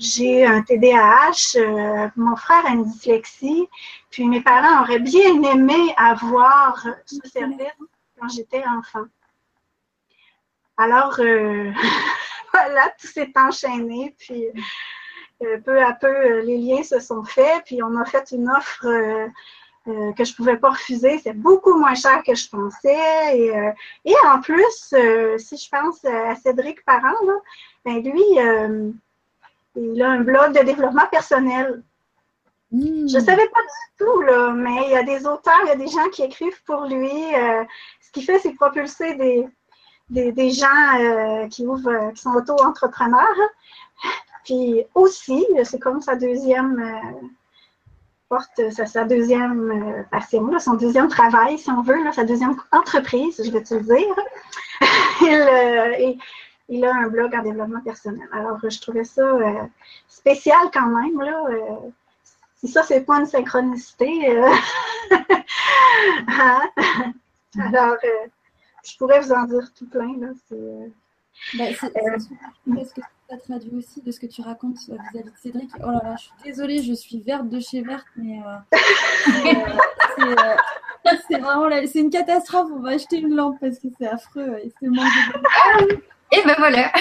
j'ai 0.00 0.46
un 0.46 0.62
TDAH, 0.62 1.56
euh, 1.56 2.08
mon 2.16 2.34
frère 2.34 2.64
a 2.64 2.70
une 2.70 2.84
dyslexie, 2.84 3.68
puis 4.10 4.26
mes 4.26 4.40
parents 4.40 4.82
auraient 4.82 4.98
bien 4.98 5.42
aimé 5.42 5.94
avoir 5.98 6.86
ce 7.04 7.28
service 7.28 7.66
quand 8.18 8.28
j'étais 8.28 8.64
enfant. 8.66 9.04
Alors, 10.78 11.20
euh, 11.20 11.70
voilà, 12.54 12.88
tout 12.98 13.08
s'est 13.08 13.32
enchaîné, 13.36 14.14
puis 14.18 14.46
euh, 15.42 15.58
peu 15.60 15.82
à 15.82 15.92
peu, 15.92 16.40
les 16.40 16.56
liens 16.56 16.82
se 16.82 16.98
sont 16.98 17.22
faits, 17.22 17.64
puis 17.66 17.82
on 17.82 17.90
m'a 17.90 18.06
fait 18.06 18.32
une 18.32 18.48
offre 18.48 18.86
que 19.86 20.24
je 20.24 20.30
ne 20.32 20.36
pouvais 20.36 20.56
pas 20.56 20.70
refuser. 20.70 21.18
C'est 21.18 21.34
beaucoup 21.34 21.74
moins 21.74 21.94
cher 21.94 22.22
que 22.24 22.34
je 22.34 22.48
pensais. 22.48 23.74
Et, 24.04 24.14
en 24.26 24.40
plus, 24.40 24.94
si 25.38 25.56
je 25.56 25.68
pense 25.68 26.04
à 26.04 26.36
Cédric 26.36 26.84
Parent, 26.84 27.16
ben 27.84 28.02
lui, 28.02 28.22
il 29.76 30.02
a 30.02 30.10
un 30.10 30.20
blog 30.20 30.58
de 30.58 30.64
développement 30.64 31.06
personnel. 31.10 31.82
Hmm. 32.72 33.08
Je 33.08 33.18
ne 33.18 33.22
savais 33.22 33.48
pas 33.48 33.60
du 33.60 34.04
tout, 34.04 34.20
là, 34.22 34.52
mais 34.52 34.86
il 34.86 34.90
y 34.90 34.96
a 34.96 35.02
des 35.02 35.26
auteurs, 35.26 35.60
il 35.64 35.68
y 35.68 35.72
a 35.72 35.76
des 35.76 35.88
gens 35.88 36.08
qui 36.12 36.22
écrivent 36.22 36.62
pour 36.64 36.82
lui. 36.84 37.34
Euh, 37.34 37.64
ce 38.00 38.12
qu'il 38.12 38.24
fait, 38.24 38.38
c'est 38.38 38.54
propulser 38.54 39.14
des, 39.14 40.32
des, 40.32 40.50
gens 40.50 40.66
euh, 41.00 41.48
qui, 41.48 41.66
ouvrent, 41.66 42.12
qui 42.14 42.22
sont 42.22 42.32
auto-entrepreneurs. 42.32 43.26
Puis 44.44 44.84
aussi, 44.94 45.44
c'est 45.64 45.78
comme 45.78 46.00
sa 46.00 46.16
deuxième 46.16 46.80
euh, 46.80 47.26
porte, 48.28 48.70
sa, 48.70 48.86
sa 48.86 49.04
deuxième 49.04 50.06
passion, 50.10 50.56
son 50.60 50.74
deuxième 50.74 51.08
travail, 51.08 51.58
si 51.58 51.70
on 51.70 51.82
veut, 51.82 51.98
sa 52.12 52.24
deuxième 52.24 52.56
entreprise, 52.70 53.40
je 53.44 53.50
vais 53.50 53.62
te 53.62 53.74
le 53.74 53.80
dire. 53.80 54.16
il, 55.22 56.00
il 56.00 56.20
a 56.84 56.94
un 56.94 57.08
blog 57.08 57.34
en 57.34 57.42
développement 57.42 57.80
personnel. 57.80 58.28
Alors, 58.32 58.58
je 58.62 58.80
trouvais 58.80 59.04
ça 59.04 59.22
euh, 59.22 59.64
spécial 60.08 60.70
quand 60.72 60.86
même. 60.86 61.20
Là, 61.20 61.44
euh, 61.48 61.90
si 62.56 62.68
ça, 62.68 62.82
c'est 62.82 63.00
pas 63.02 63.18
une 63.18 63.26
synchronicité. 63.26 64.30
Euh, 64.30 64.48
hein? 66.28 66.62
Alors, 67.58 67.96
je 68.84 68.96
pourrais 68.98 69.20
vous 69.20 69.32
en 69.32 69.44
dire 69.44 69.72
tout 69.74 69.88
plein. 69.88 70.16
Là, 70.18 70.28
ben, 71.54 71.74
ce 71.74 72.94
que 72.94 73.00
ça 73.28 73.36
traduit 73.36 73.76
aussi 73.76 74.02
de 74.02 74.12
ce 74.12 74.20
que 74.20 74.26
tu 74.26 74.42
racontes 74.42 74.78
vis-à-vis 74.78 75.30
de 75.30 75.36
Cédric. 75.40 75.70
Oh 75.82 75.90
là 75.90 76.00
là, 76.04 76.16
je 76.16 76.22
suis 76.24 76.32
désolée, 76.44 76.82
je 76.82 76.92
suis 76.92 77.20
verte 77.20 77.48
de 77.48 77.60
chez 77.60 77.82
verte, 77.82 78.06
mais 78.16 78.40
c'est 81.28 81.38
vraiment 81.38 81.68
c'est 81.86 82.00
une 82.00 82.10
catastrophe. 82.10 82.68
On 82.72 82.80
va 82.80 82.90
acheter 82.90 83.18
une 83.18 83.34
lampe 83.34 83.58
parce 83.60 83.78
que 83.78 83.88
c'est 83.98 84.06
affreux 84.06 84.58
et 84.62 84.72
c'est 84.78 84.88
manque 84.88 85.06
de... 85.80 86.00
Et 86.32 86.42
ben 86.44 86.54
voilà. 86.58 86.92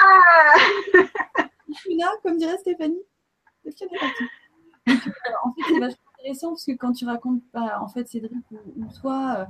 ah 0.00 0.58
Je 1.68 1.74
suis 1.74 1.96
là, 1.96 2.08
comme 2.22 2.36
dirait 2.36 2.58
Stéphanie. 2.58 3.02
Euh, 3.66 4.92
en 5.44 5.52
fait, 5.52 5.62
c'est 5.68 5.78
vachement 5.78 6.10
intéressant 6.18 6.48
parce 6.50 6.64
que 6.64 6.72
quand 6.72 6.92
tu 6.92 7.04
racontes, 7.04 7.42
bah, 7.52 7.80
en 7.80 7.88
fait, 7.88 8.08
Cédric 8.08 8.44
ou, 8.50 8.86
toi, 9.00 9.48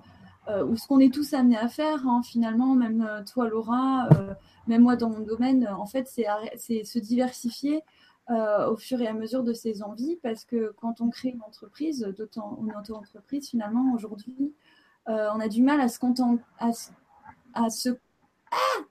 euh, 0.49 0.53
euh, 0.53 0.65
ou 0.67 0.77
ce 0.77 0.87
qu'on 0.87 1.01
est 1.01 1.13
tous 1.13 1.35
amenés 1.35 1.57
à 1.57 1.69
faire, 1.69 2.07
hein, 2.07 2.23
finalement, 2.25 2.75
même 2.75 3.25
toi, 3.33 3.49
Laura, 3.49 4.09
même 4.67 4.83
moi 4.83 4.97
dans 4.97 5.11
mon 5.11 5.21
domaine, 5.21 5.69
en 5.69 5.87
fait, 5.87 6.09
c'est 6.09 6.85
se 6.85 6.99
diversifier 6.99 7.83
au 8.29 8.77
fur 8.77 9.01
et 9.01 9.09
à 9.09 9.13
mesure 9.13 9.43
de 9.43 9.53
ses 9.53 9.83
envies 9.83 10.17
parce 10.23 10.45
que 10.45 10.73
quand 10.81 11.01
on 11.01 11.11
crée 11.11 11.31
une 11.31 11.43
entreprise, 11.43 12.01
d'autant 12.17 12.59
une 12.63 12.73
auto-entreprise, 12.77 13.49
finalement, 13.51 13.93
aujourd'hui, 13.95 14.55
on 15.07 15.41
a 15.41 15.49
du 15.49 15.63
mal 15.63 15.81
à 15.81 15.89
se 15.89 15.99
contenter, 15.99 16.43
à, 16.59 16.71
à 17.55 17.71
se 17.71 17.91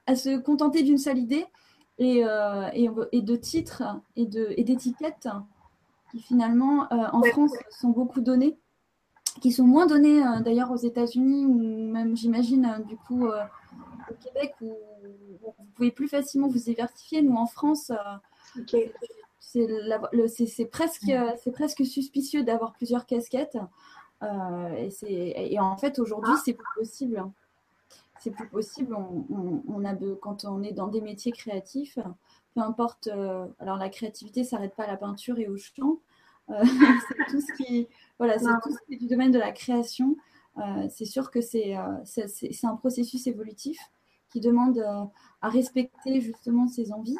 à 0.06 0.16
se 0.16 0.38
contenter 0.38 0.84
d'une 0.84 0.98
seule 0.98 1.20
idée 1.20 1.46
et, 2.00 2.24
euh, 2.26 2.70
et, 3.12 3.22
de 3.22 3.36
titres 3.36 3.84
et 4.16 4.26
d'étiquettes 4.26 5.28
qui 6.12 6.22
finalement 6.22 6.92
euh, 6.92 7.08
en 7.12 7.22
France 7.22 7.52
sont 7.70 7.90
beaucoup 7.90 8.22
donnés, 8.22 8.58
qui 9.42 9.52
sont 9.52 9.66
moins 9.66 9.86
donnés 9.86 10.26
euh, 10.26 10.40
d'ailleurs 10.40 10.72
aux 10.72 10.78
États-Unis 10.78 11.46
ou 11.46 11.92
même 11.92 12.16
j'imagine 12.16 12.84
du 12.88 12.98
coup 12.98 13.28
au 13.28 14.14
Québec 14.24 14.56
où, 14.62 14.74
vous 15.42 15.66
pouvez 15.76 15.92
plus 15.92 16.08
facilement 16.08 16.48
vous 16.48 16.60
diversifier. 16.60 17.22
Nous 17.22 17.36
en 17.36 17.46
France, 17.46 17.92
c'est 19.40 20.66
presque, 20.66 21.12
presque 21.54 21.86
suspicieux 21.86 22.44
d'avoir 22.44 22.74
plusieurs 22.74 23.06
casquettes. 23.06 23.58
et, 24.24 25.54
et, 25.54 25.60
en 25.60 25.78
fait 25.78 26.00
aujourd'hui 26.00 26.34
c'est 26.44 26.58
possible 26.76 27.24
c'est 28.20 28.32
plus 28.32 28.48
possible. 28.48 28.96
On, 28.96 29.86
a 29.86 29.96
quand 30.22 30.46
on 30.46 30.62
est 30.62 30.74
dans 30.74 30.88
des 30.88 31.02
métiers 31.02 31.32
créatifs, 31.32 31.98
peu 32.54 32.62
importe. 32.62 33.08
Euh, 33.08 33.48
alors 33.60 33.78
la 33.78 33.90
créativité 33.90 34.44
s'arrête 34.44 34.76
pas 34.76 34.84
à 34.84 34.88
la 34.88 34.98
peinture 34.98 35.40
et 35.40 35.48
au 35.48 35.58
chant. 35.58 36.00
Euh, 36.50 36.64
c'est 37.08 37.32
tout 37.32 37.42
ce 37.42 37.54
qui, 37.54 37.88
voilà, 38.18 38.38
c'est 38.38 38.46
tout 38.64 38.72
ce 38.72 38.86
qui 38.86 38.96
est 38.96 38.98
du 38.98 39.08
domaine 39.08 39.32
de 39.32 39.40
la 39.40 39.52
création. 39.52 40.16
Euh, 40.58 40.88
c'est 40.90 41.06
sûr 41.06 41.32
que 41.32 41.42
c'est 41.42 41.76
c'est 42.06 42.68
un 42.68 42.76
processus 42.76 43.28
évolutif 43.28 43.80
qui 44.30 44.42
demande 44.42 44.80
à 45.42 45.50
respecter 45.50 46.22
justement 46.22 46.68
ses 46.68 46.92
envies 46.92 47.18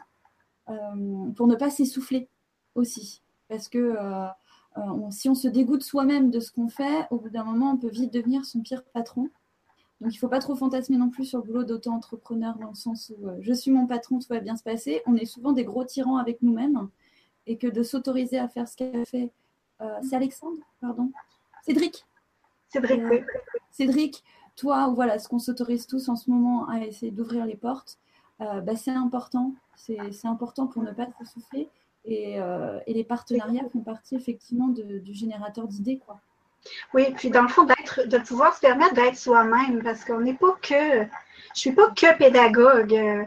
pour 1.36 1.48
ne 1.48 1.56
pas 1.56 1.70
s'essouffler 1.70 2.30
aussi. 2.76 3.24
Parce 3.48 3.68
que 3.68 3.96
si 5.10 5.30
on 5.30 5.36
se 5.36 5.48
dégoûte 5.48 5.84
soi-même 5.84 6.30
de 6.30 6.40
ce 6.40 6.52
qu'on 6.52 6.68
fait, 6.68 7.08
au 7.10 7.18
bout 7.18 7.30
d'un 7.30 7.44
moment, 7.44 7.72
on 7.72 7.78
peut 7.78 7.90
vite 7.90 8.14
devenir 8.14 8.46
son 8.46 8.62
pire 8.62 8.84
patron. 8.94 9.30
Donc, 10.02 10.14
il 10.14 10.16
ne 10.16 10.20
faut 10.20 10.30
pas 10.30 10.40
trop 10.40 10.56
fantasmer 10.56 10.96
non 10.96 11.10
plus 11.10 11.26
sur 11.26 11.40
le 11.40 11.44
boulot 11.44 11.64
d'auto-entrepreneur 11.64 12.58
dans 12.58 12.70
le 12.70 12.76
sens 12.76 13.12
où 13.18 13.28
euh, 13.28 13.38
je 13.42 13.52
suis 13.52 13.70
mon 13.70 13.86
patron, 13.86 14.20
tout 14.20 14.28
va 14.30 14.40
bien 14.40 14.56
se 14.56 14.64
passer. 14.64 15.02
On 15.06 15.16
est 15.16 15.26
souvent 15.26 15.52
des 15.52 15.66
gros 15.66 15.84
tyrans 15.84 16.18
avec 16.18 16.42
nous-mêmes 16.42 16.88
et 17.48 17.58
que 17.58 17.68
de 17.68 17.84
s'autoriser 17.84 18.40
à 18.40 18.48
faire 18.48 18.68
ce 18.70 18.78
qu'a 18.78 19.06
fait. 19.06 19.32
Euh, 19.82 20.00
c'est 20.02 20.16
Alexandre, 20.16 20.58
pardon 20.80 21.12
Cédric 21.64 22.06
Cédric, 22.70 23.02
oui. 23.10 23.22
Cédric, 23.72 24.24
toi, 24.56 24.90
voilà, 24.94 25.20
ce 25.20 25.28
qu'on 25.28 25.40
s'autorise 25.40 25.86
tous 25.86 26.08
en 26.08 26.16
ce 26.16 26.30
moment 26.30 26.70
à 26.70 26.80
essayer 26.80 27.12
d'ouvrir 27.12 27.46
les 27.46 27.58
portes, 27.58 27.98
euh, 28.42 28.62
bah, 28.62 28.78
c'est 28.78 28.92
important. 28.92 29.54
C'est 29.76 30.26
important 30.26 30.68
pour 30.68 30.84
ne 30.84 30.92
pas 30.92 31.08
s'essouffler. 31.20 31.70
Et, 32.06 32.36
et, 32.36 32.94
les 32.94 33.04
partenariats 33.04 33.68
font 33.70 33.82
partie 33.82 34.16
effectivement 34.16 34.68
du 34.68 35.14
générateur 35.14 35.68
d'idées. 35.68 36.00
quoi. 36.00 36.20
Oui, 36.94 37.14
puis 37.16 37.30
dans 37.30 37.44
le 37.44 37.48
fond, 37.48 37.66
de 37.66 38.18
pouvoir 38.20 38.56
se 38.56 38.60
permettre 38.60 38.94
d'être 38.94 39.18
soi-même, 39.18 39.82
parce 39.84 40.04
qu'on 40.06 40.22
n'est 40.22 40.34
pas 40.34 40.58
que, 40.62 41.04
je 41.56 41.60
suis 41.60 41.72
pas 41.72 41.90
que 41.92 42.18
pédagogue. 42.18 42.94
Euh, 42.94 43.24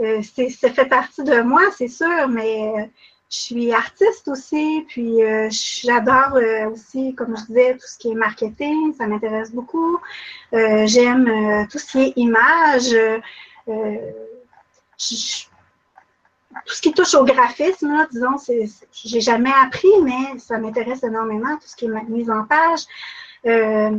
euh, 0.00 0.22
ça 0.22 0.70
fait 0.70 0.86
partie 0.86 1.22
de 1.22 1.42
moi, 1.42 1.62
c'est 1.76 1.88
sûr, 1.88 2.28
mais 2.28 2.72
euh, 2.76 2.84
je 3.30 3.36
suis 3.36 3.72
artiste 3.72 4.28
aussi, 4.28 4.84
puis 4.88 5.18
j'adore 5.50 6.38
aussi, 6.70 7.14
comme 7.14 7.36
je 7.36 7.44
disais, 7.46 7.74
tout 7.74 7.86
ce 7.86 7.98
qui 7.98 8.10
est 8.10 8.14
marketing, 8.14 8.94
ça 8.94 9.06
m'intéresse 9.06 9.52
beaucoup. 9.52 9.98
j'aime 10.52 11.66
tout 11.70 11.78
ce 11.78 11.86
qui 11.92 12.02
est 12.02 12.12
image. 12.16 12.94
Je, 14.98 15.46
tout 16.66 16.74
ce 16.74 16.82
qui 16.82 16.92
touche 16.92 17.14
au 17.14 17.24
graphisme, 17.24 17.92
là, 17.92 18.06
disons, 18.10 18.38
c'est, 18.38 18.68
j'ai 18.92 19.20
jamais 19.20 19.52
appris, 19.62 19.92
mais 20.02 20.38
ça 20.38 20.58
m'intéresse 20.58 21.02
énormément, 21.02 21.56
tout 21.56 21.66
ce 21.66 21.76
qui 21.76 21.86
est 21.86 22.08
mise 22.08 22.30
en 22.30 22.44
page, 22.44 22.80
euh, 23.46 23.98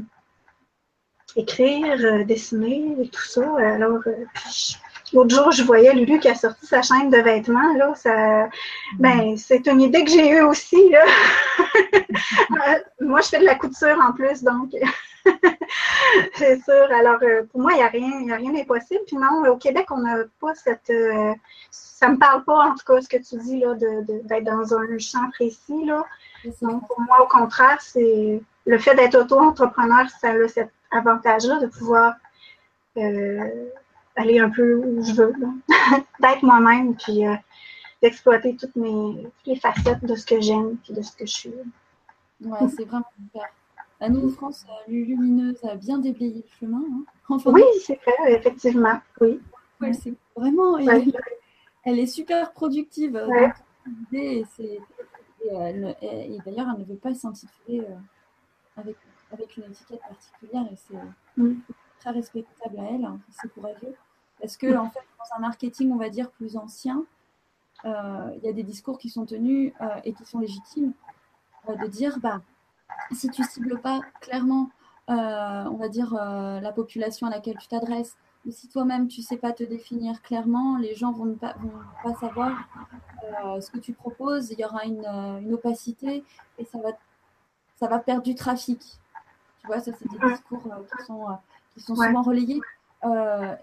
écrire, 1.36 1.98
euh, 2.00 2.24
dessiner, 2.24 2.96
et 3.02 3.08
tout 3.10 3.24
ça. 3.24 3.44
Alors, 3.58 4.00
euh, 4.08 4.26
l'autre 5.14 5.36
jour, 5.36 5.52
je 5.52 5.64
voyais 5.64 5.94
Lulu 5.94 6.20
qui 6.20 6.30
a 6.30 6.36
sorti 6.36 6.66
sa 6.66 6.82
chaîne 6.82 7.10
de 7.10 7.18
vêtements, 7.18 7.74
là, 7.76 7.94
ça, 7.96 8.50
ben, 9.00 9.36
c'est 9.38 9.68
une 9.68 9.82
idée 9.82 10.04
que 10.04 10.12
j'ai 10.12 10.30
eue 10.30 10.42
aussi, 10.42 10.90
là. 10.90 11.04
Moi, 13.02 13.22
je 13.22 13.30
fais 13.30 13.40
de 13.40 13.46
la 13.46 13.56
couture 13.56 13.98
en 14.08 14.14
plus, 14.14 14.44
donc. 14.44 14.72
c'est 16.36 16.62
sûr. 16.64 16.88
Alors, 16.92 17.20
pour 17.52 17.62
moi, 17.62 17.72
il 17.74 17.78
n'y 17.78 17.84
a 17.84 17.88
rien, 17.88 18.30
a 18.32 18.36
rien 18.36 18.52
d'impossible. 18.52 19.02
Puis 19.08 19.18
non, 19.18 19.50
au 19.50 19.58
Québec, 19.58 19.88
on 19.92 20.00
n'a 20.00 20.24
pas 20.40 20.54
cette, 20.56 20.92
ça 21.72 22.10
me 22.10 22.18
parle 22.18 22.44
pas, 22.44 22.70
en 22.70 22.76
tout 22.76 22.86
cas, 22.86 23.02
ce 23.02 23.08
que 23.08 23.18
tu 23.18 23.38
dis, 23.44 23.60
là, 23.60 23.76
d'être 23.76 24.44
dans 24.44 24.74
un 24.74 24.98
champ 24.98 25.30
précis, 25.32 25.86
là. 25.86 26.04
Donc, 26.62 26.86
pour 26.88 27.00
moi, 27.02 27.22
au 27.24 27.28
contraire, 27.28 27.80
c'est 27.80 28.42
le 28.66 28.78
fait 28.78 28.96
d'être 28.96 29.16
auto-entrepreneur, 29.16 30.10
ça 30.10 30.32
a 30.32 30.48
cet 30.48 30.70
avantage-là 30.92 31.60
de 31.60 31.68
pouvoir 31.68 32.16
aller 32.96 34.40
un 34.40 34.50
peu 34.50 34.76
où 34.76 35.04
je 35.04 35.14
veux, 35.14 35.34
d'être 36.20 36.44
moi-même, 36.44 36.96
puis 36.96 37.24
d'exploiter 38.02 38.56
toutes, 38.58 38.76
mes, 38.76 39.26
les 39.46 39.56
facettes 39.56 40.04
de 40.04 40.16
ce 40.16 40.26
que 40.26 40.42
j'aime 40.42 40.78
et 40.90 40.94
de 40.94 41.02
ce 41.02 41.16
que 41.16 41.26
je 41.26 41.34
suis. 41.34 41.54
Ouais, 42.42 42.68
c'est 42.76 42.84
vraiment 42.84 43.06
super. 43.18 43.50
À 44.00 44.10
nous, 44.10 44.30
France, 44.30 44.66
Lumineuse 44.88 45.64
a 45.64 45.76
bien 45.76 45.98
déblayé 45.98 46.44
le 46.44 46.58
chemin. 46.60 46.84
Hein. 47.30 47.38
oui, 47.46 47.62
c'est 47.82 48.00
vrai, 48.02 48.34
effectivement. 48.34 49.00
Oui. 49.22 49.40
c'est 49.94 50.14
vraiment. 50.36 50.78
Elle, 50.78 52.00
est 52.00 52.08
super 52.08 52.52
productive. 52.52 53.16
et, 54.12 54.44
d'ailleurs, 56.46 56.68
elle 56.74 56.80
ne 56.80 56.86
veut 56.86 56.96
pas 56.96 57.14
s'intituler 57.14 57.82
euh, 57.82 57.96
avec, 58.78 58.98
avec 59.32 59.58
une 59.58 59.64
étiquette 59.64 60.02
particulière 60.02 60.66
et 60.72 60.76
c'est 60.76 60.98
mm. 61.38 61.56
très 62.00 62.12
respectable 62.12 62.80
à 62.80 62.84
elle. 62.92 63.06
Hein, 63.06 63.20
c'est 63.30 63.54
courageux. 63.54 63.96
Parce 64.40 64.58
que, 64.58 64.76
en 64.76 64.90
fait, 64.90 65.00
dans 65.00 65.38
un 65.38 65.40
marketing, 65.40 65.92
on 65.92 65.98
va 65.98 66.10
dire, 66.10 66.30
plus 66.32 66.58
ancien, 66.58 67.06
euh, 67.86 68.32
il 68.38 68.44
y 68.44 68.48
a 68.48 68.54
des 68.54 68.64
discours 68.64 68.98
qui 68.98 69.10
sont 69.10 69.26
tenus 69.26 69.74
euh, 69.82 69.88
et 70.06 70.14
qui 70.14 70.26
sont 70.26 70.40
légitimes 70.40 70.94
euh, 71.68 71.76
de 71.76 71.88
dire 71.88 72.18
bah, 72.20 72.42
si 73.12 73.30
tu 73.30 73.44
cibles 73.44 73.80
pas 73.80 74.02
clairement, 74.22 74.70
on 75.08 75.78
va 75.78 75.90
dire, 75.90 76.14
la 76.14 76.72
population 76.72 77.28
à 77.28 77.30
laquelle 77.30 77.58
tu 77.58 77.68
t'adresses, 77.68 78.16
ou 78.46 78.52
si 78.52 78.68
toi-même 78.68 79.08
tu 79.08 79.22
sais 79.22 79.38
pas 79.38 79.54
te 79.54 79.64
définir 79.64 80.22
clairement, 80.22 80.78
les 80.78 80.96
gens 80.96 81.12
vont 81.12 81.34
pas, 81.36 81.56
vont 81.60 81.72
pas 82.04 82.14
savoir 82.20 82.68
ce 83.62 83.70
que 83.72 83.80
tu 83.80 83.94
proposes, 83.94 84.52
il 84.52 84.60
y 84.60 84.66
aura 84.66 84.86
une, 84.86 85.06
une, 85.06 85.54
opacité 85.54 86.24
et 86.58 86.66
ça 86.66 86.80
va, 86.80 86.90
ça 87.76 87.88
va 87.88 88.00
perdre 88.00 88.24
du 88.24 88.36
trafic. 88.36 88.82
Tu 89.62 89.68
vois, 89.68 89.80
ça 89.80 89.92
c'est 89.98 90.10
des 90.10 90.30
discours 90.30 90.62
qui 90.62 91.06
sont, 91.06 91.26
qui 91.74 91.82
sont 91.82 91.96
souvent 91.96 92.22
relayés. 92.22 92.60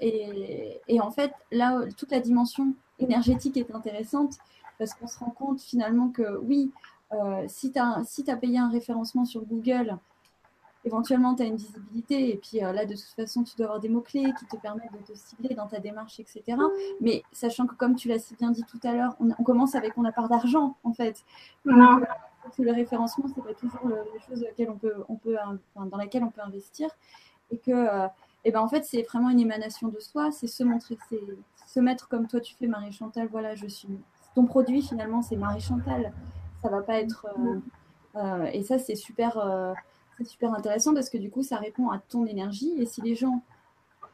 et, 0.01 0.81
et, 0.89 1.01
en 1.01 1.11
fait, 1.11 1.33
là, 1.51 1.81
toute 1.97 2.11
la 2.11 2.21
dimension 2.21 2.75
énergétique 2.99 3.57
est 3.57 3.75
intéressante 3.75 4.37
parce 4.79 4.95
qu'on 4.95 5.07
se 5.07 5.19
rend 5.19 5.31
compte 5.31 5.61
finalement 5.61 6.09
que 6.09 6.39
oui, 6.39 6.73
euh, 7.12 7.45
si 7.49 7.73
tu 7.73 7.78
as, 7.78 8.03
si 8.05 8.28
as 8.31 8.37
payé 8.37 8.59
un 8.59 8.70
référencement 8.70 9.24
sur 9.24 9.45
Google, 9.45 9.97
éventuellement 10.85 11.35
tu 11.35 11.43
as 11.43 11.47
une 11.47 11.57
visibilité 11.57 12.31
et 12.31 12.37
puis 12.37 12.65
euh, 12.65 12.73
là 12.73 12.87
de 12.87 12.95
toute 12.95 13.15
façon 13.16 13.43
tu 13.45 13.55
dois 13.57 13.66
avoir 13.66 13.81
des 13.81 13.89
mots-clés 13.89 14.32
qui 14.39 14.47
te 14.47 14.57
permettent 14.57 14.93
de 14.93 15.12
te 15.12 15.19
cibler 15.19 15.55
dans 15.55 15.66
ta 15.66 15.78
démarche, 15.78 16.20
etc. 16.20 16.43
Mais 17.01 17.23
sachant 17.32 17.66
que 17.66 17.74
comme 17.74 17.97
tu 17.97 18.09
l'as 18.09 18.19
si 18.19 18.35
bien 18.37 18.51
dit 18.51 18.65
tout 18.65 18.81
à 18.85 18.93
l'heure, 18.95 19.16
on, 19.20 19.43
commence 19.43 19.74
avec 19.74 19.97
on 19.99 20.05
a 20.05 20.12
part 20.12 20.28
d'argent 20.28 20.77
en 20.85 20.93
fait. 20.93 21.24
Donc, 21.65 22.05
le 22.59 22.73
référencement, 22.73 23.27
c'est 23.28 23.45
pas 23.45 23.53
toujours 23.53 23.87
les 24.15 24.20
choses 24.20 24.45
on 24.69 24.77
peut, 24.77 24.95
on 25.11 25.16
peut, 25.16 25.37
dans 25.77 25.99
lesquelles 25.99 26.24
on 26.24 26.31
peut 26.31 26.41
investir 26.41 26.89
et 27.51 27.59
que 27.59 27.70
euh, 27.70 28.09
et 28.45 28.53
ben 28.53 28.61
en 28.61 28.69
fait 28.69 28.85
c'est 28.85 29.03
vraiment 29.03 29.31
une 29.31 29.41
émanation 29.41 29.89
de 29.89 30.01
soi, 30.01 30.31
c'est 30.32 30.47
se 30.47 30.65
montrer, 30.65 30.97
c'est 31.09 31.20
se 31.66 31.81
mettre 31.81 32.09
comme 32.09 32.27
toi 32.27 32.41
tu 32.41 32.55
fais 32.55 32.66
Marie 32.66 32.93
Chantal, 32.93 33.28
voilà 33.31 33.55
je 33.55 33.66
suis 33.66 33.89
ton 34.35 34.47
produit 34.47 34.82
finalement 34.82 35.23
c'est 35.23 35.37
Marie 35.37 35.61
Chantal, 35.61 36.12
ça 36.62 36.69
va 36.69 36.82
pas 36.82 37.01
être 37.01 37.27
euh, 37.39 37.61
euh, 38.16 38.45
et 38.53 38.62
ça 38.62 38.78
c'est 38.78 38.95
super 38.95 39.39
euh, 39.39 39.73
super 40.24 40.53
intéressant 40.53 40.95
parce 40.95 41.09
que 41.09 41.19
du 41.19 41.31
coup 41.31 41.43
ça 41.43 41.57
répond 41.57 41.91
à 41.91 41.99
ton 41.99 42.27
énergie 42.27 42.73
et 42.78 42.87
si 42.87 43.01
les 43.01 43.15
gens 43.15 43.43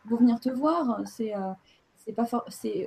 vont 0.05 0.16
venir 0.16 0.39
te 0.39 0.51
voir 0.51 1.01
c'est 1.05 1.35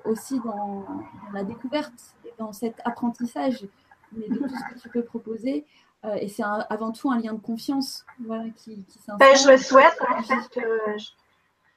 aussi 0.05 0.39
dans, 0.39 0.85
la 1.33 1.43
découverte 1.43 2.15
et 2.25 2.33
dans 2.37 2.53
cet 2.53 2.79
apprentissage 2.85 3.67
mais 4.13 4.29
de 4.29 4.35
tout 4.35 4.47
ce 4.47 4.73
que 4.73 4.79
tu 4.79 4.89
peux 4.89 5.03
proposer 5.03 5.65
et 6.21 6.29
c'est 6.29 6.43
avant 6.43 6.93
tout 6.93 7.11
un 7.11 7.19
lien 7.19 7.33
de 7.33 7.41
confiance 7.41 8.05
qui, 8.55 8.81
qui 8.85 8.99
ben, 9.19 9.35
je 9.35 9.51
le 9.51 9.57
souhaite 9.57 9.99
fait, 10.23 10.61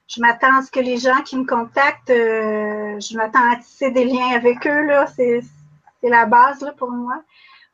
je 0.06 0.20
m'attends 0.20 0.58
à 0.58 0.62
ce 0.62 0.70
que 0.70 0.78
les 0.78 0.98
gens 0.98 1.22
qui 1.22 1.36
me 1.36 1.44
contactent, 1.44 2.06
je 2.08 3.16
m'attends 3.16 3.50
à 3.50 3.56
tisser 3.56 3.90
des 3.90 4.04
liens 4.04 4.36
avec 4.36 4.64
eux. 4.64 4.88
C'est, 5.16 5.42
la 6.02 6.26
base 6.26 6.60
là, 6.60 6.72
pour 6.72 6.90
moi. 6.90 7.22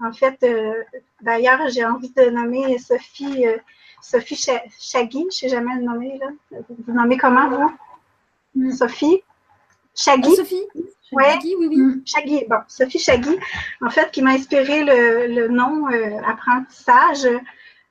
En 0.00 0.12
fait, 0.12 0.38
euh, 0.42 0.72
d'ailleurs, 1.20 1.68
j'ai 1.68 1.84
envie 1.84 2.10
de 2.10 2.30
nommer 2.30 2.78
Sophie, 2.78 3.46
euh, 3.46 3.58
Sophie 4.00 4.36
Chagui. 4.36 5.20
Je 5.20 5.24
ne 5.24 5.30
sais 5.30 5.48
jamais 5.48 5.74
le 5.76 5.82
nommer. 5.82 6.18
Là. 6.18 6.60
Vous 6.86 6.92
nommez 6.92 7.16
comment, 7.16 7.48
vous? 7.48 7.72
Mm. 8.54 8.72
Sophie? 8.72 9.22
Chagui? 9.94 10.30
Ah, 10.32 10.36
Sophie? 10.36 10.66
Ouais. 11.12 11.38
oui, 11.42 11.54
oui. 11.58 11.76
Mm. 11.76 12.02
Chagui, 12.04 12.44
bon, 12.48 12.58
Sophie 12.68 12.98
Chagui, 12.98 13.38
en 13.80 13.90
fait, 13.90 14.10
qui 14.10 14.22
m'a 14.22 14.30
inspiré 14.30 14.84
le, 14.84 15.26
le 15.34 15.48
nom 15.48 15.86
apprentissage. 16.24 17.26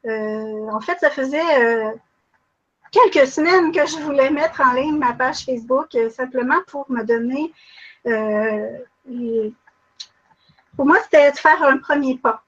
en 0.05 0.79
fait, 0.81 0.97
ça 0.99 1.09
faisait 1.09 1.41
quelques 2.91 3.27
semaines 3.27 3.71
que 3.71 3.85
je 3.85 3.97
voulais 3.97 4.29
mettre 4.29 4.61
en 4.61 4.73
ligne 4.73 4.97
ma 4.97 5.13
page 5.13 5.45
Facebook 5.45 5.95
euh, 5.95 6.09
simplement 6.09 6.59
pour 6.67 6.89
me 6.89 7.03
donner. 7.03 7.53
Euh, 10.77 10.83
pour 10.83 10.85
moi, 10.85 10.97
c'était 11.03 11.31
de 11.31 11.37
faire 11.37 11.61
un 11.63 11.77
premier 11.77 12.17
pas. 12.17 12.43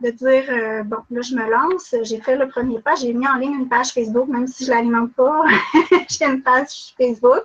De 0.00 0.10
dire, 0.10 0.44
euh, 0.50 0.82
bon, 0.82 0.98
là, 1.10 1.22
je 1.22 1.34
me 1.34 1.50
lance, 1.50 1.94
j'ai 2.02 2.20
fait 2.20 2.36
le 2.36 2.48
premier 2.48 2.80
pas, 2.80 2.96
j'ai 2.96 3.14
mis 3.14 3.26
en 3.26 3.36
ligne 3.36 3.54
une 3.54 3.68
page 3.68 3.92
Facebook, 3.92 4.28
même 4.28 4.46
si 4.46 4.66
je 4.66 4.70
ne 4.70 4.76
l'alimente 4.76 5.14
pas, 5.14 5.42
j'ai 6.10 6.26
une 6.26 6.42
page 6.42 6.94
Facebook. 6.98 7.44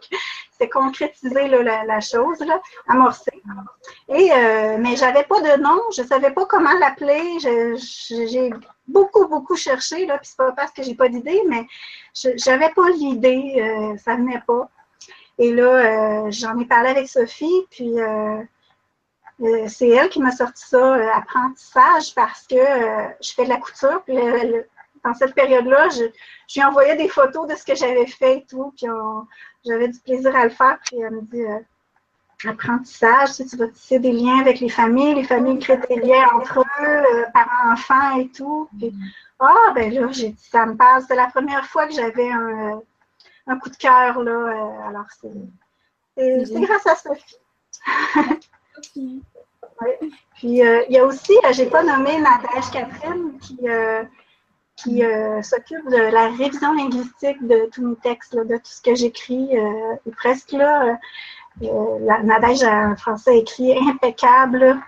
C'est 0.57 0.67
concrétiser 0.67 1.47
la, 1.47 2.01
chose, 2.01 2.39
là, 2.41 2.61
amorcer. 2.89 3.41
Et, 4.09 4.29
mais 4.79 4.97
je 4.97 5.01
n'avais 5.01 5.23
pas 5.23 5.39
de 5.39 5.61
nom, 5.61 5.79
je 5.95 6.01
ne 6.01 6.07
savais 6.07 6.31
pas 6.31 6.45
comment 6.45 6.73
l'appeler. 6.77 7.39
J'ai 7.39 8.51
beaucoup, 8.87 9.27
beaucoup 9.27 9.55
cherché, 9.55 10.05
là, 10.05 10.17
puis 10.17 10.27
c'est 10.27 10.37
pas 10.37 10.51
parce 10.51 10.71
que 10.71 10.83
j'ai 10.83 10.95
pas 10.95 11.09
d'idée, 11.09 11.41
mais 11.47 11.65
j'avais 12.13 12.69
pas 12.69 12.89
l'idée, 12.89 13.55
euh, 13.57 13.97
ça 13.97 14.15
venait 14.15 14.43
pas. 14.45 14.69
Et 15.37 15.51
là, 15.53 16.25
euh, 16.25 16.31
j'en 16.31 16.59
ai 16.59 16.65
parlé 16.65 16.89
avec 16.89 17.09
Sophie, 17.09 17.65
puis 17.71 17.95
euh, 19.41 19.67
c'est 19.67 19.89
elle 19.89 20.09
qui 20.09 20.21
m'a 20.21 20.31
sorti 20.31 20.63
ça, 20.67 21.15
apprentissage, 21.15 22.13
parce 22.15 22.45
que 22.47 22.55
je 22.55 23.33
fais 23.33 23.45
de 23.45 23.49
la 23.49 23.57
couture, 23.57 24.03
puis 24.03 24.15
dans 25.03 25.13
cette 25.13 25.33
période-là, 25.33 25.89
je, 25.89 26.03
je, 26.47 26.59
lui 26.59 26.65
envoyais 26.65 26.95
des 26.95 27.07
photos 27.07 27.47
de 27.47 27.55
ce 27.55 27.65
que 27.65 27.75
j'avais 27.75 28.05
fait 28.05 28.37
et 28.37 28.45
tout, 28.45 28.73
puis 28.77 28.87
j'avais 29.65 29.87
du 29.87 29.99
plaisir 29.99 30.35
à 30.35 30.43
le 30.43 30.51
faire, 30.51 30.77
puis 30.85 30.99
elle 30.99 31.11
me 31.11 31.21
dit 31.21 31.43
apprentissage, 32.47 33.35
tu, 33.35 33.57
vas 33.57 33.67
tisser 33.67 33.99
des 33.99 34.11
liens 34.11 34.39
avec 34.39 34.59
les 34.59 34.69
familles, 34.69 35.15
les 35.15 35.23
familles 35.23 35.59
créent 35.59 35.77
des 35.77 35.97
liens 35.97 36.27
entre 36.33 36.59
eux, 36.59 36.85
euh, 36.85 37.25
parents-enfants 37.33 38.19
et 38.19 38.29
tout. 38.29 38.67
Puis, 38.77 38.93
ah, 39.39 39.71
ben 39.75 39.93
là, 39.93 40.07
j'ai 40.11 40.29
dit, 40.29 40.49
ça 40.49 40.65
me 40.65 40.75
passe. 40.75 41.05
C'est 41.07 41.15
la 41.15 41.27
première 41.27 41.65
fois 41.65 41.87
que 41.87 41.93
j'avais 41.93 42.31
un, 42.31 42.81
un, 43.47 43.57
coup 43.57 43.69
de 43.69 43.75
cœur, 43.75 44.21
là. 44.23 44.31
Euh, 44.31 44.89
alors, 44.89 45.05
c'est 45.19 46.61
grâce 46.61 46.87
à 46.87 46.95
Sophie. 46.95 47.37
Puis, 50.35 50.65
euh, 50.65 50.83
il 50.89 50.95
y 50.95 50.99
a 50.99 51.05
aussi, 51.05 51.33
j'ai 51.53 51.67
pas 51.67 51.83
nommé 51.83 52.19
Nadège 52.19 52.71
Catherine 52.71 53.37
qui, 53.39 53.59
qui 54.75 55.03
s'occupe 55.43 55.89
de 55.89 56.11
la 56.11 56.29
révision 56.29 56.73
linguistique 56.73 57.45
de 57.45 57.69
tous 57.71 57.85
mes 57.85 57.95
textes, 57.97 58.35
de 58.35 58.57
tout 58.57 58.61
ce 58.63 58.81
que 58.81 58.95
j'écris. 58.95 59.55
et 59.55 60.11
presque 60.11 60.51
là, 60.53 60.97
euh, 61.63 61.99
Nadège 62.23 62.63
a 62.63 62.73
un 62.73 62.95
français 62.95 63.39
écrit 63.39 63.77
impeccable 63.77 64.79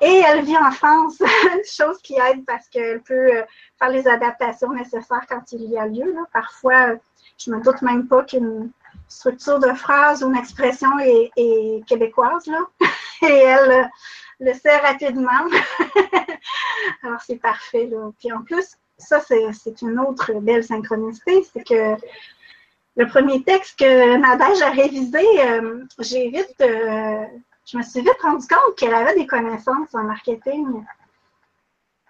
et 0.00 0.22
elle 0.26 0.44
vit 0.44 0.56
en 0.56 0.70
France, 0.70 1.18
chose 1.66 1.98
qui 2.02 2.14
aide 2.14 2.44
parce 2.46 2.68
qu'elle 2.68 3.02
peut 3.02 3.36
euh, 3.36 3.42
faire 3.78 3.90
les 3.90 4.06
adaptations 4.06 4.72
nécessaires 4.72 5.26
quand 5.28 5.52
il 5.52 5.64
y 5.64 5.76
a 5.76 5.86
lieu. 5.86 6.14
Parfois, 6.32 6.94
je 7.38 7.50
me 7.50 7.60
doute 7.60 7.82
même 7.82 8.06
pas 8.06 8.22
qu'une 8.22 8.70
structure 9.08 9.58
de 9.58 9.72
phrase 9.74 10.22
ou 10.22 10.28
une 10.28 10.36
expression 10.36 10.90
est, 11.00 11.84
québécoise 11.86 12.46
là. 12.46 12.60
et 13.22 13.38
elle 13.38 13.70
euh, 13.70 13.84
le 14.42 14.52
sait 14.54 14.76
rapidement. 14.78 15.30
Alors 17.02 17.20
c'est 17.26 17.36
parfait. 17.36 17.86
Là. 17.86 18.10
Puis 18.18 18.32
en 18.32 18.42
plus, 18.42 18.76
ça 18.98 19.20
c'est 19.20 19.82
une 19.82 19.98
autre 19.98 20.32
belle 20.34 20.64
synchronicité, 20.64 21.44
c'est 21.52 21.64
que 21.66 21.96
le 22.96 23.06
premier 23.08 23.42
texte 23.42 23.78
que 23.78 24.16
Nadège 24.16 24.60
a 24.60 24.70
révisé, 24.70 25.24
euh, 25.40 25.84
j'ai 25.98 26.28
vite, 26.28 26.54
euh, 26.60 27.24
je 27.64 27.78
me 27.78 27.82
suis 27.82 28.00
vite 28.00 28.20
rendu 28.20 28.46
compte 28.46 28.76
qu'elle 28.76 28.94
avait 28.94 29.14
des 29.14 29.26
connaissances 29.26 29.94
en 29.94 30.02
marketing. 30.02 30.84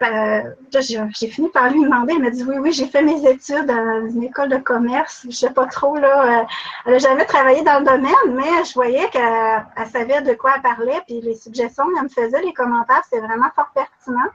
Euh, 0.03 0.43
j'ai 0.81 1.29
fini 1.29 1.49
par 1.51 1.71
lui 1.71 1.83
demander, 1.83 2.15
elle 2.15 2.23
m'a 2.23 2.31
dit 2.31 2.43
oui, 2.45 2.57
oui, 2.59 2.73
j'ai 2.73 2.87
fait 2.87 3.03
mes 3.03 3.25
études 3.29 3.67
dans 3.67 4.09
une 4.09 4.25
école 4.25 4.49
de 4.49 4.57
commerce, 4.57 5.25
je 5.29 5.37
sais 5.37 5.51
pas 5.51 5.67
trop, 5.67 5.97
là, 5.97 6.47
elle 6.87 6.93
n'a 6.93 6.99
jamais 6.99 7.25
travaillé 7.25 7.63
dans 7.63 7.79
le 7.79 7.85
domaine, 7.85 8.35
mais 8.35 8.65
je 8.65 8.75
voyais 8.75 9.09
qu'elle 9.11 9.89
savait 9.93 10.23
de 10.23 10.35
quoi 10.35 10.55
elle 10.57 10.63
parlait, 10.63 11.01
puis 11.07 11.21
les 11.21 11.37
suggestions 11.37 11.85
qu'elle 11.95 12.05
me 12.05 12.09
faisait, 12.09 12.43
les 12.43 12.53
commentaires, 12.53 13.03
c'était 13.05 13.25
vraiment 13.25 13.51
fort 13.55 13.71
pertinent. 13.75 14.31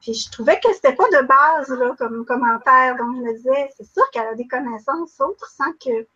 Puis 0.00 0.14
je 0.14 0.30
trouvais 0.30 0.60
que 0.60 0.72
c'était 0.72 0.94
pas 0.94 1.08
de 1.08 1.26
base 1.26 1.68
là, 1.68 1.94
comme 1.98 2.24
commentaire. 2.24 2.96
Donc 2.96 3.16
je 3.16 3.22
me 3.22 3.34
disais, 3.34 3.70
c'est 3.76 3.92
sûr 3.92 4.08
qu'elle 4.12 4.28
a 4.28 4.34
des 4.34 4.46
connaissances 4.46 5.20
autres 5.20 5.48
sans 5.50 5.72
que. 5.84 6.06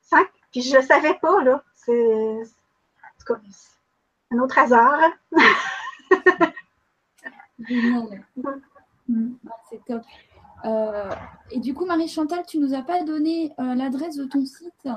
Sans, 0.00 0.22
puis 0.52 0.62
je 0.62 0.76
le 0.76 0.82
savais 0.82 1.14
pas, 1.14 1.42
là. 1.42 1.62
C'est. 1.74 2.42
un 4.30 4.38
autre 4.38 4.58
hasard. 4.58 5.10
Mm. 9.08 9.32
C'est 9.68 9.84
top. 9.84 10.02
Euh, 10.64 11.10
Et 11.50 11.58
du 11.58 11.74
coup, 11.74 11.84
Marie-Chantal, 11.84 12.44
tu 12.46 12.58
nous 12.58 12.72
as 12.74 12.82
pas 12.82 13.02
donné 13.02 13.52
l'adresse 13.58 14.16
de 14.16 14.24
ton 14.24 14.44
site? 14.44 14.88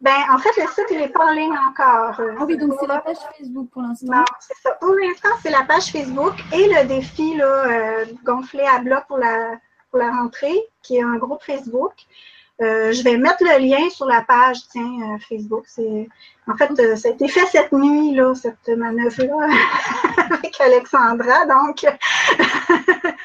Ben, 0.00 0.16
en 0.30 0.38
fait, 0.38 0.50
le 0.56 0.66
site, 0.68 0.86
il 0.90 0.98
n'est 0.98 1.10
pas 1.10 1.26
en 1.26 1.32
ligne 1.32 1.52
encore. 1.52 2.18
Ah 2.18 2.44
oui, 2.46 2.56
donc 2.56 2.72
c'est 2.80 2.86
la 2.86 3.00
page 3.00 3.18
Facebook 3.36 3.68
pour 3.70 3.82
l'instant. 3.82 4.10
Non, 4.10 4.24
c'est 4.40 4.56
ça. 4.62 4.70
Pour 4.80 4.94
l'instant, 4.94 5.28
c'est 5.42 5.50
la 5.50 5.62
page 5.64 5.92
Facebook 5.92 6.34
et 6.54 6.68
le 6.68 6.88
défi 6.88 7.36
là, 7.36 7.44
euh, 7.44 8.06
gonflé 8.24 8.64
à 8.64 8.78
bloc 8.78 9.06
pour 9.08 9.18
la, 9.18 9.58
pour 9.90 9.98
la 9.98 10.10
rentrée, 10.10 10.58
qui 10.82 10.96
est 10.96 11.02
un 11.02 11.16
groupe 11.16 11.42
Facebook. 11.42 11.92
Euh, 12.60 12.92
je 12.92 13.02
vais 13.02 13.16
mettre 13.16 13.42
le 13.42 13.58
lien 13.58 13.88
sur 13.88 14.06
la 14.06 14.20
page, 14.22 14.58
tiens, 14.70 15.14
euh, 15.14 15.18
Facebook. 15.28 15.64
En 16.46 16.56
fait, 16.56 16.96
ça 16.96 17.08
a 17.08 17.12
été 17.12 17.28
fait 17.28 17.46
cette 17.46 17.72
nuit, 17.72 18.14
là, 18.14 18.34
cette 18.34 18.68
manœuvre-là, 18.68 19.48
avec 20.30 20.60
Alexandra. 20.60 21.46
Donc, 21.46 21.86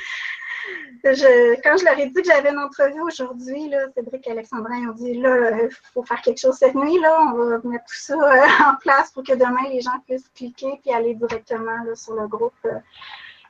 quand 1.06 1.78
je 1.78 1.86
leur 1.86 2.00
ai 2.00 2.08
dit 2.08 2.22
que 2.22 2.28
j'avais 2.28 2.50
une 2.50 2.60
entrevue 2.60 3.02
aujourd'hui, 3.02 3.72
Cédric 3.94 4.26
et 4.26 4.32
Alexandra 4.32 4.74
ont 4.74 4.94
dit 4.94 5.16
là, 5.16 5.52
il 5.64 5.70
faut 5.94 6.04
faire 6.04 6.22
quelque 6.22 6.40
chose 6.40 6.56
cette 6.56 6.76
nuit, 6.76 7.00
là, 7.00 7.32
on 7.34 7.34
va 7.34 7.58
mettre 7.64 7.86
tout 7.86 7.96
ça 7.96 8.16
euh, 8.16 8.48
en 8.66 8.76
place 8.76 9.12
pour 9.12 9.24
que 9.24 9.34
demain 9.34 9.70
les 9.70 9.82
gens 9.82 10.00
puissent 10.08 10.30
cliquer 10.36 10.80
puis 10.82 10.94
aller 10.94 11.14
directement 11.14 11.78
sur 11.94 12.16
le 12.16 12.28
groupe. 12.28 12.54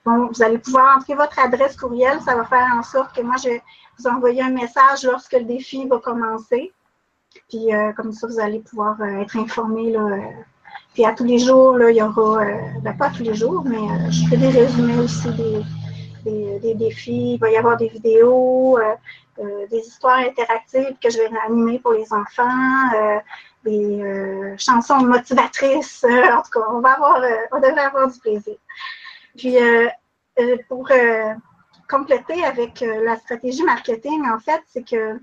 Vous 0.06 0.44
allez 0.44 0.60
pouvoir 0.60 0.98
entrer 0.98 1.15
votre 1.15 1.40
adresse 1.40 1.76
courriel, 1.76 2.19
ça 2.22 2.36
va 2.36 2.45
faire 2.45 2.68
en 2.77 2.84
sorte 2.84 3.15
que 3.15 3.22
moi 3.22 3.36
je 3.44 3.49
vais 3.49 3.64
vous 3.98 4.07
envoyer 4.07 4.44
un 4.44 4.52
message 4.52 5.03
lorsque 5.03 5.34
le 5.34 5.45
défi 5.45 5.88
va 5.88 5.98
commencer. 5.98 6.72
Puis 7.49 7.73
euh, 7.73 7.91
comme 7.94 8.11
ça, 8.11 8.27
vous 8.27 8.40
allez 8.40 8.60
pouvoir 8.60 9.02
euh, 9.02 9.22
être 9.22 9.36
informé. 9.36 9.91
Là, 9.91 10.19
puis 10.94 11.06
à 11.06 11.14
tous 11.14 11.23
les 11.23 11.40
jours, 11.40 11.77
là, 11.77 11.90
il 11.90 11.98
y 11.98 12.02
aura, 12.02 12.45
ben, 12.82 12.94
pas 12.98 13.10
tous 13.10 13.23
les 13.23 13.34
jours, 13.34 13.64
mais 13.65 14.11
je 14.11 14.27
fais 14.27 14.38
des 14.38 14.49
résumés 14.49 14.99
aussi 14.99 15.30
des 15.32 15.64
des, 16.26 16.76
défis, 16.76 17.34
il 17.34 17.38
va 17.40 17.49
y 17.52 17.57
avoir 17.57 17.77
des 17.77 17.88
vidéos, 17.88 18.77
euh, 18.77 18.95
euh, 19.40 19.68
des 19.68 19.80
histoires 19.80 20.19
interactives 20.19 20.95
que 21.02 21.10
je 21.10 21.18
vais 21.18 21.30
animer 21.45 21.80
pour 21.80 21.94
les 21.94 22.11
enfants, 22.11 22.94
euh, 22.95 23.19
des 23.64 24.56
chansons 24.57 24.98
motivatrices. 24.98 26.03
en 26.34 26.41
tout 26.41 26.60
cas, 26.60 26.65
on 26.72 26.80
va 26.80 26.91
avoir, 26.94 27.22
on 27.52 27.57
devrait 27.60 27.86
avoir 27.86 28.11
du 28.11 28.19
plaisir. 28.19 28.56
Puis, 29.37 29.57
pour 30.69 30.89
compléter 31.89 32.43
avec 32.43 32.81
la 32.81 33.15
stratégie 33.17 33.63
marketing, 33.63 34.27
en 34.29 34.39
fait, 34.39 34.61
c'est 34.67 34.83
que, 34.83 35.19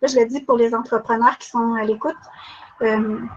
là, 0.00 0.08
je 0.08 0.18
le 0.18 0.26
dis 0.26 0.40
pour 0.40 0.56
les 0.56 0.74
entrepreneurs 0.74 1.38
qui 1.38 1.48
sont 1.48 1.74
à 1.74 1.84
l'écoute, 1.84 2.16
vous 2.80 3.28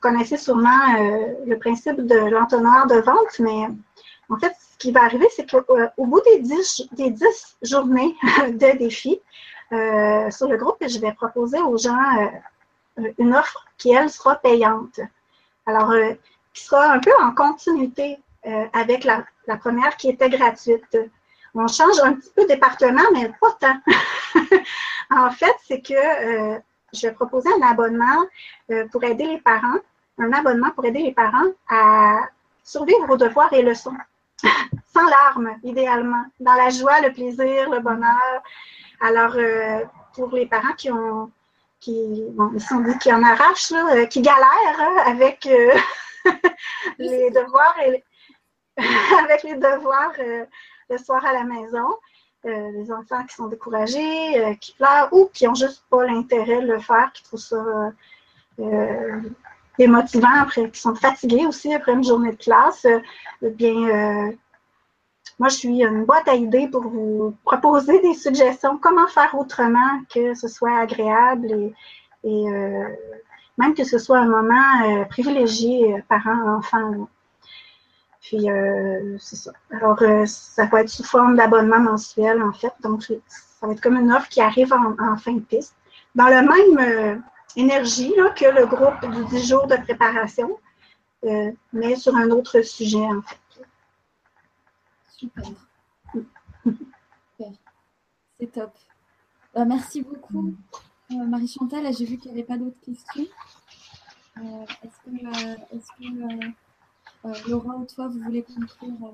connaissez 0.00 0.36
sûrement 0.36 0.96
le 1.46 1.56
principe 1.56 2.00
de 2.00 2.30
l'entonnoir 2.30 2.86
de 2.86 2.96
vente, 2.96 3.38
mais 3.40 3.68
en 4.28 4.38
fait, 4.38 4.54
ce 4.58 4.78
qui 4.78 4.92
va 4.92 5.04
arriver, 5.04 5.26
c'est 5.34 5.48
qu'au 5.48 5.64
euh, 5.70 5.88
bout 5.98 6.20
des 6.22 6.40
10, 6.40 6.88
des 6.92 7.14
journées 7.62 8.16
de 8.48 8.78
défi 8.78 9.20
euh, 9.72 10.30
sur 10.30 10.48
le 10.48 10.56
groupe, 10.56 10.78
je 10.86 10.98
vais 10.98 11.12
proposer 11.12 11.60
aux 11.60 11.76
gens 11.76 12.00
euh, 12.98 13.08
une 13.18 13.34
offre 13.34 13.66
qui, 13.76 13.92
elle, 13.92 14.10
sera 14.10 14.36
payante. 14.36 15.00
Alors, 15.66 15.92
qui 16.52 16.64
sera 16.64 16.92
un 16.92 17.00
peu 17.00 17.10
en 17.20 17.32
continuité 17.32 18.18
avec 18.72 19.04
la, 19.04 19.24
première 19.58 19.96
qui 19.96 20.10
était 20.10 20.28
gratuite. 20.28 20.98
On 21.54 21.68
change 21.68 21.98
un 22.02 22.14
petit 22.14 22.30
peu 22.34 22.42
de 22.42 22.48
département, 22.48 23.02
mais 23.12 23.30
pas 23.40 23.56
tant. 23.60 23.78
en 25.10 25.30
fait, 25.30 25.54
c'est 25.66 25.80
que 25.80 26.60
je 26.92 27.06
vais 27.06 27.12
proposer 27.12 27.48
un 27.52 27.66
abonnement 27.66 28.24
pour 28.90 29.04
aider 29.04 29.26
les 29.26 29.38
parents, 29.38 29.78
un 30.18 30.32
abonnement 30.32 30.70
pour 30.70 30.84
aider 30.84 31.00
les 31.00 31.12
parents 31.12 31.50
à 31.68 32.28
survivre 32.64 33.08
aux 33.08 33.16
devoirs 33.16 33.52
et 33.52 33.62
leçons 33.62 33.96
sans 34.94 35.08
larmes, 35.08 35.56
idéalement, 35.62 36.24
dans 36.40 36.54
la 36.54 36.70
joie, 36.70 37.00
le 37.00 37.12
plaisir, 37.12 37.70
le 37.70 37.80
bonheur. 37.80 38.42
Alors, 39.00 39.34
euh, 39.36 39.84
pour 40.14 40.34
les 40.34 40.46
parents 40.46 40.74
qui 40.76 40.90
ont, 40.90 41.30
qui, 41.80 42.24
bon, 42.30 42.50
ils 42.54 42.62
sont 42.62 42.80
dit 42.80 42.96
qui 42.98 43.12
en 43.12 43.22
arrachent, 43.22 43.72
euh, 43.72 44.06
qui 44.06 44.22
galèrent 44.22 44.80
hein, 44.80 44.96
avec 45.06 45.46
euh, 45.46 45.74
les 46.98 47.30
devoirs 47.30 47.76
et 47.84 48.02
avec 49.22 49.42
les 49.44 49.54
devoirs 49.54 50.12
le 50.90 50.98
soir 50.98 51.24
à 51.24 51.32
la 51.32 51.44
maison, 51.44 51.96
les 52.44 52.92
enfants 52.92 53.24
qui 53.24 53.34
sont 53.34 53.46
découragés, 53.46 54.56
qui 54.60 54.74
pleurent 54.74 55.08
ou 55.12 55.30
qui 55.32 55.46
n'ont 55.46 55.54
juste 55.54 55.84
pas 55.88 56.04
l'intérêt 56.04 56.60
de 56.60 56.72
le 56.72 56.78
faire, 56.78 57.10
qui 57.12 57.22
trouvent 57.22 57.40
ça 57.40 57.92
démotivant 59.78 60.42
après, 60.42 60.70
qui 60.70 60.80
sont 60.80 60.94
fatigués 60.94 61.46
aussi 61.46 61.72
après 61.74 61.92
une 61.92 62.04
journée 62.04 62.32
de 62.32 62.36
classe, 62.36 62.86
bien, 63.42 64.32
moi, 65.38 65.48
je 65.48 65.56
suis 65.56 65.82
une 65.82 66.04
boîte 66.04 66.28
à 66.28 66.34
idées 66.34 66.68
pour 66.68 66.82
vous 66.82 67.36
proposer 67.44 68.00
des 68.00 68.14
suggestions, 68.14 68.78
comment 68.78 69.08
faire 69.08 69.34
autrement 69.36 70.00
que 70.12 70.34
ce 70.34 70.46
soit 70.46 70.78
agréable 70.78 71.72
et, 72.22 72.48
euh, 72.48 72.88
même 73.58 73.74
que 73.74 73.84
ce 73.84 73.98
soit 73.98 74.18
un 74.18 74.26
moment 74.26 74.82
euh, 74.84 75.04
privilégié 75.06 75.94
euh, 75.94 76.02
parents-enfants. 76.08 77.08
Puis, 78.24 78.46
c'est 79.18 79.36
ça. 79.36 79.52
Alors, 79.70 79.98
ça 80.26 80.66
peut 80.66 80.78
être 80.78 80.88
sous 80.88 81.04
forme 81.04 81.36
d'abonnement 81.36 81.78
mensuel, 81.78 82.42
en 82.42 82.52
fait. 82.52 82.72
Donc, 82.82 83.02
ça 83.02 83.66
va 83.66 83.72
être 83.72 83.82
comme 83.82 83.96
une 83.96 84.10
offre 84.12 84.28
qui 84.28 84.40
arrive 84.40 84.72
en, 84.72 85.16
fin 85.18 85.34
de 85.34 85.40
piste. 85.40 85.76
Dans 86.14 86.28
la 86.28 86.42
même 86.42 87.22
énergie 87.54 88.14
que 88.34 88.46
le 88.46 88.66
groupe 88.66 89.12
du 89.14 89.24
10 89.26 89.46
jours 89.48 89.66
de 89.66 89.76
préparation, 89.76 90.58
mais 91.74 91.96
sur 91.96 92.16
un 92.16 92.30
autre 92.30 92.62
sujet, 92.62 93.04
en 93.04 93.20
fait. 93.20 93.38
Super. 95.10 95.44
C'est 98.40 98.52
top. 98.52 98.72
Bah, 99.54 99.64
merci 99.64 100.02
beaucoup, 100.02 100.52
euh, 101.12 101.14
Marie-Chantal. 101.14 101.94
J'ai 101.96 102.04
vu 102.04 102.18
qu'il 102.18 102.32
n'y 102.32 102.38
avait 102.38 102.46
pas 102.46 102.58
d'autres 102.58 102.80
questions. 102.80 103.26
Euh, 104.38 104.64
est-ce 104.82 104.98
que, 105.04 106.10
euh, 106.12 106.50
Laura 107.48 107.76
ou 107.76 107.86
toi, 107.86 108.08
vous 108.08 108.20
voulez 108.20 108.42
conclure 108.42 109.12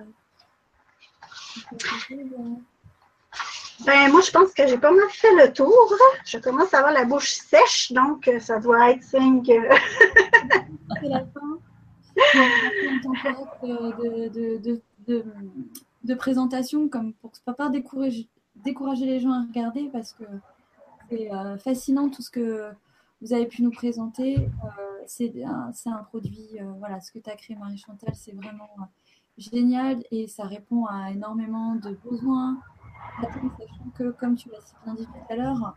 ben, 3.86 4.10
moi, 4.10 4.20
je 4.20 4.30
pense 4.30 4.52
que 4.52 4.66
j'ai 4.66 4.76
pas 4.76 4.92
mal 4.92 5.08
fait 5.10 5.34
le 5.34 5.52
tour. 5.52 5.94
Je 6.26 6.36
commence 6.38 6.74
à 6.74 6.78
avoir 6.78 6.92
la 6.92 7.04
bouche 7.04 7.32
sèche, 7.32 7.92
donc 7.92 8.30
ça 8.38 8.58
doit 8.58 8.90
être 8.90 9.02
signe 9.02 9.42
que. 9.42 9.52
C'est 11.00 11.08
la 11.08 11.20
fin. 11.20 11.58
de, 13.62 14.28
de, 14.28 14.58
de, 14.58 14.82
de, 15.06 15.24
de 16.04 16.14
présentation 16.14 16.88
comme 16.88 17.14
pour 17.14 17.32
ne 17.46 17.52
pas 17.52 17.68
décourager, 17.70 18.28
décourager 18.56 19.06
les 19.06 19.20
gens 19.20 19.32
à 19.32 19.42
regarder 19.42 19.88
parce 19.92 20.12
que 20.12 20.24
c'est 21.08 21.32
euh, 21.32 21.56
fascinant 21.58 22.08
tout 22.08 22.22
ce 22.22 22.30
que 22.30 22.70
vous 23.20 23.32
avez 23.32 23.46
pu 23.46 23.62
nous 23.62 23.70
présenter. 23.70 24.36
Euh, 24.38 24.89
c'est 25.06 25.32
un, 25.44 25.72
un, 25.86 26.02
produit, 26.04 26.48
euh, 26.60 26.72
voilà, 26.78 27.00
ce 27.00 27.12
que 27.12 27.18
tu 27.18 27.30
as 27.30 27.36
créé 27.36 27.56
Marie-Chantal, 27.56 28.14
c'est 28.14 28.32
vraiment 28.32 28.68
génial 29.38 30.02
et 30.10 30.26
ça 30.26 30.44
répond 30.44 30.86
à 30.86 31.10
énormément 31.10 31.74
de 31.76 31.98
besoins. 32.04 32.60
Sachant 33.20 33.90
que, 33.96 34.10
comme 34.10 34.36
tu 34.36 34.50
l'as 34.50 34.60
si 34.60 34.74
bien 34.84 34.94
dit 34.94 35.06
tout 35.06 35.32
à 35.32 35.36
l'heure, 35.36 35.76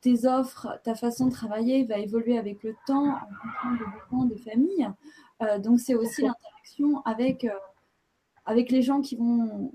tes 0.00 0.26
offres, 0.26 0.80
ta 0.82 0.94
façon 0.94 1.26
de 1.26 1.30
travailler 1.30 1.84
va 1.84 1.98
évoluer 1.98 2.38
avec 2.38 2.62
le 2.62 2.74
temps 2.86 3.06
en 3.06 3.20
fonction 3.20 3.72
des 3.72 4.00
besoins 4.00 4.24
des 4.26 4.38
familles. 4.38 4.88
donc, 5.62 5.78
c'est 5.78 5.94
aussi 5.94 6.22
l'interaction 6.22 7.02
avec 7.04 7.46
avec 8.46 8.70
les 8.70 8.82
gens 8.82 9.00
qui 9.00 9.16
vont, 9.16 9.72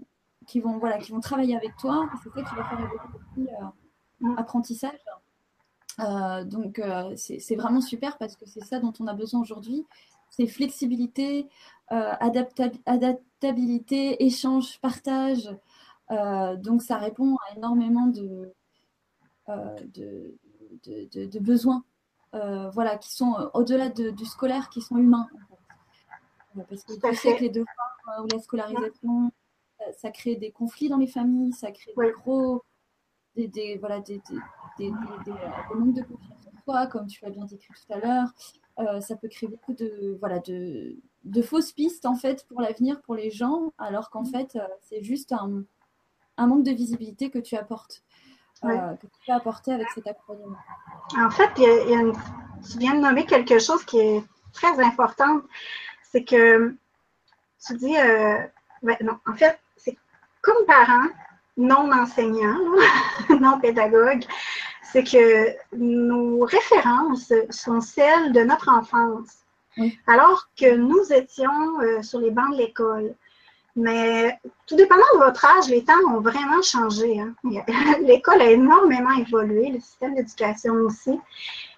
qui 0.48 0.60
vont, 0.60 0.78
voilà, 0.78 0.98
qui 0.98 1.12
vont 1.12 1.20
travailler 1.20 1.56
avec 1.56 1.76
toi. 1.78 2.10
C'est 2.24 2.30
ça 2.30 2.42
qui 2.48 2.56
va 2.56 2.64
faire 2.66 2.80
évoluer 2.80 3.52
euh, 3.54 4.36
apprentissage. 4.38 5.00
Euh, 6.00 6.44
donc, 6.44 6.80
euh, 6.80 7.14
c'est 7.16 7.56
vraiment 7.56 7.82
super 7.82 8.18
parce 8.18 8.36
que 8.36 8.46
c'est 8.46 8.64
ça 8.64 8.80
dont 8.80 8.94
on 9.00 9.08
a 9.08 9.14
besoin 9.14 9.42
aujourd'hui. 9.42 9.86
C'est 10.30 10.48
flexibilité, 10.48 11.48
adaptabilité, 11.90 14.24
échange, 14.24 14.80
partage. 14.80 15.50
donc, 16.10 16.82
ça 16.82 16.98
répond 16.98 17.36
à 17.48 17.58
énormément 17.58 18.08
de, 18.08 18.54
de, 19.48 20.38
de, 20.86 21.40
besoins 21.40 21.84
voilà, 22.32 22.98
qui 22.98 23.14
sont 23.14 23.50
au-delà 23.54 23.90
du 23.90 24.26
scolaire, 24.26 24.70
qui 24.70 24.82
sont 24.82 24.98
humains. 24.98 25.28
Parce 26.70 26.84
que 26.84 26.94
tu 26.94 27.16
sais 27.16 27.36
que 27.36 27.42
les 27.42 27.50
devoirs 27.50 28.24
ou 28.24 28.28
la 28.32 28.40
scolarisation, 28.40 29.32
ça, 29.98 30.12
crée 30.12 30.36
des 30.36 30.52
conflits 30.52 30.90
dans 30.90 30.98
les 30.98 31.08
familles, 31.08 31.54
ça 31.54 31.72
crée 31.72 31.94
des 31.98 32.12
gros, 32.12 32.64
des, 33.36 33.48
des, 33.48 33.78
voilà, 33.78 34.00
des, 34.00 34.22
des, 34.30 34.38
manques 34.90 35.94
de 35.94 36.04
confiance 36.04 36.48
en 36.48 36.64
soi, 36.64 36.88
comme 36.88 37.08
tu 37.08 37.24
l'as 37.24 37.32
bien 37.32 37.46
décrit 37.46 37.74
tout 37.74 37.94
à 37.94 38.00
l'heure. 38.00 38.34
Euh, 38.80 39.02
ça 39.02 39.16
peut 39.16 39.28
créer 39.28 39.50
beaucoup 39.50 39.74
de, 39.74 40.18
voilà, 40.20 40.40
de, 40.40 40.96
de, 41.26 41.42
fausses 41.42 41.74
pistes 41.74 42.06
en 42.06 42.16
fait 42.16 42.46
pour 42.48 42.62
l'avenir 42.62 43.02
pour 43.02 43.14
les 43.14 43.30
gens, 43.30 43.74
alors 43.78 44.10
qu'en 44.10 44.22
mm. 44.22 44.28
fait 44.28 44.56
euh, 44.56 44.62
c'est 44.82 45.04
juste 45.04 45.34
un, 45.34 45.64
un, 46.38 46.48
manque 46.48 46.64
de 46.64 46.72
visibilité 46.72 47.30
que 47.30 47.40
tu 47.40 47.58
apportes, 47.58 48.04
euh, 48.64 48.94
que 48.96 49.08
tu 49.08 49.20
peux 49.28 49.34
apporter 49.34 49.74
avec 49.74 49.90
cet 49.90 50.08
accompagnement. 50.08 50.58
En 51.18 51.30
fait, 51.30 51.50
il 51.58 51.64
y 51.64 51.94
a, 51.94 52.14
tu 52.72 52.78
viens 52.78 52.96
de 52.96 53.02
nommer 53.02 53.26
quelque 53.26 53.60
chose 53.60 53.84
qui 53.84 54.00
est 54.00 54.24
très 54.54 54.80
important, 54.82 55.42
c'est 56.04 56.24
que 56.24 56.76
tu 57.66 57.76
dis, 57.78 57.98
euh, 57.98 58.40
non, 59.02 59.20
en 59.28 59.34
fait, 59.34 59.60
c'est 59.76 59.98
comme 60.42 60.66
parent, 60.66 61.08
non 61.60 61.92
enseignant, 61.92 62.58
non 63.42 63.60
pédagogue, 63.60 64.24
c'est 64.92 65.04
que 65.04 65.54
nos 65.76 66.46
références 66.46 67.32
sont 67.52 67.82
celles 67.82 68.32
de 68.32 68.42
notre 68.42 68.70
enfance, 68.70 69.44
alors 70.08 70.48
que 70.60 70.76
nous 70.76 71.14
étions 71.14 71.82
euh, 71.82 72.02
sur 72.02 72.20
les 72.20 72.32
bancs 72.32 72.52
de 72.52 72.58
l'école. 72.58 73.14
Mais 73.76 74.38
tout 74.66 74.76
dépendant 74.76 75.04
de 75.14 75.20
votre 75.20 75.46
âge, 75.46 75.70
les 75.70 75.84
temps 75.84 76.00
ont 76.10 76.22
vraiment 76.22 76.62
changé. 76.62 77.20
Hein. 77.20 77.34
L'école 78.02 78.42
a 78.42 78.50
énormément 78.52 79.16
évolué, 79.18 79.70
le 79.70 79.80
système 79.80 80.16
d'éducation 80.16 80.74
aussi. 80.74 81.18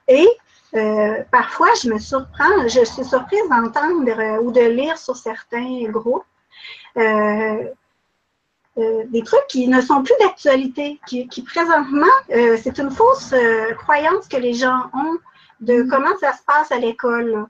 Et 0.08 0.28
euh, 0.74 1.22
parfois, 1.32 1.68
je 1.84 1.90
me 1.92 2.00
surprends, 2.00 2.68
je 2.68 2.86
suis 2.86 3.04
surprise 3.04 3.48
d'entendre 3.50 4.20
euh, 4.20 4.42
ou 4.42 4.52
de 4.52 4.62
lire 4.62 4.98
sur 4.98 5.16
certains 5.16 5.84
groupes 5.90 6.24
euh, 8.78 9.04
des 9.10 9.24
trucs 9.24 9.46
qui 9.50 9.68
ne 9.68 9.82
sont 9.82 10.04
plus 10.04 10.16
d'actualité, 10.20 11.00
qui, 11.08 11.28
présentement, 11.44 12.06
c'est 12.30 12.78
une 12.78 12.92
fausse 12.92 13.34
croyance 13.78 14.28
que 14.28 14.38
les 14.38 14.54
gens 14.54 14.90
ont 14.94 15.18
de 15.60 15.84
mm. 15.84 15.90
comment 15.90 16.18
ça 16.20 16.34
se 16.34 16.44
passe 16.44 16.72
à 16.72 16.80
l'école. 16.80 17.46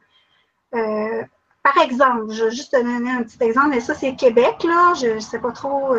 par 0.71 1.77
exemple, 1.83 2.31
je 2.31 2.45
vais 2.45 2.51
juste 2.51 2.71
te 2.71 2.81
donner 2.81 3.11
un 3.11 3.23
petit 3.23 3.43
exemple, 3.43 3.69
mais 3.69 3.81
ça 3.81 3.93
c'est 3.93 4.15
Québec, 4.15 4.63
là, 4.63 4.93
je 4.95 5.15
ne 5.15 5.19
sais 5.19 5.39
pas 5.39 5.51
trop, 5.51 5.95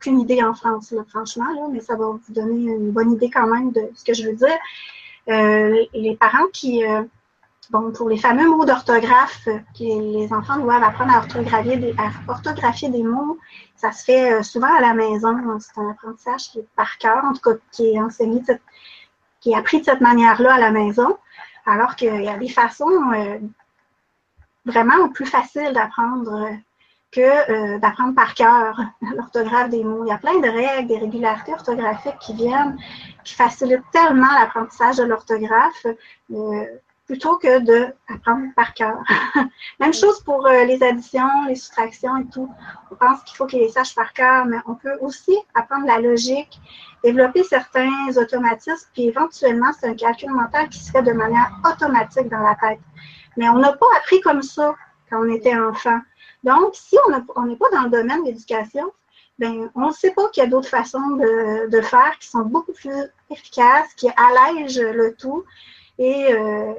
qu'une 0.00 0.20
idée 0.20 0.42
en 0.42 0.54
France, 0.54 0.94
franchement, 1.08 1.52
là, 1.54 1.68
mais 1.70 1.80
ça 1.80 1.94
va 1.94 2.06
vous 2.06 2.20
donner 2.30 2.72
une 2.72 2.90
bonne 2.90 3.12
idée 3.12 3.30
quand 3.30 3.46
même 3.46 3.72
de 3.72 3.90
ce 3.94 4.04
que 4.04 4.14
je 4.14 4.26
veux 4.26 4.34
dire. 4.34 4.58
Euh, 5.28 5.84
les 5.92 6.16
parents 6.16 6.48
qui, 6.52 6.84
euh, 6.84 7.02
bon, 7.70 7.92
pour 7.92 8.08
les 8.08 8.18
fameux 8.18 8.48
mots 8.48 8.64
d'orthographe, 8.64 9.46
euh, 9.48 9.58
que 9.78 9.84
les 9.84 10.32
enfants 10.32 10.58
doivent 10.58 10.82
apprendre 10.82 11.14
à 11.14 11.18
orthographier 11.18 12.88
des, 12.88 13.02
mots, 13.02 13.38
ça 13.76 13.92
se 13.92 14.04
fait 14.04 14.42
souvent 14.42 14.74
à 14.74 14.80
la 14.80 14.94
maison. 14.94 15.36
C'est 15.60 15.80
un 15.80 15.90
apprentissage 15.90 16.50
qui 16.50 16.58
est 16.60 16.68
par 16.76 16.98
cœur, 16.98 17.24
en 17.24 17.32
tout 17.32 17.40
cas 17.40 17.58
qui 17.72 17.94
est 17.94 18.00
enseigné, 18.00 18.42
qui 19.40 19.52
est 19.52 19.56
appris 19.56 19.80
de 19.80 19.84
cette 19.84 20.00
manière-là 20.00 20.54
à 20.54 20.58
la 20.58 20.70
maison, 20.70 21.16
alors 21.66 21.96
qu'il 21.96 22.22
y 22.22 22.28
a 22.28 22.36
des 22.36 22.48
façons 22.48 22.90
vraiment 24.66 25.08
plus 25.08 25.26
faciles 25.26 25.72
d'apprendre 25.72 26.50
que 27.12 27.20
euh, 27.20 27.78
d'apprendre 27.78 28.14
par 28.14 28.34
cœur 28.34 28.80
l'orthographe 29.16 29.70
des 29.70 29.84
mots. 29.84 30.04
Il 30.04 30.08
y 30.08 30.12
a 30.12 30.18
plein 30.18 30.38
de 30.38 30.48
règles, 30.48 30.88
des 30.88 30.98
régularités 30.98 31.52
orthographiques 31.52 32.18
qui 32.20 32.34
viennent, 32.34 32.76
qui 33.24 33.34
facilitent 33.34 33.90
tellement 33.92 34.32
l'apprentissage 34.38 34.96
de 34.98 35.04
l'orthographe 35.04 35.86
euh, 35.86 36.66
plutôt 37.10 37.38
que 37.38 37.58
d'apprendre 37.58 38.54
par 38.54 38.72
cœur. 38.72 39.02
Même 39.80 39.92
chose 39.92 40.20
pour 40.20 40.46
euh, 40.46 40.62
les 40.62 40.80
additions, 40.80 41.28
les 41.48 41.56
soustractions 41.56 42.16
et 42.18 42.26
tout. 42.26 42.48
On 42.92 42.94
pense 42.94 43.24
qu'il 43.24 43.36
faut 43.36 43.46
qu'ils 43.46 43.58
les 43.58 43.70
sachent 43.70 43.96
par 43.96 44.12
cœur, 44.12 44.46
mais 44.46 44.58
on 44.66 44.76
peut 44.76 44.96
aussi 45.00 45.36
apprendre 45.56 45.88
la 45.88 45.98
logique, 45.98 46.60
développer 47.02 47.42
certains 47.42 48.16
automatismes, 48.16 48.88
puis 48.92 49.08
éventuellement, 49.08 49.72
c'est 49.76 49.88
un 49.88 49.94
calcul 49.94 50.30
mental 50.30 50.68
qui 50.68 50.78
se 50.78 50.92
fait 50.92 51.02
de 51.02 51.10
manière 51.10 51.50
automatique 51.64 52.28
dans 52.28 52.38
la 52.38 52.54
tête. 52.54 52.78
Mais 53.36 53.48
on 53.48 53.58
n'a 53.58 53.72
pas 53.72 53.86
appris 53.98 54.20
comme 54.20 54.42
ça 54.42 54.76
quand 55.10 55.20
on 55.20 55.32
était 55.32 55.58
enfant. 55.58 55.98
Donc, 56.44 56.76
si 56.76 56.96
on 57.34 57.44
n'est 57.44 57.56
pas 57.56 57.70
dans 57.72 57.82
le 57.82 57.90
domaine 57.90 58.22
de 58.22 58.28
l'éducation, 58.28 58.92
ben, 59.40 59.68
on 59.74 59.88
ne 59.88 59.92
sait 59.92 60.12
pas 60.12 60.28
qu'il 60.28 60.44
y 60.44 60.46
a 60.46 60.48
d'autres 60.48 60.68
façons 60.68 61.16
de, 61.16 61.80
faire 61.80 62.16
qui 62.20 62.28
sont 62.28 62.42
beaucoup 62.42 62.72
plus 62.72 62.94
efficaces, 63.30 63.92
qui 63.96 64.08
allègent 64.16 64.78
le 64.78 65.16
tout 65.16 65.44
et 66.00 66.32
euh, 66.32 66.72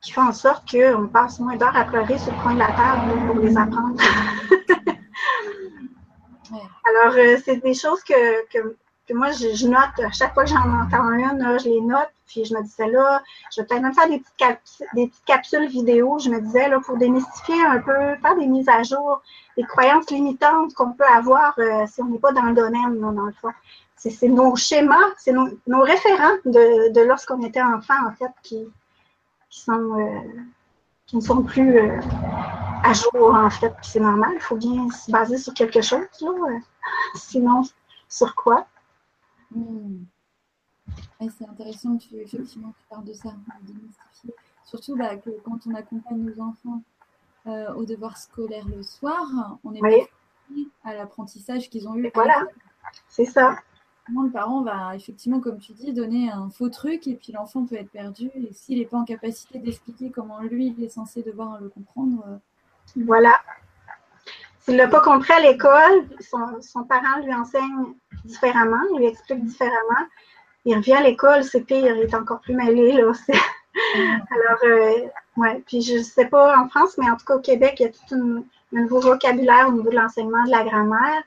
qui 0.00 0.12
font 0.12 0.22
en 0.22 0.32
sorte 0.32 0.68
qu'on 0.70 1.06
passe 1.08 1.38
moins 1.40 1.56
d'heures 1.56 1.76
à 1.76 1.84
pleurer 1.84 2.18
sur 2.18 2.32
le 2.32 2.38
coin 2.42 2.54
de 2.54 2.58
la 2.58 2.68
table 2.68 3.12
pour 3.26 3.38
les 3.38 3.56
apprendre. 3.56 4.00
Alors, 6.88 7.14
euh, 7.18 7.36
c'est 7.44 7.56
des 7.56 7.74
choses 7.74 8.02
que, 8.02 8.48
que, 8.48 8.74
moi, 9.12 9.30
je, 9.32 9.66
note 9.66 9.98
à 10.02 10.10
chaque 10.10 10.32
fois 10.32 10.44
que 10.44 10.50
j'en 10.50 10.56
entends 10.56 11.12
une, 11.12 11.58
je 11.58 11.68
les 11.68 11.82
note, 11.82 12.08
puis 12.26 12.46
je 12.46 12.54
me 12.54 12.62
disais 12.62 12.88
là, 12.88 13.22
je 13.54 13.60
vais 13.60 13.66
peut-être 13.66 13.82
même 13.82 13.92
faire 13.92 14.08
des 14.08 14.20
petites, 14.20 14.36
capsules, 14.38 14.86
des 14.94 15.08
petites 15.08 15.24
capsules 15.26 15.68
vidéo, 15.68 16.18
je 16.18 16.30
me 16.30 16.40
disais 16.40 16.70
là, 16.70 16.80
pour 16.80 16.96
démystifier 16.96 17.62
un 17.66 17.80
peu, 17.80 18.16
faire 18.22 18.36
des 18.36 18.46
mises 18.46 18.70
à 18.70 18.82
jour, 18.82 19.20
des 19.58 19.64
croyances 19.64 20.10
limitantes 20.10 20.72
qu'on 20.72 20.92
peut 20.92 21.04
avoir 21.04 21.52
euh, 21.58 21.84
si 21.86 22.00
on 22.00 22.06
n'est 22.06 22.18
pas 22.18 22.32
dans 22.32 22.44
le 22.44 22.54
domaine, 22.54 22.98
dans 22.98 23.10
le 23.10 23.32
fond. 23.32 23.52
C'est 23.98 24.28
nos 24.28 24.54
schémas, 24.56 24.96
c'est 25.16 25.32
nos, 25.32 25.82
référents 25.82 26.36
de, 26.44 27.06
lorsqu'on 27.06 27.42
était 27.42 27.62
enfant, 27.62 28.06
en 28.06 28.12
fait, 28.12 28.32
qui, 28.42 28.64
qui 29.50 29.60
sont 29.60 29.98
euh, 29.98 30.20
qui 31.06 31.16
ne 31.16 31.20
sont 31.20 31.42
plus 31.42 31.78
euh, 31.78 32.00
à 32.84 32.92
jour, 32.92 33.34
en 33.34 33.50
fait. 33.50 33.74
C'est 33.82 34.00
normal, 34.00 34.32
il 34.34 34.40
faut 34.40 34.56
bien 34.56 34.88
se 34.90 35.10
baser 35.10 35.38
sur 35.38 35.52
quelque 35.54 35.80
chose, 35.80 36.06
là. 36.20 36.58
sinon, 37.14 37.62
sur 38.08 38.34
quoi? 38.34 38.66
Hmm 39.50 40.04
c'est 41.38 41.48
intéressant 41.48 41.96
tu, 41.96 42.16
effectivement 42.16 42.72
tu 42.78 42.84
parles 42.88 43.04
de 43.04 43.12
ça, 43.12 43.30
de. 43.62 43.74
Surtout 44.64 44.96
bah, 44.96 45.16
que 45.16 45.30
quand 45.44 45.58
on 45.66 45.74
accompagne 45.74 46.18
nos 46.18 46.40
enfants 46.42 46.82
euh, 47.46 47.72
au 47.74 47.84
devoir 47.84 48.18
scolaire 48.18 48.66
le 48.66 48.82
soir, 48.82 49.58
on 49.64 49.74
est 49.74 50.08
oui. 50.50 50.70
à 50.84 50.94
l'apprentissage 50.94 51.70
qu'ils 51.70 51.88
ont 51.88 51.96
eu. 51.96 52.10
Voilà, 52.14 52.46
c'est 53.08 53.24
ça. 53.24 53.58
Le 54.10 54.30
parent 54.30 54.62
va 54.62 54.94
effectivement, 54.94 55.40
comme 55.40 55.58
tu 55.58 55.72
dis, 55.72 55.92
donner 55.92 56.30
un 56.30 56.48
faux 56.50 56.68
truc 56.68 57.06
et 57.06 57.14
puis 57.14 57.32
l'enfant 57.32 57.66
peut 57.66 57.76
être 57.76 57.90
perdu. 57.90 58.30
Et 58.34 58.52
s'il 58.52 58.78
n'est 58.78 58.86
pas 58.86 58.98
en 58.98 59.04
capacité 59.04 59.58
d'expliquer 59.58 60.10
comment 60.10 60.40
lui 60.40 60.74
il 60.76 60.84
est 60.84 60.88
censé 60.88 61.22
devoir 61.22 61.60
le 61.60 61.68
comprendre. 61.68 62.24
Euh, 62.26 63.02
voilà. 63.04 63.38
S'il 64.60 64.74
ne 64.74 64.78
l'a 64.78 64.88
pas 64.88 65.00
compris 65.00 65.32
à 65.32 65.40
l'école, 65.40 66.08
son, 66.20 66.60
son, 66.60 66.84
parent 66.84 67.20
lui 67.22 67.34
enseigne 67.34 67.94
différemment, 68.24 68.82
lui 68.96 69.06
explique 69.06 69.44
différemment 69.44 70.06
il 70.68 70.76
revient 70.76 70.92
à 70.94 71.02
l'école, 71.02 71.44
c'est 71.44 71.62
pire, 71.62 71.96
il 71.96 72.02
est 72.02 72.14
encore 72.14 72.40
plus 72.40 72.54
mêlé. 72.54 72.92
Là. 72.92 73.12
Alors, 74.30 74.58
euh, 74.64 75.06
ouais. 75.38 75.62
Puis 75.66 75.80
je 75.80 75.94
ne 75.94 76.02
sais 76.02 76.26
pas 76.26 76.58
en 76.58 76.68
France, 76.68 76.98
mais 76.98 77.08
en 77.08 77.16
tout 77.16 77.24
cas 77.24 77.36
au 77.36 77.40
Québec, 77.40 77.76
il 77.80 77.82
y 77.84 77.86
a 77.86 77.88
tout 77.90 78.14
un, 78.14 78.42
nouveau 78.72 79.00
vocabulaire 79.00 79.68
au 79.68 79.72
niveau 79.72 79.88
de 79.88 79.96
l'enseignement 79.96 80.44
de 80.44 80.50
la 80.50 80.64
grammaire. 80.64 81.22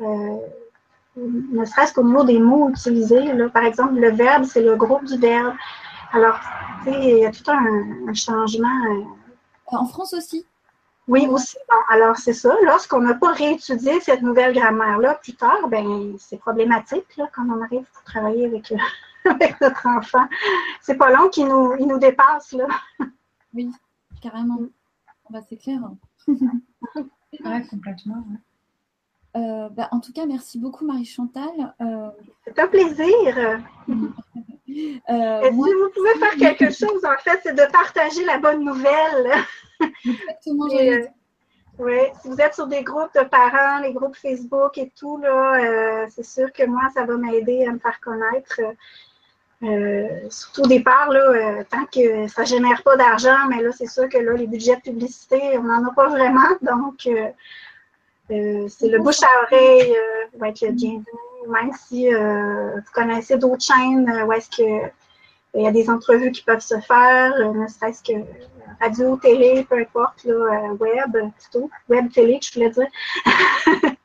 Euh, 0.00 0.36
ne 1.16 1.64
serait-ce 1.64 1.94
qu'au 1.94 2.04
niveau 2.04 2.24
des 2.24 2.38
mots 2.38 2.68
utilisés. 2.68 3.32
Là. 3.32 3.48
Par 3.48 3.64
exemple, 3.64 3.94
le 3.94 4.10
verbe, 4.10 4.44
c'est 4.44 4.62
le 4.62 4.76
groupe 4.76 5.04
du 5.04 5.16
verbe. 5.18 5.54
Alors, 6.12 6.38
tu 6.84 6.92
sais, 6.92 7.00
il 7.00 7.18
y 7.18 7.26
a 7.26 7.32
tout 7.32 7.50
un, 7.50 8.14
changement. 8.14 8.68
Euh. 8.90 9.04
En 9.66 9.86
France 9.86 10.14
aussi? 10.14 10.46
Oui, 11.08 11.26
aussi. 11.28 11.56
alors, 11.88 12.16
c'est 12.16 12.32
ça. 12.32 12.54
Lorsqu'on 12.64 13.00
n'a 13.00 13.14
pas 13.14 13.32
réétudié 13.32 14.00
cette 14.00 14.22
nouvelle 14.22 14.54
grammaire-là 14.54 15.14
plus 15.22 15.34
tard, 15.34 15.68
ben 15.68 16.16
c'est 16.18 16.38
problématique 16.38 17.16
là, 17.16 17.28
quand 17.32 17.46
on 17.48 17.62
arrive 17.62 17.84
pour 17.92 18.02
travailler 18.04 18.46
avec, 18.46 18.72
euh, 18.72 18.76
avec 19.30 19.60
notre 19.60 19.86
enfant. 19.86 20.26
C'est 20.80 20.96
pas 20.96 21.12
long 21.12 21.28
qu'il 21.28 21.46
nous, 21.46 21.74
il 21.78 21.86
nous 21.86 21.98
dépasse. 21.98 22.52
Là. 22.52 22.66
Oui, 23.54 23.70
carrément. 24.20 24.58
Bah, 25.30 25.40
c'est 25.48 25.56
clair. 25.56 25.80
ouais, 26.28 27.66
complètement. 27.70 28.24
Euh, 29.36 29.68
bah, 29.70 29.88
en 29.92 30.00
tout 30.00 30.12
cas, 30.12 30.24
merci 30.26 30.58
beaucoup 30.58 30.86
Marie-Chantal. 30.86 31.74
Euh... 31.80 32.08
C'est 32.44 32.58
un 32.58 32.68
plaisir. 32.68 33.60
Euh, 35.08 35.42
si 35.44 35.52
vous 35.52 35.90
pouvez 35.94 36.14
faire 36.18 36.36
quelque 36.36 36.70
chose, 36.70 37.02
en 37.04 37.16
fait, 37.22 37.40
c'est 37.44 37.54
de 37.54 37.72
partager 37.72 38.24
la 38.26 38.36
bonne 38.36 38.62
nouvelle. 38.62 39.32
Exactement. 40.04 40.66
Oui, 41.78 41.98
si 42.20 42.28
vous 42.28 42.38
êtes 42.38 42.52
sur 42.52 42.66
des 42.66 42.82
groupes 42.82 43.14
de 43.14 43.24
parents, 43.24 43.78
les 43.78 43.94
groupes 43.94 44.16
Facebook 44.16 44.76
et 44.76 44.92
tout, 44.98 45.16
là, 45.18 46.06
c'est 46.10 46.24
sûr 46.26 46.52
que 46.52 46.66
moi, 46.66 46.82
ça 46.92 47.04
va 47.04 47.16
m'aider 47.16 47.64
à 47.64 47.72
me 47.72 47.78
faire 47.78 47.98
connaître. 48.00 48.60
surtout 50.30 50.62
au 50.62 50.66
départ, 50.66 51.10
là, 51.10 51.64
tant 51.64 51.86
que 51.86 52.28
ça 52.28 52.42
ne 52.42 52.46
génère 52.46 52.82
pas 52.82 52.96
d'argent, 52.96 53.46
mais 53.48 53.62
là, 53.62 53.70
c'est 53.72 53.86
sûr 53.86 54.10
que 54.10 54.18
là, 54.18 54.34
les 54.34 54.48
budgets 54.48 54.76
de 54.76 54.82
publicité, 54.82 55.40
on 55.56 55.62
n'en 55.62 55.86
a 55.86 55.94
pas 55.94 56.08
vraiment. 56.08 56.48
Donc, 56.60 57.08
c'est 58.28 58.88
le 58.88 58.98
bouche 58.98 59.22
à 59.22 59.42
oreille 59.44 59.94
va 60.38 60.48
être 60.48 60.60
le 60.60 60.72
bienvenu 60.72 61.04
même 61.48 61.70
si 61.72 62.12
euh, 62.12 62.76
vous 62.76 62.92
connaissez 62.92 63.36
d'autres 63.36 63.64
chaînes 63.64 64.08
euh, 64.08 64.24
où 64.24 64.32
est-ce 64.32 64.50
que 64.50 64.90
il 65.54 65.62
y 65.62 65.66
a 65.66 65.72
des 65.72 65.88
entrevues 65.88 66.32
qui 66.32 66.42
peuvent 66.42 66.60
se 66.60 66.78
faire, 66.80 67.32
euh, 67.32 67.54
ne 67.54 67.66
serait-ce 67.66 68.02
que 68.02 68.12
radio, 68.78 69.16
télé, 69.16 69.64
peu 69.64 69.80
importe, 69.80 70.24
là, 70.24 70.70
web, 70.74 71.16
plutôt, 71.38 71.70
web, 71.88 72.12
télé, 72.12 72.38
je 72.42 72.52
voulais 72.52 72.68
dire. 72.68 72.86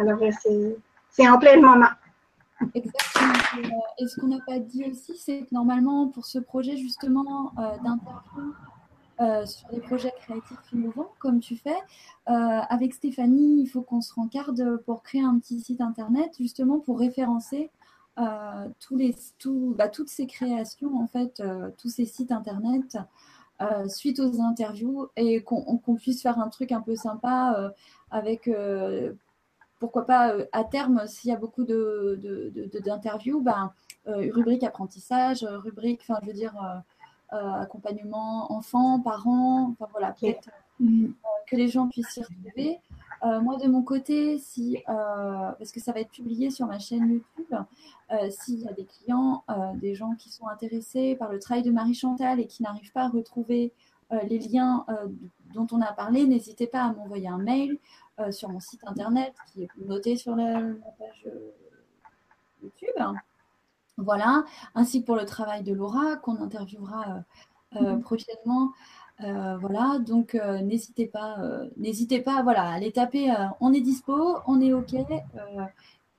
Alors, 0.00 0.20
c'est 1.10 1.28
en 1.28 1.36
plein 1.40 1.60
moment. 1.60 1.88
Exactement. 2.74 3.82
Et 3.98 4.06
ce 4.06 4.20
qu'on 4.20 4.28
n'a 4.28 4.38
pas 4.46 4.60
dit 4.60 4.84
aussi, 4.88 5.16
c'est 5.16 5.40
que 5.40 5.48
normalement, 5.50 6.06
pour 6.08 6.26
ce 6.26 6.38
projet 6.38 6.76
justement 6.76 7.52
d'interview, 7.56 8.54
euh, 9.20 9.44
sur 9.46 9.68
des 9.70 9.80
projets 9.80 10.12
créatifs 10.20 10.72
innovants, 10.72 11.10
comme 11.18 11.40
tu 11.40 11.56
fais. 11.56 11.76
Euh, 12.28 12.32
avec 12.68 12.94
Stéphanie, 12.94 13.62
il 13.62 13.66
faut 13.66 13.82
qu'on 13.82 14.00
se 14.00 14.14
rencarde 14.14 14.76
pour 14.86 15.02
créer 15.02 15.22
un 15.22 15.40
petit 15.40 15.60
site 15.60 15.80
internet, 15.80 16.36
justement 16.38 16.78
pour 16.78 17.00
référencer 17.00 17.68
euh, 18.18 18.68
tous 18.78 18.96
les, 18.96 19.16
bah, 19.74 19.88
toutes 19.88 20.08
ces 20.08 20.28
créations, 20.28 20.96
en 20.96 21.08
fait, 21.08 21.42
tous 21.78 21.88
ces 21.88 22.04
sites 22.04 22.30
internet. 22.30 22.96
suite 23.88 24.20
aux 24.20 24.40
interviews 24.40 25.08
et 25.16 25.42
qu'on 25.42 25.96
puisse 25.96 26.22
faire 26.22 26.38
un 26.38 26.48
truc 26.48 26.70
un 26.70 26.80
peu 26.80 26.94
sympa 26.94 27.72
avec 28.12 28.48
pourquoi 29.80 30.06
pas 30.06 30.32
à 30.52 30.62
terme, 30.62 31.08
s'il 31.08 31.30
y 31.30 31.34
a 31.34 31.36
beaucoup 31.36 31.64
d'interviews, 31.64 33.40
de, 33.40 33.44
ben, 33.44 33.72
rubrique 34.06 34.62
apprentissage, 34.62 35.44
rubrique, 35.44 36.02
enfin, 36.02 36.20
je 36.22 36.28
veux 36.28 36.34
dire, 36.34 36.54
accompagnement 37.30 38.52
enfants, 38.52 39.00
parents, 39.00 39.70
enfin 39.72 39.86
voilà, 39.92 40.12
peut-être 40.12 40.48
que 41.46 41.56
les 41.56 41.68
gens 41.68 41.88
puissent 41.88 42.08
s'y 42.08 42.22
retrouver. 42.22 42.80
Euh, 43.24 43.40
moi, 43.40 43.56
de 43.56 43.68
mon 43.68 43.82
côté, 43.82 44.38
si, 44.38 44.78
euh, 44.88 45.52
parce 45.58 45.72
que 45.72 45.80
ça 45.80 45.92
va 45.92 46.00
être 46.00 46.10
publié 46.10 46.50
sur 46.50 46.66
ma 46.66 46.78
chaîne 46.78 47.08
YouTube, 47.08 47.54
euh, 48.12 48.30
s'il 48.30 48.60
y 48.60 48.68
a 48.68 48.72
des 48.72 48.84
clients, 48.84 49.44
des 49.74 49.94
gens 49.94 50.14
qui 50.14 50.30
sont 50.30 50.46
intéressés 50.46 51.16
par 51.16 51.30
le 51.30 51.38
travail 51.38 51.62
de 51.62 51.70
Marie 51.70 51.94
Chantal 51.94 52.40
et 52.40 52.46
qui 52.46 52.62
n'arrivent 52.62 52.92
pas 52.92 53.04
à 53.04 53.08
retrouver 53.08 53.72
les 54.10 54.38
liens 54.38 54.86
dont 55.52 55.66
on 55.70 55.82
a 55.82 55.92
parlé, 55.92 56.26
n'hésitez 56.26 56.66
pas 56.66 56.84
à 56.84 56.92
m'envoyer 56.94 57.28
un 57.28 57.36
mail 57.36 57.78
sur 58.30 58.48
mon 58.48 58.58
site 58.58 58.80
internet 58.86 59.34
qui 59.52 59.64
est 59.64 59.68
noté 59.84 60.16
sur 60.16 60.34
la, 60.34 60.62
page 60.98 61.28
YouTube. 62.62 62.96
Voilà, 63.98 64.44
ainsi 64.74 65.02
que 65.02 65.06
pour 65.06 65.16
le 65.16 65.26
travail 65.26 65.62
de 65.62 65.74
Laura 65.74 66.16
qu'on 66.16 66.40
interviewera 66.40 67.24
mm-hmm. 67.74 68.00
prochainement. 68.00 68.70
Euh, 69.24 69.56
voilà, 69.58 69.98
donc 69.98 70.36
euh, 70.36 70.60
n'hésitez 70.60 71.06
pas, 71.06 71.40
euh, 71.40 71.68
n'hésitez 71.76 72.20
pas, 72.20 72.42
voilà, 72.42 72.62
à 72.62 72.72
aller 72.74 72.92
taper. 72.92 73.34
on 73.60 73.72
est 73.72 73.80
dispo, 73.80 74.38
on 74.46 74.60
est 74.60 74.72
ok. 74.72 74.94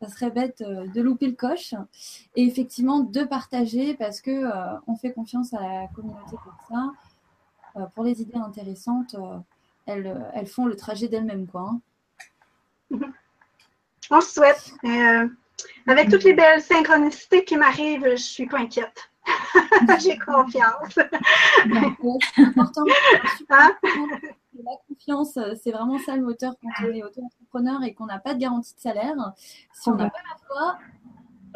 ça 0.01 0.10
serait 0.10 0.31
bête 0.31 0.61
de 0.61 1.01
louper 1.01 1.27
le 1.27 1.35
coche 1.35 1.73
et 2.35 2.43
effectivement 2.43 2.99
de 2.99 3.23
partager 3.23 3.95
parce 3.95 4.22
que 4.22 4.43
on 4.88 4.95
fait 4.95 5.14
confiance 5.14 5.53
à 5.53 5.61
la 5.61 5.88
communauté 5.88 6.35
pour 6.43 6.53
ça. 6.69 7.88
pour 7.95 8.03
les 8.03 8.22
idées 8.22 8.38
intéressantes, 8.38 9.15
elles, 9.85 10.31
elles, 10.34 10.47
font 10.47 10.65
le 10.65 10.76
trajet 10.76 11.07
d'elles-mêmes, 11.07 11.47
quoi. 11.47 11.73
Hein. 12.91 12.99
On 14.11 14.22
souhaite. 14.22 14.73
Avec 15.88 16.10
toutes 16.10 16.23
les 16.23 16.34
belles 16.34 16.61
synchronicités 16.61 17.44
qui 17.44 17.57
m'arrivent, 17.57 18.07
je 18.11 18.15
suis 18.15 18.48
pas 18.48 18.60
inquiète. 18.60 19.10
J'ai 19.99 20.18
confiance. 20.18 20.94
C'est 20.95 22.41
important. 22.41 22.84
Hein? 23.49 23.72
La 24.61 24.72
confiance, 24.88 25.40
c'est 25.64 25.72
vraiment 25.72 25.99
ça 25.99 26.15
le 26.15 26.23
moteur 26.23 26.53
quand 26.61 26.88
on 26.88 26.91
est 26.91 27.03
auto-entrepreneur 27.03 27.84
et 27.84 27.94
qu'on 27.94 28.06
n'a 28.06 28.19
pas 28.19 28.34
de 28.34 28.40
garantie 28.40 28.76
de 28.76 28.80
salaire. 28.80 29.15
Si 29.73 29.90
on 29.90 29.95
n'a 29.95 30.10
pas 30.10 30.19
la 30.30 30.38
foi, 30.45 30.77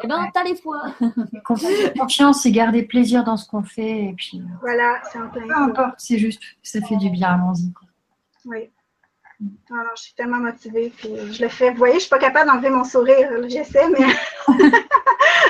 eh 0.02 0.06
ben, 0.06 0.28
t'as 0.32 0.44
les 0.44 0.56
fois. 0.56 0.82
Confiance 1.44 2.46
et 2.46 2.52
garder 2.52 2.82
plaisir 2.82 3.24
dans 3.24 3.36
ce 3.36 3.48
qu'on 3.48 3.62
fait. 3.62 4.06
Et 4.06 4.14
puis, 4.14 4.42
voilà, 4.60 5.00
c'est 5.10 5.18
un 5.18 5.28
peu 5.28 5.40
importe, 5.54 5.94
c'est 5.98 6.18
juste, 6.18 6.42
ça 6.62 6.80
fait 6.80 6.96
du 6.96 7.10
bien, 7.10 7.34
allons-y. 7.34 7.72
Oui. 8.44 8.70
Alors, 9.70 9.96
je 9.96 10.02
suis 10.02 10.14
tellement 10.14 10.38
motivée, 10.38 10.92
puis 10.96 11.10
je 11.32 11.42
le 11.42 11.48
fais. 11.48 11.70
Vous 11.70 11.78
voyez, 11.78 11.94
je 11.94 11.98
ne 11.98 12.00
suis 12.02 12.10
pas 12.10 12.18
capable 12.18 12.50
d'enlever 12.50 12.70
mon 12.70 12.84
sourire. 12.84 13.30
J'essaie, 13.48 13.88
mais. 13.88 14.06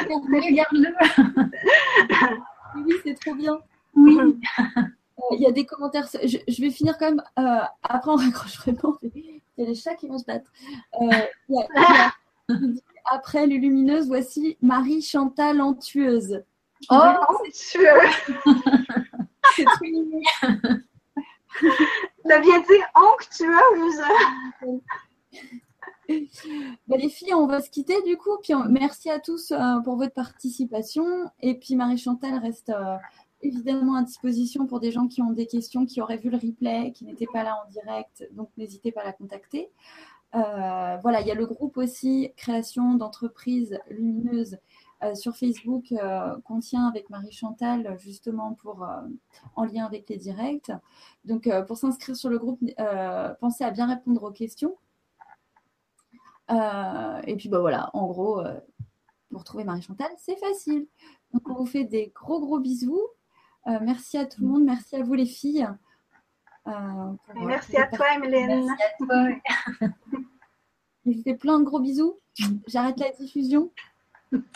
Regarde-le. 0.09 0.89
oui, 2.87 2.95
c'est 3.05 3.19
trop 3.21 3.35
bien. 3.35 3.59
Oui. 3.95 4.19
Euh, 5.25 5.37
il 5.37 5.41
y 5.41 5.47
a 5.47 5.53
des 5.53 5.67
commentaires. 5.67 6.07
Je, 6.13 6.63
vais 6.63 6.71
finir 6.71 6.97
quand 6.99 7.11
même. 7.11 7.23
Euh, 7.39 7.65
après, 7.83 8.11
on 8.11 8.17
raccroche 8.17 8.59
vraiment. 8.59 8.97
Il 9.03 9.41
y 9.59 9.63
a 9.63 9.67
les 9.67 9.75
chats 9.75 9.95
qui 9.95 10.09
vont 10.09 10.19
se 10.19 10.25
battre. 10.25 10.51
Euh, 11.01 11.59
après 13.11 13.47
les 13.47 13.59
lumineuses, 13.59 14.07
voici 14.07 14.57
Marie 14.61 15.03
Chantal 15.03 15.61
Antueuse. 15.61 16.43
Oh, 16.91 16.95
Antueuse 16.95 18.35
C'est 19.55 19.65
trop 19.65 19.85
mignon. 19.85 20.21
Ça 22.27 22.41
vient 22.41 22.61
dire 22.61 22.87
onctueuse. 22.95 24.03
Bah, 26.87 26.97
les 26.99 27.09
filles, 27.09 27.33
on 27.33 27.47
va 27.47 27.63
se 27.63 27.71
quitter 27.71 27.95
du 28.03 28.19
coup. 28.19 28.37
Puis 28.43 28.53
merci 28.69 29.09
à 29.09 29.19
tous 29.19 29.53
euh, 29.53 29.81
pour 29.83 29.97
votre 29.97 30.13
participation. 30.13 31.31
Et 31.41 31.59
puis 31.59 31.77
Marie-Chantal 31.77 32.39
reste 32.41 32.71
euh, 32.71 32.97
évidemment 33.41 33.97
à 33.97 34.03
disposition 34.03 34.67
pour 34.67 34.81
des 34.81 34.93
gens 34.93 35.07
qui 35.07 35.23
ont 35.23 35.31
des 35.31 35.47
questions, 35.47 35.87
qui 35.87 36.03
auraient 36.03 36.19
vu 36.19 36.31
le 36.31 36.37
replay, 36.37 36.93
qui 36.93 37.05
n'étaient 37.05 37.29
pas 37.33 37.43
là 37.43 37.57
en 37.65 37.71
direct. 37.71 38.29
Donc 38.33 38.51
n'hésitez 38.59 38.93
pas 38.93 39.01
à 39.01 39.05
la 39.05 39.13
contacter. 39.13 39.71
Euh, 40.35 40.97
voilà, 41.03 41.21
il 41.21 41.27
y 41.27 41.31
a 41.31 41.35
le 41.35 41.47
groupe 41.47 41.77
aussi 41.77 42.33
création 42.37 42.95
d'entreprises 42.95 43.79
lumineuses 43.89 44.59
sur 45.15 45.37
Facebook 45.37 45.93
qu'on 46.45 46.61
tient 46.61 46.87
avec 46.87 47.11
Marie-Chantal 47.11 47.97
justement 47.99 48.55
pour 48.55 48.87
en 49.57 49.65
lien 49.65 49.85
avec 49.85 50.09
les 50.09 50.17
directs. 50.17 50.73
Donc 51.25 51.49
pour 51.67 51.77
s'inscrire 51.77 52.17
sur 52.17 52.31
le 52.31 52.39
groupe, 52.39 52.61
pensez 53.41 53.65
à 53.65 53.71
bien 53.71 53.87
répondre 53.87 54.23
aux 54.23 54.33
questions. 54.33 54.77
Euh, 56.51 57.21
et 57.27 57.37
puis 57.37 57.49
bah 57.49 57.59
voilà, 57.59 57.91
en 57.95 58.07
gros, 58.07 58.41
euh, 58.41 58.59
pour 59.31 59.45
trouver 59.45 59.65
Marie-Chantal, 59.65 60.11
c'est 60.19 60.37
facile. 60.37 60.87
Donc 61.33 61.49
on 61.49 61.55
vous 61.55 61.67
fait 61.67 61.85
des 61.85 62.13
gros 62.15 62.41
gros 62.41 62.59
bisous. 62.59 63.01
Euh, 63.67 63.79
merci 63.81 64.19
à 64.19 64.27
tout 64.27 64.43
le 64.43 64.49
monde, 64.49 64.65
merci 64.65 64.97
à 64.97 65.03
vous 65.03 65.15
les 65.15 65.27
filles. 65.27 65.67
merci 67.35 67.77
à 67.77 67.87
toi, 67.87 68.07
Emeline. 68.17 68.67
Merci 68.67 68.83
à 68.83 69.05
toi. 69.05 69.89
Je 71.07 71.13
vous 71.13 71.23
fais 71.23 71.35
plein 71.35 71.59
de 71.59 71.65
gros 71.65 71.81
bisous. 71.81 72.19
J'arrête 72.67 72.99
la 72.99 73.11
diffusion. 73.11 73.71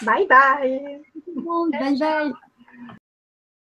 Bye 0.02 0.26
bye. 0.28 1.00
Bye 1.70 1.94
bye. 1.98 2.32